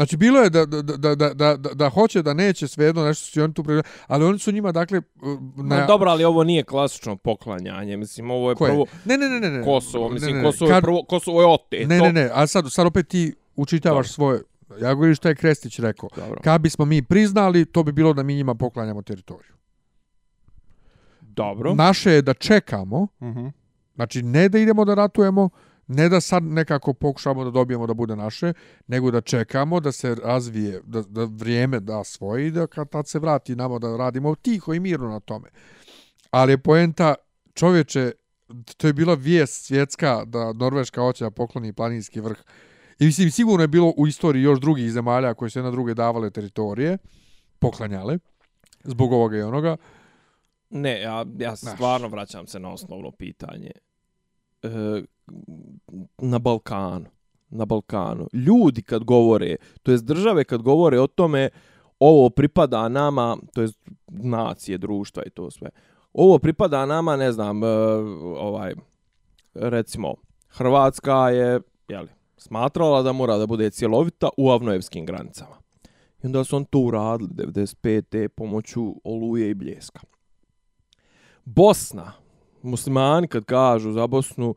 Znači, 0.00 0.16
bilo 0.16 0.40
je 0.40 0.50
da, 0.50 0.66
da, 0.66 0.82
da, 0.82 1.14
da, 1.14 1.34
da, 1.34 1.56
da, 1.56 1.88
hoće, 1.88 2.22
da 2.22 2.34
neće, 2.34 2.68
svejedno 2.68 3.04
nešto 3.04 3.26
su 3.26 3.42
oni 3.42 3.54
tu 3.54 3.64
pre... 3.64 3.82
ali 4.06 4.24
oni 4.24 4.38
su 4.38 4.52
njima, 4.52 4.72
dakle, 4.72 4.98
uh, 4.98 5.40
Na... 5.56 5.76
na... 5.76 5.86
dobro, 5.86 6.10
ali 6.10 6.24
ovo 6.24 6.44
nije 6.44 6.64
klasično 6.64 7.16
poklanjanje. 7.16 7.96
Mislim, 7.96 8.30
ovo 8.30 8.50
je 8.50 8.56
Koje? 8.56 8.70
prvo 8.70 8.86
Ne, 9.04 9.18
ne, 9.18 9.28
ne, 9.28 9.40
ne, 9.40 9.50
ne. 9.50 9.64
Kosovo. 9.64 10.08
Mislim, 10.08 10.30
Ne, 10.30 10.36
ne, 10.36 10.42
ne. 10.42 10.48
Kosovo, 10.48 10.68
je 10.68 10.74
Kad- 10.74 10.82
prvo, 10.82 11.02
Kosovo 11.04 11.40
je 11.40 11.46
oteto. 11.48 11.88
Ne, 11.88 11.98
ne, 11.98 12.12
ne, 12.12 12.30
a 12.32 12.46
sad, 12.46 12.64
sad 12.68 12.86
opet 12.86 13.08
ti 13.08 13.34
učitavaš 13.56 14.06
Dobro. 14.06 14.12
svoje... 14.14 14.40
Ja 14.80 14.94
govorim 14.94 15.14
što 15.14 15.28
je 15.28 15.34
Krestić 15.34 15.78
rekao. 15.78 16.08
Dobro. 16.16 16.40
Kad 16.44 16.60
bismo 16.60 16.84
mi 16.84 17.02
priznali, 17.02 17.64
to 17.64 17.82
bi 17.82 17.92
bilo 17.92 18.12
da 18.12 18.22
mi 18.22 18.34
njima 18.34 18.54
poklanjamo 18.54 19.02
teritoriju. 19.02 19.52
Dobro. 21.20 21.74
Naše 21.74 22.10
je 22.10 22.22
da 22.22 22.34
čekamo, 22.34 23.06
Mhm. 23.22 23.46
znači 23.94 24.22
ne 24.22 24.48
da 24.48 24.58
idemo 24.58 24.84
da 24.84 24.94
ratujemo, 24.94 25.48
ne 25.92 26.08
da 26.08 26.20
sad 26.20 26.42
nekako 26.42 26.92
pokušamo 26.92 27.44
da 27.44 27.50
dobijemo 27.50 27.86
da 27.86 27.94
bude 27.94 28.16
naše, 28.16 28.52
nego 28.86 29.10
da 29.10 29.20
čekamo 29.20 29.80
da 29.80 29.92
se 29.92 30.14
razvije, 30.14 30.80
da, 30.84 31.02
da 31.02 31.24
vrijeme 31.24 31.80
da 31.80 32.04
svoje 32.04 32.46
i 32.46 32.50
da 32.50 32.66
kad 32.66 32.90
tad 32.90 33.08
se 33.08 33.18
vrati 33.18 33.56
nama 33.56 33.78
da 33.78 33.96
radimo 33.96 34.34
tiho 34.34 34.74
i 34.74 34.80
mirno 34.80 35.08
na 35.08 35.20
tome. 35.20 35.48
Ali 36.30 36.52
je 36.52 36.58
poenta, 36.58 37.14
čovječe, 37.54 38.12
to 38.76 38.86
je 38.86 38.92
bila 38.92 39.14
vijest 39.14 39.64
svjetska 39.64 40.24
da 40.24 40.52
Norveška 40.52 41.00
hoće 41.00 41.24
da 41.24 41.30
pokloni 41.30 41.72
planinski 41.72 42.20
vrh. 42.20 42.38
I 42.98 43.04
mislim, 43.04 43.30
sigurno 43.30 43.64
je 43.64 43.68
bilo 43.68 43.92
u 43.96 44.06
istoriji 44.06 44.42
još 44.42 44.60
drugih 44.60 44.92
zemalja 44.92 45.34
koje 45.34 45.50
su 45.50 45.58
jedna 45.58 45.70
druge 45.70 45.94
davale 45.94 46.30
teritorije, 46.30 46.98
poklanjale, 47.58 48.18
zbog 48.84 49.12
ovoga 49.12 49.36
i 49.36 49.42
onoga. 49.42 49.76
Ne, 50.70 51.00
ja, 51.00 51.24
ja 51.38 51.56
stvarno 51.56 52.08
vraćam 52.08 52.46
se 52.46 52.60
na 52.60 52.72
osnovno 52.72 53.10
pitanje. 53.10 53.70
E, 54.62 54.68
na 56.18 56.38
Balkanu. 56.38 57.06
Na 57.50 57.64
Balkanu. 57.64 58.26
Ljudi 58.32 58.82
kad 58.82 59.04
govore, 59.04 59.56
to 59.82 59.92
jest 59.92 60.04
države 60.04 60.44
kad 60.44 60.62
govore 60.62 61.00
o 61.00 61.06
tome 61.06 61.48
ovo 62.00 62.30
pripada 62.30 62.88
nama, 62.88 63.36
to 63.54 63.62
jest 63.62 63.80
nacije, 64.08 64.78
društva 64.78 65.22
i 65.26 65.30
to 65.30 65.50
sve. 65.50 65.70
Ovo 66.12 66.38
pripada 66.38 66.86
nama, 66.86 67.16
ne 67.16 67.32
znam, 67.32 67.64
e, 67.64 67.66
ovaj, 68.38 68.74
recimo, 69.54 70.14
Hrvatska 70.48 71.30
je, 71.30 71.60
jeli, 71.88 72.08
smatrala 72.36 73.02
da 73.02 73.12
mora 73.12 73.38
da 73.38 73.46
bude 73.46 73.70
cjelovita 73.70 74.28
u 74.36 74.50
avnojevskim 74.50 75.06
granicama. 75.06 75.56
I 76.22 76.26
onda 76.26 76.44
su 76.44 76.56
on 76.56 76.64
to 76.64 76.78
uradili 76.78 77.30
95. 77.30 78.28
pomoću 78.28 78.94
oluje 79.04 79.50
i 79.50 79.54
bljeska. 79.54 80.00
Bosna, 81.44 82.12
muslimani 82.62 83.28
kad 83.28 83.44
kažu 83.44 83.92
za 83.92 84.06
Bosnu, 84.06 84.54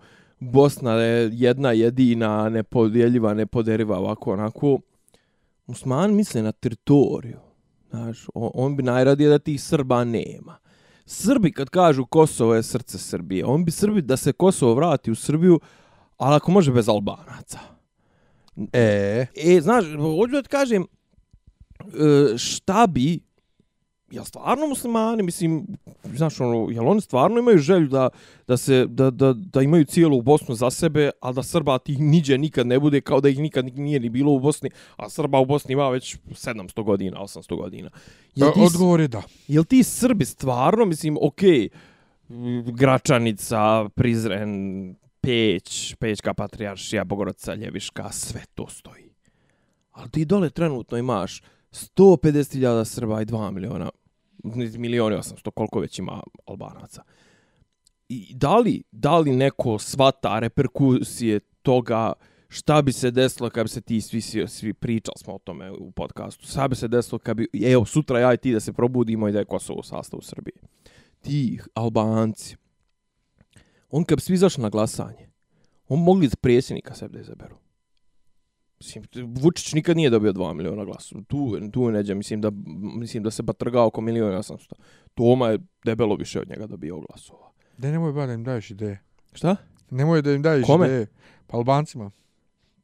Bosna 0.52 0.94
je 0.94 1.30
jedna 1.34 1.72
jedina, 1.72 2.50
nepodjeljiva, 2.50 3.34
nepoderiva, 3.34 3.98
ovako, 3.98 4.34
onako. 4.34 4.80
Muslimani 5.68 6.14
misle 6.14 6.42
na 6.42 6.52
teritoriju. 6.52 7.40
Znaš, 7.90 8.28
on, 8.34 8.50
on 8.54 8.76
bi 8.76 8.84
najradije 8.84 9.30
da 9.30 9.40
tih 9.40 9.62
Srba 9.62 10.04
nema. 10.04 10.58
Srbi 11.06 11.52
kad 11.52 11.70
kažu 11.70 12.06
Kosovo 12.06 12.56
je 12.56 12.64
srce 12.64 12.98
Srbije, 12.98 13.46
on 13.46 13.66
bi 13.66 13.72
Srbi 13.72 14.02
da 14.02 14.18
se 14.18 14.34
Kosovo 14.34 14.74
vrati 14.74 15.12
u 15.12 15.16
Srbiju, 15.16 15.60
ali 16.18 16.36
ako 16.36 16.52
može 16.52 16.72
bez 16.72 16.90
Albanaca. 16.90 17.60
E, 18.74 19.26
E, 19.36 19.62
znaš, 19.62 19.86
hoću 20.18 20.32
da 20.32 20.42
ti 20.42 20.50
kažem, 20.50 20.84
e, 20.84 22.38
šta 22.38 22.88
bi, 22.88 23.20
jel 24.14 24.26
stvarno 24.26 24.68
muslimani, 24.68 25.24
mislim, 25.24 25.68
znaš, 26.04 26.40
ono, 26.40 26.68
jel 26.72 26.88
oni 26.88 27.02
stvarno 27.02 27.40
imaju 27.40 27.58
želju 27.58 27.88
da, 27.88 28.10
da, 28.48 28.58
se, 28.58 28.86
da, 28.86 29.12
da, 29.12 29.34
da 29.34 29.62
imaju 29.62 29.86
cijelu 29.86 30.22
Bosnu 30.22 30.56
za 30.56 30.72
sebe, 30.72 31.10
a 31.22 31.32
da 31.32 31.44
Srba 31.44 31.78
tih 31.80 32.00
niđe 32.00 32.38
nikad 32.38 32.68
ne 32.68 32.80
bude, 32.80 33.02
kao 33.02 33.22
da 33.22 33.30
ih 33.30 33.40
nikad 33.40 33.66
nije 33.66 34.00
ni 34.00 34.10
bilo 34.10 34.32
u 34.32 34.40
Bosni, 34.40 34.70
a 34.96 35.10
Srba 35.10 35.40
u 35.40 35.46
Bosni 35.46 35.74
ima 35.74 35.90
već 35.90 36.18
700 36.30 36.84
godina, 36.84 37.18
800 37.20 37.58
godina. 37.58 37.90
Jel 38.36 38.54
ti, 38.54 38.60
odgovor 38.66 39.00
je 39.00 39.08
da. 39.08 39.22
jel 39.48 39.64
ti 39.64 39.84
Srbi 39.84 40.26
stvarno, 40.26 40.86
mislim, 40.86 41.18
okej, 41.22 41.70
okay, 42.30 42.72
Gračanica, 42.72 43.90
Prizren, 43.90 44.96
Peć, 45.22 45.96
Pećka 45.96 46.34
patrijaršija, 46.34 47.04
Bogorodica 47.04 47.54
Ljeviška, 47.54 48.12
sve 48.12 48.42
to 48.56 48.68
stoji. 48.68 49.10
Ali 49.92 50.10
ti 50.10 50.26
dole 50.26 50.50
trenutno 50.50 50.98
imaš 50.98 51.42
150.000 51.72 52.86
Srba 52.86 53.22
i 53.22 53.26
2 53.26 53.52
miliona, 53.52 53.90
milioni 54.78 55.16
800, 55.16 55.52
koliko 55.52 55.80
već 55.80 56.00
ima 56.00 56.24
Albanaca. 56.46 57.04
I 58.10 58.34
da 58.36 58.58
li, 58.58 58.84
da 58.92 59.20
li 59.20 59.36
neko 59.36 59.80
svata 59.80 60.40
reperkusije 60.40 61.40
toga 61.40 62.14
šta 62.54 62.82
bi 62.82 62.92
se 62.92 63.12
desilo 63.12 63.50
kad 63.50 63.64
bi 63.66 63.70
se 63.70 63.82
ti 63.82 64.02
svi, 64.02 64.22
svi, 64.22 64.48
svi 64.48 64.74
pričali 64.74 65.16
smo 65.18 65.34
o 65.34 65.40
tome 65.40 65.72
u 65.72 65.92
podcastu, 65.92 66.48
šta 66.48 66.68
bi 66.68 66.76
se 66.76 66.88
desilo 66.88 67.20
kad 67.20 67.38
bi, 67.38 67.48
evo, 67.66 67.86
sutra 67.86 68.20
ja 68.20 68.34
i 68.34 68.38
ti 68.38 68.54
da 68.54 68.60
se 68.60 68.74
probudimo 68.74 69.28
i 69.28 69.32
da 69.32 69.40
je 69.40 69.46
Kosovo 69.46 69.80
u 69.80 69.84
sastavu 69.84 70.22
Srbije. 70.22 70.56
Ti 71.22 71.60
Albanci, 71.74 72.56
on 73.90 74.04
kad 74.04 74.18
bi 74.18 74.22
svi 74.22 74.34
izašli 74.34 74.62
na 74.62 74.70
glasanje, 74.70 75.30
on 75.88 76.00
mogli 76.00 76.28
za 76.28 76.36
predsjednika 76.42 76.96
sebe 76.96 77.14
da 77.14 77.20
izaberu. 77.20 77.63
Mislim, 78.84 79.04
Vučić 79.42 79.74
nikad 79.74 79.98
nije 79.98 80.10
dobio 80.10 80.34
2 80.34 80.54
miliona 80.54 80.86
glasova. 80.86 81.22
Tu, 81.28 81.70
tu 81.72 81.92
neđe, 81.92 82.16
mislim 82.16 82.42
da, 82.42 82.52
mislim 82.96 83.24
da 83.24 83.32
se 83.32 83.44
batrga 83.44 83.84
oko 83.84 84.02
miliona 84.02 84.38
800. 84.38 84.74
Toma 85.14 85.50
je 85.50 85.60
debelo 85.86 86.16
više 86.16 86.42
od 86.42 86.50
njega 86.50 86.68
dobio 86.68 87.00
glasova. 87.00 87.52
Da 87.78 87.92
nemoj 87.92 88.14
ba 88.14 88.26
da 88.26 88.34
im 88.34 88.44
daješ 88.44 88.72
ideje. 88.72 89.02
Šta? 89.34 89.56
Nemoj 89.90 90.22
da 90.22 90.32
im 90.32 90.42
daješ 90.42 90.66
Kome? 90.66 90.86
ideje. 90.88 91.08
Pa 91.48 91.58
Albancima. 91.58 92.12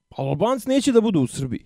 Pa 0.10 0.24
Albanci 0.24 0.70
neće 0.70 0.92
da 0.92 1.02
budu 1.02 1.22
u 1.22 1.28
Srbiji. 1.28 1.64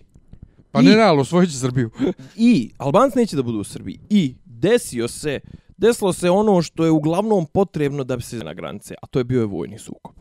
Pa 0.70 0.80
I- 0.80 0.84
ne 0.84 1.10
osvojit 1.10 1.50
će 1.50 1.56
Srbiju. 1.56 1.90
I 2.36 2.70
Albanci 2.78 3.18
neće 3.18 3.36
da 3.36 3.42
budu 3.42 3.58
u 3.58 3.64
Srbiji. 3.64 4.00
I 4.10 4.34
desio 4.44 5.08
se, 5.08 5.40
desilo 5.76 6.12
se 6.12 6.30
ono 6.30 6.62
što 6.62 6.84
je 6.84 6.90
uglavnom 6.90 7.46
potrebno 7.46 8.04
da 8.04 8.16
bi 8.16 8.22
se 8.22 8.38
na 8.38 8.54
granice, 8.54 8.94
a 9.02 9.06
to 9.06 9.18
je 9.18 9.24
bio 9.24 9.40
je 9.40 9.46
vojni 9.46 9.78
sukob. 9.78 10.14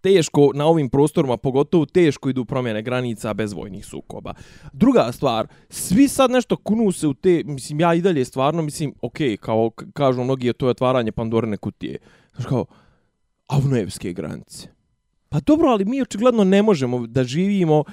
Teško 0.00 0.50
na 0.54 0.66
ovim 0.66 0.88
prostorima, 0.88 1.36
pogotovo 1.36 1.86
teško 1.86 2.30
idu 2.30 2.44
promjene 2.44 2.82
granica 2.82 3.34
bez 3.34 3.52
vojnih 3.52 3.86
sukoba. 3.86 4.34
Druga 4.72 5.12
stvar, 5.12 5.46
svi 5.68 6.08
sad 6.08 6.30
nešto 6.30 6.56
kunu 6.56 6.92
se 6.92 7.06
u 7.06 7.14
te, 7.14 7.42
mislim, 7.44 7.80
ja 7.80 7.94
i 7.94 8.00
dalje 8.00 8.24
stvarno, 8.24 8.62
mislim, 8.62 8.94
ok, 9.02 9.18
kao 9.40 9.70
kažu 9.92 10.24
mnogi, 10.24 10.52
to 10.52 10.66
je 10.66 10.70
otvaranje 10.70 11.12
Pandorine 11.12 11.56
kutije. 11.56 11.98
Znaš 12.34 12.46
kao, 12.46 12.66
avnojevske 13.46 14.12
granice. 14.12 14.68
Pa 15.28 15.40
dobro, 15.40 15.68
ali 15.68 15.84
mi 15.84 16.02
očigledno 16.02 16.44
ne 16.44 16.62
možemo 16.62 17.06
da 17.06 17.24
živimo 17.24 17.84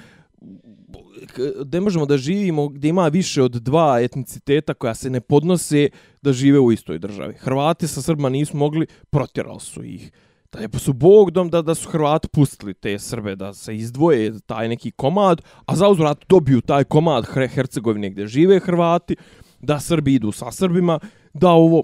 ne 1.72 1.80
možemo 1.80 2.06
da 2.06 2.16
živimo 2.16 2.68
gdje 2.68 2.88
ima 2.88 3.08
više 3.08 3.42
od 3.42 3.52
dva 3.52 4.00
etniciteta 4.00 4.74
koja 4.74 4.94
se 4.94 5.10
ne 5.10 5.20
podnose 5.20 5.88
da 6.22 6.32
žive 6.32 6.58
u 6.58 6.72
istoj 6.72 6.98
državi. 6.98 7.34
Hrvati 7.34 7.88
sa 7.88 8.02
Srbima 8.02 8.28
nisu 8.28 8.56
mogli, 8.56 8.86
protjerali 9.10 9.60
su 9.60 9.84
ih. 9.84 10.12
Da 10.52 10.60
je 10.60 10.68
su 10.78 10.92
bogdom 10.92 11.50
da, 11.50 11.62
da 11.62 11.74
su 11.74 11.90
Hrvati 11.90 12.28
pustili 12.28 12.74
te 12.74 12.98
Srbe 12.98 13.36
da 13.36 13.52
se 13.52 13.76
izdvoje 13.76 14.40
taj 14.40 14.68
neki 14.68 14.90
komad, 14.90 15.42
a 15.66 15.76
za 15.76 15.88
uzvrat 15.88 16.24
dobiju 16.28 16.60
taj 16.60 16.84
komad 16.84 17.24
Hre- 17.24 17.48
Hercegovine 17.48 18.10
gdje 18.10 18.26
žive 18.26 18.60
Hrvati, 18.60 19.16
da 19.60 19.80
Srbi 19.80 20.14
idu 20.14 20.32
sa 20.32 20.52
Srbima, 20.52 20.98
da 21.34 21.50
ovo 21.50 21.82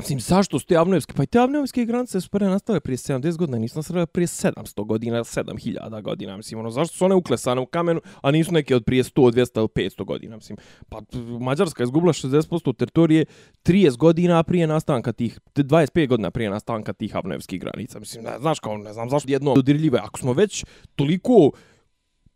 Mislim, 0.00 0.20
zašto 0.20 0.58
su 0.58 0.66
te 0.66 0.76
avnojevske? 0.76 1.12
Pa 1.16 1.22
i 1.22 1.26
te 1.26 1.38
avnojevske 1.38 1.84
granice 1.84 2.20
su 2.20 2.30
prve 2.30 2.48
nastale 2.48 2.80
prije 2.80 2.96
70 2.96 3.36
godina, 3.36 3.58
nisu 3.58 3.78
nastale 3.78 4.06
prije 4.06 4.26
700 4.26 4.86
godina, 4.86 5.24
7000 5.24 6.02
godina. 6.02 6.36
Mislim, 6.36 6.60
ono, 6.60 6.70
zašto 6.70 6.96
su 6.96 7.04
one 7.04 7.14
uklesane 7.14 7.60
u 7.60 7.66
kamenu, 7.66 8.00
a 8.20 8.30
nisu 8.30 8.52
neke 8.52 8.76
od 8.76 8.84
prije 8.84 9.02
100, 9.02 9.32
200 9.32 9.58
ili 9.58 9.68
500 9.68 10.04
godina? 10.04 10.36
Mislim, 10.36 10.58
pa 10.88 11.00
Mađarska 11.40 11.82
je 11.82 11.84
izgubila 11.84 12.12
60% 12.12 12.76
teritorije 12.76 13.24
30 13.64 13.96
godina 13.96 14.42
prije 14.42 14.66
nastanka 14.66 15.12
tih, 15.12 15.40
25 15.54 16.08
godina 16.08 16.30
prije 16.30 16.50
nastanka 16.50 16.92
tih 16.92 17.16
avnojevskih 17.16 17.60
granica. 17.60 17.98
Mislim, 17.98 18.24
ne, 18.24 18.30
znaš 18.40 18.60
kao, 18.60 18.76
ne 18.76 18.92
znam 18.92 19.10
zašto 19.10 19.30
jedno 19.30 19.54
dodirljivo. 19.54 19.96
je. 19.96 20.02
Ako 20.02 20.18
smo 20.18 20.32
već 20.32 20.64
toliko 20.96 21.50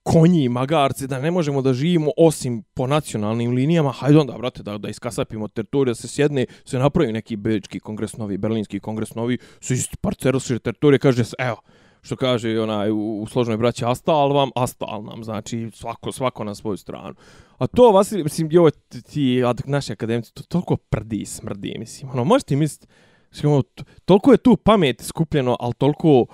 konji 0.05 0.45
i 0.45 0.49
magarci, 0.49 1.07
da 1.07 1.19
ne 1.21 1.31
možemo 1.31 1.63
da 1.63 1.73
živimo 1.73 2.11
osim 2.17 2.63
po 2.75 2.87
nacionalnim 2.87 3.51
linijama, 3.51 3.93
hajde 3.93 4.19
onda, 4.19 4.39
brate, 4.39 4.63
da, 4.63 4.79
da 4.79 4.89
iskasapimo 4.89 5.49
teritoriju, 5.49 5.91
da 5.91 5.95
se 5.95 6.09
sjedne, 6.09 6.47
se 6.65 6.79
napravi 6.79 7.13
neki 7.13 7.37
bečki 7.37 7.81
kongres 7.81 8.17
novi, 8.17 8.39
berlinski 8.39 8.81
kongres 8.81 9.15
novi, 9.15 9.39
su 9.61 9.75
isti 9.75 9.97
parcerosiše 9.97 10.59
teritorije, 10.59 10.99
kaže 10.99 11.25
se, 11.25 11.37
evo, 11.39 11.57
što 12.03 12.17
kaže 12.17 12.61
onaj 12.61 12.91
u, 12.91 13.23
u 13.23 13.27
složnoj 13.27 13.57
braći 13.57 13.85
astal 13.85 14.33
vam, 14.33 14.51
astal 14.55 15.05
nam, 15.05 15.25
znači 15.25 15.71
svako, 15.73 16.13
svako 16.13 16.45
na 16.45 16.55
svoju 16.55 16.77
stranu. 16.77 17.15
A 17.59 17.67
to, 17.67 17.93
Vasilij, 17.93 18.25
mislim, 18.25 18.51
ovo 18.59 18.71
ti, 18.71 19.03
ti 19.03 19.43
naši 19.65 19.93
akademici, 19.93 20.35
to 20.35 20.43
toliko 20.43 20.77
prdi 20.77 21.17
i 21.17 21.27
smrdi, 21.27 21.75
mislim, 21.79 22.11
ono, 22.11 22.25
možete 22.25 22.57
misliti, 22.57 22.87
mislim, 23.31 23.53
ono, 23.53 23.63
toliko 24.05 24.33
je 24.33 24.39
tu 24.39 24.57
pamet 24.57 25.03
skupljeno, 25.03 25.57
ali 25.61 25.75
toliko 25.75 26.27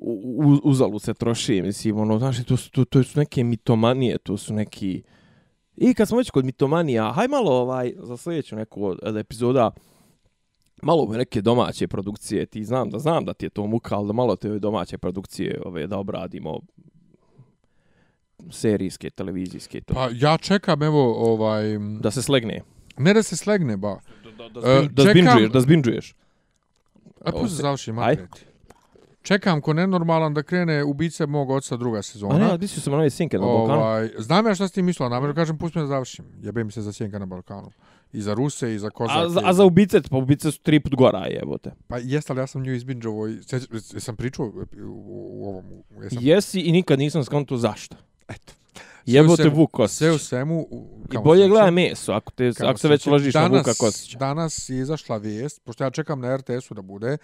u, 0.00 0.42
u, 0.44 0.60
uzalu 0.62 0.98
se 0.98 1.14
troši, 1.14 1.62
mislim, 1.62 1.98
ono, 1.98 2.18
znaš, 2.18 2.44
to 2.44 2.56
su, 2.56 2.70
to, 2.70 2.84
to 2.84 3.02
su 3.02 3.18
neke 3.18 3.44
mitomanije, 3.44 4.18
to 4.18 4.36
su 4.36 4.54
neki... 4.54 5.02
I 5.76 5.94
kad 5.94 6.08
smo 6.08 6.18
već 6.18 6.30
kod 6.30 6.44
mitomanija, 6.44 7.12
haj 7.12 7.28
malo 7.28 7.52
ovaj, 7.52 7.92
za 7.98 8.16
sljedeću 8.16 8.56
neku 8.56 8.84
od, 8.84 8.98
od 9.02 9.16
epizoda, 9.16 9.70
malo 10.82 11.02
ove 11.02 11.18
neke 11.18 11.42
domaće 11.42 11.88
produkcije, 11.88 12.46
ti 12.46 12.64
znam 12.64 12.90
da 12.90 12.98
znam 12.98 13.24
da 13.24 13.32
ti 13.34 13.46
je 13.46 13.50
to 13.50 13.66
muka, 13.66 13.96
ali 13.96 14.06
da 14.06 14.12
malo 14.12 14.36
te 14.36 14.50
ove 14.50 14.58
domaće 14.58 14.98
produkcije 14.98 15.60
ove, 15.64 15.86
da 15.86 15.98
obradimo 15.98 16.60
serijske, 18.50 19.10
televizijske, 19.10 19.80
to. 19.80 19.94
Pa 19.94 20.08
ja 20.12 20.38
čekam, 20.38 20.82
evo, 20.82 21.32
ovaj... 21.32 21.64
Da 22.00 22.10
se 22.10 22.22
slegne. 22.22 22.60
Ne 22.98 23.14
da 23.14 23.22
se 23.22 23.36
slegne, 23.36 23.76
ba. 23.76 23.98
Da, 24.38 24.48
da, 24.48 24.60
zbin- 24.60 24.88
da 24.88 25.02
čekam- 25.02 25.10
zbinđuješ, 25.12 25.50
da 25.52 25.60
zbinđuješ. 25.60 26.14
A 27.20 27.32
pusti 27.32 27.56
se- 27.56 27.62
završim, 27.62 27.98
Aj. 27.98 28.16
Čekam 29.22 29.60
ko 29.60 29.72
nenormalan 29.72 30.34
da 30.34 30.42
krene 30.42 30.84
ubice 30.84 31.26
mog 31.26 31.50
oca 31.50 31.76
druga 31.76 31.98
A 31.98 32.02
sezona. 32.02 32.38
ne, 32.38 32.58
mislio 32.58 32.80
sam 32.80 32.90
na 32.90 32.96
nove 32.96 33.10
sinke 33.10 33.38
na 33.38 33.46
Balkanu. 33.46 33.80
Ovaj, 33.80 34.10
znam 34.18 34.46
ja 34.46 34.54
šta 34.54 34.68
si 34.68 34.74
ti 34.74 34.82
mislila, 34.82 35.08
namjerno 35.08 35.34
kažem, 35.34 35.58
pusti 35.58 35.78
me 35.78 35.82
da 35.82 35.88
završim. 35.88 36.24
Jebe 36.42 36.64
mi 36.64 36.72
se 36.72 36.82
za 36.82 36.92
sjenka 36.92 37.18
na 37.18 37.26
Balkanu. 37.26 37.70
I 38.12 38.22
za 38.22 38.34
Ruse, 38.34 38.74
i 38.74 38.78
za 38.78 38.90
Kozake. 38.90 39.18
A, 39.20 39.28
za, 39.28 39.40
a 39.44 39.52
za 39.52 39.64
ubice, 39.64 40.00
pa 40.10 40.16
ubice 40.16 40.52
su 40.52 40.60
tri 40.60 40.80
put 40.80 40.94
gora, 40.94 41.26
jebote. 41.26 41.72
Pa 41.88 41.98
jeste, 41.98 42.32
ali 42.32 42.40
ja 42.40 42.46
sam 42.46 42.62
nju 42.62 42.74
izbinđovo 42.74 43.28
i... 43.28 43.38
Jesam 43.94 44.16
pričao 44.16 44.46
u, 44.46 44.52
u, 44.86 45.48
ovom... 45.48 45.64
Jesam, 46.02 46.18
Jesi 46.20 46.60
i 46.60 46.72
nikad 46.72 46.98
nisam 46.98 47.24
skonto 47.24 47.56
zašto. 47.56 47.96
Eto. 48.28 48.52
Jebote 49.06 49.48
Vuk 49.48 49.70
Kostić. 49.70 49.98
Sve 49.98 50.12
u 50.12 50.18
svemu... 50.18 50.68
I 51.12 51.18
bolje 51.24 51.48
gledaj 51.48 51.70
meso, 51.70 52.12
ako, 52.12 52.32
te, 52.32 52.52
ako 52.60 52.78
se 52.78 52.88
već 52.88 53.06
ložiš 53.06 53.34
na 53.34 53.40
danas, 53.40 53.58
Vuka 53.58 53.74
Kostića. 53.78 54.18
Danas 54.18 54.68
je 54.68 54.78
izašla 54.78 55.16
vijest, 55.16 55.64
pošto 55.64 55.84
ja 55.84 55.90
čekam 55.90 56.20
na 56.20 56.36
RTS-u 56.36 56.74
da 56.74 56.82
bude, 56.82 57.16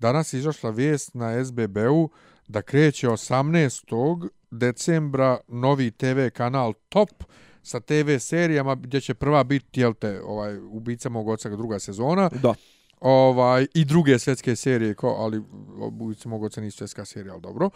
danas 0.00 0.32
je 0.32 0.38
izašla 0.38 0.70
vijest 0.70 1.14
na 1.14 1.44
SBB-u 1.44 2.10
da 2.48 2.62
kreće 2.62 3.08
18. 3.08 4.28
decembra 4.50 5.38
novi 5.48 5.90
TV 5.90 6.28
kanal 6.32 6.72
Top 6.88 7.24
sa 7.62 7.80
TV 7.80 8.16
serijama 8.18 8.74
gdje 8.74 9.00
će 9.00 9.14
prva 9.14 9.44
biti, 9.44 9.80
jel 9.80 9.94
te, 9.94 10.20
ovaj, 10.24 10.58
Ubica 10.58 11.08
mog 11.08 11.28
oca 11.28 11.48
druga 11.48 11.78
sezona, 11.78 12.30
Da. 12.42 12.54
ovaj 13.00 13.66
i 13.74 13.84
druge 13.84 14.18
svjetske 14.18 14.56
serije 14.56 14.94
ko 14.94 15.08
ali 15.08 15.42
Ubica 15.78 16.28
mog 16.28 16.42
oca 16.42 16.60
nisu 16.60 16.78
svjetska 16.78 17.04
serija 17.04 17.34
al 17.34 17.40
dobro 17.40 17.70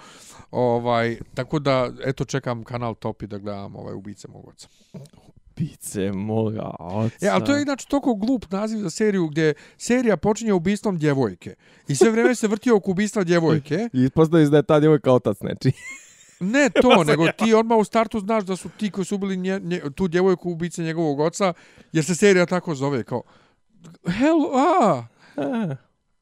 ovaj 0.50 1.18
tako 1.34 1.58
da 1.58 1.92
eto 2.04 2.24
čekam 2.24 2.64
kanal 2.64 2.94
Top 2.94 3.22
i 3.22 3.26
da 3.26 3.38
gledam 3.38 3.76
ovaj 3.76 3.94
Ubice 3.94 4.28
mog 4.28 4.48
oca 4.48 4.68
Pice 5.54 6.12
moga 6.12 6.70
oca. 6.78 7.26
E, 7.26 7.28
ali 7.28 7.44
to 7.44 7.54
je 7.56 7.62
inače 7.62 7.86
toliko 7.86 8.14
glup 8.14 8.50
naziv 8.50 8.78
za 8.78 8.90
seriju 8.90 9.28
gdje 9.28 9.54
serija 9.78 10.16
počinje 10.16 10.52
ubistvom 10.52 10.98
djevojke. 10.98 11.54
I 11.88 11.94
sve 11.94 12.10
vrijeme 12.10 12.34
se 12.34 12.48
vrti 12.48 12.70
oko 12.70 12.90
ubistva 12.90 13.24
djevojke. 13.24 13.88
I 13.92 14.10
postoji 14.10 14.50
da 14.50 14.56
je 14.56 14.62
ta 14.62 14.80
djevojka 14.80 15.12
otac 15.12 15.40
neči. 15.40 15.72
Ne 16.40 16.70
to, 16.70 17.04
nego 17.10 17.26
ti 17.38 17.54
odmah 17.54 17.78
u 17.78 17.84
startu 17.84 18.20
znaš 18.20 18.44
da 18.44 18.56
su 18.56 18.68
ti 18.76 18.90
koji 18.90 19.04
su 19.04 19.14
ubili 19.14 19.36
nje, 19.36 19.60
nje, 19.60 19.80
tu 19.94 20.08
djevojku 20.08 20.50
ubice 20.50 20.82
njegovog 20.82 21.20
oca, 21.20 21.52
jer 21.92 22.04
se 22.04 22.14
serija 22.14 22.46
tako 22.46 22.74
zove, 22.74 23.04
kao 23.04 23.22
Hello, 24.06 24.50
a! 24.54 25.06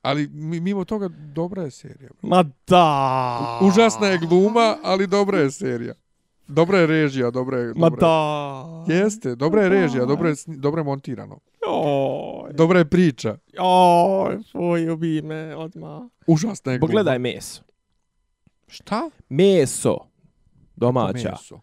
Ali 0.02 0.28
mi- 0.28 0.60
mimo 0.60 0.84
toga 0.84 1.08
dobra 1.08 1.62
je 1.62 1.70
serija. 1.70 2.10
Ma 2.22 2.44
da. 2.66 3.58
Užasna 3.62 4.06
je 4.06 4.18
gluma, 4.18 4.76
ali 4.82 5.06
dobra 5.06 5.38
je 5.38 5.50
serija. 5.50 5.94
Dobra 6.52 6.78
je 6.78 6.86
režija, 6.86 7.30
dobra 7.30 7.58
je... 7.58 7.74
Ma 7.76 7.90
Dobra 7.90 8.00
da. 8.00 8.92
je. 8.94 8.98
Jeste, 8.98 9.34
dobra 9.34 9.62
je 9.62 9.68
režija, 9.68 10.04
dobro 10.04 10.28
je, 10.28 10.34
dobro 10.46 10.80
je 10.80 10.84
montirano. 10.84 11.38
Oj, 11.68 12.52
Dobra 12.52 12.78
je 12.78 12.84
priča. 12.84 13.36
oj, 13.58 14.38
tvoj 14.50 14.88
ubi 14.90 15.22
me 15.22 15.56
odmah. 15.56 16.02
Užasna 16.26 16.72
je 16.72 16.78
gluma. 16.78 16.88
Pogledaj 16.88 17.18
meso. 17.18 17.62
Šta? 18.66 19.10
Meso. 19.28 19.98
Domaća. 20.76 21.30
Meso. 21.30 21.60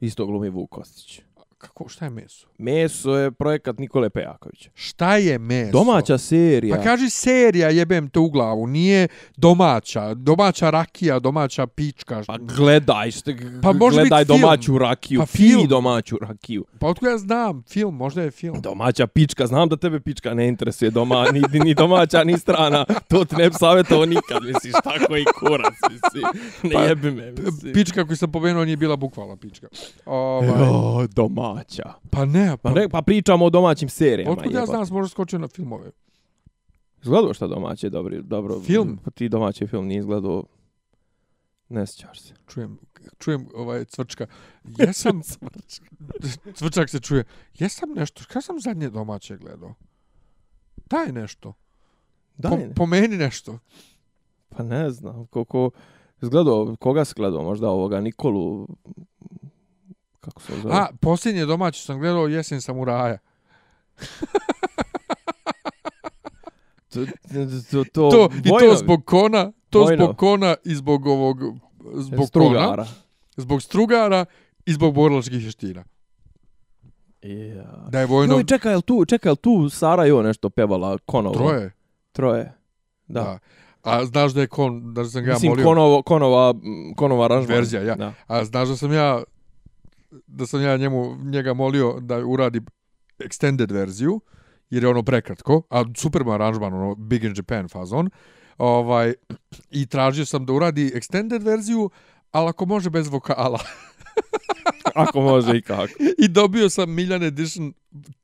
Isto 0.00 0.26
glumi 0.26 0.48
Vuk 0.48 0.70
Kostić. 0.70 1.22
Kako, 1.60 1.88
šta 1.88 2.04
je 2.04 2.10
meso? 2.10 2.46
Meso 2.58 3.16
je 3.16 3.30
projekat 3.30 3.78
Nikole 3.78 4.10
Pejakovića. 4.10 4.70
Šta 4.74 5.16
je 5.16 5.38
meso? 5.38 5.72
Domaća 5.72 6.18
serija. 6.18 6.76
Pa 6.76 6.82
kaži 6.82 7.10
serija, 7.10 7.68
jebem 7.68 8.08
te 8.08 8.18
u 8.18 8.30
glavu, 8.30 8.66
nije 8.66 9.08
domaća, 9.36 10.14
domaća 10.14 10.70
rakija, 10.70 11.18
domaća 11.18 11.66
pička. 11.66 12.22
Pa 12.26 12.38
gledaj, 12.38 13.10
što, 13.10 13.30
Pa 13.62 13.72
može 13.72 14.00
gledaj 14.00 14.24
film. 14.24 14.40
domaću 14.40 14.78
rakiju, 14.78 15.20
Pa 15.20 15.22
pa 15.22 15.26
film. 15.26 15.66
domaću 15.68 16.16
rakiju. 16.20 16.64
Pa 16.78 16.86
otko 16.86 17.06
ja 17.06 17.18
znam, 17.18 17.62
film, 17.62 17.96
možda 17.96 18.22
je 18.22 18.30
film. 18.30 18.60
Domaća 18.60 19.06
pička, 19.06 19.46
znam 19.46 19.68
da 19.68 19.76
tebe 19.76 20.00
pička 20.00 20.34
ne 20.34 20.48
interesuje 20.48 20.90
doma, 20.90 21.24
ni, 21.32 21.60
ni 21.60 21.74
domaća, 21.74 22.24
ni 22.24 22.38
strana. 22.38 22.84
To 23.08 23.24
ti 23.24 23.36
ne 23.36 23.48
bi 23.48 23.54
savjetovao 23.54 24.06
nikad, 24.06 24.42
misliš, 24.44 24.72
tako 24.84 25.16
i 25.16 25.24
kurac, 25.38 25.74
misli. 25.90 26.22
Ne 26.62 26.70
Pa, 26.72 26.82
jebi 26.82 27.10
me, 27.10 27.32
misli. 27.32 27.72
Pička 27.72 28.06
koju 28.06 28.16
sam 28.16 28.32
pomenuo 28.32 28.64
nije 28.64 28.76
bila 28.76 28.96
bukvalna 28.96 29.36
pička. 29.36 29.66
Ovaj, 30.06 30.48
Jo, 30.48 31.06
domaća. 31.52 31.92
pa 32.10 32.24
ne, 32.24 32.50
Pa, 32.52 32.56
pa, 32.62 32.70
ne, 32.70 32.88
pa 32.88 33.02
pričamo 33.02 33.44
o 33.44 33.50
domaćim 33.50 33.88
serijama. 33.88 34.32
otkud 34.32 34.52
ja 34.52 34.60
jebote. 34.60 34.84
znam, 34.84 34.98
možda 34.98 35.08
skočio 35.08 35.38
na 35.38 35.48
filmove. 35.48 35.90
Izgledao 37.02 37.34
šta 37.34 37.46
domaće, 37.46 37.90
dobri, 37.90 38.22
dobro. 38.22 38.60
Film? 38.60 38.98
Pa 39.04 39.10
ti 39.10 39.28
domaći 39.28 39.66
film 39.66 39.86
nije 39.86 39.98
izgledao... 39.98 40.44
Ne 41.68 41.86
sjećaš 41.86 42.20
se. 42.20 42.34
Čujem, 42.48 42.78
čujem 43.18 43.46
ovaj 43.54 43.84
cvrčka. 43.84 44.26
Jesam, 44.78 45.20
cvrčak 46.56 46.90
se 46.90 47.00
čuje. 47.00 47.24
Jesam 47.54 47.88
nešto, 47.90 48.24
kada 48.28 48.40
sam 48.40 48.60
zadnje 48.60 48.90
domaće 48.90 49.36
gledao? 49.36 49.74
Daj 50.90 51.12
nešto. 51.12 51.52
Daj, 52.36 52.50
Po, 52.50 52.56
ne. 52.56 52.74
pomeni 52.74 53.16
nešto. 53.16 53.58
Pa 54.48 54.62
ne 54.62 54.90
znam, 54.90 55.26
koliko... 55.26 55.70
Izgledao, 56.22 56.76
koga 56.76 57.04
si 57.04 57.14
gledao? 57.16 57.42
Možda 57.42 57.68
ovoga 57.68 58.00
Nikolu... 58.00 58.68
Kako 60.20 60.42
se 60.42 60.52
zove? 60.62 60.74
A, 60.74 60.86
posljednje 61.00 61.46
domaće 61.46 61.82
sam 61.82 61.98
gledao 61.98 62.26
Jesen 62.26 62.60
samuraja. 62.60 63.18
to, 66.88 67.06
to, 67.70 67.84
to, 67.84 68.10
To, 68.10 68.28
I 68.36 68.42
to 68.42 68.50
Vojnovi. 68.50 68.76
zbog 68.76 69.04
kona, 69.04 69.52
to 69.70 69.80
Vojno. 69.80 70.04
zbog 70.04 70.16
kona 70.16 70.54
i 70.64 70.74
zbog 70.74 71.06
ovog, 71.06 71.38
zbog 71.94 72.18
kona, 72.18 72.26
Strugara. 72.26 72.86
zbog 73.36 73.62
strugara 73.62 74.24
I 74.66 74.72
zbog 74.72 74.94
borilačkih 74.94 75.38
vještina. 75.38 75.84
Ja. 77.22 77.86
Da 77.88 78.00
je 78.00 78.06
vojno... 78.06 78.34
Joj, 78.34 78.44
čekaj, 78.44 78.72
jel 78.72 78.80
tu, 78.80 79.04
čekaj, 79.04 79.30
jel 79.30 79.36
tu 79.36 79.68
Sara 79.68 80.04
Jo 80.04 80.22
nešto 80.22 80.50
pevala 80.50 80.98
Konovo? 81.06 81.34
Troje. 81.34 81.72
Troje. 82.12 82.52
Da. 83.08 83.22
Da. 83.22 83.38
A 83.82 84.04
znaš 84.04 84.32
da 84.32 84.40
je 84.40 84.46
kon, 84.46 84.94
da 84.94 85.04
sam 85.04 85.24
ga 85.24 85.32
Mislim, 85.32 85.50
molio... 85.50 85.64
Konovo, 85.64 86.02
Konova, 86.02 86.50
m, 86.50 86.94
Konova 86.96 87.24
aranžman. 87.24 87.56
Verzija, 87.56 87.82
ja. 87.82 87.94
Da. 87.94 88.12
A 88.26 88.44
znaš 88.44 88.68
da 88.68 88.76
sam 88.76 88.92
ja 88.92 89.22
da 90.26 90.46
sam 90.46 90.62
ja 90.62 90.76
njemu 90.76 91.16
njega 91.24 91.54
molio 91.54 92.00
da 92.00 92.26
uradi 92.26 92.60
extended 93.18 93.72
verziju 93.72 94.20
jer 94.70 94.82
je 94.82 94.88
ono 94.88 95.02
prekratko, 95.02 95.62
a 95.70 95.84
super 95.96 96.24
mu 96.24 96.32
aranžman, 96.32 96.74
ono 96.74 96.94
Big 96.94 97.24
in 97.24 97.34
Japan 97.36 97.68
fazon. 97.68 98.10
Ovaj 98.58 99.14
i 99.70 99.86
tražio 99.86 100.26
sam 100.26 100.46
da 100.46 100.52
uradi 100.52 100.92
extended 100.94 101.44
verziju, 101.44 101.90
ali 102.30 102.48
ako 102.48 102.66
može 102.66 102.90
bez 102.90 103.08
vokala. 103.08 103.60
Ako 104.94 105.20
može 105.20 105.56
i 105.56 105.62
kako. 105.62 105.92
I 106.18 106.28
dobio 106.28 106.70
sam 106.70 106.94
Miljan 106.94 107.22
Edition 107.22 107.72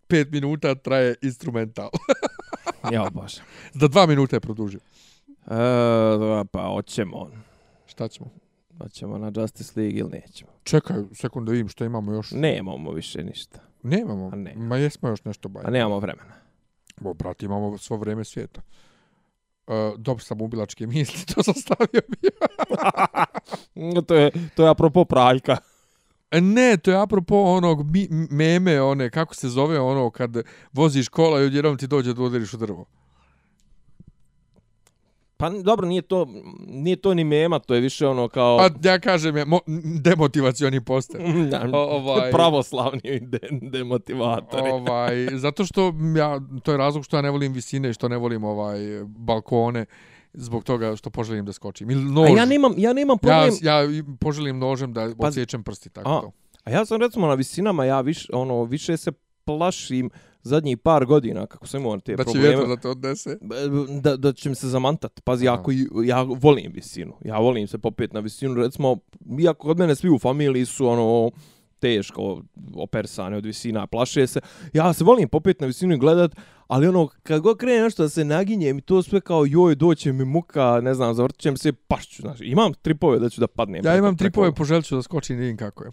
5 0.09 0.33
minuta 0.33 0.75
traje 0.75 1.15
instrumental. 1.23 1.91
Ja, 2.93 3.11
bože. 3.11 3.43
Za 3.73 3.89
2 3.89 4.09
minuta 4.09 4.37
je 4.37 4.41
produžio. 4.41 4.81
E, 5.47 6.45
pa, 6.51 6.69
hoćemo. 6.69 7.31
Šta 7.87 8.09
ćemo? 8.09 8.31
Hoćemo 8.79 9.19
na 9.19 9.33
Justice 9.35 9.81
League 9.81 9.99
ili 9.99 10.11
nećemo? 10.11 10.51
Čekaj, 10.63 10.97
sekund 11.13 11.47
da 11.47 11.53
vidim 11.53 11.69
što 11.69 11.85
imamo 11.85 12.13
još. 12.13 12.31
Nemamo 12.31 12.93
više 12.93 13.25
ništa. 13.25 13.59
Nemamo. 13.83 14.31
A 14.33 14.37
ne. 14.37 14.55
Ma 14.57 14.77
jesmo 14.77 15.09
još 15.09 15.25
nešto 15.25 15.49
baj. 15.49 15.63
A 15.67 15.71
nemamo 15.71 15.99
vremena. 15.99 16.35
Bo, 17.01 17.15
brate, 17.15 17.47
imamo 17.47 17.79
svo 17.79 17.97
vreme 17.97 18.25
svijeta. 18.25 18.61
Uh, 19.67 19.75
dobro 19.99 20.25
sam 20.25 20.41
ubilačke 20.41 20.87
misli, 20.87 21.25
to 21.35 21.43
sam 21.43 21.55
stavio 21.55 22.01
bio. 22.21 22.31
to 24.07 24.15
je, 24.15 24.31
to 24.55 24.65
je 24.65 24.71
apropo 24.71 25.05
praljka. 25.05 25.57
E, 26.31 26.41
Ne, 26.41 26.77
to 26.77 26.91
je 26.91 27.03
apropo 27.03 27.37
onog 27.37 27.91
mi, 27.91 28.09
meme, 28.31 28.81
one, 28.81 29.11
kako 29.11 29.35
se 29.35 29.49
zove 29.49 29.81
ono 29.81 30.11
kad 30.11 30.37
voziš 30.73 31.09
kola 31.09 31.41
i 31.41 31.45
odjednom 31.45 31.79
ti 31.79 31.87
dođe 31.87 32.15
da 32.15 32.23
udariš 32.23 32.55
u 32.55 32.57
drvo. 32.57 32.85
Pa 35.37 35.51
dobro, 35.51 35.87
nije 35.89 36.03
to, 36.03 36.27
nije 36.67 36.97
to 36.97 37.15
ni 37.15 37.25
mema, 37.25 37.59
to 37.59 37.75
je 37.75 37.81
više 37.81 38.07
ono 38.07 38.29
kao... 38.29 38.59
Pa 38.59 38.89
ja 38.89 38.99
kažem 38.99 39.37
je 39.37 39.45
mo, 39.45 39.61
demotivacioni 40.03 40.85
poster. 40.85 41.21
Da, 41.51 41.69
O, 41.73 41.79
ovaj- 41.79 42.31
pravoslavni 42.31 43.21
de, 43.21 43.39
demotivatori. 43.63 44.71
ovaj, 44.71 45.27
zato 45.33 45.65
što 45.65 45.95
ja, 46.17 46.41
to 46.63 46.73
je 46.73 46.79
razlog 46.79 47.05
što 47.05 47.17
ja 47.17 47.23
ne 47.23 47.31
volim 47.31 47.53
visine 47.53 47.93
što 47.93 48.09
ne 48.09 48.17
volim 48.17 48.45
ovaj 48.45 48.79
balkone 49.07 49.87
zbog 50.33 50.65
toga 50.65 50.97
što 50.97 51.11
poželim 51.11 51.45
da 51.45 51.53
skočim. 51.53 51.91
Ili 51.91 52.05
nož. 52.05 52.31
A 52.31 52.37
ja 52.37 52.45
nemam, 52.45 52.73
ja 52.77 52.93
nemam 52.93 53.15
ja, 53.15 53.19
problem... 53.19 53.55
ja 53.63 54.03
poželim 54.21 54.59
nožem 54.59 54.93
da 54.93 55.11
Pa- 55.19 55.27
odsječem 55.27 55.63
prsti, 55.63 55.91
tako 55.91 56.11
A, 56.11 56.21
to. 56.21 56.33
A 56.65 56.71
ja 56.71 56.85
sam 56.85 57.01
recimo 57.01 57.27
na 57.27 57.35
visinama, 57.35 57.85
ja 57.85 58.01
viš, 58.01 58.27
ono, 58.33 58.65
više 58.65 58.97
se 58.97 59.13
plašim 59.45 60.11
zadnjih 60.47 60.79
par 60.79 61.05
godina, 61.05 61.47
kako 61.47 61.67
sam 61.67 61.81
imao 61.81 61.99
te 61.99 62.13
Da 62.13 62.17
će 62.19 62.25
probleme. 62.25 62.49
vjetar 62.49 62.67
da 62.67 62.77
te 62.77 62.89
odnese. 62.89 63.39
da, 64.01 64.17
da 64.17 64.33
će 64.33 64.49
mi 64.49 64.55
se 64.55 64.69
zamantat. 64.69 65.21
Pazi, 65.21 65.49
Aha. 65.49 65.57
ako 65.57 65.73
i- 65.73 65.87
ja 66.05 66.23
volim 66.23 66.73
visinu. 66.73 67.13
Ja 67.23 67.39
volim 67.39 67.67
se 67.67 67.79
popet 67.79 68.13
na 68.13 68.21
visinu. 68.21 68.55
Recimo, 68.55 68.97
iako 69.41 69.59
kod 69.61 69.79
mene 69.79 69.95
svi 69.95 70.11
u 70.11 70.19
familiji 70.19 70.65
su 70.67 70.89
ono 70.89 71.31
teško 71.79 72.43
opersane 72.75 73.37
od 73.37 73.47
visina, 73.47 73.87
plaše 73.87 74.27
se. 74.27 74.41
Ja 74.73 74.93
se 74.93 75.05
volim 75.05 75.29
popet 75.29 75.61
na 75.61 75.67
visinu 75.67 75.95
i 75.95 75.99
gledat, 75.99 76.31
ali 76.67 76.89
ono, 76.89 77.09
kad 77.23 77.41
god 77.41 77.57
krene 77.57 77.83
nešto 77.83 78.03
da 78.03 78.09
se 78.09 78.25
naginjem 78.25 78.79
i 78.79 78.83
to 78.83 79.03
sve 79.03 79.21
kao 79.21 79.45
joj, 79.47 79.75
doće 79.75 80.13
mi 80.13 80.25
muka, 80.25 80.81
ne 80.83 80.95
znam, 80.95 81.15
zavrtit 81.15 81.41
će 81.41 81.51
mi 81.51 81.59
se, 81.59 81.73
pašću, 81.73 82.23
znaš. 82.23 82.39
Imam 82.43 82.73
tripove 82.75 83.19
da 83.19 83.29
ću 83.29 83.41
da 83.41 83.47
padnem. 83.47 83.85
Ja 83.85 83.97
imam 83.97 84.17
tripove, 84.17 84.55
poželit 84.55 84.85
ću 84.85 84.97
da 84.97 85.03
skočim 85.03 85.37
i 85.37 85.41
vidim 85.41 85.57
kako 85.57 85.85
je. 85.85 85.91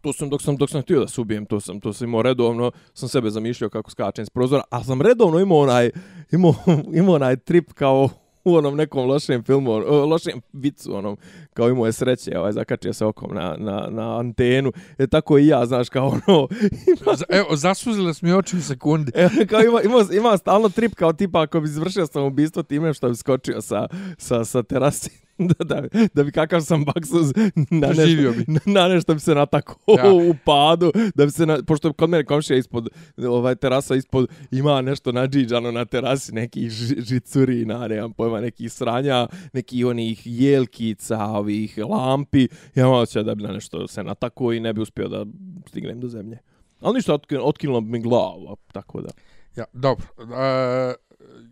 To 0.00 0.12
sam 0.12 0.30
dok 0.30 0.42
sam 0.42 0.56
dok 0.56 0.70
sam 0.70 0.82
htio 0.82 1.00
da 1.00 1.08
se 1.08 1.20
ubijem, 1.20 1.46
to 1.46 1.60
sam 1.60 1.80
to 1.80 1.92
sam 1.92 2.08
imao 2.08 2.22
redovno, 2.22 2.70
sam 2.94 3.08
sebe 3.08 3.30
zamišljao 3.30 3.70
kako 3.70 3.90
skačem 3.90 4.26
s 4.26 4.30
prozora, 4.30 4.62
a 4.70 4.84
sam 4.84 5.02
redovno 5.02 5.38
imao 5.38 5.58
onaj 5.58 5.90
imao 6.32 6.54
imao 7.00 7.14
onaj 7.14 7.36
trip 7.36 7.72
kao 7.72 8.08
u 8.44 8.56
onom 8.56 8.76
nekom 8.76 9.06
lošem 9.06 9.42
filmu, 9.42 9.70
o, 9.70 10.06
lošem 10.06 10.40
vicu 10.52 10.96
onom, 10.96 11.16
kao 11.54 11.68
imao 11.68 11.86
je 11.86 11.92
sreće, 11.92 12.38
ovaj 12.38 12.52
zakačio 12.52 12.92
se 12.92 13.04
okom 13.04 13.34
na, 13.34 13.56
na, 13.58 13.88
na 13.90 14.18
antenu. 14.18 14.72
E 14.98 15.06
tako 15.06 15.38
i 15.38 15.46
ja, 15.46 15.66
znaš, 15.66 15.88
kao 15.88 16.06
ono, 16.06 16.48
ima, 16.92 17.16
Evo, 17.28 17.56
zasuzile 17.56 18.14
su 18.14 18.26
mi 18.26 18.32
oči 18.32 18.56
u 18.56 18.62
sekundi. 18.62 19.12
e, 19.14 19.46
kao 19.46 19.60
ima, 19.60 19.82
ima, 19.82 20.04
ima 20.12 20.36
stalno 20.36 20.68
trip 20.68 20.94
kao 20.94 21.12
tipa 21.12 21.42
ako 21.42 21.60
bi 21.60 21.68
izvršio 21.68 22.06
sam 22.06 22.24
ubistvo 22.24 22.62
time 22.62 22.94
što 22.94 23.08
bi 23.08 23.16
skočio 23.16 23.60
sa, 23.60 23.86
sa, 24.18 24.44
sa 24.44 24.62
terasi 24.62 25.27
da, 25.50 25.64
da, 25.66 25.82
da 26.14 26.24
bi 26.24 26.32
kakav 26.32 26.60
sam 26.60 26.84
baksuz 26.86 27.32
na 27.70 27.88
nešto, 27.88 28.04
bi. 28.32 28.44
na, 28.46 28.60
na 28.66 28.88
nešto 28.88 29.14
bi 29.14 29.20
se 29.20 29.34
natako 29.34 29.76
Ja. 29.88 30.12
u 30.12 30.34
padu, 30.46 30.92
da 31.14 31.24
bi 31.24 31.30
se, 31.30 31.46
na, 31.46 31.58
pošto 31.62 31.92
kod 31.92 32.10
mene 32.10 32.24
komšija 32.24 32.56
ispod, 32.56 32.88
ovaj 33.18 33.54
terasa 33.54 33.94
ispod, 33.94 34.28
ima 34.50 34.80
nešto 34.82 35.12
nadžiđano 35.12 35.70
na 35.70 35.84
terasi, 35.84 36.34
nekih 36.34 36.62
ži- 36.64 37.00
žicurina, 37.02 37.88
nemam 37.88 38.12
pojma, 38.12 38.40
nekih 38.40 38.72
sranja, 38.72 39.26
nekih 39.52 39.86
onih 39.86 40.22
jelkica, 40.24 41.18
ovih 41.20 41.78
lampi, 41.80 42.48
ja 42.74 42.86
malo 42.86 43.06
će 43.06 43.22
da 43.22 43.34
bi 43.34 43.42
na 43.42 43.52
nešto 43.52 43.88
se 43.88 44.02
natako 44.02 44.52
i 44.52 44.60
ne 44.60 44.72
bi 44.72 44.80
uspio 44.80 45.08
da 45.08 45.26
stignem 45.66 46.00
do 46.00 46.08
zemlje. 46.08 46.38
Ali 46.80 46.94
ništa, 46.94 47.12
otkin- 47.12 47.40
otkinulo 47.42 47.80
bi 47.80 47.90
mi 47.90 48.00
glavu, 48.00 48.56
tako 48.72 49.00
da. 49.00 49.08
Ja, 49.56 49.64
dobro. 49.72 50.06
E, 50.18 50.94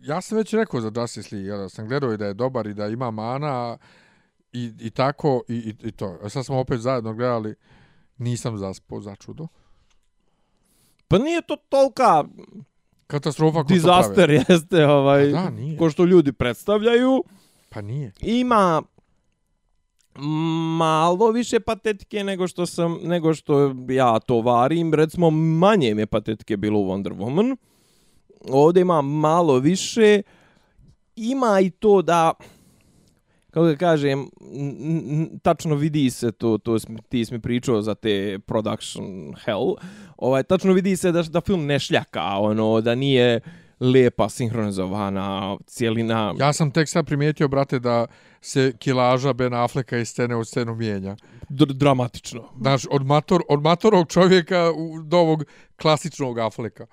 ja 0.01 0.21
sam 0.21 0.37
već 0.37 0.53
rekao 0.53 0.81
za 0.81 0.91
Justice 0.95 1.35
League, 1.35 1.49
ja, 1.49 1.69
sam 1.69 1.87
gledao 1.87 2.13
i 2.13 2.17
da 2.17 2.25
je 2.25 2.33
dobar 2.33 2.67
i 2.67 2.73
da 2.73 2.87
ima 2.87 3.11
mana 3.11 3.77
i, 4.53 4.71
i 4.79 4.89
tako 4.89 5.43
i, 5.47 5.55
i, 5.55 5.87
i 5.87 5.91
to. 5.91 6.19
A 6.23 6.29
sad 6.29 6.45
smo 6.45 6.59
opet 6.59 6.79
zajedno 6.79 7.13
gledali, 7.13 7.55
nisam 8.17 8.57
zaspao 8.57 9.01
za 9.01 9.15
čudo. 9.15 9.47
Pa 11.07 11.17
nije 11.17 11.41
to 11.41 11.55
tolika 11.69 12.23
Katastrofa 13.07 13.63
ko 13.63 13.73
disaster 13.73 14.29
jeste 14.49 14.87
ovaj, 14.87 15.31
Pa 15.31 15.41
da, 15.41 15.49
nije. 15.49 15.77
ko 15.77 15.89
što 15.89 16.05
ljudi 16.05 16.33
predstavljaju. 16.33 17.23
Pa 17.69 17.81
nije. 17.81 18.11
Ima 18.21 18.81
malo 20.77 21.31
više 21.31 21.59
patetike 21.59 22.23
nego 22.23 22.47
što 22.47 22.65
sam 22.65 22.97
nego 23.03 23.33
što 23.33 23.75
ja 23.89 24.19
to 24.19 24.41
varim 24.41 24.93
recimo 24.93 25.29
manje 25.29 25.95
mi 25.95 26.01
je 26.01 26.05
patetike 26.05 26.57
bilo 26.57 26.79
u 26.79 26.85
Wonder 26.85 27.13
Woman 27.15 27.55
ovdje 28.41 28.81
ima 28.81 29.01
malo 29.01 29.59
više 29.59 30.21
ima 31.15 31.59
i 31.59 31.69
to 31.69 32.01
da 32.01 32.33
kako 33.51 33.65
da 33.65 33.75
kažem 33.75 34.27
tačno 35.41 35.75
vidi 35.75 36.09
se 36.09 36.31
to 36.31 36.57
to 36.57 36.77
ti 37.09 37.25
si 37.25 37.33
mi 37.33 37.41
pričao 37.41 37.81
za 37.81 37.95
te 37.95 38.39
production 38.39 39.05
hell 39.45 39.75
ovaj 40.17 40.43
tačno 40.43 40.73
vidi 40.73 40.97
se 40.97 41.11
da 41.11 41.21
da 41.21 41.41
film 41.41 41.65
ne 41.65 41.79
šljaka 41.79 42.23
ono 42.23 42.81
da 42.81 42.95
nije 42.95 43.39
lepa 43.79 44.29
sinhronizovana 44.29 45.57
cijelina 45.65 46.33
Ja 46.39 46.53
sam 46.53 46.71
tek 46.71 46.89
sad 46.89 47.05
primijetio, 47.05 47.47
brate, 47.47 47.79
da 47.79 48.05
se 48.41 48.73
kilaža 48.79 49.33
Ben 49.33 49.53
Afflecka 49.53 49.97
iz 49.97 50.09
scene 50.09 50.35
u 50.35 50.43
scenu 50.43 50.75
mijenja. 50.75 51.15
dr 51.49 51.73
dramatično 51.73 52.43
Znaš, 52.61 52.81
od, 52.91 53.05
mator, 53.05 53.41
od 53.49 53.61
matorog 53.61 54.07
čovjeka 54.07 54.71
u- 54.71 55.01
do 55.03 55.17
ovog 55.17 55.43
klasičnog 55.81 56.39
Afflecka. 56.39 56.85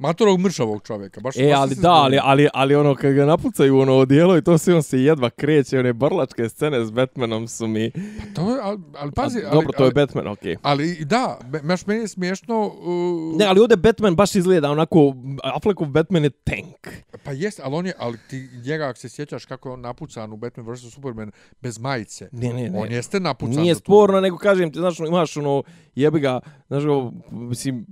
Matorog 0.00 0.40
mršavog 0.40 0.82
čovjeka. 0.82 1.20
Baš, 1.20 1.36
E, 1.36 1.42
baš 1.44 1.58
ali 1.58 1.74
se 1.74 1.80
da, 1.80 1.90
ali, 1.92 2.18
ali, 2.22 2.48
ali 2.54 2.74
ono, 2.74 2.94
kad 2.94 3.12
ga 3.12 3.24
napucaju 3.26 3.76
u 3.76 3.80
ono 3.80 3.94
odijelo 3.94 4.36
i 4.36 4.42
to 4.42 4.58
sve 4.58 4.74
on 4.74 4.82
se 4.82 5.00
jedva 5.00 5.30
kreće, 5.30 5.78
one 5.78 5.92
brlačke 5.92 6.48
scene 6.48 6.84
s 6.84 6.90
Batmanom 6.90 7.48
su 7.48 7.66
mi... 7.66 7.90
To 8.34 8.50
je, 8.50 8.60
ali, 8.62 8.78
ali 8.94 9.12
pazi, 9.12 9.38
A, 9.38 9.42
ali, 9.44 9.52
dobro, 9.52 9.72
to 9.72 9.82
je 9.82 9.86
ali, 9.86 9.94
Batman, 9.94 10.26
okej. 10.28 10.56
ali, 10.62 11.04
da, 11.04 11.38
meš 11.62 11.86
meni 11.86 12.00
je 12.00 12.08
smiješno... 12.08 12.66
Uh, 12.66 13.38
Ne, 13.38 13.44
ali 13.44 13.60
ovdje 13.60 13.76
Batman 13.76 14.16
baš 14.16 14.34
izgleda 14.34 14.70
onako, 14.70 15.14
Affleckov 15.44 15.86
Batman 15.86 16.24
je 16.24 16.30
tank. 16.30 16.88
Pa 17.24 17.32
jest, 17.32 17.60
ali 17.60 17.74
on 17.74 17.86
je, 17.86 17.92
ali 17.98 18.18
ti 18.30 18.48
njega 18.66 18.84
ako 18.84 18.98
se 18.98 19.08
sjećaš 19.08 19.44
kako 19.44 19.68
je 19.68 19.72
on 19.72 19.80
napucan 19.80 20.32
u 20.32 20.36
Batman 20.36 20.66
vs 20.66 20.80
Superman 20.84 21.30
bez 21.60 21.78
majice. 21.78 22.28
Ne, 22.32 22.52
ne, 22.52 22.70
ne. 22.70 22.78
On 22.78 22.92
jeste 22.92 23.20
napucan. 23.20 23.56
Nije 23.56 23.74
za 23.74 23.80
tu- 23.80 23.84
sporno, 23.84 24.20
nego 24.20 24.36
kažem 24.38 24.72
ti, 24.72 24.78
znaš, 24.78 25.00
ono, 25.00 25.08
imaš 25.08 25.36
ono, 25.36 25.62
jebi 25.94 26.20
ga, 26.20 26.40
znaš, 26.68 26.84
ovo, 26.84 27.12
mislim, 27.30 27.86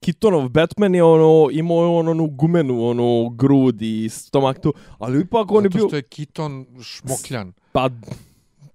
Kitonov 0.00 0.48
Batman 0.48 0.94
je 0.94 1.02
ono, 1.04 1.48
imao 1.52 1.76
je 1.82 1.86
ono, 1.86 2.10
onu 2.10 2.26
gumenu, 2.26 2.84
ono, 2.86 3.28
grudi, 3.28 4.08
stomak 4.08 4.60
tu, 4.60 4.74
ali 4.98 5.20
ipak 5.20 5.50
on 5.52 5.64
je 5.64 5.70
Zato 5.70 5.78
bio... 5.78 5.88
što 5.88 5.96
je 5.96 6.02
Kiton 6.02 6.66
šmokljan. 6.82 7.52
Pa, 7.72 7.90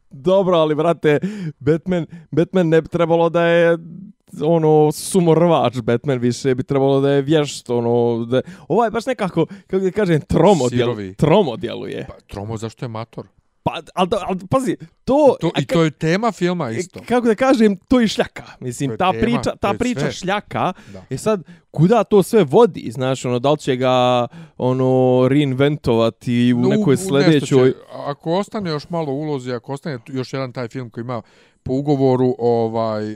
dobro, 0.09 0.57
ali 0.57 0.75
brate, 0.75 1.19
Batman, 1.59 2.05
Batman 2.31 2.69
ne 2.69 2.81
bi 2.81 2.87
trebalo 2.87 3.29
da 3.29 3.41
je 3.45 3.77
ono 4.41 4.91
sumorvač 4.91 5.79
Batman 5.81 6.17
više 6.17 6.55
bi 6.55 6.63
trebalo 6.63 7.01
da 7.01 7.11
je 7.11 7.21
vješt 7.21 7.69
ono 7.69 8.25
da 8.25 8.41
ovaj 8.67 8.89
baš 8.89 9.05
nekako 9.05 9.45
kako 9.67 9.83
da 9.83 9.91
kažem 9.91 10.21
tromo 10.21 10.69
djel, 10.69 10.79
Sirovi. 10.79 11.15
tromo 11.15 11.57
djeluje 11.57 12.05
Pa, 12.07 12.13
Tromo, 12.27 12.57
zašto 12.57 12.85
je 12.85 12.89
mator? 12.89 13.27
Pa 13.65 13.71
al, 13.93 14.07
al 14.19 14.35
pazi 14.49 14.77
to, 15.05 15.35
To, 15.39 15.51
I 15.53 15.65
to 15.65 15.83
je 15.83 15.91
tema 15.91 16.31
filma 16.31 16.65
ka- 16.65 16.71
isto. 16.71 16.99
kako 17.01 17.27
da 17.27 17.35
kažem 17.35 17.77
to 17.79 17.99
je 17.99 18.07
šljaka 18.07 18.43
mislim 18.59 18.91
je 18.91 18.97
ta 18.97 19.11
tema, 19.11 19.21
priča 19.21 19.55
ta 19.55 19.73
priča 19.73 19.99
sve. 19.99 20.11
šljaka 20.11 20.73
Da. 20.87 21.03
E 21.09 21.17
sad, 21.17 21.41
kuda 21.71 22.03
to 22.03 22.23
sve 22.23 22.43
vodi? 22.43 22.91
Znaš, 22.91 23.25
ono, 23.25 23.39
da 23.39 23.51
li 23.51 23.57
će 23.57 23.75
ga 23.75 24.27
ono, 24.57 25.27
reinventovati 25.29 26.53
u 26.53 26.59
No, 26.59 26.67
nekoj 26.69 26.97
sljedećoj... 26.97 27.71
Će, 27.71 27.77
ako 28.05 28.33
ostane 28.33 28.69
još 28.69 28.89
malo 28.89 29.11
ulozi, 29.13 29.51
ako 29.51 29.73
ostane 29.73 29.99
još 30.07 30.33
jedan 30.33 30.53
taj 30.53 30.67
film 30.67 30.89
koji 30.89 31.01
ima 31.01 31.21
po 31.65 31.73
ugovoru 31.73 32.35
ovaj 32.39 33.15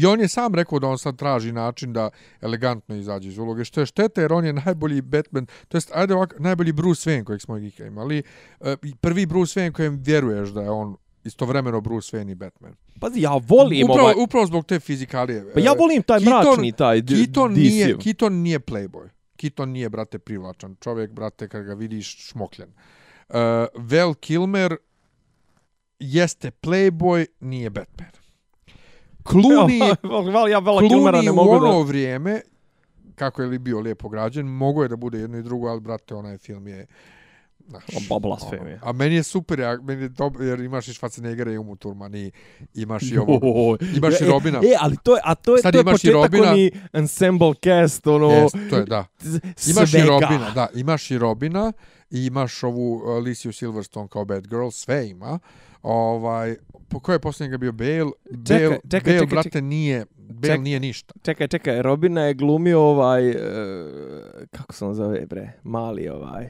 i 0.00 0.06
on 0.06 0.20
je 0.20 0.28
sam 0.28 0.54
rekao 0.54 0.78
da 0.78 0.86
on 0.86 0.98
sad 0.98 1.16
traži 1.16 1.52
način 1.52 1.92
da 1.92 2.10
elegantno 2.40 2.96
izađe 2.96 3.28
iz 3.28 3.38
uloge 3.38 3.64
što 3.64 3.80
je 3.80 3.86
šteta 3.86 4.20
jer 4.20 4.32
on 4.32 4.44
je 4.44 4.52
najbolji 4.52 5.00
Batman 5.00 5.46
to 5.68 5.76
jest 5.76 5.90
ajde 5.94 6.14
ovak, 6.14 6.34
najbolji 6.38 6.72
Bruce 6.72 7.10
Wayne 7.10 7.24
kojeg 7.24 7.40
smo 7.40 7.58
ikad 7.58 7.86
imali 7.86 8.22
e, 8.60 8.76
prvi 9.00 9.26
Bruce 9.26 9.60
Wayne 9.60 9.72
kojem 9.72 10.02
vjeruješ 10.02 10.48
da 10.48 10.62
je 10.62 10.70
on 10.70 10.96
istovremeno 11.24 11.80
Bruce 11.80 12.16
Wayne 12.16 12.30
i 12.30 12.34
Batman. 12.34 12.74
Pazi, 13.00 13.20
ja 13.20 13.40
volim 13.48 13.84
upravo, 13.84 14.08
ovaj... 14.08 14.14
Upravo 14.24 14.46
zbog 14.46 14.66
te 14.66 14.80
fizikalije. 14.80 15.52
Pa 15.54 15.60
ja 15.60 15.72
volim 15.72 16.02
taj 16.02 16.20
Keaton, 16.20 16.42
mračni, 16.42 16.72
taj 16.72 17.02
Keaton 17.06 17.52
nije, 17.52 17.98
Keaton 17.98 18.32
nije 18.32 18.60
playboy. 18.60 19.08
Keaton 19.36 19.68
nije, 19.68 19.88
brate, 19.88 20.18
privlačan. 20.18 20.76
Čovjek, 20.80 21.10
brate, 21.10 21.48
kad 21.48 21.64
ga 21.64 21.74
vidiš, 21.74 22.28
šmokljen. 22.28 22.68
Uh, 23.28 23.36
Val 23.74 24.14
Kilmer 24.14 24.76
jeste 26.00 26.50
playboy, 26.50 27.26
nije 27.40 27.70
Batman. 27.70 28.10
Clooney, 29.24 29.80
ja, 30.50 30.60
Kilmera 30.88 31.22
ne 31.22 31.24
Clooney 31.24 31.30
u 31.30 31.34
mogu 31.34 31.50
ono 31.50 31.78
da... 31.78 31.88
vrijeme, 31.88 32.40
kako 33.14 33.42
je 33.42 33.48
li 33.48 33.58
bio 33.58 33.80
lijepo 33.80 34.08
građen, 34.08 34.46
mogo 34.46 34.82
je 34.82 34.88
da 34.88 34.96
bude 34.96 35.18
jedno 35.18 35.38
i 35.38 35.42
drugo, 35.42 35.68
ali, 35.68 35.80
brate, 35.80 36.14
onaj 36.14 36.38
film 36.38 36.66
je... 36.66 36.86
Znaš, 37.68 37.84
blasfemija. 38.22 38.78
ono. 38.82 38.90
A 38.90 38.92
meni 38.92 39.14
je 39.14 39.22
super, 39.22 39.60
ja, 39.60 39.78
meni 39.82 40.02
je 40.02 40.08
dobro, 40.08 40.44
jer 40.44 40.60
imaš 40.60 40.88
i 40.88 40.92
Schwarzeneggera 40.92 41.54
i 41.54 41.58
Umu 41.58 41.76
Thurman 41.76 42.14
i 42.14 42.30
imaš 42.74 43.02
i 43.02 43.18
ovo. 43.26 43.76
Imaš 43.96 44.20
i 44.20 44.24
E, 44.24 44.26
Robina. 44.26 44.58
E, 44.58 44.76
ali 44.80 44.96
to 45.02 45.14
je, 45.14 45.20
a 45.24 45.34
to 45.34 45.56
je, 45.56 45.62
Sad 45.62 45.72
to 45.72 45.78
je 45.78 45.84
početak 45.84 46.14
Robina. 46.14 46.50
oni 46.50 46.70
ensemble 46.92 47.54
cast, 47.64 48.06
ono... 48.06 48.30
Jest, 48.30 48.56
to 48.70 48.76
je, 48.76 48.84
da. 48.84 49.04
Imaš 49.70 49.90
svega. 49.90 50.04
i 50.04 50.08
Robina, 50.08 50.50
da, 50.54 50.68
imaš 50.74 51.10
i 51.10 51.18
Robina 51.18 51.72
i 52.10 52.26
imaš 52.26 52.62
ovu 52.62 52.94
uh, 52.94 53.16
Alicia 53.16 53.52
Silverstone 53.52 54.08
kao 54.08 54.24
Bad 54.24 54.46
Girl, 54.46 54.68
sve 54.68 55.08
ima. 55.08 55.38
Ovaj, 55.82 56.56
po 56.88 57.00
koje 57.00 57.14
je 57.14 57.20
posljednjega 57.20 57.58
bio 57.58 57.72
Bale? 57.72 58.10
Čekaj, 58.46 58.66
Bale, 58.66 58.78
čekaj, 58.82 59.00
Bale 59.02 59.14
čekaj, 59.14 59.26
brate, 59.26 59.48
čekaj. 59.48 59.62
nije, 59.62 60.04
Bale 60.18 60.54
Ček- 60.54 60.60
nije 60.60 60.80
ništa. 60.80 61.14
Čekaj, 61.22 61.48
čekaj, 61.48 61.82
Robina 61.82 62.22
je 62.22 62.34
glumio 62.34 62.80
ovaj... 62.80 63.30
Uh, 63.30 63.36
kako 64.50 64.72
se 64.72 64.84
on 64.84 64.94
zove, 64.94 65.26
bre? 65.26 65.52
Mali 65.62 66.08
ovaj. 66.08 66.48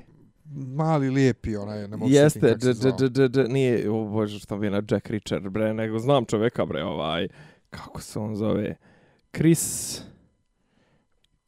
Mali, 0.66 1.11
lijepi, 1.11 1.57
onaj, 1.57 1.89
ne 1.89 1.97
mogu 1.97 2.11
se 2.11 2.16
Jeste, 2.16 2.55
d- 2.55 2.73
zvao. 2.73 2.93
d- 2.93 3.09
d- 3.09 3.28
d- 3.28 3.44
nije, 3.44 3.90
o 3.90 4.05
bože, 4.05 4.39
što 4.39 4.57
bi 4.57 4.70
na 4.70 4.82
Jack 4.90 5.11
Reacher, 5.11 5.51
bre, 5.51 5.74
nego 5.74 5.98
znam 5.98 6.24
čoveka, 6.24 6.66
bre, 6.66 6.85
ovaj, 6.85 7.28
kako 7.70 8.01
se 8.01 8.19
on 8.19 8.36
zove, 8.36 8.74
Chris, 9.36 10.02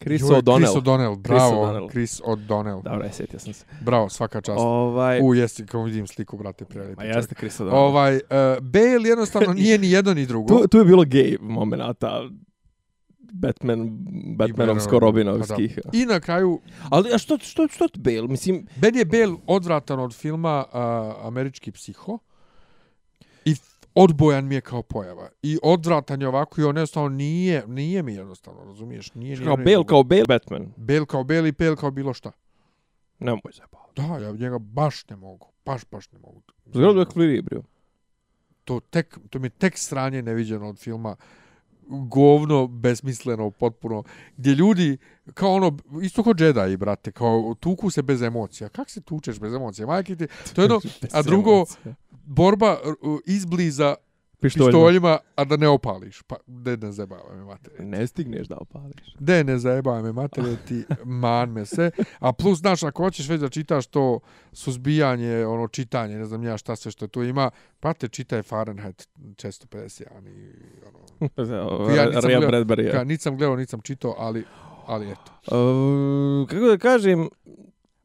Chris 0.02 0.22
O'Donnell. 0.22 0.66
Chris 0.66 0.76
O'Donnell, 0.76 1.16
bravo. 1.16 1.88
Chris 1.90 2.20
O'Donnell. 2.24 2.82
Dobro, 2.82 3.04
je, 3.04 3.12
sjetio 3.12 3.38
sam 3.38 3.52
se. 3.52 3.64
Bravo, 3.80 4.08
svaka 4.08 4.40
čast. 4.40 4.58
Ovaj, 4.60 5.20
U, 5.22 5.34
jesi, 5.34 5.66
kao 5.66 5.82
vidim 5.82 6.06
sliku, 6.06 6.36
brate, 6.36 6.64
prelijepi. 6.64 6.96
ma 6.96 7.04
jeste 7.04 7.34
Chris 7.34 7.60
O'Donnell. 7.60 7.74
Ovaj, 7.74 8.14
uh, 8.16 8.20
Bale 8.60 9.08
jednostavno 9.08 9.52
nije 9.62 9.78
ni 9.78 9.90
jedno 9.90 10.14
ni 10.14 10.26
drugo. 10.26 10.58
tu, 10.58 10.68
tu 10.68 10.78
je 10.78 10.84
bilo 10.84 11.04
gay 11.04 11.36
momenata, 11.40 12.28
Batman, 13.32 13.88
Batmanovsko 14.36 14.98
Robinovskih. 14.98 15.78
Pa. 15.84 15.90
I 15.92 16.06
na 16.06 16.20
kraju, 16.20 16.60
Ali 16.90 17.10
a 17.14 17.18
što, 17.18 17.38
što, 17.38 17.68
što 17.68 17.88
ti 17.88 18.00
Bale? 18.00 18.28
Mislim, 18.28 18.66
Ben 18.76 18.96
je 18.96 19.04
Bale 19.04 19.36
odvratan 19.46 20.00
od 20.00 20.14
filma 20.14 20.64
uh, 20.68 21.26
Američki 21.26 21.72
psiho 21.72 22.18
odbojan 23.94 24.46
mi 24.46 24.54
je 24.54 24.60
kao 24.60 24.82
pojava. 24.82 25.28
I 25.42 25.58
odvratan 25.62 26.20
je 26.20 26.28
ovako 26.28 26.60
i 26.60 26.64
on 26.64 26.76
jednostavno 26.76 27.08
nije, 27.08 27.66
nije 27.66 28.02
mi 28.02 28.14
jednostavno, 28.14 28.64
razumiješ? 28.64 29.14
Nije, 29.14 29.36
ni 29.36 29.44
kao 29.44 29.56
ni 29.56 29.64
Bale, 29.64 29.86
kao 29.86 30.02
Bale, 30.02 30.24
Batman. 30.28 30.72
Bale 30.76 31.06
kao 31.06 31.24
Bale 31.24 31.48
i 31.48 31.52
Bale 31.52 31.76
kao 31.76 31.90
bilo 31.90 32.14
šta. 32.14 32.32
Nemoj 33.18 33.52
se. 33.52 33.62
Da, 33.96 34.02
ja 34.02 34.32
njega 34.32 34.58
baš 34.58 35.08
ne 35.08 35.16
mogu. 35.16 35.46
Baš, 35.64 35.82
baš 35.90 36.12
ne 36.12 36.18
mogu. 36.18 36.42
Zgradu 36.66 37.00
je. 37.00 37.42
To, 38.64 38.80
tek, 38.80 39.18
to 39.30 39.38
mi 39.38 39.46
je 39.46 39.50
tek 39.50 39.78
sranje 39.78 40.22
neviđeno 40.22 40.68
od 40.68 40.78
filma 40.78 41.16
govno, 41.88 42.66
besmisleno, 42.66 43.50
potpuno, 43.50 44.02
gdje 44.36 44.50
ljudi, 44.54 44.98
kao 45.34 45.54
ono, 45.54 45.78
isto 46.02 46.22
kao 46.22 46.34
Jedi, 46.38 46.76
brate, 46.76 47.12
kao 47.12 47.54
tuku 47.60 47.90
se 47.90 48.02
bez 48.02 48.22
emocija. 48.22 48.68
Kak 48.68 48.90
se 48.90 49.00
tučeš 49.00 49.40
bez 49.40 49.54
emocija? 49.54 49.86
Majke 49.86 50.16
ti, 50.16 50.26
to 50.54 50.60
je 50.60 50.64
jedno, 50.64 50.80
a 51.18 51.22
drugo, 51.22 51.64
borba 52.24 52.78
izbliza 53.26 53.94
Pištoljima. 54.40 54.68
pištoljima, 54.68 55.18
a 55.36 55.44
da 55.44 55.56
ne 55.56 55.68
opališ. 55.68 56.22
Pa, 56.22 56.36
de 56.46 56.76
ne 56.76 56.92
zajebavaj 56.92 57.36
me 57.36 57.44
materije. 57.44 57.84
Ne 57.86 58.06
stigneš 58.06 58.48
da 58.48 58.56
opališ. 58.56 59.14
De 59.18 59.44
ne 59.44 59.58
zajebavaj 59.58 60.02
me 60.02 60.12
materije, 60.12 60.56
ti 60.58 60.84
man 61.04 61.50
me 61.50 61.66
se. 61.66 61.90
A 62.18 62.32
plus, 62.32 62.58
znaš, 62.58 62.82
ako 62.82 63.02
hoćeš 63.02 63.28
već 63.28 63.40
da 63.40 63.48
čitaš 63.48 63.86
to 63.86 64.20
suzbijanje, 64.52 65.46
ono, 65.46 65.68
čitanje, 65.68 66.16
ne 66.16 66.24
znam 66.24 66.42
ja 66.42 66.58
šta 66.58 66.76
sve 66.76 66.90
što 66.90 67.06
tu 67.06 67.22
ima, 67.22 67.50
prate, 67.80 68.08
čitaj 68.08 68.42
Fahrenheit 68.42 69.08
450, 69.18 70.02
a 70.10 70.20
ni, 70.20 70.52
ono, 70.86 71.94
Ja 71.96 72.06
nisam 72.06 72.22
gledao- 72.22 72.50
Bradbury. 72.50 73.04
nisam 73.04 73.36
gledao, 73.36 73.56
nisam 73.56 73.80
čitao, 73.80 74.14
ali, 74.18 74.44
ali 74.86 75.06
eto. 75.06 75.32
Uh, 75.46 76.48
kako 76.48 76.64
da 76.64 76.78
kažem, 76.78 77.28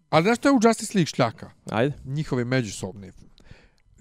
Ali 0.10 0.24
znaš 0.24 0.38
što 0.38 0.48
je 0.48 0.54
u 0.54 0.60
Justice 0.62 0.98
League 0.98 1.08
šljaka? 1.08 1.50
ajde. 1.72 1.96
njihove 2.06 2.46
međusobne 2.46 3.12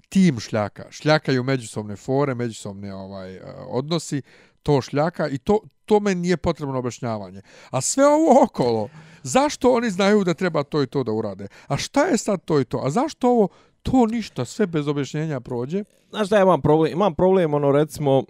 tim 0.09 0.39
šljaka, 0.39 0.91
šljakaju 0.91 1.43
međusobne 1.43 1.95
fore, 1.95 2.35
međusobne 2.35 2.93
ovaj 2.93 3.35
e, 3.35 3.41
odnosi, 3.67 4.21
to 4.63 4.81
šljaka 4.81 5.27
i 5.27 5.37
to 5.37 5.59
to 5.87 5.99
meni 5.99 6.21
nije 6.21 6.37
potrebno 6.37 6.79
objašnjavanje. 6.79 7.41
A 7.69 7.81
sve 7.81 8.05
ovo 8.07 8.43
okolo, 8.43 8.89
zašto 9.23 9.71
oni 9.73 9.89
znaju 9.89 10.23
da 10.23 10.33
treba 10.33 10.63
to 10.63 10.83
i 10.83 10.87
to 10.87 11.03
da 11.03 11.11
urade? 11.11 11.47
A 11.67 11.77
šta 11.77 12.05
je 12.05 12.17
sad 12.17 12.45
to 12.45 12.59
i 12.59 12.65
to? 12.65 12.81
A 12.83 12.89
zašto 12.89 13.29
ovo 13.29 13.47
to 13.83 14.05
ništa, 14.05 14.45
sve 14.45 14.67
bez 14.67 14.87
objašnjenja 14.87 15.39
prođe? 15.39 15.83
Znaš 16.09 16.27
šta 16.27 16.35
ja 16.35 16.43
imam 16.43 16.61
problem? 16.61 16.91
Imam 16.91 17.15
problem, 17.15 17.53
ono, 17.53 17.71
recimo, 17.71 18.23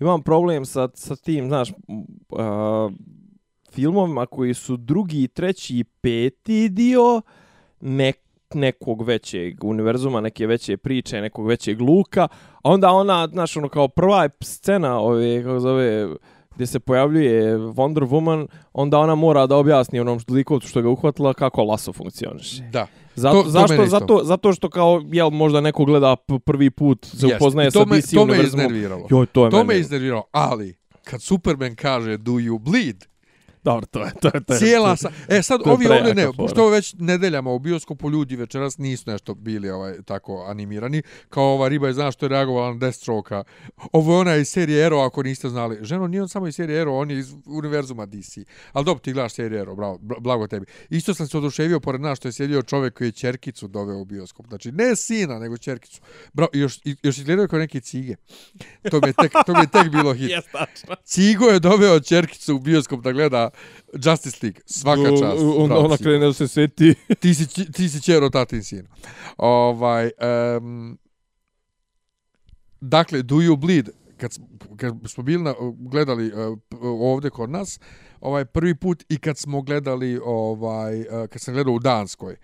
imam 0.00 0.22
problem 0.22 0.64
sa, 0.66 0.88
sa 0.94 1.16
tim, 1.16 1.48
znaš, 1.48 1.70
uh, 1.70 2.92
filmovima 3.70 4.26
koji 4.26 4.54
su 4.54 4.76
drugi, 4.76 5.28
treći 5.28 5.78
i 5.78 5.84
peti 5.84 6.68
dio 6.68 7.22
nek, 7.80 8.18
nekog 8.54 9.02
većeg 9.02 9.64
univerzuma, 9.64 10.20
neke 10.20 10.46
veće 10.46 10.76
priče, 10.76 11.20
nekog 11.20 11.46
većeg 11.46 11.80
luka, 11.80 12.28
a 12.54 12.70
onda 12.70 12.90
ona, 12.90 13.28
znaš, 13.32 13.56
ono, 13.56 13.68
kao 13.68 13.88
prva 13.88 14.22
je 14.22 14.30
scena 14.40 14.98
ove, 14.98 15.42
kako 15.42 15.60
zove, 15.60 16.08
gdje 16.54 16.66
se 16.66 16.80
pojavljuje 16.80 17.56
Wonder 17.58 18.08
Woman, 18.08 18.46
onda 18.72 18.98
ona 18.98 19.14
mora 19.14 19.46
da 19.46 19.56
objasni 19.56 20.00
onom 20.00 20.20
likovcu 20.28 20.68
što 20.68 20.82
ga 20.82 20.88
uhvatila 20.88 21.34
kako 21.34 21.64
laso 21.64 21.92
funkcioniše. 21.92 22.62
Da. 22.62 22.86
Zato, 23.14 23.36
To- 23.36 23.42
to 23.42 23.50
zašto, 23.50 23.74
isto. 23.74 23.86
zato, 23.86 24.20
zato 24.24 24.52
što 24.52 24.70
kao, 24.70 25.02
jel, 25.06 25.30
možda 25.30 25.60
neko 25.60 25.84
gleda 25.84 26.16
prvi 26.44 26.70
put, 26.70 27.04
se 27.06 27.26
upoznaje 27.26 27.70
to 27.70 27.78
sa 27.80 27.96
DC 27.96 28.10
to 28.10 28.16
me 28.16 28.22
univerzumom. 28.22 28.64
iznerviralo. 28.66 29.06
Joj, 29.10 29.26
to 29.26 29.44
je 29.44 29.50
To 29.50 29.64
me 29.64 29.78
iznerviralo, 29.78 30.22
ali 30.32 30.74
kad 31.04 31.22
Superman 31.22 31.74
kaže 31.74 32.16
do 32.16 32.32
you 32.32 32.58
bleed, 32.58 33.04
Dobro, 33.62 33.86
to 33.86 34.04
je, 34.04 34.12
to 34.20 34.30
je, 34.34 34.44
to 34.44 34.52
je. 34.52 34.58
Cijela 34.58 34.96
sa... 34.96 35.10
E 35.28 35.42
sad 35.42 35.60
ovi 35.64 35.86
ovdje 35.86 36.14
ne, 36.14 36.26
fora. 36.36 36.62
ovo 36.62 36.70
već 36.70 36.94
nedeljama 36.98 37.50
u 37.50 37.58
bioskopu 37.58 38.10
ljudi 38.10 38.36
večeras 38.36 38.78
nisu 38.78 39.10
nešto 39.10 39.34
bili 39.34 39.70
ovaj 39.70 40.02
tako 40.04 40.44
animirani, 40.48 41.02
kao 41.28 41.44
ova 41.44 41.68
riba 41.68 41.86
je 41.86 41.92
zna 41.92 42.12
što 42.12 42.24
je 42.24 42.28
reagovala 42.30 42.72
na 42.72 42.78
Deathstroke-a. 42.78 43.44
Ovo 43.92 44.14
je 44.14 44.18
ona 44.18 44.36
iz 44.36 44.48
serije 44.48 44.90
Arrow, 44.90 45.06
ako 45.06 45.22
niste 45.22 45.48
znali. 45.48 45.78
Ženo, 45.80 46.06
nije 46.06 46.22
on 46.22 46.28
samo 46.28 46.48
iz 46.48 46.54
serije 46.54 46.84
Arrow, 46.84 47.00
on 47.00 47.10
je 47.10 47.18
iz 47.18 47.34
univerzuma 47.46 48.06
DC. 48.06 48.38
Ali 48.72 48.84
dobro, 48.84 49.00
ti 49.00 49.12
gledaš 49.12 49.32
seriju 49.34 49.64
Arrow, 49.64 49.76
bravo, 49.76 49.98
bla- 49.98 50.20
blago 50.20 50.46
tebi. 50.46 50.66
Isto 50.90 51.14
sam 51.14 51.28
se 51.28 51.38
oduševio 51.38 51.80
pored 51.80 52.00
nas 52.00 52.18
što 52.18 52.28
je 52.28 52.32
sjedio 52.32 52.62
čovjek 52.62 52.98
koji 52.98 53.08
je 53.08 53.12
čerkicu 53.12 53.68
doveo 53.68 53.98
u 53.98 54.04
bioskop. 54.04 54.46
Znači, 54.48 54.72
ne 54.72 54.96
sina, 54.96 55.38
nego 55.38 55.58
čerkicu. 55.58 56.00
Bravo, 56.32 56.50
još, 56.52 56.80
još 57.02 57.18
izgledao 57.18 57.48
kao 57.48 57.58
neki 57.58 57.80
cige. 57.80 58.16
To 58.90 59.00
mi 59.00 59.08
je 59.08 59.12
tek, 59.12 59.32
to 59.46 59.52
mi 59.52 59.60
je 59.60 59.66
tek 59.66 59.90
bilo 59.90 60.14
hit. 60.14 60.30
Cigo 61.12 61.44
je 61.44 61.60
doveo 61.60 62.00
čerkicu 62.00 62.56
u 62.56 62.58
bioskop 62.58 63.00
da 63.00 63.12
gleda 63.12 63.51
Justice 64.04 64.38
League. 64.42 64.60
Svaka 64.66 65.02
čast. 65.10 65.42
On, 65.56 65.72
ona 65.72 65.96
krene 65.96 66.26
da 66.26 66.32
se 66.32 66.48
sveti. 66.48 66.94
Ti 67.20 67.34
si, 67.34 67.44
ći- 67.44 67.72
ti 67.72 67.88
si 67.88 68.02
čero 68.02 68.30
tatin 68.30 68.64
sin. 68.64 68.86
Ovaj, 69.36 70.10
um, 70.56 70.98
dakle, 72.80 73.22
Do 73.22 73.34
You 73.36 73.56
Bleed, 73.56 73.88
kad, 74.16 74.30
kad 74.76 74.96
smo 75.06 75.22
bili 75.22 75.42
na, 75.42 75.54
gledali 75.78 76.26
uh, 76.26 76.58
p- 76.68 76.76
ovdje 76.82 77.30
kod 77.30 77.50
nas, 77.50 77.80
ovaj 78.20 78.44
prvi 78.44 78.74
put 78.74 79.04
i 79.08 79.18
kad 79.18 79.38
smo 79.38 79.62
gledali, 79.62 80.20
ovaj, 80.24 81.00
uh, 81.00 81.06
kad 81.30 81.40
sam 81.42 81.54
gledao 81.54 81.74
u 81.74 81.78
Danskoj, 81.78 82.36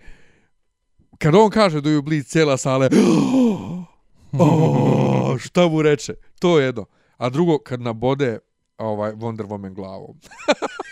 kad 1.17 1.35
on 1.35 1.49
kaže 1.49 1.81
Do 1.81 1.89
You 1.89 2.01
Bleed, 2.01 2.25
cijela 2.25 2.57
sala 2.57 2.85
je, 2.85 2.89
oh, 4.39 5.37
šta 5.39 5.67
mu 5.67 5.81
reče? 5.81 6.13
To 6.39 6.59
je 6.59 6.65
jedno. 6.65 6.85
A 7.17 7.29
drugo, 7.29 7.57
kad 7.57 7.81
nabode 7.81 8.39
ovaj 8.79 9.11
Wonder 9.11 9.43
Woman 9.43 9.73
glavom. 9.73 10.15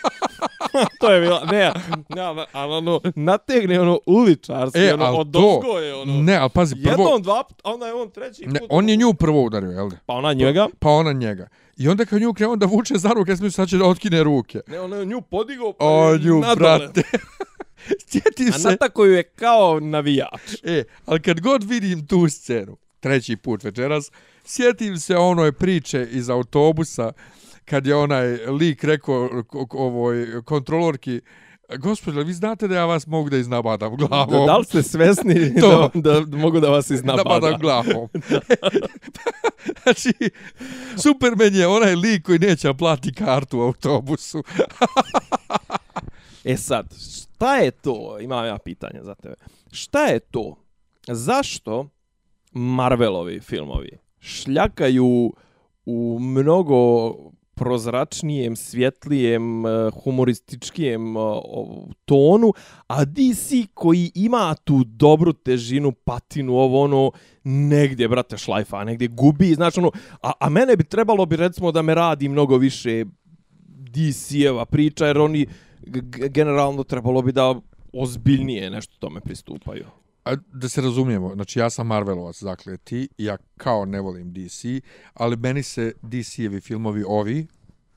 to 1.00 1.12
je 1.12 1.20
bilo, 1.20 1.40
ne, 1.42 1.72
ne, 2.08 2.22
ali 2.52 2.72
ono, 2.72 3.00
nategne 3.14 3.80
ono 3.80 3.98
uličarski, 4.06 4.78
E, 4.78 4.94
ono, 4.94 5.06
od 5.06 5.32
to- 5.32 5.78
je 5.78 5.94
ono. 5.94 6.12
Ne, 6.14 6.36
ali 6.36 6.50
pazi, 6.50 6.74
prvo... 6.76 7.02
Jednom, 7.02 7.22
dva, 7.22 7.44
a 7.64 7.72
onda 7.72 7.86
je 7.86 7.94
on 7.94 8.10
treći 8.10 8.46
Ne, 8.46 8.60
put. 8.60 8.68
on 8.70 8.88
je 8.88 8.96
nju 8.96 9.14
prvo 9.14 9.42
udario, 9.42 9.70
jel 9.70 9.88
da? 9.88 9.96
Pa 10.06 10.14
ona 10.14 10.32
njega. 10.32 10.66
Pa 10.78 10.88
ona 10.90 11.12
njega. 11.12 11.48
I 11.76 11.88
onda 11.88 12.04
kad 12.04 12.20
nju 12.20 12.34
krenuo 12.34 12.56
da 12.56 12.66
vuče 12.66 12.94
za 12.96 13.08
ruke, 13.08 13.36
smislu 13.36 13.50
sad 13.52 13.68
će 13.68 13.76
da 13.76 13.84
otkine 13.84 14.22
ruke. 14.22 14.60
Ne, 14.66 14.80
ona 14.80 14.96
je 14.96 15.06
nju 15.06 15.20
podigao, 15.22 15.72
pa 15.72 15.84
O, 15.84 16.04
je 16.04 16.18
nju, 16.18 16.40
nadole. 16.40 16.54
brate. 16.78 17.02
Sjetim 18.08 18.48
A 18.48 18.52
se. 18.52 18.68
natako 18.68 19.04
ju 19.04 19.12
je 19.12 19.22
kao 19.24 19.80
navijač. 19.80 20.54
E, 20.64 20.84
ali 21.06 21.22
kad 21.22 21.40
god 21.40 21.62
vidim 21.64 22.06
tu 22.06 22.28
scenu, 22.28 22.76
treći 23.00 23.36
put 23.36 23.64
večeras, 23.64 24.10
sjetim 24.44 24.98
se 24.98 25.16
onoj 25.16 25.52
priče 25.52 26.08
iz 26.10 26.30
autobusa 26.30 27.12
kad 27.70 27.86
je 27.86 27.96
onaj 27.96 28.26
lik 28.46 28.84
rekao 28.84 29.28
ovoj 29.70 30.42
kontrolorki 30.44 31.20
Gospodin, 31.76 32.26
vi 32.26 32.32
znate 32.32 32.68
da 32.68 32.74
ja 32.74 32.84
vas 32.84 33.06
mogu 33.06 33.30
da 33.30 33.36
iznabadam 33.36 33.96
glavom. 33.96 34.30
Da, 34.30 34.52
da 34.52 34.56
li 34.56 34.64
ste 34.64 34.82
svesni 34.82 35.54
To. 35.60 35.90
da, 35.94 36.20
da, 36.20 36.36
mogu 36.36 36.60
da 36.60 36.70
vas 36.70 36.90
iznabada? 36.90 37.30
Nabadam 37.30 37.60
glavom. 37.60 38.08
znači, 39.82 40.12
Superman 40.96 41.54
je 41.54 41.66
onaj 41.66 41.94
lik 41.94 42.22
koji 42.26 42.38
neće 42.38 42.74
plati 42.74 43.14
kartu 43.14 43.58
u 43.58 43.62
autobusu. 43.62 44.42
E 46.44 46.56
sad, 46.56 46.94
šta 47.16 47.56
je 47.56 47.70
to? 47.70 48.18
Imam 48.20 48.46
ja 48.46 48.58
pitanje 48.58 49.00
za 49.02 49.14
tebe. 49.14 49.34
Šta 49.72 50.06
je 50.06 50.20
to? 50.20 50.56
Zašto 51.06 51.88
Marvelovi 52.52 53.40
filmovi 53.40 53.98
šljakaju 54.20 55.32
u 55.86 56.18
mnogo 56.20 57.12
prozračnijem, 57.58 58.56
svjetlijem, 58.56 59.66
e, 59.66 59.90
humorističkijem 60.04 61.16
e, 61.16 61.20
tonu, 62.04 62.52
a 62.86 63.04
DC 63.04 63.52
koji 63.74 64.12
ima 64.14 64.54
tu 64.64 64.84
dobru 64.84 65.32
težinu, 65.32 65.92
patinu, 65.92 66.54
ovo 66.54 66.82
ono, 66.82 67.10
negdje, 67.44 68.08
brate, 68.08 68.38
šlajfa, 68.38 68.84
negdje 68.84 69.08
gubi, 69.08 69.54
znači 69.54 69.80
ono, 69.80 69.90
a, 70.22 70.32
a 70.40 70.48
mene 70.48 70.76
bi 70.76 70.84
trebalo 70.84 71.26
bi 71.26 71.36
recimo 71.36 71.72
da 71.72 71.82
me 71.82 71.94
radi 71.94 72.28
mnogo 72.28 72.56
više 72.56 73.04
DC-eva 73.92 74.64
priča, 74.64 75.06
jer 75.06 75.18
oni 75.18 75.46
generalno 76.30 76.84
trebalo 76.84 77.22
bi 77.22 77.32
da 77.32 77.54
ozbiljnije 77.92 78.70
nešto 78.70 78.96
tome 78.98 79.20
pristupaju. 79.20 79.84
A, 80.28 80.36
da 80.52 80.68
se 80.68 80.80
razumijemo, 80.80 81.34
znači 81.34 81.58
ja 81.58 81.70
sam 81.70 81.86
Marvelovac, 81.86 82.42
dakle 82.42 82.76
ti, 82.76 83.08
ja 83.18 83.36
kao 83.56 83.84
ne 83.84 84.00
volim 84.00 84.32
DC, 84.32 84.64
ali 85.14 85.36
meni 85.36 85.62
se 85.62 85.92
DC-evi 86.02 86.60
filmovi 86.60 87.04
ovi 87.06 87.46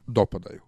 dopadaju. 0.08 0.62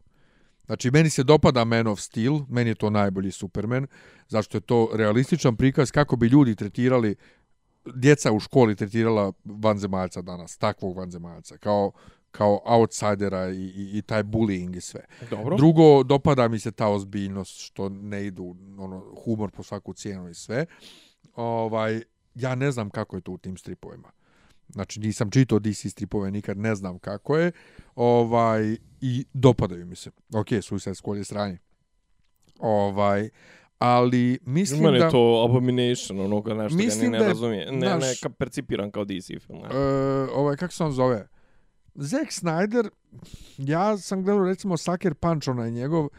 Znači, 0.65 0.91
meni 0.91 1.10
se 1.10 1.23
dopada 1.23 1.65
Man 1.65 1.88
of 1.88 1.99
Steel, 1.99 2.40
meni 2.49 2.69
je 2.69 2.76
to 2.76 2.90
najbolji 2.90 3.31
Superman, 3.31 3.88
zašto 4.27 4.57
je 4.57 4.61
to 4.61 4.90
realističan 4.94 5.56
prikaz 5.56 5.91
kako 5.91 6.15
bi 6.15 6.27
ljudi 6.27 6.56
tretirali, 6.56 7.15
djeca 7.85 8.31
u 8.31 8.40
školi 8.40 8.76
tretirala 8.76 9.31
vanzemaljca 9.45 10.22
danas, 10.22 10.57
takvog 10.57 10.98
vanzemaljca, 10.98 11.57
kao, 11.57 11.91
kao 12.31 12.61
outsidera 12.65 13.49
i, 13.49 13.56
i, 13.56 13.98
i 13.98 14.02
taj 14.02 14.23
bullying 14.23 14.77
i 14.77 14.81
sve. 14.81 15.06
Dobro. 15.30 15.57
Drugo, 15.57 16.03
dopada 16.03 16.48
mi 16.48 16.60
se 16.60 16.72
ta 16.72 16.88
ozbiljnost 16.88 17.60
što 17.60 17.90
ne 17.90 18.26
idu 18.26 18.56
ono 18.77 19.15
humor 19.23 19.52
po 19.52 19.64
svaku 19.64 19.94
cijenu 19.94 20.30
i 20.30 20.34
sve. 20.34 20.65
Ovaj 21.36 22.02
ja 22.36 22.56
ne 22.56 22.72
znam 22.72 22.90
kako 22.90 23.16
je 23.16 23.22
to 23.22 23.32
u 23.32 23.38
tim 23.38 23.58
stripovima. 23.58 24.12
Znači 24.70 25.00
nisam 25.00 25.32
čitao 25.32 25.60
DC 25.60 25.90
stripove 25.90 26.32
nikad, 26.32 26.58
ne 26.58 26.76
znam 26.76 27.00
kako 27.00 27.38
je. 27.38 27.52
Ovaj 27.95 28.78
i 29.02 29.26
dopadaju 29.34 29.86
mi 29.86 29.95
se. 29.95 30.12
Okej, 30.36 30.62
Suicide 30.62 30.95
Squad 30.95 31.16
je 31.18 31.24
sranje. 31.24 31.58
Ovaj 32.60 33.30
ali 33.80 34.40
mislim 34.45 34.84
Mene 34.84 35.00
da 35.00 35.06
je 35.06 35.12
to 35.12 35.45
abomination, 35.50 36.20
onoga 36.20 36.54
nešto 36.54 36.78
ga 36.78 36.84
Mislim 36.84 37.12
ne 37.12 37.18
da 37.18 37.24
je 37.24 37.30
razumije. 37.30 37.72
Ne, 37.72 37.88
naš- 37.88 38.02
ne, 38.02 38.14
ka 38.22 38.30
percipiram 38.30 38.91
kao 38.91 39.06
DC 39.06 39.28
film. 39.28 39.60
Ne. 39.62 39.70
e, 39.72 40.28
ovaj 40.34 40.58
kako 40.58 40.74
se 40.74 40.84
on 40.84 40.91
zove? 40.91 41.28
Zack 41.95 42.32
Snyder, 42.32 42.90
ja 43.58 43.98
sam 43.98 44.24
gledao 44.24 44.45
recimo 44.45 44.78
Sucker 44.78 45.14
Punch, 45.14 45.48
onaj 45.48 45.72
njegov, 45.72 46.10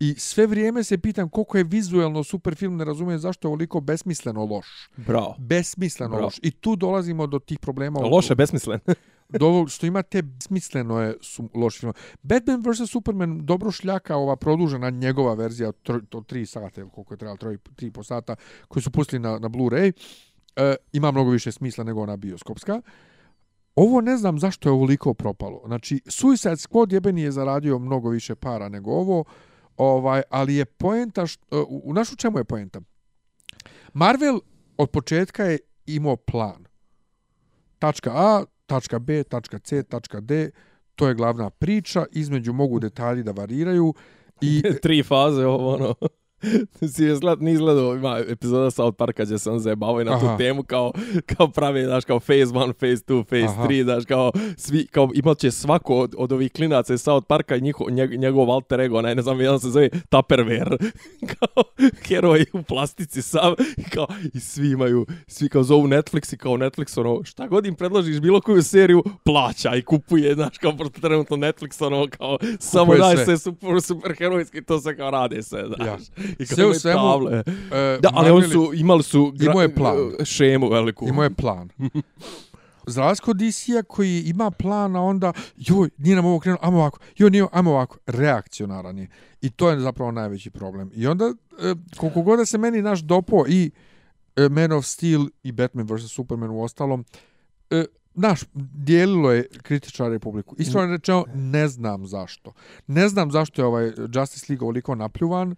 i 0.00 0.14
sve 0.18 0.46
vrijeme 0.46 0.84
se 0.84 0.98
pitam 0.98 1.28
koliko 1.28 1.58
je 1.58 1.64
vizuelno 1.64 2.24
super 2.24 2.54
film, 2.54 2.76
ne 2.76 2.84
razumijem 2.84 3.18
zašto 3.18 3.46
je 3.46 3.48
ovoliko 3.48 3.80
besmisleno 3.80 4.44
loš. 4.44 4.66
Bravo. 4.96 5.36
Besmisleno 5.38 6.10
Bravo. 6.10 6.24
loš. 6.24 6.38
I 6.42 6.50
tu 6.50 6.76
dolazimo 6.76 7.26
do 7.26 7.38
tih 7.38 7.58
problema. 7.58 8.00
Loše, 8.00 8.34
besmislen. 8.34 8.80
Do 9.28 9.46
ovog 9.46 9.70
što 9.70 9.86
ima 9.86 10.02
te 10.02 10.22
besmisleno 10.22 11.00
je 11.00 11.16
su 11.20 11.48
loši 11.54 11.80
film. 11.80 11.92
Batman 12.22 12.60
vs. 12.60 12.90
Superman 12.90 13.46
dobro 13.46 13.70
šljaka 13.70 14.16
ova 14.16 14.36
produžena 14.36 14.90
njegova 14.90 15.34
verzija 15.34 15.68
od 15.68 15.76
tr, 15.82 15.98
to 16.08 16.20
3 16.20 16.44
sata 16.44 16.88
koliko 16.88 17.14
je 17.14 17.18
trebalo, 17.18 17.36
3, 17.36 17.58
3 17.76 17.90
po 17.90 18.02
sata 18.02 18.36
koji 18.68 18.82
su 18.82 18.90
pustili 18.90 19.20
na, 19.20 19.38
na 19.38 19.48
Blu-ray. 19.48 19.92
E, 20.56 20.74
ima 20.92 21.10
mnogo 21.10 21.30
više 21.30 21.52
smisla 21.52 21.84
nego 21.84 22.02
ona 22.02 22.16
bioskopska. 22.16 22.82
Ovo 23.76 24.00
ne 24.00 24.16
znam 24.16 24.38
zašto 24.38 24.68
je 24.68 24.72
ovoliko 24.72 25.14
propalo. 25.14 25.62
Znači, 25.66 26.00
Suicide 26.06 26.56
Squad 26.56 26.92
jebeni 26.92 27.22
je 27.22 27.32
zaradio 27.32 27.78
mnogo 27.78 28.10
više 28.10 28.34
para 28.34 28.68
nego 28.68 28.90
ovo, 28.90 29.24
ovaj, 29.78 30.22
ali 30.30 30.54
je 30.54 30.64
poenta, 30.64 31.26
što, 31.26 31.56
e, 31.56 31.60
u, 31.60 31.82
u 31.84 31.92
našu 31.92 32.16
čemu 32.16 32.38
je 32.38 32.44
poenta? 32.44 32.80
Marvel 33.92 34.40
od 34.76 34.90
početka 34.90 35.44
je 35.44 35.58
imao 35.86 36.16
plan. 36.16 36.64
Tačka 37.78 38.10
A, 38.14 38.44
tačka 38.66 38.98
B, 38.98 39.22
tačka 39.22 39.58
C, 39.58 39.82
tačka 39.82 40.20
D, 40.20 40.50
to 40.94 41.08
je 41.08 41.14
glavna 41.14 41.50
priča, 41.50 42.04
između 42.12 42.52
mogu 42.52 42.78
detalji 42.78 43.22
da 43.22 43.32
variraju 43.32 43.94
i 44.40 44.62
Tri 44.82 45.02
faze, 45.02 45.46
ovo 45.46 45.74
ono. 45.74 45.94
si 46.94 47.04
je 47.04 47.12
izgled, 47.12 47.42
ni 47.42 47.52
izgledao, 47.52 47.94
ima 47.94 48.18
epizoda 48.28 48.70
South 48.70 48.96
Parka 48.96 49.24
gdje 49.24 49.38
se 49.38 49.50
on 49.50 49.58
zajebavao 49.58 50.00
i 50.00 50.04
na 50.04 50.20
tu 50.20 50.26
Aha. 50.26 50.36
temu 50.36 50.62
kao, 50.62 50.92
kao 51.36 51.48
pravi, 51.48 51.84
znaš, 51.84 52.04
kao 52.04 52.20
phase 52.20 52.34
1, 52.34 52.72
phase 52.72 53.04
2, 53.06 53.24
phase 53.24 53.58
Aha. 53.58 53.68
3, 53.68 53.84
znaš, 53.84 54.04
kao, 54.04 54.32
svi, 54.56 54.86
kao 54.86 55.10
imat 55.14 55.38
će 55.38 55.50
svako 55.50 55.98
od, 55.98 56.14
od 56.18 56.32
ovih 56.32 56.52
klinaca 56.52 56.94
iz 56.94 57.02
South 57.02 57.26
Parka 57.26 57.56
i 57.56 57.60
njiho, 57.60 57.90
njeg, 57.90 58.20
njegov 58.20 58.50
alter 58.50 58.80
ego, 58.80 58.98
onaj, 58.98 59.14
ne 59.14 59.22
znam, 59.22 59.40
jedan 59.40 59.60
se 59.60 59.70
zove 59.70 59.88
Tupperware, 59.88 60.76
kao 61.38 61.64
heroj 62.02 62.44
u 62.52 62.62
plastici 62.62 63.22
sam, 63.22 63.54
i 63.76 63.84
kao, 63.90 64.06
i 64.34 64.40
svi 64.40 64.70
imaju, 64.70 65.06
svi 65.26 65.48
kao 65.48 65.62
zovu 65.62 65.86
Netflix 65.86 66.34
i 66.34 66.36
kao 66.36 66.52
Netflix, 66.52 67.00
ono, 67.00 67.24
šta 67.24 67.46
god 67.46 67.66
im 67.66 67.74
predložiš 67.74 68.20
bilo 68.20 68.40
koju 68.40 68.62
seriju, 68.62 69.04
plaća 69.24 69.74
i 69.74 69.82
kupuje, 69.82 70.34
znaš, 70.34 70.58
kao 70.58 70.76
pošto 70.76 71.00
trenutno 71.00 71.36
Netflix, 71.36 71.86
ono, 71.86 72.06
kao, 72.18 72.38
samo 72.60 72.94
daj 72.94 73.16
sve. 73.16 73.24
sve 73.24 73.38
super, 73.38 73.80
super 73.82 74.14
herojski, 74.18 74.64
to 74.64 74.80
se 74.80 74.96
kao 74.96 75.10
rade 75.10 75.42
sve, 75.42 75.64
znaš. 75.66 75.86
Ja. 75.86 75.98
I 76.38 76.46
Sve 76.46 76.66
u 76.66 76.74
svemu, 76.74 77.00
table. 77.00 77.42
e, 77.72 77.98
Da, 78.00 78.10
ali 78.12 78.30
oni 78.30 78.48
su, 78.48 78.70
imali 78.74 79.02
su 79.02 79.32
Imao 79.40 79.62
je 79.62 79.74
plan. 79.74 79.96
šemu 80.24 80.68
veliku. 80.68 81.08
Imao 81.08 81.24
je 81.24 81.30
plan. 81.30 81.68
Za 82.86 83.02
razliku 83.02 83.30
od 83.30 83.36
DC-a 83.36 83.82
koji 83.82 84.22
ima 84.26 84.50
plan, 84.50 84.96
a 84.96 85.02
onda, 85.02 85.32
joj, 85.56 85.90
nije 85.98 86.16
nam 86.16 86.24
ovo 86.24 86.38
krenulo, 86.40 86.60
amo 86.62 86.78
ovako, 86.78 86.98
joj, 87.16 87.30
nije, 87.30 87.46
amo 87.52 87.70
ovako, 87.70 87.98
reakcionaran 88.06 88.98
je. 88.98 89.08
I 89.40 89.50
to 89.50 89.70
je 89.70 89.80
zapravo 89.80 90.10
najveći 90.10 90.50
problem. 90.50 90.90
I 90.94 91.06
onda, 91.06 91.32
e, 91.62 91.74
koliko 91.96 92.22
god 92.22 92.38
da 92.38 92.46
se 92.46 92.58
meni 92.58 92.82
naš 92.82 93.00
dopo 93.00 93.44
i 93.48 93.70
e, 94.36 94.48
Man 94.48 94.72
of 94.72 94.84
Steel 94.84 95.26
i 95.42 95.52
Batman 95.52 95.86
vs. 95.90 96.12
Superman 96.12 96.50
u 96.50 96.62
ostalom, 96.62 97.04
e, 97.70 97.84
naš, 98.14 98.40
dijelilo 98.54 99.32
je 99.32 99.48
kritičar 99.62 100.10
republiku. 100.10 100.54
Iskreno 100.58 100.86
rečeno, 100.86 101.24
ne 101.34 101.68
znam 101.68 102.06
zašto. 102.06 102.52
Ne 102.86 103.08
znam 103.08 103.30
zašto 103.30 103.62
je 103.62 103.66
ovaj 103.66 103.92
Justice 104.14 104.46
League 104.48 104.64
ovoliko 104.64 104.94
napljuvan. 104.94 105.54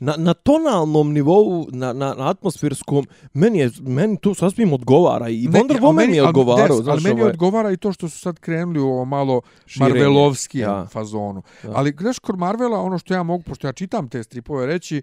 Na, 0.00 0.14
na 0.16 0.34
tonalnom 0.34 1.12
nivou, 1.12 1.66
na, 1.70 1.92
na, 1.92 2.14
na 2.14 2.30
atmosferskom, 2.30 3.04
meni, 3.34 3.58
je, 3.58 3.70
meni 3.80 4.16
to 4.16 4.34
sasvim 4.34 4.72
odgovara. 4.72 5.28
I 5.28 5.36
Ne, 5.38 5.50
Wonder 5.50 5.70
ali 5.72 5.80
Woman 5.80 5.94
meni- 5.96 6.14
je 6.14 6.20
ali 6.20 6.28
odgovarao. 6.28 6.68
des- 6.68 6.82
znaš, 6.82 6.92
ali 6.94 7.02
meni 7.04 7.20
ovaj, 7.20 7.30
odgovara 7.30 7.72
i 7.72 7.76
to 7.76 7.92
što 7.92 8.08
su 8.08 8.18
sad 8.18 8.38
krenuli 8.38 8.80
u 8.80 8.86
ovo 8.86 9.04
malo 9.04 9.40
širenje. 9.66 9.90
Marvelovski 9.90 10.58
Ja. 10.58 10.86
fazonu. 10.86 11.42
Da. 11.62 11.72
Ali 11.74 11.92
gledaš 11.92 12.18
kod 12.18 12.38
Marvela, 12.38 12.80
ono 12.80 12.98
što 12.98 13.14
ja 13.14 13.22
mogu, 13.22 13.42
pošto 13.42 13.66
ja 13.66 13.72
čitam 13.72 14.08
te 14.08 14.22
stripove, 14.22 14.66
reći, 14.66 15.02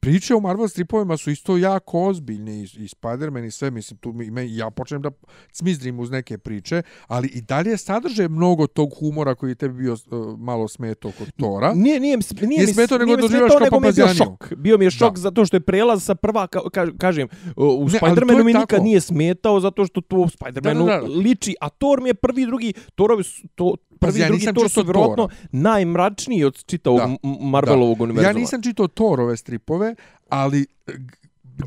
priče 0.00 0.34
o 0.34 0.40
Marvel 0.40 0.68
stripovima 0.68 1.16
su 1.16 1.30
isto 1.30 1.56
jako 1.56 2.02
ozbiljne 2.02 2.52
i, 2.52 2.62
i 2.62 2.88
Spider-Man 2.88 3.44
i 3.44 3.50
sve, 3.50 3.70
mislim, 3.70 3.98
tu 3.98 4.12
mi, 4.12 4.30
me, 4.30 4.54
ja 4.54 4.70
počnem 4.70 5.02
da 5.02 5.10
cmizdrim 5.52 6.00
uz 6.00 6.10
neke 6.10 6.38
priče, 6.38 6.82
ali 7.06 7.28
i 7.28 7.40
dalje 7.40 7.76
sadrže 7.76 8.28
mnogo 8.28 8.66
tog 8.66 8.90
humora 9.00 9.34
koji 9.34 9.50
je 9.50 9.54
tebi 9.54 9.74
bio 9.74 9.92
uh, 9.92 10.38
malo 10.38 10.68
smeto 10.68 11.12
kod 11.18 11.32
Tora. 11.36 11.74
Nije, 11.74 12.00
nije, 12.00 12.16
nije, 12.16 12.48
Nije 12.48 12.66
mi, 12.66 12.72
smetao, 12.72 12.98
nego 12.98 13.16
nije 13.16 13.28
smetao, 13.28 13.48
kao 13.48 13.58
nego 13.60 13.80
mi 13.80 13.86
je 13.86 13.92
bio 13.92 14.14
šok. 14.14 14.52
Bio 14.56 14.78
mi 14.78 14.84
je 14.84 14.90
šok 14.90 15.14
Da. 15.14 15.20
zato 15.20 15.46
što 15.46 15.56
je 15.56 15.60
prelaz 15.60 16.04
sa 16.04 16.14
prva, 16.14 16.46
ka, 16.46 16.60
ka, 16.72 16.86
kažem, 16.98 17.28
u 17.56 17.88
Spider-Manu 17.88 18.44
mi 18.44 18.52
nikad 18.52 18.82
nije 18.82 19.00
smetao 19.00 19.60
zato 19.60 19.86
što 19.86 20.00
to 20.00 20.16
Spider-Manu 20.16 20.86
da, 20.86 21.00
da. 21.00 21.06
liči, 21.06 21.54
a 21.60 21.68
Thor 21.68 22.00
mi 22.00 22.08
je 22.08 22.14
prvi 22.14 22.46
drugi, 22.46 22.72
Thorovi 22.94 23.24
to, 23.54 23.74
prvi 24.00 24.18
i 24.18 24.22
ja 24.22 24.28
drugi 24.28 24.46
Thor 24.54 24.70
su 24.70 24.82
vjerojatno 24.82 25.28
najmračniji 25.52 26.44
od 26.44 26.64
čitavog 26.64 27.00
Da. 27.00 27.16
Marvelovog 27.40 28.00
univerzuma. 28.00 28.28
Ja 28.28 28.40
nisam 28.40 28.62
čitao 28.62 28.88
Thorove 28.88 29.36
stripove, 29.36 29.94
ali 30.28 30.66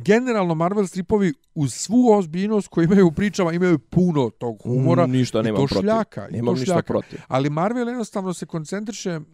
generalno 0.06 0.56
Marvel 0.56 0.88
stripovi 0.88 1.34
uz 1.56 1.74
svu 1.74 2.12
ozbiljnost 2.12 2.68
koju 2.68 2.84
imaju 2.84 3.08
u 3.08 3.12
pričama 3.12 3.52
imaju 3.54 3.80
puno 3.80 4.30
tog 4.30 4.62
humora 4.64 5.08
Mm, 5.08 5.12
ništa 5.12 5.40
i 5.40 5.44
nemam 5.44 5.62
to 5.62 5.68
protiv. 5.68 5.82
šljaka. 5.82 6.28
i 6.30 6.32
Nemam 6.32 6.56
to 6.56 6.60
ništa 6.60 6.82
protiv. 6.82 7.20
Ali 7.28 7.50
Marvel 7.50 7.88
jednostavno 7.88 8.34
se 8.34 8.46
koncentriše, 8.46 9.10
m, 9.10 9.26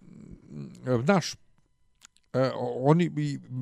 e, 2.36 2.52
oni, 2.80 3.12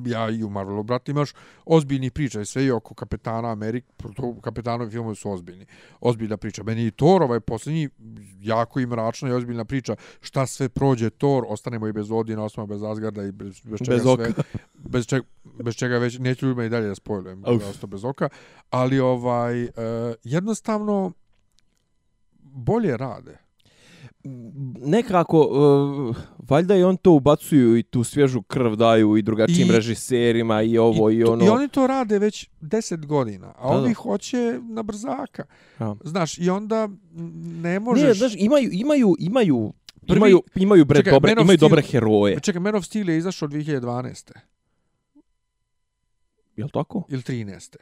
ja 0.06 0.30
i 0.30 0.44
u 0.44 0.50
Marvelu, 0.50 0.82
brate, 0.82 1.12
imaš 1.12 1.32
ozbiljnih 1.66 2.12
priča 2.12 2.44
sve 2.44 2.64
i 2.64 2.70
oko 2.70 2.94
Kapetana 2.94 3.52
Amerik, 3.52 3.84
to 4.16 4.40
Kapetanovi 4.40 4.90
filmovi 4.90 5.16
su 5.16 5.30
ozbiljni. 5.30 5.66
Ozbiljna 6.00 6.36
priča. 6.36 6.62
Meni 6.62 6.86
i 6.86 6.90
Thor, 6.90 7.22
ovaj 7.22 7.40
posljednji, 7.40 7.88
jako 8.40 8.80
i 8.80 8.86
mračna 8.86 9.28
i 9.28 9.32
ozbiljna 9.32 9.64
priča. 9.64 9.96
Šta 10.20 10.46
sve 10.46 10.68
prođe 10.68 11.10
Thor, 11.10 11.44
ostanemo 11.48 11.86
i 11.88 11.92
bez 11.92 12.10
Odina, 12.10 12.44
ostanemo 12.44 12.66
bez 12.74 12.82
Asgarda 12.82 13.22
i 13.24 13.32
bez, 13.32 13.60
bez 13.60 13.78
čega 13.78 13.96
Bez 13.96 14.06
oka. 14.06 14.24
sve. 14.24 14.44
Bez 14.74 15.06
čega, 15.06 15.26
bez 15.64 15.74
čega 15.74 15.98
već, 15.98 16.18
neću 16.18 16.46
ljudima 16.46 16.64
i 16.64 16.68
dalje 16.68 16.88
da 16.88 16.94
spojlujem, 16.94 17.42
ostao 17.44 17.88
bez 17.88 18.04
oka. 18.04 18.28
Ali 18.70 19.00
ovaj, 19.00 19.64
e, 19.64 19.70
jednostavno, 20.24 21.12
bolje 22.42 22.96
rade. 22.96 23.43
Nekako, 24.78 25.40
uh, 25.40 26.16
valjda 26.40 26.76
i 26.76 26.82
on 26.82 26.96
to 26.96 27.12
ubacuju 27.12 27.76
i 27.76 27.82
tu 27.82 28.04
svježu 28.04 28.42
krv 28.42 28.74
daju 28.74 29.16
i 29.16 29.22
drugačijim 29.22 29.68
I- 29.68 29.72
režiserima 29.72 30.62
i 30.62 30.78
ovo 30.78 31.10
i, 31.10 31.20
to- 31.20 31.32
ono. 31.32 31.44
I 31.44 31.48
oni 31.48 31.68
to 31.68 31.86
rade 31.86 32.18
već 32.18 32.48
10 32.60 33.06
godina, 33.06 33.46
a 33.48 33.62
Da, 33.64 33.68
da. 33.70 33.76
ovi 33.76 33.94
hoće 33.94 34.38
na 34.62 34.82
brzaka. 34.82 35.44
Ja. 35.80 35.96
Znaš, 36.02 36.38
i 36.38 36.50
onda 36.50 36.88
ne 37.54 37.80
možeš... 37.80 38.04
Ne, 38.04 38.14
znaš, 38.14 38.32
imaju, 38.36 38.70
imaju, 38.72 39.16
imaju, 39.18 39.72
Prvi- 40.02 40.16
imaju, 40.16 40.42
imaju, 40.56 40.84
bre, 40.84 40.98
Čekaj, 40.98 41.12
dobre, 41.12 41.30
Man 41.30 41.42
imaju 41.42 41.56
Steel- 41.56 41.60
dobre 41.60 41.82
heroje. 41.82 42.40
Čekaj, 42.40 42.60
Man 42.60 42.74
of 42.74 42.84
Steel 42.84 43.08
je 43.08 43.18
izašao 43.18 43.48
2012. 43.48 44.32
Jel 46.56 46.68
tako? 46.68 47.02
ili 47.08 47.22
13. 47.22 47.76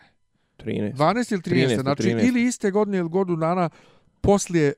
13. 0.58 0.94
12 0.94 1.32
ili 1.32 1.42
13. 1.42 1.66
13, 1.68 1.80
znači 1.80 2.02
13. 2.02 2.28
ili 2.28 2.42
iste 2.42 2.70
godine 2.70 2.98
ili 2.98 3.08
godinu 3.08 3.36
dana 3.36 3.70
poslije 4.20 4.72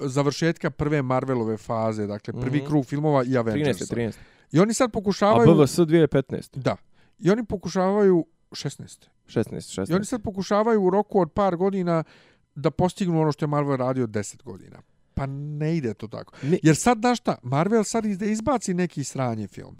završetka 0.00 0.70
prve 0.70 1.02
Marvelove 1.02 1.56
faze, 1.56 2.06
dakle 2.06 2.32
prvi 2.34 2.58
Mhm. 2.58 2.66
krug 2.66 2.86
filmova 2.86 3.22
i 3.22 3.26
13. 3.26 3.38
Avengersa. 3.38 3.84
13. 3.86 4.18
I 4.52 4.60
oni 4.60 4.74
sad 4.74 4.88
A 4.88 4.92
pokušavaju... 4.92 5.54
BVS 5.54 5.76
2015. 5.76 6.48
Da. 6.54 6.76
I 7.18 7.30
oni 7.30 7.44
pokušavaju 7.44 8.26
16. 8.50 9.08
16, 9.26 9.44
16. 9.72 9.90
I 9.90 9.94
oni 9.94 10.04
sad 10.04 10.22
pokušavaju 10.22 10.82
u 10.82 10.90
roku 10.90 11.20
od 11.20 11.32
par 11.32 11.56
godina 11.56 12.04
da 12.54 12.70
postignu 12.70 13.20
ono 13.20 13.32
što 13.32 13.44
je 13.44 13.48
Marvel 13.48 13.76
radio 13.76 14.06
10 14.06 14.42
godina. 14.42 14.78
Pa 15.14 15.26
ne 15.26 15.76
ide 15.76 15.94
to 15.94 16.08
tako. 16.08 16.34
Ne. 16.42 16.58
Jer 16.62 16.76
sad, 16.76 16.98
znaš 16.98 17.18
šta, 17.18 17.36
Marvel 17.42 17.84
sad 17.84 18.04
iz- 18.04 18.18
da 18.18 18.26
izbaci 18.26 18.74
neki 18.74 19.04
sranje 19.04 19.48
film. 19.48 19.76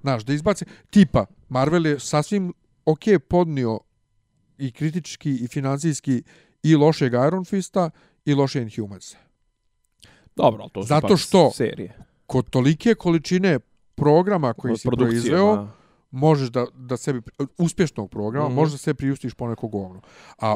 Znaš, 0.00 0.24
da 0.24 0.32
izbaci... 0.32 0.64
Tipa, 0.90 1.26
Marvel 1.48 1.86
je 1.86 1.98
sasvim 2.00 2.52
ok 2.84 3.00
podnio 3.28 3.78
i 4.58 4.72
kritički 4.72 5.34
i 5.34 5.48
financijski 5.48 6.22
i 6.62 6.76
lošeg 6.76 7.12
Iron 7.12 7.44
Fista 7.44 7.90
i 8.24 8.34
loše 8.34 8.62
Inhumans. 8.62 9.14
Dobro, 10.36 10.68
to 10.72 10.82
su 10.82 10.86
Zato 10.88 11.16
što- 11.16 11.50
serije. 11.50 11.98
Kod 12.26 12.50
tolike 12.50 12.94
količine 12.94 13.58
programa 13.94 14.52
koji 14.52 14.72
Od 14.72 14.80
si 14.80 14.88
proizveo, 14.88 15.56
ma. 15.56 15.72
možeš 16.10 16.48
da, 16.48 16.66
da 16.74 16.96
sebi, 16.96 17.20
uspješnog 17.58 18.10
programa, 18.10 18.48
mm. 18.48 18.52
-hmm. 18.52 18.54
možeš 18.54 18.72
da 18.72 18.78
se 18.78 18.94
priustiš 18.94 19.34
po 19.34 19.48
neko 19.48 19.68
govno. 19.68 20.00
A 20.40 20.54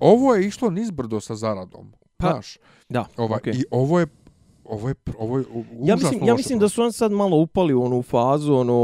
ovo 0.00 0.34
je 0.34 0.46
išlo 0.46 0.70
nizbrdo 0.70 1.20
sa 1.20 1.34
zaradom. 1.34 1.92
Pa, 2.16 2.30
znaš, 2.30 2.58
Da, 2.88 3.04
ovaj, 3.16 3.36
okej. 3.38 3.52
I 3.56 3.64
ovo 3.70 4.00
je, 4.00 4.06
ovo 4.64 4.88
je, 4.88 4.94
ovo 5.18 5.38
je 5.38 5.44
Ja 5.84 5.96
mislim, 5.96 6.24
ja 6.24 6.34
mislim 6.34 6.58
da 6.58 6.68
su 6.68 6.82
on 6.82 6.92
sad 6.92 7.12
malo 7.12 7.36
upali 7.36 7.74
u 7.74 7.82
onu 7.82 8.02
fazu 8.02 8.54
ono 8.54 8.74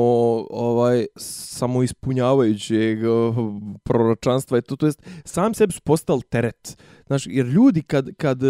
ovaj 0.51 1.07
samoispunjavajućeg 1.17 2.99
uh, 3.05 3.37
proročanstva 3.83 4.59
i 4.59 4.63
to 4.63 4.77
to 4.77 4.87
jest 4.87 5.03
sam 5.25 5.55
sebi 5.55 5.73
su 5.73 5.81
postali 5.81 6.23
teret. 6.23 6.79
Znaš, 7.07 7.27
jer 7.27 7.47
ljudi 7.47 7.83
kad 7.83 8.15
kad 8.17 8.43
uh, 8.43 8.49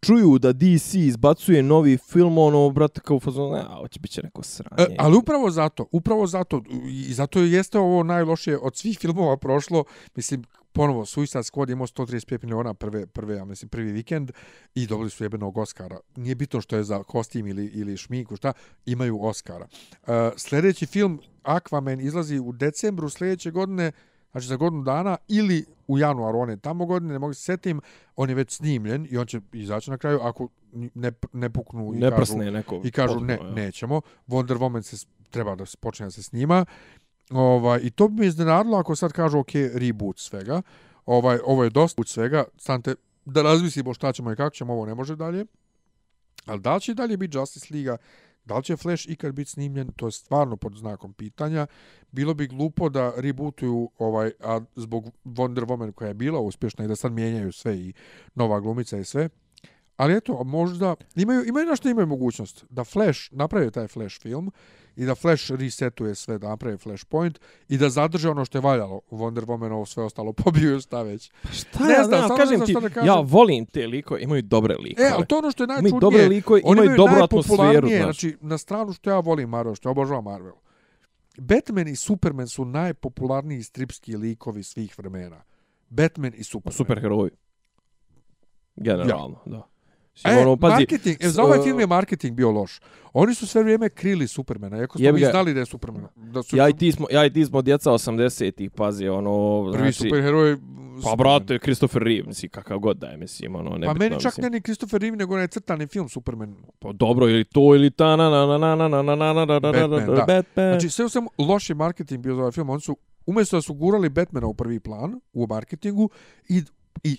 čuju 0.00 0.38
da 0.38 0.52
DC 0.52 0.94
izbacuje 0.94 1.62
novi 1.62 1.96
film, 1.96 2.38
ono, 2.38 2.70
brate, 2.70 3.00
kao 3.00 3.16
u 3.16 3.20
fazonu, 3.20 3.54
a, 3.54 3.76
hoće 3.80 4.00
biti 4.00 4.14
će 4.14 4.22
neko 4.22 4.42
sranje. 4.42 4.82
E, 4.82 4.96
ali 4.98 5.16
upravo 5.16 5.50
zato, 5.50 5.86
upravo 5.92 6.26
zato, 6.26 6.62
i 6.88 7.14
zato 7.14 7.40
jeste 7.40 7.78
ovo 7.78 8.02
najlošije 8.02 8.58
od 8.58 8.76
svih 8.76 8.98
filmova 8.98 9.36
prošlo, 9.36 9.84
mislim, 10.16 10.44
ponovo, 10.72 11.06
Suicide 11.06 11.42
Squad 11.42 11.72
imao 11.72 11.86
135 11.86 12.44
miliona 12.44 12.74
prve, 12.74 13.06
prve, 13.06 13.36
ja 13.36 13.44
mislim, 13.44 13.68
prvi 13.68 13.92
vikend 13.92 14.30
i 14.74 14.86
dobili 14.86 15.10
su 15.10 15.24
jebenog 15.24 15.58
Oscara. 15.58 15.98
Nije 16.16 16.34
bitno 16.34 16.60
što 16.60 16.76
je 16.76 16.84
za 16.84 17.02
kostim 17.02 17.46
ili, 17.46 17.66
ili 17.66 17.96
šminku, 17.96 18.36
šta, 18.36 18.52
imaju 18.86 19.22
Oscara. 19.22 19.66
E, 20.06 20.30
sljedeći 20.36 20.86
film, 20.86 21.20
Aquaman, 21.42 22.00
izlazi 22.00 22.38
u 22.38 22.52
decembru 22.52 23.10
sljedeće 23.10 23.50
godine, 23.50 23.92
znači 24.30 24.46
za 24.46 24.56
godinu 24.56 24.82
dana, 24.82 25.16
ili 25.28 25.64
u 25.86 25.98
januaru, 25.98 26.38
on 26.38 26.50
je 26.50 26.56
tamo 26.56 26.86
godine, 26.86 27.12
ne 27.12 27.18
mogu 27.18 27.34
se 27.34 27.42
setim, 27.42 27.80
on 28.16 28.28
je 28.28 28.34
već 28.34 28.56
snimljen 28.56 29.06
i 29.10 29.18
on 29.18 29.26
će 29.26 29.40
izaći 29.52 29.90
na 29.90 29.98
kraju 29.98 30.20
ako 30.22 30.48
ne, 30.72 31.12
ne 31.32 31.50
puknu 31.50 31.94
i 31.94 31.98
ne 31.98 32.10
kažu, 32.10 32.36
neko. 32.36 32.80
i 32.84 32.90
kažu 32.90 33.20
ne, 33.20 33.36
potpuno, 33.36 33.60
ja. 33.60 33.64
nećemo. 33.64 34.00
Wonder 34.26 34.58
Woman 34.58 34.82
se 34.82 35.06
treba 35.30 35.54
da 35.54 35.66
se 35.66 35.76
počne 35.76 36.06
da 36.06 36.10
se 36.10 36.22
snima. 36.22 36.64
Ovaj 37.30 37.80
i 37.82 37.90
to 37.90 38.08
bi 38.08 38.20
me 38.20 38.26
iznenadilo 38.26 38.78
ako 38.78 38.96
sad 38.96 39.12
kažu 39.12 39.38
ok, 39.38 39.50
reboot 39.74 40.18
svega. 40.18 40.62
Ovaj 41.06 41.38
ovo 41.44 41.64
je 41.64 41.70
dosta 41.70 42.00
od 42.00 42.08
svega, 42.08 42.44
stante 42.56 42.94
da 43.24 43.42
razmislimo 43.42 43.94
šta 43.94 44.12
ćemo 44.12 44.32
i 44.32 44.36
kako 44.36 44.54
ćemo, 44.54 44.72
ovo 44.72 44.86
ne 44.86 44.94
može 44.94 45.16
dalje. 45.16 45.44
Ali 46.46 46.60
da 46.60 46.78
će 46.78 46.94
dalje 46.94 47.16
biti 47.16 47.36
Justice 47.36 47.74
Liga, 47.74 47.96
da 48.48 48.56
li 48.56 48.62
će 48.62 48.76
Flash 48.76 49.08
ikad 49.08 49.34
biti 49.34 49.50
snimljen, 49.50 49.92
to 49.96 50.06
je 50.06 50.12
stvarno 50.12 50.56
pod 50.56 50.74
znakom 50.74 51.12
pitanja. 51.12 51.66
Bilo 52.12 52.34
bi 52.34 52.46
glupo 52.46 52.88
da 52.88 53.12
rebootuju 53.16 53.90
ovaj, 53.98 54.32
a 54.40 54.60
zbog 54.76 55.04
Wonder 55.24 55.66
Woman 55.66 55.92
koja 55.92 56.08
je 56.08 56.14
bila 56.14 56.40
uspješna 56.40 56.84
i 56.84 56.88
da 56.88 56.96
sad 56.96 57.12
mijenjaju 57.12 57.52
sve 57.52 57.78
i 57.78 57.92
nova 58.34 58.60
glumica 58.60 58.98
i 58.98 59.04
sve. 59.04 59.28
Ali 59.98 60.16
eto, 60.16 60.44
možda 60.44 60.94
imaju 61.16 61.44
imaju 61.46 61.66
nešto 61.66 61.88
imaju 61.88 62.06
mogućnost 62.06 62.64
da 62.70 62.84
Flash 62.84 63.20
napravi 63.30 63.70
taj 63.70 63.88
Flash 63.88 64.20
film 64.20 64.50
i 64.96 65.04
da 65.04 65.14
Flash 65.14 65.50
resetuje 65.50 66.14
sve, 66.14 66.38
da 66.38 66.48
napravi 66.48 66.78
Flashpoint 66.78 67.40
i 67.68 67.78
da 67.78 67.90
zadrže 67.90 68.30
ono 68.30 68.44
što 68.44 68.58
je 68.58 68.62
valjalo 68.62 69.00
u 69.10 69.18
Wonder 69.18 69.46
Woman, 69.46 69.72
ovo 69.72 69.86
sve 69.86 70.02
ostalo 70.02 70.32
pobiju 70.44 70.80
šta 70.80 71.02
već. 71.02 71.30
Šta 71.52 71.84
Ne 71.84 71.92
ja 71.92 72.04
znam, 72.04 72.26
znam, 72.26 72.38
kažem 72.38 72.60
ti, 72.66 72.74
kažem. 72.74 73.06
ja 73.06 73.14
volim 73.14 73.66
te 73.66 73.86
likove, 73.86 74.22
imaju 74.22 74.42
dobre 74.42 74.74
likove. 74.74 75.08
E, 75.08 75.12
ali 75.14 75.26
to 75.26 75.38
ono 75.38 75.50
što 75.50 75.62
je 75.62 75.64
imaju 75.64 75.82
najčudnije. 75.82 76.00
dobre 76.00 76.28
likove, 76.28 76.60
Oni 76.64 76.80
imaju 76.80 76.96
dobru 76.96 77.22
atmosferu, 77.22 77.88
znaš. 77.88 78.02
Znači, 78.02 78.36
na 78.40 78.58
stranu 78.58 78.92
što 78.92 79.10
ja 79.10 79.20
volim 79.20 79.48
Marvel, 79.48 79.74
što 79.74 79.88
ja 79.88 79.90
obožavam 79.90 80.24
Marvel. 80.24 80.54
Batman 81.38 81.88
i 81.88 81.96
Superman 81.96 82.48
su 82.48 82.64
najpopularniji 82.64 83.62
stripski 83.62 84.16
likovi 84.16 84.62
svih 84.62 84.98
vremena. 84.98 85.42
Batman 85.88 86.32
i 86.36 86.44
Superman. 86.44 86.76
Superheroji. 86.76 87.30
Generalno, 88.76 89.38
da. 89.46 89.68
E, 90.24 90.38
ono, 90.38 90.56
pazi, 90.56 90.74
marketing, 90.74 91.16
e, 91.20 91.28
za 91.28 91.42
ovaj 91.42 91.58
film 91.62 91.80
je 91.80 91.86
marketing 91.86 92.36
bio 92.36 92.50
loš. 92.50 92.80
Oni 93.12 93.34
su 93.34 93.46
sve 93.46 93.62
vrijeme 93.62 93.88
krili 93.88 94.28
Supermana, 94.28 94.78
iako 94.78 94.98
smo 94.98 95.12
mi 95.12 95.20
znali 95.20 95.54
da 95.54 95.60
je 95.60 95.66
Superman. 95.66 96.06
Da 96.16 96.42
su 96.42 96.56
Ja 96.56 96.68
i 96.68 96.72
ti 96.72 96.92
smo, 96.92 97.06
ja 97.10 97.26
i 97.26 97.32
ti 97.32 97.44
smo 97.44 97.62
djeca 97.62 97.90
80-ih, 97.90 98.70
pazi, 98.70 99.08
ono, 99.08 99.64
prvi 99.72 99.92
znači, 99.92 99.98
superheroj. 99.98 100.56
Pa 101.04 101.16
brate, 101.16 101.58
Christopher 101.58 102.02
Reeve, 102.02 102.26
mislim, 102.26 102.50
kakav 102.50 102.78
god 102.78 102.96
da 102.96 103.06
je, 103.06 103.16
mislim, 103.16 103.56
ono, 103.56 103.70
nebitno, 103.70 103.94
Pa 103.94 103.98
meni 103.98 104.20
čak 104.20 104.24
mislim. 104.24 104.44
ne 104.44 104.50
ni 104.50 104.60
Christopher 104.60 105.00
Reeve, 105.00 105.16
nego 105.16 105.34
onaj 105.34 105.48
crtani 105.48 105.86
film 105.86 106.08
Superman. 106.08 106.56
Pa 106.78 106.92
dobro, 106.92 107.28
ili 107.28 107.44
to, 107.44 107.74
ili 107.74 107.90
ta 107.90 108.16
na 108.16 108.30
na 108.30 108.46
na 108.46 108.58
na 108.58 108.74
na 108.76 108.88
na 108.88 109.02
na 109.02 109.14
na 109.14 109.44
na 109.44 109.70
na 109.72 109.86
na 109.86 110.06
da. 110.06 110.24
Batman. 110.26 110.72
Znači, 110.72 110.90
sve 110.90 111.04
u 111.04 111.08
svemu 111.08 111.30
loš 111.38 111.68
marketing 111.68 112.22
bio 112.22 112.34
za 112.34 112.40
ovaj 112.40 112.52
film. 112.52 112.70
Oni 112.70 112.80
su, 112.80 112.96
umjesto 113.26 113.56
da 113.56 113.62
su 113.62 113.74
gurali 113.74 114.08
Batmana 114.08 114.46
u 114.46 114.54
prvi 114.54 114.80
plan, 114.80 115.20
u 115.32 115.46
marketingu, 115.46 116.10
i, 116.48 116.62
i 117.02 117.16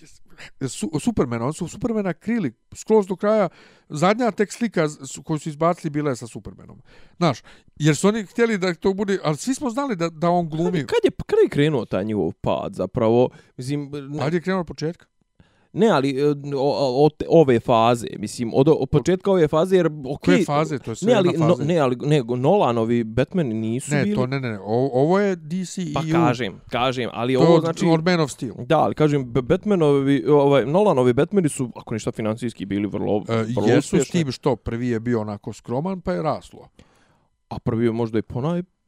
su, 0.67 0.91
Supermana, 0.99 1.45
oni 1.45 1.53
su 1.53 1.67
Supermana 1.67 2.13
krili 2.13 2.53
skroz 2.75 3.07
do 3.07 3.15
kraja. 3.15 3.49
Zadnja 3.89 4.31
tek 4.31 4.51
slika 4.51 4.87
koju 5.23 5.39
su 5.39 5.49
izbacili 5.49 5.89
bila 5.89 6.09
je 6.09 6.15
sa 6.15 6.27
Supermanom. 6.27 6.81
Znaš, 7.17 7.39
jer 7.75 7.95
su 7.95 8.07
oni 8.07 8.25
htjeli 8.25 8.57
da 8.57 8.73
to 8.73 8.93
bude, 8.93 9.19
ali 9.23 9.37
svi 9.37 9.55
smo 9.55 9.69
znali 9.69 9.95
da, 9.95 10.09
da 10.09 10.29
on 10.29 10.49
glumi. 10.49 10.85
kad 10.85 10.99
je, 11.03 11.11
kad 11.25 11.39
je 11.43 11.49
krenuo 11.49 11.85
taj 11.85 12.05
njihov 12.05 12.31
pad, 12.41 12.73
zapravo, 12.73 13.29
mislim, 13.57 13.91
ne, 14.09 14.23
Ajde 14.23 14.37
je 14.37 14.41
krenuo 14.41 14.61
od 14.61 14.67
početka. 14.67 15.05
Ne 15.73 15.87
ali 15.87 16.09
e, 16.11 16.25
o- 16.55 17.05
od 17.05 17.13
ove 17.29 17.59
faze, 17.59 18.07
mislim, 18.17 18.51
od, 18.53 18.67
od 18.69 18.89
početka 18.89 19.31
ove 19.31 19.47
faze, 19.47 19.75
jer, 19.75 19.85
okej, 19.87 20.17
Koje 20.25 20.45
faze? 20.45 20.79
To 20.79 20.91
je 20.91 20.95
sve 20.95 21.07
ne, 21.07 21.17
ali, 21.17 21.29
jedna 21.29 21.47
no, 21.47 21.53
faza. 21.53 21.63
ne, 21.65 21.77
ali, 21.77 21.95
ne, 21.97 22.23
Nolanovi 22.29 23.03
Batman 23.03 23.47
nisu 23.47 23.91
ne, 23.91 24.03
bili, 24.03 24.15
to 24.15 24.27
ne, 24.27 24.39
ne, 24.39 24.49
ne. 24.49 24.59
O, 24.59 24.63
ovo 24.93 25.19
je 25.19 25.35
DC 25.35 25.79
pa 25.93 26.01
EU. 26.01 26.11
kažem, 26.13 26.61
kažem, 26.69 27.09
ali 27.13 27.33
To 27.33 27.39
je 27.39 27.47
ovo, 27.47 27.55
od, 27.55 27.61
znači, 27.61 27.85
od 27.87 28.05
Man 28.05 28.19
of 28.19 28.31
Steel. 28.31 28.53
Da, 28.59 28.79
ali 28.79 28.95
kažem, 28.95 29.25
Batmanovi, 29.25 30.25
ovaj, 30.25 30.65
Nolanovi 30.65 31.13
Batmani 31.13 31.49
su, 31.49 31.69
ako 31.75 31.93
ništa 31.93 32.11
financijski, 32.11 32.65
bili 32.65 32.87
vrlo, 32.87 33.23
E, 33.29 33.33
vrlo 33.35 33.67
jesu 33.67 33.81
s 33.81 33.93
uspješni. 33.93 34.11
tim 34.13 34.31
što 34.31 34.55
prvi 34.55 34.87
je 34.87 34.99
bio 34.99 35.21
onako 35.21 35.53
skroman, 35.53 36.01
pa 36.01 36.13
je 36.13 36.21
raslo. 36.21 36.67
A 37.49 37.59
prvi 37.59 37.85
je 37.85 37.91
možda 37.91 38.19
i 38.19 38.23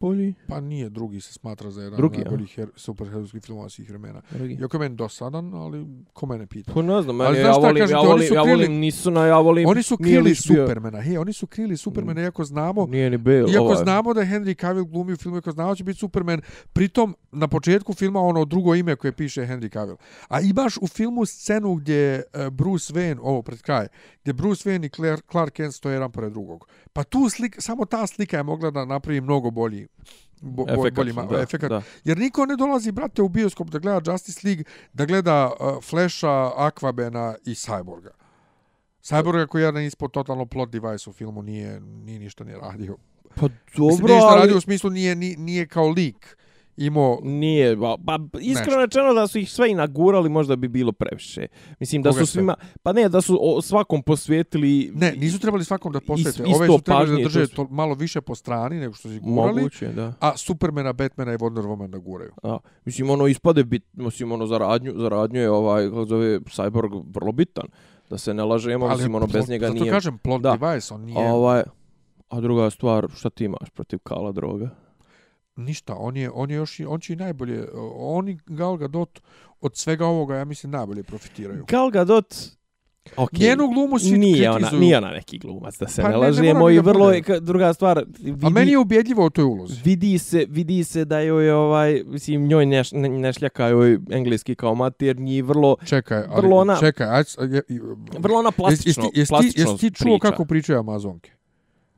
ponajbolji. 0.02 0.34
Pa 0.48 0.60
nije, 0.60 0.90
drugi 0.90 1.22
se 1.22 1.34
smatra 1.34 1.72
za 1.72 1.82
jedan 1.82 1.98
Drugi, 1.98 2.18
najboljih 2.18 2.56
her, 2.56 2.70
superherojskih 2.76 3.42
filmova 3.44 3.70
svih 3.70 3.90
vremena. 3.90 4.22
Drugi. 4.32 4.58
Iako 4.62 4.78
je 4.78 4.80
meni 4.80 4.96
dosadan, 4.96 5.54
ali 5.54 5.86
ko 6.14 6.26
mene 6.26 6.48
pita. 6.48 6.74
Pa 6.74 6.82
ne 6.82 7.02
znam, 7.02 7.22
Ali 7.22 7.38
meni, 7.38 7.50
ja 7.50 7.52
volim, 7.52 7.76
kažem 7.78 7.98
ja 7.98 8.02
volim, 8.02 8.28
su 8.28 8.34
ja 8.34 8.44
krili- 8.44 8.52
volim 8.52 8.80
Nisuna, 8.80 9.26
ja 9.26 9.40
volim... 9.40 9.68
Oni 9.68 9.84
su 9.84 9.98
krili 9.98 10.36
Supermana. 10.36 11.02
Hej, 11.02 11.18
oni 11.18 11.34
su 11.34 11.48
krili 11.48 11.78
Supermana, 11.78 12.22
iako 12.22 12.44
znamo 12.44 12.88
Nije 12.88 13.10
ni 13.10 13.18
Bale. 13.18 13.52
Iako 13.52 13.64
ovaj. 13.64 13.84
znamo 13.84 14.14
da 14.14 14.22
je 14.22 14.28
Henry 14.28 14.62
Cavill 14.62 14.86
glumi 14.86 15.14
u 15.14 15.18
filmu, 15.18 15.38
iako 15.38 15.52
znamo 15.52 15.76
će 15.76 15.84
biti 15.84 16.00
Superman, 16.00 16.42
pritom 16.74 17.16
na 17.32 17.48
početku 17.48 17.94
filma 17.94 18.20
ono 18.20 18.46
drugo 18.46 18.76
ime 18.76 18.96
koje 18.96 19.12
piše 19.12 19.42
Henry 19.42 19.74
Cavill. 19.74 19.98
A 20.28 20.42
imaš 20.42 20.78
u 20.78 20.88
filmu 20.88 21.26
scenu 21.26 21.76
gdje 21.76 22.24
uh, 22.34 22.50
Bruce 22.50 22.94
Wayne, 22.94 23.18
ovo 23.22 23.42
pred 23.42 23.62
kraj, 23.62 23.88
gdje 24.22 24.34
Bruce 24.34 24.70
Wayne 24.70 24.86
i 24.86 25.22
Clark 25.32 25.54
Kent 25.54 25.74
stoje 25.74 25.94
jedan 25.94 26.12
pored 26.12 26.32
drugog. 26.32 26.68
Pa 26.94 27.04
tu 27.04 27.30
slika, 27.30 27.62
samo 27.62 27.86
ta 27.86 28.08
slika 28.08 28.38
je 28.38 28.44
mogla 28.44 28.72
da 28.72 28.86
napravi 28.86 29.22
mnogo 29.22 29.52
bolji 29.52 29.88
bo, 30.42 30.66
Efekat, 30.70 30.94
bolji 30.94 31.14
ma- 31.14 31.28
da, 31.30 31.42
efekat. 31.42 31.70
da. 31.70 31.82
Jer 32.04 32.18
niko 32.18 32.46
ne 32.46 32.56
dolazi, 32.56 32.92
brate, 32.92 33.22
u 33.22 33.30
bioskop 33.30 33.68
da 33.70 33.80
gleda 33.80 34.12
Justice 34.12 34.48
League, 34.48 34.64
da 34.94 35.06
gleda 35.06 35.52
uh, 35.60 35.84
Flasha, 35.84 36.52
Aquabena 36.58 37.36
i 37.46 37.54
Cyborga. 37.54 38.10
Cyborga 39.04 39.48
koji 39.48 39.62
je 39.62 39.66
jedan 39.66 39.84
ispod 39.84 40.12
totalno 40.12 40.46
plot 40.46 40.70
device 40.70 41.10
u 41.10 41.14
filmu, 41.14 41.42
nije, 41.42 41.80
nije 41.80 42.20
ništa 42.20 42.44
ni 42.44 42.54
radio. 42.54 42.98
Pa 43.36 43.42
Dobro, 43.42 43.56
dobro, 43.78 44.14
ništa 44.14 44.28
ali... 44.28 44.40
radio 44.42 44.58
u 44.58 44.62
smislu 44.62 44.90
nije, 44.90 45.16
nije, 45.16 45.38
nije 45.38 45.68
kao 45.68 45.90
lik. 45.90 46.38
Imao 46.78 47.20
Nije, 47.24 47.76
ba, 47.76 47.96
pa 48.06 48.20
iskreno 48.40 48.78
rečeno 48.78 49.14
da 49.14 49.28
su 49.28 49.40
ih 49.40 49.52
sve 49.52 49.72
i 49.72 49.76
nagurali, 49.76 50.30
možda 50.30 50.56
bi 50.56 50.68
bilo 50.68 50.92
previše. 50.92 51.48
Mislim 51.80 52.02
da 52.02 52.10
Koga 52.10 52.20
su 52.20 52.26
sve? 52.26 52.32
svima, 52.32 52.56
pa 52.84 52.94
ne, 52.94 53.10
da 53.10 53.22
su 53.22 53.40
o, 53.42 53.62
svakom 53.62 54.04
posvetili 54.04 54.92
Ne, 54.94 55.12
nisu 55.12 55.40
trebali 55.40 55.66
svakom 55.66 55.92
da 55.92 56.00
posvete. 56.00 56.30
isto 56.30 56.44
Ove 56.56 56.68
su 56.68 56.82
trebali 56.82 57.12
da 57.14 57.24
drže 57.24 57.48
to 57.48 57.64
malo 57.66 57.96
više 57.96 58.22
po 58.22 58.36
strani 58.36 58.76
nego 58.76 58.94
što 58.94 59.10
su 59.10 59.16
ih 59.16 59.22
gurali. 59.22 59.54
moguće, 59.54 59.88
da. 59.88 60.14
A 60.20 60.38
Supermana, 60.38 60.94
Batmana 60.94 61.34
i 61.34 61.38
Wonder 61.38 61.64
Woman 61.64 61.88
da 61.88 61.98
guraju. 61.98 62.32
A, 62.44 62.58
mislim, 62.86 63.10
ono 63.10 63.28
ispade 63.28 63.64
bit, 63.64 63.84
mislim, 63.94 64.32
ono 64.32 64.48
za 64.48 64.58
radnju, 64.58 64.94
za 64.96 65.10
radnju 65.10 65.40
je 65.40 65.50
ovaj, 65.52 65.90
kako 65.90 66.06
zove, 66.06 66.40
Cyborg 66.40 67.04
vrlo 67.08 67.32
bitan. 67.32 67.66
Da 68.10 68.18
se 68.18 68.34
ne 68.34 68.44
lažemo, 68.44 68.90
mislim, 68.90 69.16
ono, 69.16 69.28
bez 69.28 69.34
plot- 69.36 69.50
njega 69.50 69.68
zato 69.68 69.80
nije... 69.80 69.92
kažem, 69.92 70.18
plot 70.18 70.42
Da. 70.42 70.58
device, 70.58 70.94
on 70.94 71.02
nije 71.02 71.32
Ovaj, 71.32 71.64
a 72.30 72.40
druga 72.40 72.70
stvar, 72.70 73.08
šta 73.16 73.30
ti 73.30 73.44
imaš 73.46 73.70
protiv 73.70 74.00
Kala 74.00 74.32
droga? 74.32 74.70
Ništa. 75.62 75.96
On 75.96 76.18
je, 76.18 76.30
on 76.32 76.50
je 76.50 76.56
još, 76.56 76.80
i- 76.80 76.86
on 76.86 77.00
će 77.00 77.14
i 77.14 77.18
najbolje, 77.18 77.68
oni 77.96 78.40
Gal 78.48 78.78
Gadot 78.78 79.22
od 79.62 79.76
svega 79.76 80.06
ovoga, 80.06 80.36
ja 80.36 80.46
mislim, 80.46 80.72
najbolje 80.72 81.04
profitiraju. 81.04 81.66
Gal 81.68 81.90
Gadot, 81.90 82.36
okay. 83.08 83.40
Njenu 83.40 83.68
glumu 83.68 84.00
svi 84.00 84.18
nije 84.18 84.50
ona, 84.50 84.58
kritizuju. 84.58 84.80
nije 84.80 84.98
ona 84.98 85.10
neki 85.10 85.38
glumac, 85.38 85.78
da 85.78 85.88
se 85.88 86.02
Pa 86.02 86.08
ne, 86.08 86.12
ne, 86.12 86.18
lažemo. 86.18 86.70
I 86.70 86.80
vrlo 86.80 87.12
je, 87.12 87.22
druga 87.42 87.74
stvar, 87.74 88.06
vidi, 88.20 88.46
A 88.46 88.50
meni 88.50 88.72
je 88.72 88.78
ubjedljivo 88.78 89.26
u 89.26 89.30
toj 89.30 89.44
ulozi. 89.44 89.82
vidi 89.84 90.18
se, 90.18 90.46
vidi 90.50 90.84
se 90.84 91.06
da 91.06 91.20
joj 91.20 91.52
ovaj, 91.52 92.04
mislim, 92.06 92.48
njoj 92.48 92.66
ne, 92.66 92.84
ne, 92.92 93.10
ne 93.10 93.34
šljaka 93.34 93.68
joj 93.68 94.00
engleski 94.10 94.56
kao 94.56 94.76
maternji, 94.76 95.42
vrlo, 95.42 95.76
Čekaj, 95.86 96.18
ali, 96.20 96.36
Vrlo 96.38 96.58
ona- 96.58 96.80
čekaj, 96.80 97.08
aj, 97.08 97.24
je, 97.42 97.62
je, 97.68 97.82
vrlo 98.12 98.38
ona 98.38 98.52
plastično, 98.52 99.04
jesi, 99.06 99.20
jesi, 99.20 99.30
plastično 99.30 99.78
čuo 99.90 100.06
priča. 100.10 100.30
kako 100.30 100.46
pričaju 100.46 100.80
Amazonke? 100.80 101.32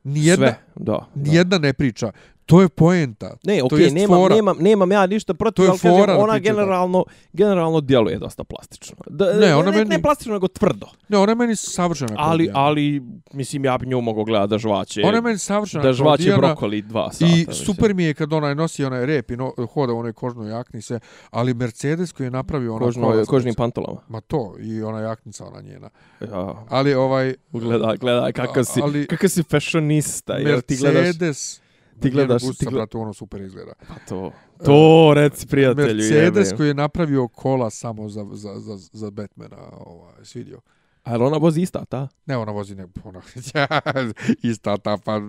Nijedna, 0.04 0.46
Sve, 0.46 0.63
da. 0.76 0.92
da. 1.14 1.30
nijedna 1.30 1.58
ne 1.58 1.72
priča. 1.72 2.12
To 2.46 2.60
je 2.60 2.68
poenta. 2.68 3.36
Ne, 3.44 3.62
okej, 3.62 3.78
jest 3.78 3.94
nemam, 3.94 4.16
fora. 4.16 4.34
nemam, 4.34 4.56
nemam 4.60 4.92
ja 4.92 5.06
ništa 5.06 5.34
protiv, 5.34 5.64
je 5.64 5.70
ali 5.70 5.78
kažem, 5.78 5.96
da 5.98 6.02
ona 6.14 6.32
priča 6.32 6.44
tako. 6.44 6.56
generalno, 6.56 7.04
generalno 7.32 7.80
djeluje 7.80 8.18
dosta 8.18 8.44
plastično. 8.44 8.96
Da, 9.08 9.32
Ne, 9.34 9.54
ona 9.54 9.70
ne, 9.70 9.76
meni- 9.76 9.90
ne 9.90 10.02
plastično, 10.02 10.32
nego 10.32 10.48
tvrdo. 10.48 10.86
Ne, 11.08 11.18
ona 11.18 11.32
je 11.32 11.36
meni 11.36 11.56
savršena 11.56 12.10
Ali, 12.12 12.44
komedija. 12.44 12.52
ali, 12.56 13.02
mislim, 13.32 13.64
ja 13.64 13.78
bi 13.78 13.86
nju 13.86 14.00
mogao 14.00 14.24
gledati 14.24 14.50
da 14.50 14.58
žvaće, 14.58 15.02
Ona 15.04 15.14
je 15.14 15.22
meni 15.22 15.38
savršena 15.38 15.82
da 15.82 15.92
žvaće 15.92 16.22
komedijana 16.22 16.38
brokoli 16.38 16.82
dva 16.82 17.12
sata. 17.12 17.24
I 17.26 17.28
mislim. 17.28 17.54
super 17.56 17.94
mi 17.94 18.04
je 18.04 18.14
kad 18.14 18.32
ona 18.32 18.54
nosi 18.54 18.84
onaj 18.84 19.06
rep 19.06 19.30
i 19.30 19.36
no, 19.36 19.52
hoda 19.66 19.92
u 19.92 19.98
onoj 19.98 20.12
kožnoj 20.12 20.50
jakni 20.50 20.82
se, 20.82 21.00
ali 21.30 21.54
Mercedes 21.54 22.12
koji 22.12 22.26
je 22.26 22.30
napravio 22.30 22.74
ona 22.74 22.86
Kožno, 22.86 23.02
kola 23.04 23.24
kožnim 23.24 23.52
speca- 23.52 23.56
pantolama. 23.56 24.00
Ma 24.08 24.20
to, 24.20 24.54
i 24.60 24.82
ona 24.82 25.00
jaknica 25.00 25.46
ona 25.46 25.60
njena. 25.62 25.90
Ja, 26.22 26.64
Ali 26.68 26.94
ovaj 26.94 27.34
gledaj, 27.52 27.96
gledaj, 27.96 28.32
kakav 28.32 28.64
si, 28.64 28.80
Ali- 28.82 29.06
kakav 29.06 29.28
si 29.28 29.42
fashionista, 29.42 30.34
jer 30.34 30.60
ti 30.66 30.76
gledaš, 30.76 31.02
Mercedes, 31.02 31.60
ti 32.00 32.10
gledaš- 32.10 32.42
gusta, 32.42 32.58
ti 32.58 32.66
gled- 32.66 32.74
brate, 32.74 32.98
ono 32.98 33.12
super 33.12 33.40
izgleda. 33.40 33.72
pa 33.88 33.94
to, 34.08 34.32
to 34.64 34.74
reci 35.14 35.46
prijatelju, 35.46 35.94
Mercedes 35.96 36.46
jebe. 36.46 36.56
koji 36.56 36.68
je 36.68 36.74
napravio 36.74 37.28
kola 37.28 37.70
samo 37.70 38.08
za, 38.08 38.26
za, 38.32 38.54
za, 38.56 38.76
za 38.92 39.10
Batmana, 39.10 39.56
ovaj, 39.76 40.24
svidio. 40.24 40.60
A 41.02 41.10
jel 41.10 41.22
ona 41.22 41.36
vozi 41.36 41.60
ista, 41.60 41.84
ta? 41.84 42.08
Ne, 42.26 42.36
ona 42.36 42.52
vozi 42.52 42.74
ne, 42.74 42.86
ona, 43.04 43.20
ista 44.42 44.76
ta, 44.76 44.98
pa, 44.98 45.20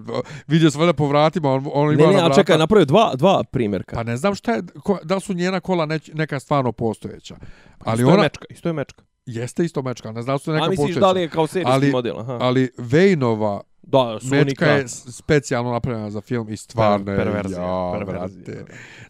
vidio 0.47 0.71
sam 0.71 0.79
valjda 0.79 0.93
po 0.93 1.07
vratima, 1.07 1.51
on, 1.51 1.65
on 1.67 1.93
ima 1.93 2.01
Ne, 2.01 2.07
ne, 2.07 2.13
na 2.13 2.19
ali 2.19 2.25
vrata. 2.25 2.33
čekaj, 2.35 2.57
napravio 2.57 2.85
dva, 2.85 3.11
dva 3.15 3.43
primjerka. 3.43 3.95
Pa 3.95 4.03
ne 4.03 4.17
znam 4.17 4.35
šta 4.35 4.51
je, 4.51 4.61
ko, 4.75 4.99
da 5.03 5.19
su 5.19 5.33
njena 5.33 5.59
kola 5.59 5.85
neć, 5.85 6.11
neka 6.13 6.39
stvarno 6.39 6.71
postojeća. 6.71 7.35
Ali 7.79 7.95
isto 7.95 8.01
je 8.01 8.13
ona 8.13 8.23
mečka, 8.23 8.45
isto 8.49 8.69
je 8.69 8.73
mečka. 8.73 9.03
jeste 9.25 9.65
isto 9.65 9.81
mečka, 9.81 10.11
ne 10.11 10.21
znam 10.21 10.33
da 10.35 10.39
su 10.39 10.51
neka 10.51 10.65
A 10.65 10.69
misliš 10.69 10.77
postojeća. 10.77 10.99
da 10.99 11.11
li 11.11 11.21
je 11.21 11.29
kao 11.29 11.47
serijski 11.47 11.71
Ali- 11.73 11.91
model? 11.91 12.19
Aha. 12.19 12.37
Ali 12.41 12.69
Vejnova 12.77 13.61
da, 13.85 14.17
su 14.19 14.27
mečka 14.27 14.65
je 14.67 14.87
s- 14.87 15.05
specijalno 15.09 15.71
napravljena 15.71 16.09
za 16.09 16.21
film 16.21 16.49
i 16.49 16.57
stvarno 16.57 17.11
je, 17.11 17.17
perverzija, 17.17 17.61
ja, 17.61 17.91
perverzija. 17.95 18.43
brate, 18.45 18.65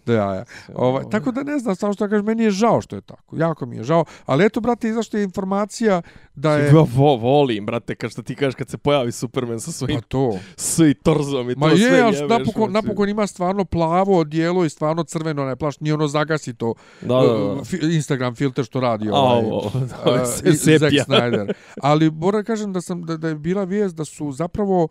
da 0.06 0.14
ja, 0.14 0.34
ja. 0.34 0.44
Ovaj, 0.76 1.04
tako 1.06 1.32
da 1.32 1.44
ne 1.44 1.60
znam, 1.60 1.76
samo 1.76 1.94
što 1.94 2.08
kažem, 2.08 2.26
meni 2.26 2.44
je 2.44 2.52
žao 2.52 2.82
što 2.82 2.96
je 2.96 3.02
tako, 3.02 3.36
jako 3.36 3.66
mi 3.66 3.76
je 3.76 3.84
žao, 3.84 4.06
ali 4.26 4.46
eto, 4.46 4.62
brate, 4.62 4.88
izašla 4.90 5.20
je 5.20 5.24
informacija 5.24 6.02
da 6.36 6.54
je, 6.54 6.66
Ja 6.68 6.86
vo, 6.88 7.16
volim, 7.16 7.66
brate, 7.66 7.96
kad 7.96 8.12
što 8.12 8.22
ti 8.22 8.36
kažeš 8.36 8.56
kad 8.56 8.70
se 8.70 8.78
pojavi 8.78 9.12
Superman 9.12 9.60
sa 9.60 9.72
svojim 9.72 9.96
pa 9.96 10.02
to, 10.02 10.38
svi 10.58 10.94
torzom 10.96 11.50
i 11.50 11.54
to 11.54 11.60
Ma 11.60 11.70
sve 11.70 11.80
je, 11.88 12.02
ali 12.02 12.16
jebeš, 12.16 12.30
napokon, 12.30 12.72
znači. 12.72 12.74
napokon 12.78 13.10
ima 13.10 13.28
stvarno 13.28 13.66
plavo 13.66 14.18
odijelo 14.18 14.66
i 14.66 14.70
stvarno 14.70 15.04
crveno 15.04 15.42
onaj 15.42 15.56
plašt, 15.56 15.82
nije 15.82 15.94
ono 15.94 16.08
zagasi 16.08 16.54
to 16.54 16.74
Da, 17.02 17.08
da, 17.08 17.22
da. 17.22 17.36
uh, 17.46 17.60
Instagram 17.84 18.36
filter 18.36 18.66
što 18.66 18.80
radi 18.80 19.08
A, 19.08 19.14
ovaj, 19.14 19.40
ovo, 19.42 19.58
uh, 19.58 19.74
da, 20.06 20.24
i- 20.44 20.54
se 20.54 20.72
Zack 20.72 20.80
sepija. 20.82 21.06
Snyder. 21.06 21.54
Ali 21.78 22.12
moram 22.12 22.40
da 22.40 22.46
kažem 22.46 22.74
da 22.74 22.82
sam 22.82 23.04
da, 23.04 23.18
da 23.18 23.28
je 23.28 23.36
bila 23.36 23.64
vijest 23.64 23.96
da 23.96 24.06
su 24.06 24.32
zapravo 24.32 24.65
uh, 24.74 24.90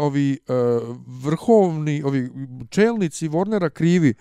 ovi 0.00 0.38
uh, 0.48 0.96
vrhovni, 1.24 2.02
ovi 2.02 2.30
čelnici 2.70 3.28
Warnera 3.28 3.70
krivi 3.70 4.14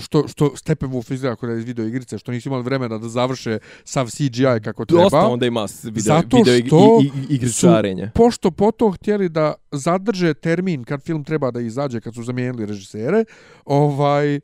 što 0.00 0.28
što 0.28 0.44
Steppenwolf 0.44 1.14
izgleda 1.14 1.36
kao 1.36 1.46
da 1.46 1.52
je 1.52 1.58
iz 1.58 1.64
video 1.64 1.86
igrice, 1.86 2.18
što 2.18 2.32
nisu 2.32 2.48
imali 2.48 2.62
vremena 2.62 2.98
da 2.98 3.08
završe 3.08 3.58
sav 3.84 4.08
CGI 4.10 4.60
kako 4.64 4.84
treba. 4.84 5.02
Dosta 5.02 5.26
onda 5.26 5.46
ima 5.46 5.66
video, 5.82 6.02
Zato 6.02 6.36
video 6.36 6.54
ig- 6.54 6.66
što 6.66 7.00
i, 7.02 7.06
i, 7.06 7.34
igričarenje. 7.34 8.10
pošto 8.14 8.50
poto 8.50 8.90
htjeli 8.90 9.28
da 9.28 9.54
zadrže 9.70 10.34
termin 10.34 10.84
kad 10.84 11.02
film 11.02 11.24
treba 11.24 11.50
da 11.50 11.60
izađe, 11.60 12.00
kad 12.00 12.14
su 12.14 12.22
zamijenili 12.22 12.66
režisere, 12.66 13.24
ovaj 13.64 14.34
e, 14.34 14.40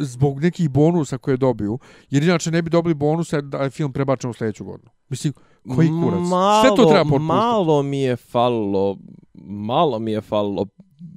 zbog 0.00 0.40
nekih 0.40 0.70
bonusa 0.70 1.18
koje 1.18 1.36
dobiju, 1.36 1.78
jer 2.10 2.22
inače 2.22 2.50
ne 2.50 2.62
bi 2.62 2.70
dobili 2.70 2.94
bonuse 2.94 3.42
da 3.42 3.58
je 3.58 3.70
film 3.70 3.92
prebačen 3.92 4.30
u 4.30 4.34
sljedeću 4.34 4.64
godinu. 4.64 4.90
Mislim, 5.08 5.32
koji 5.74 5.88
kurac? 5.88 6.20
Malo, 6.30 6.62
Sve 6.62 6.76
to 6.76 6.84
treba 6.84 7.04
potpuštiti. 7.04 7.24
Malo 7.24 7.82
mi 7.82 8.00
je 8.00 8.16
falilo, 8.16 8.96
malo 9.44 9.98
mi 9.98 10.12
je 10.12 10.20
falilo 10.20 10.66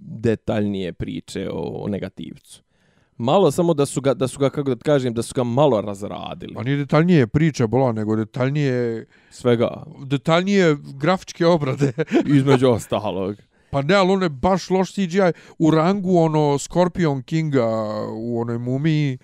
detaljnije 0.01 0.93
priče 0.93 1.49
o, 1.53 1.83
o 1.83 1.87
negativcu. 1.87 2.63
Malo 3.17 3.51
samo 3.51 3.73
da 3.73 3.85
su 3.85 4.01
ga, 4.01 4.13
da 4.13 4.27
su 4.27 4.39
ga, 4.39 4.49
kako 4.49 4.75
da 4.75 4.81
kažem, 4.83 5.13
da 5.13 5.21
su 5.21 5.33
ga 5.35 5.43
malo 5.43 5.81
razradili. 5.81 6.53
Pa 6.53 6.63
nije 6.63 6.77
detaljnije 6.77 7.27
priča 7.27 7.67
bola, 7.67 7.91
nego 7.91 8.15
detaljnije, 8.15 9.05
Svega, 9.29 9.83
detaljnije 10.05 10.77
grafičke 10.93 11.45
obrade. 11.45 11.93
između 12.37 12.67
ostalog. 12.67 13.35
Pa 13.71 13.81
ne, 13.81 13.95
ali 13.95 14.11
ono 14.11 14.25
je 14.25 14.29
baš 14.29 14.69
loš 14.69 14.93
CGI 14.93 15.19
u 15.59 15.71
rangu 15.71 16.17
ono 16.17 16.57
Scorpion 16.57 17.21
Kinga 17.23 17.67
u 18.09 18.41
onoj 18.41 18.57
mumiji 18.57 19.13
i, 19.13 19.17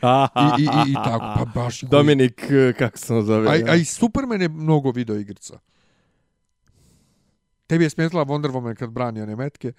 i, 0.57 0.63
i, 0.63 0.91
i 0.91 0.95
tako, 0.95 1.25
pa 1.35 1.45
baš... 1.55 1.79
koji- 1.79 1.89
Dominik, 1.89 2.41
eh, 2.43 2.73
kako 2.73 2.97
se 2.97 3.21
zove? 3.21 3.47
A, 3.49 3.71
a 3.71 3.75
i 3.75 3.85
Superman 3.85 4.41
je 4.41 4.49
mnogo 4.49 4.91
video 4.91 5.15
igrica. 5.15 5.59
Tebi 7.67 7.83
je 7.83 7.89
smetila 7.89 8.25
Wonder 8.25 8.51
Woman 8.51 8.75
kad 8.75 8.89
brani 8.89 9.21
one 9.21 9.35
metke 9.35 9.73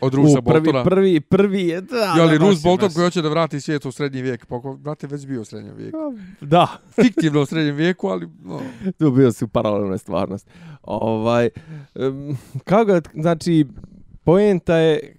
od 0.00 0.14
Rusa 0.14 0.38
U, 0.38 0.42
prvi, 0.42 0.60
Boltona. 0.60 0.84
prvi, 0.84 1.20
prvi 1.20 1.68
je, 1.68 1.80
da, 1.80 2.14
ali 2.18 2.38
da, 2.38 2.44
Rus 2.44 2.58
je, 2.58 2.62
Bolton 2.64 2.90
koji 2.94 3.04
hoće 3.04 3.22
da 3.22 3.28
vrati 3.28 3.60
svijet 3.60 3.86
u 3.86 3.92
srednji 3.92 4.22
vijek. 4.22 4.46
Pa, 4.46 4.60
brate, 4.78 5.06
već 5.06 5.26
bio 5.26 5.40
u 5.40 5.44
srednjem 5.44 5.76
vijeku. 5.76 5.98
Da, 6.40 6.66
Fiktivno 7.02 7.42
u 7.42 7.46
srednjem 7.46 7.76
vijeku, 7.76 8.08
ali... 8.08 8.28
No. 8.44 8.60
tu 8.98 9.10
bio 9.10 9.32
si 9.32 9.44
u 9.44 9.48
paralelnoj 9.48 9.98
stvarnosti. 9.98 10.50
Ovaj, 10.82 11.48
um, 11.94 12.38
kako 12.64 12.84
ga, 12.84 13.00
znači, 13.14 13.66
poenta 14.24 14.76
je, 14.76 15.16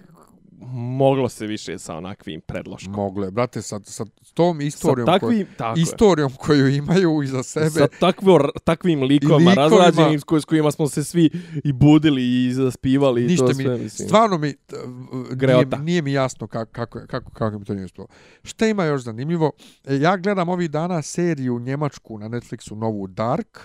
moglo 0.71 1.29
se 1.29 1.47
više 1.47 1.79
sa 1.79 1.95
onakvim 1.95 2.41
predloškom. 2.41 2.93
Moglo 2.93 3.25
je, 3.25 3.31
brate, 3.31 3.61
sa, 3.61 3.79
sa 3.79 4.05
tom 4.33 4.57
Sa 4.57 4.63
istorijom, 4.63 5.05
takvim, 5.05 5.47
tako 5.47 5.73
koju, 5.73 5.77
je. 5.77 5.83
istorijom 5.83 6.31
koju 6.31 6.67
imaju 6.69 7.23
iza 7.23 7.43
sebe. 7.43 7.69
Sa 7.69 7.87
takvo, 7.89 8.39
takvim 8.63 9.01
likovima, 9.01 9.51
likovima- 9.51 9.55
razrađenim 9.55 10.19
s, 10.19 10.23
koj, 10.23 10.41
s 10.41 10.45
kojima 10.45 10.71
smo 10.71 10.87
se 10.87 11.03
svi 11.03 11.29
i 11.63 11.73
budili 11.73 12.45
i 12.45 12.53
zaspivali 12.53 13.23
Ništa 13.23 13.45
to 13.45 13.53
mi, 13.53 13.63
sve, 13.63 13.77
mislim. 13.77 14.07
stvarno 14.07 14.37
mi, 14.37 14.47
v- 14.47 14.75
nije, 15.13 15.25
Greota. 15.31 15.77
nije 15.77 16.01
mi 16.01 16.11
jasno 16.13 16.47
kako, 16.47 16.71
kako, 16.71 16.99
kako, 17.01 17.31
kako 17.31 17.59
mi 17.59 17.65
to 17.65 17.73
nije 17.73 17.85
uspjelo. 17.85 18.07
Šta 18.43 18.67
ima 18.67 18.85
još 18.85 19.01
zanimljivo? 19.01 19.51
E, 19.85 19.95
Ja 19.95 20.17
gledam 20.17 20.49
ovih 20.49 20.71
dana 20.71 21.01
seriju 21.01 21.59
njemačku 21.59 22.17
na 22.17 22.29
Netflixu, 22.29 22.75
novu 22.75 23.07
Dark, 23.07 23.59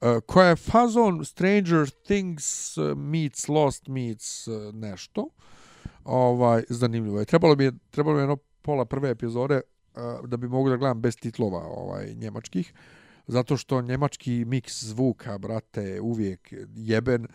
e, 0.00 0.20
koja 0.20 0.48
je 0.48 0.56
fazon 0.56 1.24
Stranger 1.24 1.90
Things 1.90 2.46
meets 2.96 3.48
Lost 3.48 3.88
meets 3.88 4.46
e, 4.46 4.50
nešto. 4.74 5.28
Ovaj, 6.04 6.62
zanimljivo 6.68 7.18
je. 7.18 7.24
Trebalo 7.24 7.56
mi 7.56 7.64
je, 7.64 7.72
trebalo 7.90 8.14
mi 8.14 8.20
je 8.20 8.22
jedno 8.22 8.36
pola 8.62 8.84
prve 8.84 9.10
epizode 9.10 9.54
e, 9.54 9.62
da 10.26 10.36
bi 10.36 10.48
mogu 10.48 10.68
da 10.68 10.76
gledam 10.76 11.00
bez 11.00 11.16
titlova 11.16 11.66
ovaj, 11.66 12.14
njemačkih. 12.14 12.72
Zato 13.26 13.56
što 13.56 13.82
njemački 13.82 14.44
miks 14.44 14.84
zvuka, 14.84 15.38
brate, 15.38 16.00
uvijek 16.00 16.52
jeben 16.74 17.26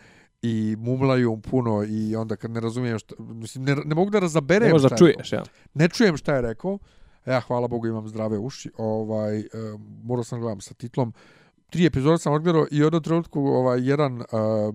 i 0.42 0.76
mumlaju 0.78 1.40
puno 1.50 1.84
i 1.88 2.16
onda 2.16 2.36
kad 2.36 2.50
ne 2.50 2.60
razumijem 2.60 2.98
šta, 2.98 3.14
mislim, 3.18 3.64
ne, 3.64 3.76
ne 3.84 3.94
mogu 3.94 4.10
da 4.10 4.18
razaberem 4.18 4.72
Ne 4.72 4.78
šta 4.78 4.94
je 4.94 4.98
čuješ, 4.98 5.32
ja. 5.32 5.42
Ne 5.74 5.88
čujem 5.88 6.16
šta 6.16 6.34
je 6.34 6.42
rekao. 6.42 6.78
Ja, 7.26 7.40
hvala 7.40 7.68
Bogu, 7.68 7.86
imam 7.86 8.08
zdrave 8.08 8.38
uši. 8.38 8.70
Ovaj, 8.76 9.38
e, 9.38 9.46
morao 10.02 10.24
sam 10.24 10.40
gledam 10.40 10.60
sa 10.60 10.74
titlom. 10.74 11.12
Tri 11.70 11.86
epizode 11.86 12.18
sam 12.18 12.32
odgledao 12.32 12.66
i 12.70 12.78
jednom 12.78 13.02
trenutku 13.02 13.40
ovaj, 13.40 13.88
jedan... 13.88 14.16
Uh, 14.20 14.74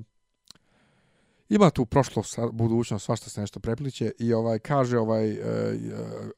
ima 1.55 1.69
tu 1.69 1.85
prošlost, 1.85 2.33
sa- 2.33 2.51
budućnost, 2.51 3.05
svašta 3.05 3.29
se 3.29 3.41
nešto 3.41 3.59
prepliče 3.59 4.11
i 4.19 4.33
ovaj 4.33 4.59
kaže 4.59 4.99
ovaj 4.99 5.31
e, 5.31 5.35
e, 5.35 5.75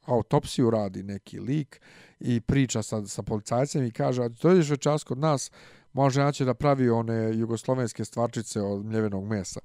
autopsiju 0.05 0.69
radi 0.69 1.03
neki 1.03 1.39
lik 1.39 1.81
i 2.19 2.41
priča 2.41 2.83
sa, 2.83 3.05
sa 3.05 3.23
policajcem 3.23 3.85
i 3.85 3.91
kaže 3.91 4.23
a 4.23 4.29
dođeš 4.29 4.69
večeras 4.69 5.03
kod 5.03 5.17
nas 5.17 5.51
može 5.93 6.21
naći 6.21 6.45
da 6.45 6.53
pravi 6.53 6.89
one 6.89 7.37
jugoslovenske 7.37 8.05
stvarčice 8.05 8.61
od 8.61 8.85
mljevenog 8.85 9.25
mesa. 9.27 9.59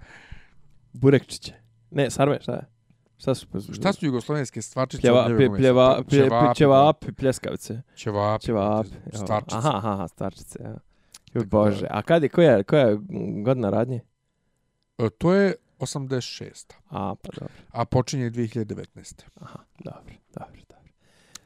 Burekčiće. 0.93 1.55
Ne, 1.91 2.11
sarme, 2.11 2.39
šta 2.41 2.53
je? 2.53 2.67
Šta 3.17 3.35
su? 3.35 3.47
Šta 3.73 3.93
su 3.93 4.07
jugoslovenske 4.07 4.63
stvarčice? 4.63 5.01
Pljeva, 5.01 5.25
od 5.25 5.31
ljevog 5.31 5.53
mesa? 5.53 5.57
pljeva, 5.57 6.03
pje, 6.09 6.19
ćevapi, 6.19 6.57
ćevapi, 6.57 7.13
pljeskavice. 7.13 7.83
Brate, 8.91 8.97
evo. 9.15 9.25
Stvarčice. 9.25 9.57
Aha, 9.57 9.71
aha, 9.75 10.09
stvarčice, 10.09 10.59
ja. 10.63 10.77
Bože, 11.45 11.87
a 11.91 12.03
kad 12.03 12.23
je, 12.23 12.29
koja 12.29 12.63
koja 12.63 12.87
je 12.87 12.99
godina 13.45 13.71
radnje? 13.71 14.01
E, 15.01 15.11
To 15.11 15.35
je 15.35 15.55
86. 15.79 16.73
A, 16.89 17.15
pa 17.15 17.29
dobro, 17.41 17.55
A 17.71 17.85
počinje 17.85 18.31
2019. 18.31 19.23
aha, 19.37 19.59
dobro, 19.79 20.15
dobro, 20.35 20.61
dobro. 20.69 20.91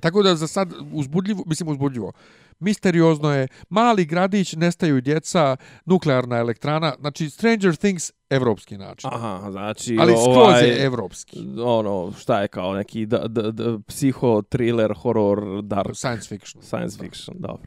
Tako 0.01 0.23
da 0.23 0.37
za 0.37 0.47
sad 0.47 0.73
uzbudljivo, 0.93 1.43
mislim 1.47 1.69
uzbudljivo, 1.69 2.13
misteriozno 2.59 3.33
je, 3.35 3.49
mali 3.69 4.05
gradić, 4.05 4.53
nestaju 4.53 5.01
djeca, 5.01 5.57
nuklearna 5.85 6.37
elektrana, 6.37 6.95
znači 7.01 7.31
Stranger 7.31 7.77
Things, 7.77 8.13
evropski 8.31 8.79
način. 8.79 9.11
Aha, 9.13 9.51
znači, 9.51 9.97
Ali 10.01 10.13
skroz 10.13 10.37
ovaj, 10.37 10.69
je 10.69 10.85
evropski. 10.85 11.47
ono, 11.59 12.13
šta 12.19 12.41
je 12.41 12.49
kao 12.49 12.75
neki 12.75 13.07
da, 13.07 13.19
da, 13.19 13.51
da, 13.51 13.79
psiho, 13.79 14.43
thriller, 14.43 14.95
horror, 14.95 15.63
dark, 15.63 15.91
Science 15.95 16.29
fiction. 16.29 16.63
science 16.63 16.99
fiction, 16.99 17.37
dobro. 17.39 17.67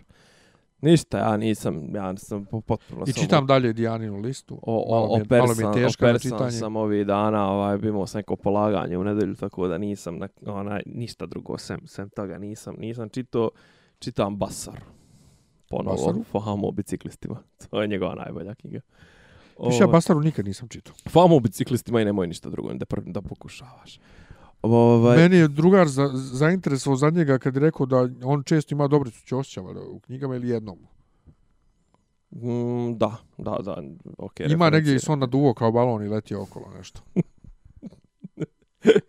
Ništa, 0.82 1.18
ja 1.18 1.38
nisam, 1.38 1.96
ja 1.96 2.14
po- 2.52 2.62
potpuno 2.62 3.04
I 3.08 3.12
sam 3.12 3.24
čitam 3.24 3.48
dalje 3.48 3.74
Dijaninu 3.74 4.18
listu. 4.18 4.60
O, 4.62 4.92
malo, 4.92 5.08
o, 5.08 5.18
mi 5.18 5.24
je, 5.24 5.40
malo 5.40 5.54
mi 5.58 5.80
je 5.80 5.86
teško 5.86 6.06
na 6.06 6.12
opersan 6.12 6.32
čitanje. 6.32 6.52
sam 6.52 6.76
ovih 6.76 7.06
dana, 7.06 7.52
ovaj, 7.52 7.78
imao 7.84 8.08
sam 8.08 8.20
neko 8.20 8.36
polaganje 8.36 8.98
u 8.98 9.04
nedelju, 9.04 9.36
tako 9.36 9.68
da 9.68 9.78
nisam, 9.78 10.18
na, 10.18 10.28
onaj, 10.46 10.82
ništa 10.86 11.26
drugo, 11.26 11.58
sem, 11.58 11.80
sem 11.86 12.10
toga 12.10 12.38
nisam, 12.38 12.76
nisam 12.80 13.10
čitao, 13.10 13.50
čitam 14.00 14.38
Basar. 14.38 14.82
Ponovo, 15.70 15.96
Basaru? 15.96 16.24
Famo 16.24 16.68
o 16.68 16.72
biciklistima. 16.72 17.44
To 17.70 17.82
je 17.82 17.88
njegova 17.88 18.16
najbolja 18.16 18.56
knjiga. 18.56 18.80
Više 19.68 19.84
ja 19.84 19.88
Bastaru 19.88 20.22
nikad 20.22 20.46
nisam 20.46 20.68
čitao. 20.68 20.96
Famo 21.10 21.36
o 21.36 21.40
biciklistima 21.40 22.02
i 22.02 22.06
nemoj 22.06 22.28
ništa 22.28 22.50
drugo, 22.50 22.74
da, 22.74 22.86
da 23.06 23.22
pokušavaš. 23.22 24.00
Ovaj, 24.62 25.18
Meni 25.18 25.36
je 25.36 25.48
drugar 25.48 25.88
za, 25.88 26.10
zainteresovao 26.14 26.98
za 26.98 27.10
njega 27.10 27.38
kad 27.38 27.56
je 27.56 27.60
rekao 27.60 27.86
da 27.86 28.10
on 28.24 28.44
često 28.44 28.76
ima 28.76 28.88
Dobricu 28.88 29.26
Ćosića 29.26 29.62
valjda, 29.62 29.82
u 29.82 30.00
knjigama 30.00 30.36
ili 30.36 30.50
jednom. 30.50 30.78
mm, 32.32 32.98
da, 32.98 33.18
da, 33.38 33.58
da, 33.64 33.84
ok. 34.18 34.40
Ima 34.40 34.70
negdje 34.70 34.96
i 34.96 35.00
se 35.00 35.12
on 35.12 35.20
naduvo 35.20 35.54
kao 35.54 35.72
balon 35.72 36.04
i 36.04 36.08
letio 36.10 36.42
okolo 36.42 36.66
nešto. 36.78 37.02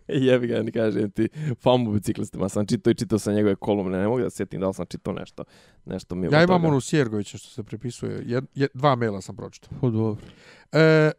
Jebi 0.07 0.47
ga, 0.47 0.63
ne 0.63 0.71
kažem 0.71 1.11
ti, 1.11 1.29
famu 1.61 1.91
biciklistima 1.91 2.49
sam 2.49 2.65
čitao 2.65 2.91
i 2.91 2.95
čitao 2.95 3.19
sam 3.19 3.33
njegove 3.33 3.55
kolumne, 3.55 3.97
ne 3.97 4.07
mogu 4.07 4.21
da 4.21 4.29
sjetim 4.29 4.61
da 4.61 4.67
li 4.67 4.73
sam 4.73 4.85
čitao 4.85 5.13
nešto, 5.13 5.43
nešto 5.85 6.15
mi 6.15 6.27
je 6.27 6.29
Ja 6.31 6.43
imam 6.43 6.61
toga. 6.61 6.67
onu 6.67 6.81
Sjergovića 6.81 7.37
što 7.37 7.49
se 7.49 7.63
prepisuje. 7.63 8.23
Jed, 8.25 8.45
jed, 8.55 8.69
dva 8.73 8.95
maila 8.95 9.21
sam 9.21 9.35
pročitao. 9.35 9.77
Pa 9.81 9.89
dobro. 9.89 10.25
E, 10.71 11.11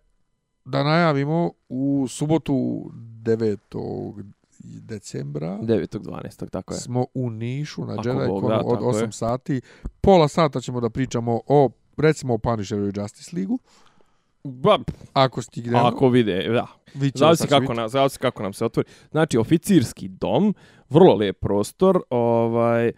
da 0.64 0.82
najavimo 0.84 1.52
u 1.68 2.06
subotu 2.08 2.90
9. 3.22 4.22
decembra 4.62 5.58
9.12. 5.62 6.50
tako 6.50 6.74
je. 6.74 6.80
smo 6.80 7.06
u 7.14 7.30
Nišu 7.30 7.84
na 7.84 7.92
Jedi 7.92 8.08
od 8.30 8.48
tako 8.48 8.92
8 8.92 9.02
je. 9.04 9.12
sati. 9.12 9.60
Pola 10.00 10.28
sata 10.28 10.60
ćemo 10.60 10.80
da 10.80 10.90
pričamo 10.90 11.40
o 11.46 11.70
recimo 11.96 12.34
o 12.34 12.38
Punisheru 12.38 12.86
i 12.88 12.92
Justice 12.96 13.36
League-u. 13.36 13.58
Ba, 14.44 14.78
Ako 15.12 15.42
stignemo. 15.42 15.86
ako 15.86 16.08
vide, 16.08 16.48
da. 16.48 16.66
Zavisi 17.14 17.46
kako, 17.48 17.74
nam, 17.74 17.88
zavisi 17.88 18.18
kako 18.18 18.42
nam 18.42 18.52
se 18.52 18.64
otvori. 18.64 18.88
Znači, 19.10 19.38
oficirski 19.38 20.08
dom, 20.08 20.54
vrlo 20.90 21.14
lijep 21.14 21.40
prostor, 21.40 22.00
ovaj, 22.10 22.84
Jedi 22.84 22.94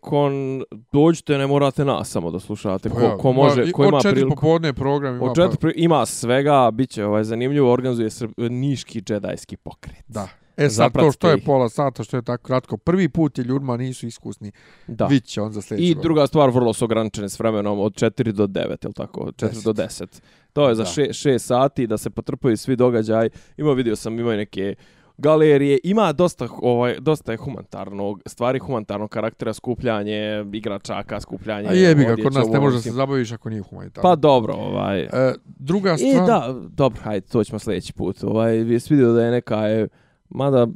Con, 0.00 0.62
dođite, 0.92 1.38
ne 1.38 1.46
morate 1.46 1.84
nas 1.84 2.08
samo 2.08 2.30
da 2.30 2.40
slušate. 2.40 2.88
Pa 2.90 2.94
Ko, 2.96 3.16
ko 3.18 3.32
može, 3.32 3.72
ko 3.72 3.84
ima 3.84 3.96
od 3.96 4.02
četiri 4.02 4.14
priliku. 4.14 4.34
popodne 4.36 4.72
program 4.72 5.16
ima. 5.16 5.24
Od 5.24 5.36
četiri 5.36 5.56
pri- 5.58 5.72
ima 5.76 6.06
svega, 6.06 6.70
bit 6.70 6.90
će 6.90 7.04
ovaj, 7.04 7.24
zanimljivo, 7.24 7.72
organizuje 7.72 8.10
se 8.10 8.28
niški 8.38 9.00
džedajski 9.00 9.56
pokret. 9.56 10.04
Da. 10.08 10.28
E 10.56 10.62
sad 10.62 10.68
to 10.68 10.74
Zapratite 10.88 11.12
što 11.12 11.30
je 11.30 11.38
pola 11.38 11.68
sata, 11.68 12.04
što 12.04 12.16
je 12.16 12.22
tako 12.22 12.42
kratko. 12.42 12.76
Prvi 12.76 13.08
put 13.08 13.38
je 13.38 13.44
ljudima 13.44 13.76
nisu 13.76 14.06
iskusni. 14.06 14.52
Da. 14.86 15.06
Vidit 15.06 15.24
će 15.24 15.42
on 15.42 15.52
za 15.52 15.62
sljedeću 15.62 15.84
I 15.84 15.88
godinu. 15.88 16.02
druga 16.02 16.26
stvar, 16.26 16.50
vrlo 16.50 16.72
su 16.72 16.84
ograničene 16.84 17.28
s 17.28 17.38
vremenom 17.40 17.80
od 17.80 17.92
4 17.94 18.32
do 18.32 18.46
9, 18.46 18.84
ili 18.84 18.92
tako? 18.94 19.20
4 19.32 19.48
Deset. 19.48 19.64
do 19.64 19.72
10. 19.72 20.20
To 20.52 20.68
je 20.68 20.74
za 20.74 20.82
Da. 20.82 20.88
6 20.88 21.38
sati 21.38 21.86
da 21.86 21.98
se 21.98 22.10
potrpaju 22.10 22.56
svi 22.56 22.76
događaj. 22.76 23.28
Ima 23.56 23.72
vidio 23.72 23.96
sam, 23.96 24.18
ima 24.18 24.34
i 24.34 24.38
neke 24.38 24.74
galerije, 25.20 25.78
ima 25.84 26.12
dosta 26.12 26.48
ovaj 26.62 26.96
dosta 27.00 27.32
je 27.32 27.38
humanitarnog 27.38 28.22
stvari 28.26 28.58
humanitarnog 28.58 29.10
karaktera 29.10 29.52
skupljanje 29.52 30.44
igračaka, 30.52 31.20
skupljanje. 31.20 31.68
A 31.68 31.72
jebi 31.72 32.04
ga, 32.04 32.16
kod 32.22 32.34
nas 32.34 32.48
ne 32.48 32.60
može 32.60 32.80
se 32.80 32.90
zabaviš 32.90 33.32
ako 33.32 33.50
nije 33.50 33.62
humanitarno. 33.62 34.10
Pa 34.10 34.16
dobro, 34.16 34.54
ovaj. 34.54 35.00
E, 35.00 35.34
druga 35.44 35.90
E, 35.90 35.96
stvar... 35.96 36.26
da, 36.26 36.54
dobro, 36.68 37.00
hajde, 37.02 37.26
to 37.26 37.44
ćemo 37.44 37.58
sljedeći 37.58 37.92
put. 37.92 38.24
Ovaj, 38.24 38.72
jesi 38.72 38.94
vidio 38.94 39.12
da 39.12 39.24
je 39.24 39.30
neka, 39.30 39.56
je, 39.66 39.88
mada 40.28 40.66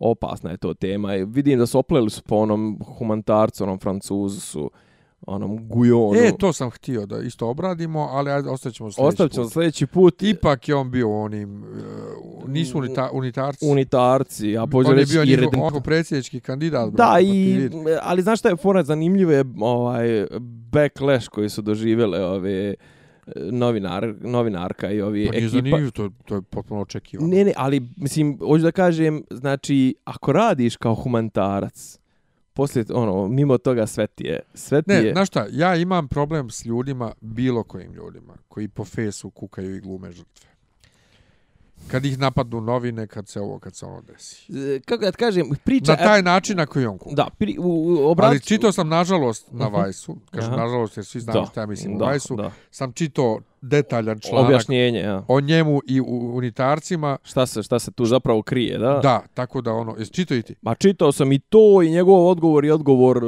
opasna 0.00 0.50
je 0.50 0.56
to 0.56 0.74
tema. 0.74 1.12
Vidim 1.12 1.58
da 1.58 1.66
su 1.66 1.78
opleli 1.78 2.10
su 2.10 2.22
po 2.22 2.36
onom 2.36 2.78
humanitarcu, 2.98 3.64
onom 3.64 3.78
francuzu 3.78 4.40
su, 4.40 4.70
onom 5.26 5.68
Gujonu. 5.68 6.14
E, 6.14 6.32
to 6.38 6.52
sam 6.52 6.70
htio 6.70 7.06
da 7.06 7.18
isto 7.18 7.48
obradimo, 7.48 8.00
ali 8.00 8.30
ajde, 8.30 8.48
ostavit 8.48 8.76
ćemo 8.76 8.92
sljedeći 8.92 9.08
Ostavit 9.08 9.32
ćemo 9.32 9.44
put. 9.44 9.52
sljedeći 9.52 9.86
put. 9.86 10.22
Ipak 10.22 10.68
je 10.68 10.74
on 10.74 10.90
bio 10.90 11.20
onim... 11.20 11.62
Uh, 11.62 12.48
nisu 12.48 12.78
unita, 12.78 13.10
unitarci. 13.12 13.66
unitarci, 13.66 14.58
a 14.58 14.66
pođe 14.66 14.88
on 14.88 14.94
je 14.94 15.00
reći 15.00 15.12
bio 15.12 15.22
i 15.22 15.26
njihov 15.26 15.44
redent- 15.44 15.60
onako 15.60 15.80
predsjednički 15.80 16.40
kandidat. 16.40 16.84
Da, 16.84 16.90
brate, 16.90 17.12
pa 17.12 17.20
i, 17.20 17.70
ali 18.02 18.22
znaš 18.22 18.38
šta 18.38 18.48
je 18.48 18.56
fora 18.56 18.82
zanimljivo 18.82 19.32
je 19.32 19.44
ovaj 19.60 20.26
backlash 20.72 21.28
koji 21.28 21.48
su 21.48 21.62
doživjele 21.62 22.24
ove 22.24 22.68
e, 22.70 22.74
novinar, 23.36 24.14
novinarka 24.20 24.90
i 24.90 25.00
ovi 25.02 25.26
Pa 25.26 25.30
nije 25.32 25.44
ekipa. 25.44 25.56
zanimljivo, 25.56 25.90
to, 25.90 26.10
to 26.24 26.34
je 26.34 26.42
potpuno 26.42 26.80
očekivano. 26.80 27.28
Ne, 27.28 27.44
ne, 27.44 27.52
ali 27.56 27.88
mislim, 27.96 28.38
hoću 28.38 28.62
da 28.62 28.72
kažem, 28.72 29.22
znači, 29.30 29.94
ako 30.04 30.32
radiš 30.32 30.76
kao 30.76 30.94
humanitarac, 30.94 31.98
poslije, 32.52 32.84
ono, 32.94 33.28
mimo 33.28 33.58
toga 33.58 33.86
sve 33.86 34.06
ti 34.06 34.24
je, 34.24 34.40
sve 34.54 34.82
ti 34.82 34.90
Ne, 34.90 34.94
je, 35.04 35.12
znaš 35.12 35.28
šta, 35.28 35.46
ja 35.50 35.76
imam 35.76 36.08
problem 36.08 36.50
s 36.50 36.64
ljudima, 36.64 37.12
bilo 37.20 37.62
kojim 37.62 37.92
ljudima, 37.92 38.34
koji 38.48 38.68
po 38.68 38.84
fesu 38.84 39.30
kukaju 39.30 39.76
i 39.76 39.80
glume 39.80 40.12
žrtve. 40.12 40.48
Kad 41.88 42.04
ih 42.04 42.18
napadnu 42.18 42.60
novine, 42.60 43.06
kad 43.06 43.28
se 43.28 43.40
ovo, 43.40 43.58
kad 43.58 43.76
se 43.76 43.86
ono 43.86 44.00
desi. 44.02 44.52
E, 44.76 44.80
kako 44.80 45.04
da 45.04 45.10
ti 45.10 45.16
kažem, 45.16 45.50
priča... 45.64 45.92
Na 45.92 45.98
taj 45.98 46.22
način 46.22 46.56
na 46.56 46.66
koji 46.66 46.86
on 46.86 46.98
kuka. 46.98 47.14
Da, 47.14 47.28
pri, 47.38 47.56
u, 47.58 47.62
u, 47.64 48.10
obrat... 48.10 48.28
Ali 48.28 48.40
čitao 48.40 48.72
sam, 48.72 48.88
nažalost, 48.88 49.52
na 49.52 49.66
Mhm. 49.66 49.74
Vajsu, 49.74 50.16
kažem 50.30 50.52
Aha. 50.52 50.62
nažalost 50.62 50.96
jer 50.96 51.06
svi 51.06 51.20
da, 51.20 51.46
šta 51.50 51.60
ja 51.60 51.66
mislim 51.66 51.98
da, 51.98 52.04
o 52.04 52.08
Vajsu, 52.08 52.36
Da. 52.36 52.50
sam 52.70 52.92
čitao 52.92 53.40
detaljan 53.62 54.20
članak 54.20 54.46
Objašnjenje, 54.46 55.00
ja. 55.00 55.24
o 55.28 55.40
njemu 55.40 55.80
i 55.86 56.00
u 56.00 56.36
unitarcima. 56.36 57.18
Šta 57.22 57.46
se, 57.46 57.62
šta 57.62 57.78
se 57.78 57.92
tu 57.92 58.04
zapravo 58.04 58.42
krije, 58.42 58.78
da? 58.78 59.00
Da, 59.02 59.22
tako 59.34 59.60
da 59.60 59.72
ono, 59.72 59.94
jesi 59.98 60.12
čitao 60.12 60.36
i 60.36 60.42
ti? 60.42 60.54
Ma 60.62 60.74
čitao 60.74 61.12
sam 61.12 61.32
i 61.32 61.38
to 61.38 61.82
i 61.82 61.90
njegov 61.90 62.26
odgovor 62.26 62.64
i 62.64 62.70
odgovor 62.70 63.16
e, 63.16 63.20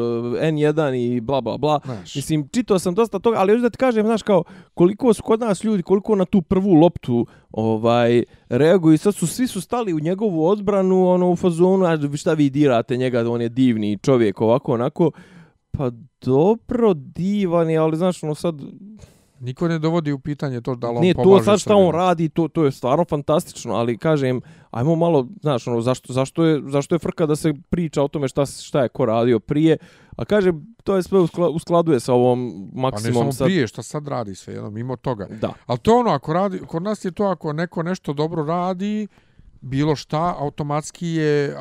N1 0.52 0.94
i 0.94 1.20
bla 1.20 1.40
bla 1.40 1.56
bla. 1.56 1.80
Znaš, 1.84 2.14
Mislim, 2.14 2.48
čitao 2.48 2.78
sam 2.78 2.94
dosta 2.94 3.18
toga, 3.18 3.36
ali 3.38 3.52
još 3.52 3.62
da 3.62 3.70
ti 3.70 3.78
kažem, 3.78 4.06
znaš, 4.06 4.22
kao, 4.22 4.44
koliko 4.74 5.14
su 5.14 5.22
kod 5.22 5.40
nas 5.40 5.64
ljudi, 5.64 5.82
koliko 5.82 6.16
na 6.16 6.24
tu 6.24 6.42
prvu 6.42 6.72
loptu 6.72 7.26
ovaj 7.50 8.22
reaguju 8.48 8.94
i 8.94 8.98
sad 8.98 9.14
su, 9.14 9.26
svi 9.26 9.46
su 9.46 9.60
stali 9.60 9.94
u 9.94 10.00
njegovu 10.00 10.46
odbranu, 10.46 11.08
ono, 11.08 11.30
u 11.30 11.36
fazonu, 11.36 11.84
a 11.84 12.16
šta 12.16 12.32
vi 12.32 12.50
dirate 12.50 12.96
njega, 12.96 13.30
on 13.30 13.42
je 13.42 13.48
divni 13.48 13.98
čovjek, 14.02 14.40
ovako, 14.40 14.72
onako, 14.72 15.10
pa 15.70 15.90
dobro, 16.20 16.94
divan 16.94 17.70
je, 17.70 17.78
ali 17.78 17.96
znaš, 17.96 18.22
ono 18.22 18.34
sad, 18.34 18.54
niko 19.36 19.68
ne 19.68 19.78
dovodi 19.78 20.12
u 20.12 20.18
pitanje 20.18 20.60
to 20.60 20.74
da 20.74 20.86
li 20.86 20.96
on 20.96 21.00
nije 21.00 21.14
to 21.14 21.42
sad 21.42 21.60
šta 21.60 21.76
on 21.76 21.92
radi, 21.92 22.28
to, 22.28 22.48
to 22.48 22.64
je 22.64 22.72
stvarno 22.72 23.04
fantastično, 23.04 23.74
ali 23.74 23.98
kažem, 23.98 24.40
ajmo 24.70 24.96
malo, 24.96 25.26
znaš, 25.40 25.66
ono, 25.66 25.80
zašto, 25.80 26.12
zašto, 26.12 26.44
je, 26.44 26.62
zašto 26.66 26.94
je 26.94 26.98
frka 26.98 27.26
da 27.26 27.36
se 27.36 27.54
priča 27.70 28.02
o 28.02 28.08
tome 28.08 28.28
šta, 28.28 28.46
šta 28.46 28.82
je 28.82 28.88
ko 28.88 29.04
radio 29.04 29.40
prije, 29.40 29.76
a 30.16 30.24
kažem, 30.24 30.74
to 30.84 30.96
je 30.96 31.02
sve 31.02 31.20
u 31.20 31.26
skla- 31.26 31.48
u 31.48 31.58
skladu 31.58 31.92
je 31.92 32.00
sa 32.00 32.12
ovom 32.12 32.70
Pa 32.82 32.90
ne 32.92 33.12
samo 33.12 33.32
sad. 33.32 33.46
prije, 33.46 33.66
šta 33.66 33.82
sad 33.82 34.08
radi 34.08 34.34
sve, 34.34 34.54
jedno, 34.54 34.70
mimo 34.70 34.96
toga. 34.96 35.26
Da. 35.30 35.52
Ali 35.66 35.78
to 35.78 35.96
ono, 35.96 36.10
ako 36.10 36.32
radi, 36.32 36.58
kod 36.60 36.82
nas 36.82 37.04
je 37.04 37.12
to 37.12 37.24
ako 37.24 37.52
neko 37.52 37.82
nešto 37.82 38.12
dobro 38.12 38.44
radi, 38.44 39.06
bilo 39.60 39.96
šta, 39.96 40.36
automatski 40.38 41.06
je 41.08 41.56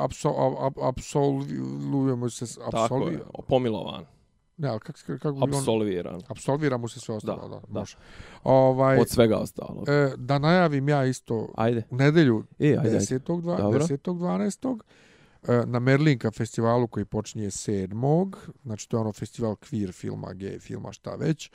absolvujemo 0.81 2.29
se, 2.29 2.47
s- 2.47 2.59
Tako 2.71 2.97
je, 2.99 3.19
pomilovan, 3.47 4.03
ne, 4.63 4.69
ali 4.69 4.79
kako, 4.79 4.99
kako 5.19 5.31
bi 5.31 5.41
on, 5.43 5.53
absolviran, 5.53 6.21
absolvira 6.27 6.77
mu 6.77 6.87
se 6.87 6.99
sve 6.99 7.15
ostalo, 7.15 7.37
da, 7.39 7.47
Da, 7.47 7.55
da, 7.55 7.61
da. 7.63 7.79
može. 7.79 7.97
Ovaj, 8.43 8.97
od 8.97 9.09
svega 9.09 9.37
ostalog. 9.37 9.89
e, 9.89 10.11
da 10.17 10.39
najavim 10.39 10.89
ja 10.89 11.05
isto 11.05 11.53
Ajde, 11.55 11.83
u 11.89 11.95
nedelju 11.95 12.43
e, 12.59 12.67
ajde, 12.67 12.79
ajde. 12.79 12.97
10. 12.97 13.41
dva- 13.41 13.57
Dobro. 13.57 13.79
10. 13.79 13.97
12. 14.09 14.79
e, 15.43 15.65
na 15.65 15.79
Merlinka 15.79 16.31
festivalu 16.31 16.87
koji 16.87 17.05
počinje 17.05 17.45
7. 17.45 18.33
Znači 18.63 18.89
to 18.89 18.97
je 18.97 19.01
ono 19.01 19.11
festival 19.13 19.51
queer 19.53 19.91
filma, 19.93 20.27
gay 20.27 20.61
filma, 20.61 20.91
šta 20.91 21.15
već. 21.15 21.51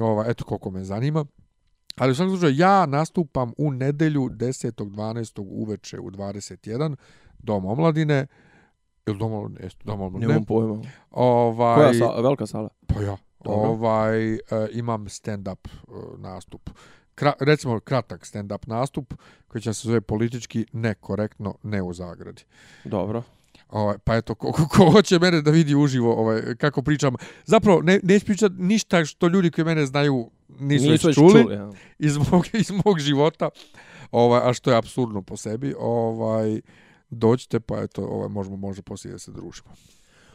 Ova, 0.00 0.24
eto 0.28 0.44
koliko 0.44 0.70
me 0.70 0.84
zanima. 0.84 1.24
Ali 1.96 2.12
u 2.12 2.14
svakom 2.14 2.30
slučaju 2.30 2.54
ja 2.56 2.86
nastupam 2.86 3.52
u 3.58 3.70
nedelju 3.70 4.22
10. 4.22 4.72
12. 4.74 5.40
uveče 5.40 6.00
u 6.00 6.10
21. 6.10 6.96
Dom 7.38 7.64
omladine. 7.66 8.26
Ili 9.06 9.18
dom 9.18 9.32
omladine? 9.32 9.60
Jeste, 9.62 9.84
dom 9.84 10.00
omladine. 10.00 10.28
Nemam 10.28 10.44
pojma. 10.44 10.82
Ovaj, 11.10 11.76
Koja 11.76 11.94
sa, 11.94 12.20
velika 12.20 12.46
sala? 12.46 12.68
Pa 12.86 13.00
ja. 13.00 13.16
Dobro. 13.44 13.70
Ovaj, 13.70 14.34
e, 14.34 14.38
imam 14.72 15.04
stand-up 15.04 15.68
e, 15.68 15.70
nastup 16.18 16.70
kra, 17.14 17.32
recimo 17.40 17.80
kratak 17.80 18.26
stand-up 18.26 18.66
nastup 18.66 19.14
koji 19.48 19.62
će 19.62 19.74
se 19.74 19.88
zove 19.88 20.00
politički 20.00 20.66
nekorektno 20.72 21.54
ne 21.62 21.82
u 21.82 21.92
zagradi. 21.92 22.42
Dobro. 22.84 23.22
Ovaj, 23.68 23.98
pa 24.04 24.16
eto, 24.16 24.34
ko, 24.34 24.52
ko, 24.52 24.68
ko 24.68 24.90
hoće 24.90 25.18
mene 25.18 25.42
da 25.42 25.50
vidi 25.50 25.74
uživo 25.74 26.14
ovaj, 26.14 26.56
kako 26.58 26.82
pričam. 26.82 27.14
Zapravo, 27.44 27.82
ne, 27.82 28.00
neću 28.02 28.26
pričati 28.26 28.54
ništa 28.58 29.04
što 29.04 29.28
ljudi 29.28 29.50
koji 29.50 29.64
mene 29.64 29.86
znaju 29.86 30.30
nisu, 30.60 30.90
Nisu 30.90 31.06
već 31.08 31.14
čuli, 31.14 31.42
čuli, 31.42 31.54
ja. 31.54 31.70
iz, 31.98 32.16
mog, 32.16 32.46
iz 32.52 32.70
mog 32.84 32.98
života, 32.98 33.48
ovaj, 34.10 34.50
a 34.50 34.52
što 34.52 34.70
je 34.70 34.76
absurdno 34.76 35.22
po 35.22 35.36
sebi. 35.36 35.74
Ovaj, 35.78 36.60
dođite, 37.12 37.60
pa 37.60 37.82
eto, 37.82 38.04
ovaj, 38.04 38.28
možemo, 38.28 38.56
može 38.56 38.82
poslije 38.82 39.12
da 39.12 39.18
se 39.18 39.32
družimo. 39.32 39.70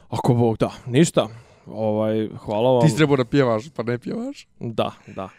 Ako 0.10 0.34
Bog 0.34 0.58
da, 0.58 0.72
ništa. 0.86 1.28
Ovaj, 1.66 2.30
hvala 2.38 2.72
vam. 2.72 2.82
Ti 2.82 2.90
si 2.90 2.98
trebao 2.98 3.18
da 3.18 3.26
pjevaš, 3.26 3.70
pa 3.70 3.84
ne 3.84 3.98
pjevaš. 4.00 4.48
Da, 4.60 4.92
da. 5.16 5.30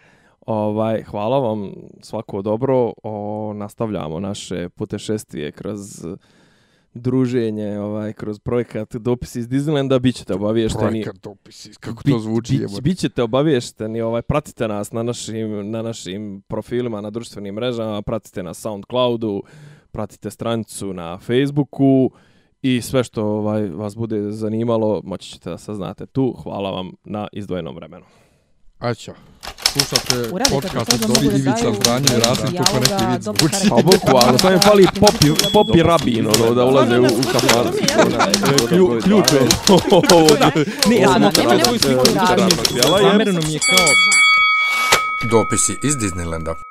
Ovaj, 0.46 1.02
hvala 1.02 1.38
vam, 1.38 1.72
svako 2.02 2.42
dobro. 2.42 2.92
O, 3.02 3.52
nastavljamo 3.56 4.20
naše 4.20 4.68
putešestvije 4.68 5.52
kroz 5.52 6.06
druženje, 6.94 7.80
ovaj, 7.80 8.12
kroz 8.12 8.38
projekat 8.38 8.96
Dopis 8.96 9.34
iz 9.36 9.48
Disneylanda, 9.48 9.98
bit 9.98 10.16
ćete 10.16 10.34
obavješteni. 10.34 10.88
Projekat 10.88 11.16
dopisi, 11.22 11.70
kako 11.80 12.02
to 12.02 12.18
zvuči. 12.18 12.56
Bi, 12.56 12.62
jebote. 12.62 12.80
bit 12.80 12.98
ćete 12.98 13.22
obavješteni, 13.22 14.00
ovaj, 14.00 14.22
pratite 14.22 14.68
nas 14.68 14.92
na 14.92 15.02
našim, 15.02 15.70
na 15.70 15.82
našim 15.82 16.42
profilima, 16.48 17.00
na 17.00 17.10
društvenim 17.10 17.54
mrežama, 17.54 18.02
pratite 18.02 18.42
na 18.42 18.54
Soundcloudu, 18.54 19.42
pratite 19.92 20.30
stranicu 20.30 20.92
na 20.92 21.18
Facebooku 21.18 22.10
i 22.62 22.82
sve 22.82 23.04
što 23.04 23.24
ovaj, 23.24 23.68
vas 23.68 23.96
bude 23.96 24.32
zanimalo, 24.32 25.00
moći 25.04 25.30
ćete 25.30 25.50
da 25.50 25.58
saznate 25.58 26.06
tu. 26.06 26.36
Hvala 26.42 26.70
vam 26.70 26.90
na 27.04 27.28
izdvojenom 27.32 27.74
vremenu. 27.74 28.04
Aj. 28.78 28.94
Slušate 29.72 30.30
podcast 30.50 30.92
od 30.94 31.00
Dobri 31.00 31.26
Ivica, 31.26 31.72
Zbranje, 31.74 32.08
Rasim, 32.24 32.56
Kukoreti, 32.56 33.04
Vic, 33.12 33.40
Kući. 33.40 33.68
Pa 33.68 33.76
boku, 33.76 34.26
ali 34.26 34.38
sam 34.38 34.52
im 34.52 34.60
fali 34.60 34.86
popi, 35.00 35.50
popi 35.52 35.82
rabin, 35.82 36.26
ono, 36.26 36.54
da 36.54 36.64
ulaze 36.64 36.98
u, 36.98 37.04
u 37.04 37.22
kafar. 37.32 37.66
Ključ 39.04 39.32
je. 39.32 39.40
Ne, 40.88 40.96
ja 40.96 41.08
sam 41.08 41.24
opet. 41.24 41.44
Ne, 41.46 41.78
sliku. 41.78 42.04
sam 43.32 43.42
mi 43.46 43.52
je 43.52 43.58
kao... 43.58 43.88
Dopisi 45.30 45.76
iz 45.82 45.96
Disneylanda. 45.96 46.67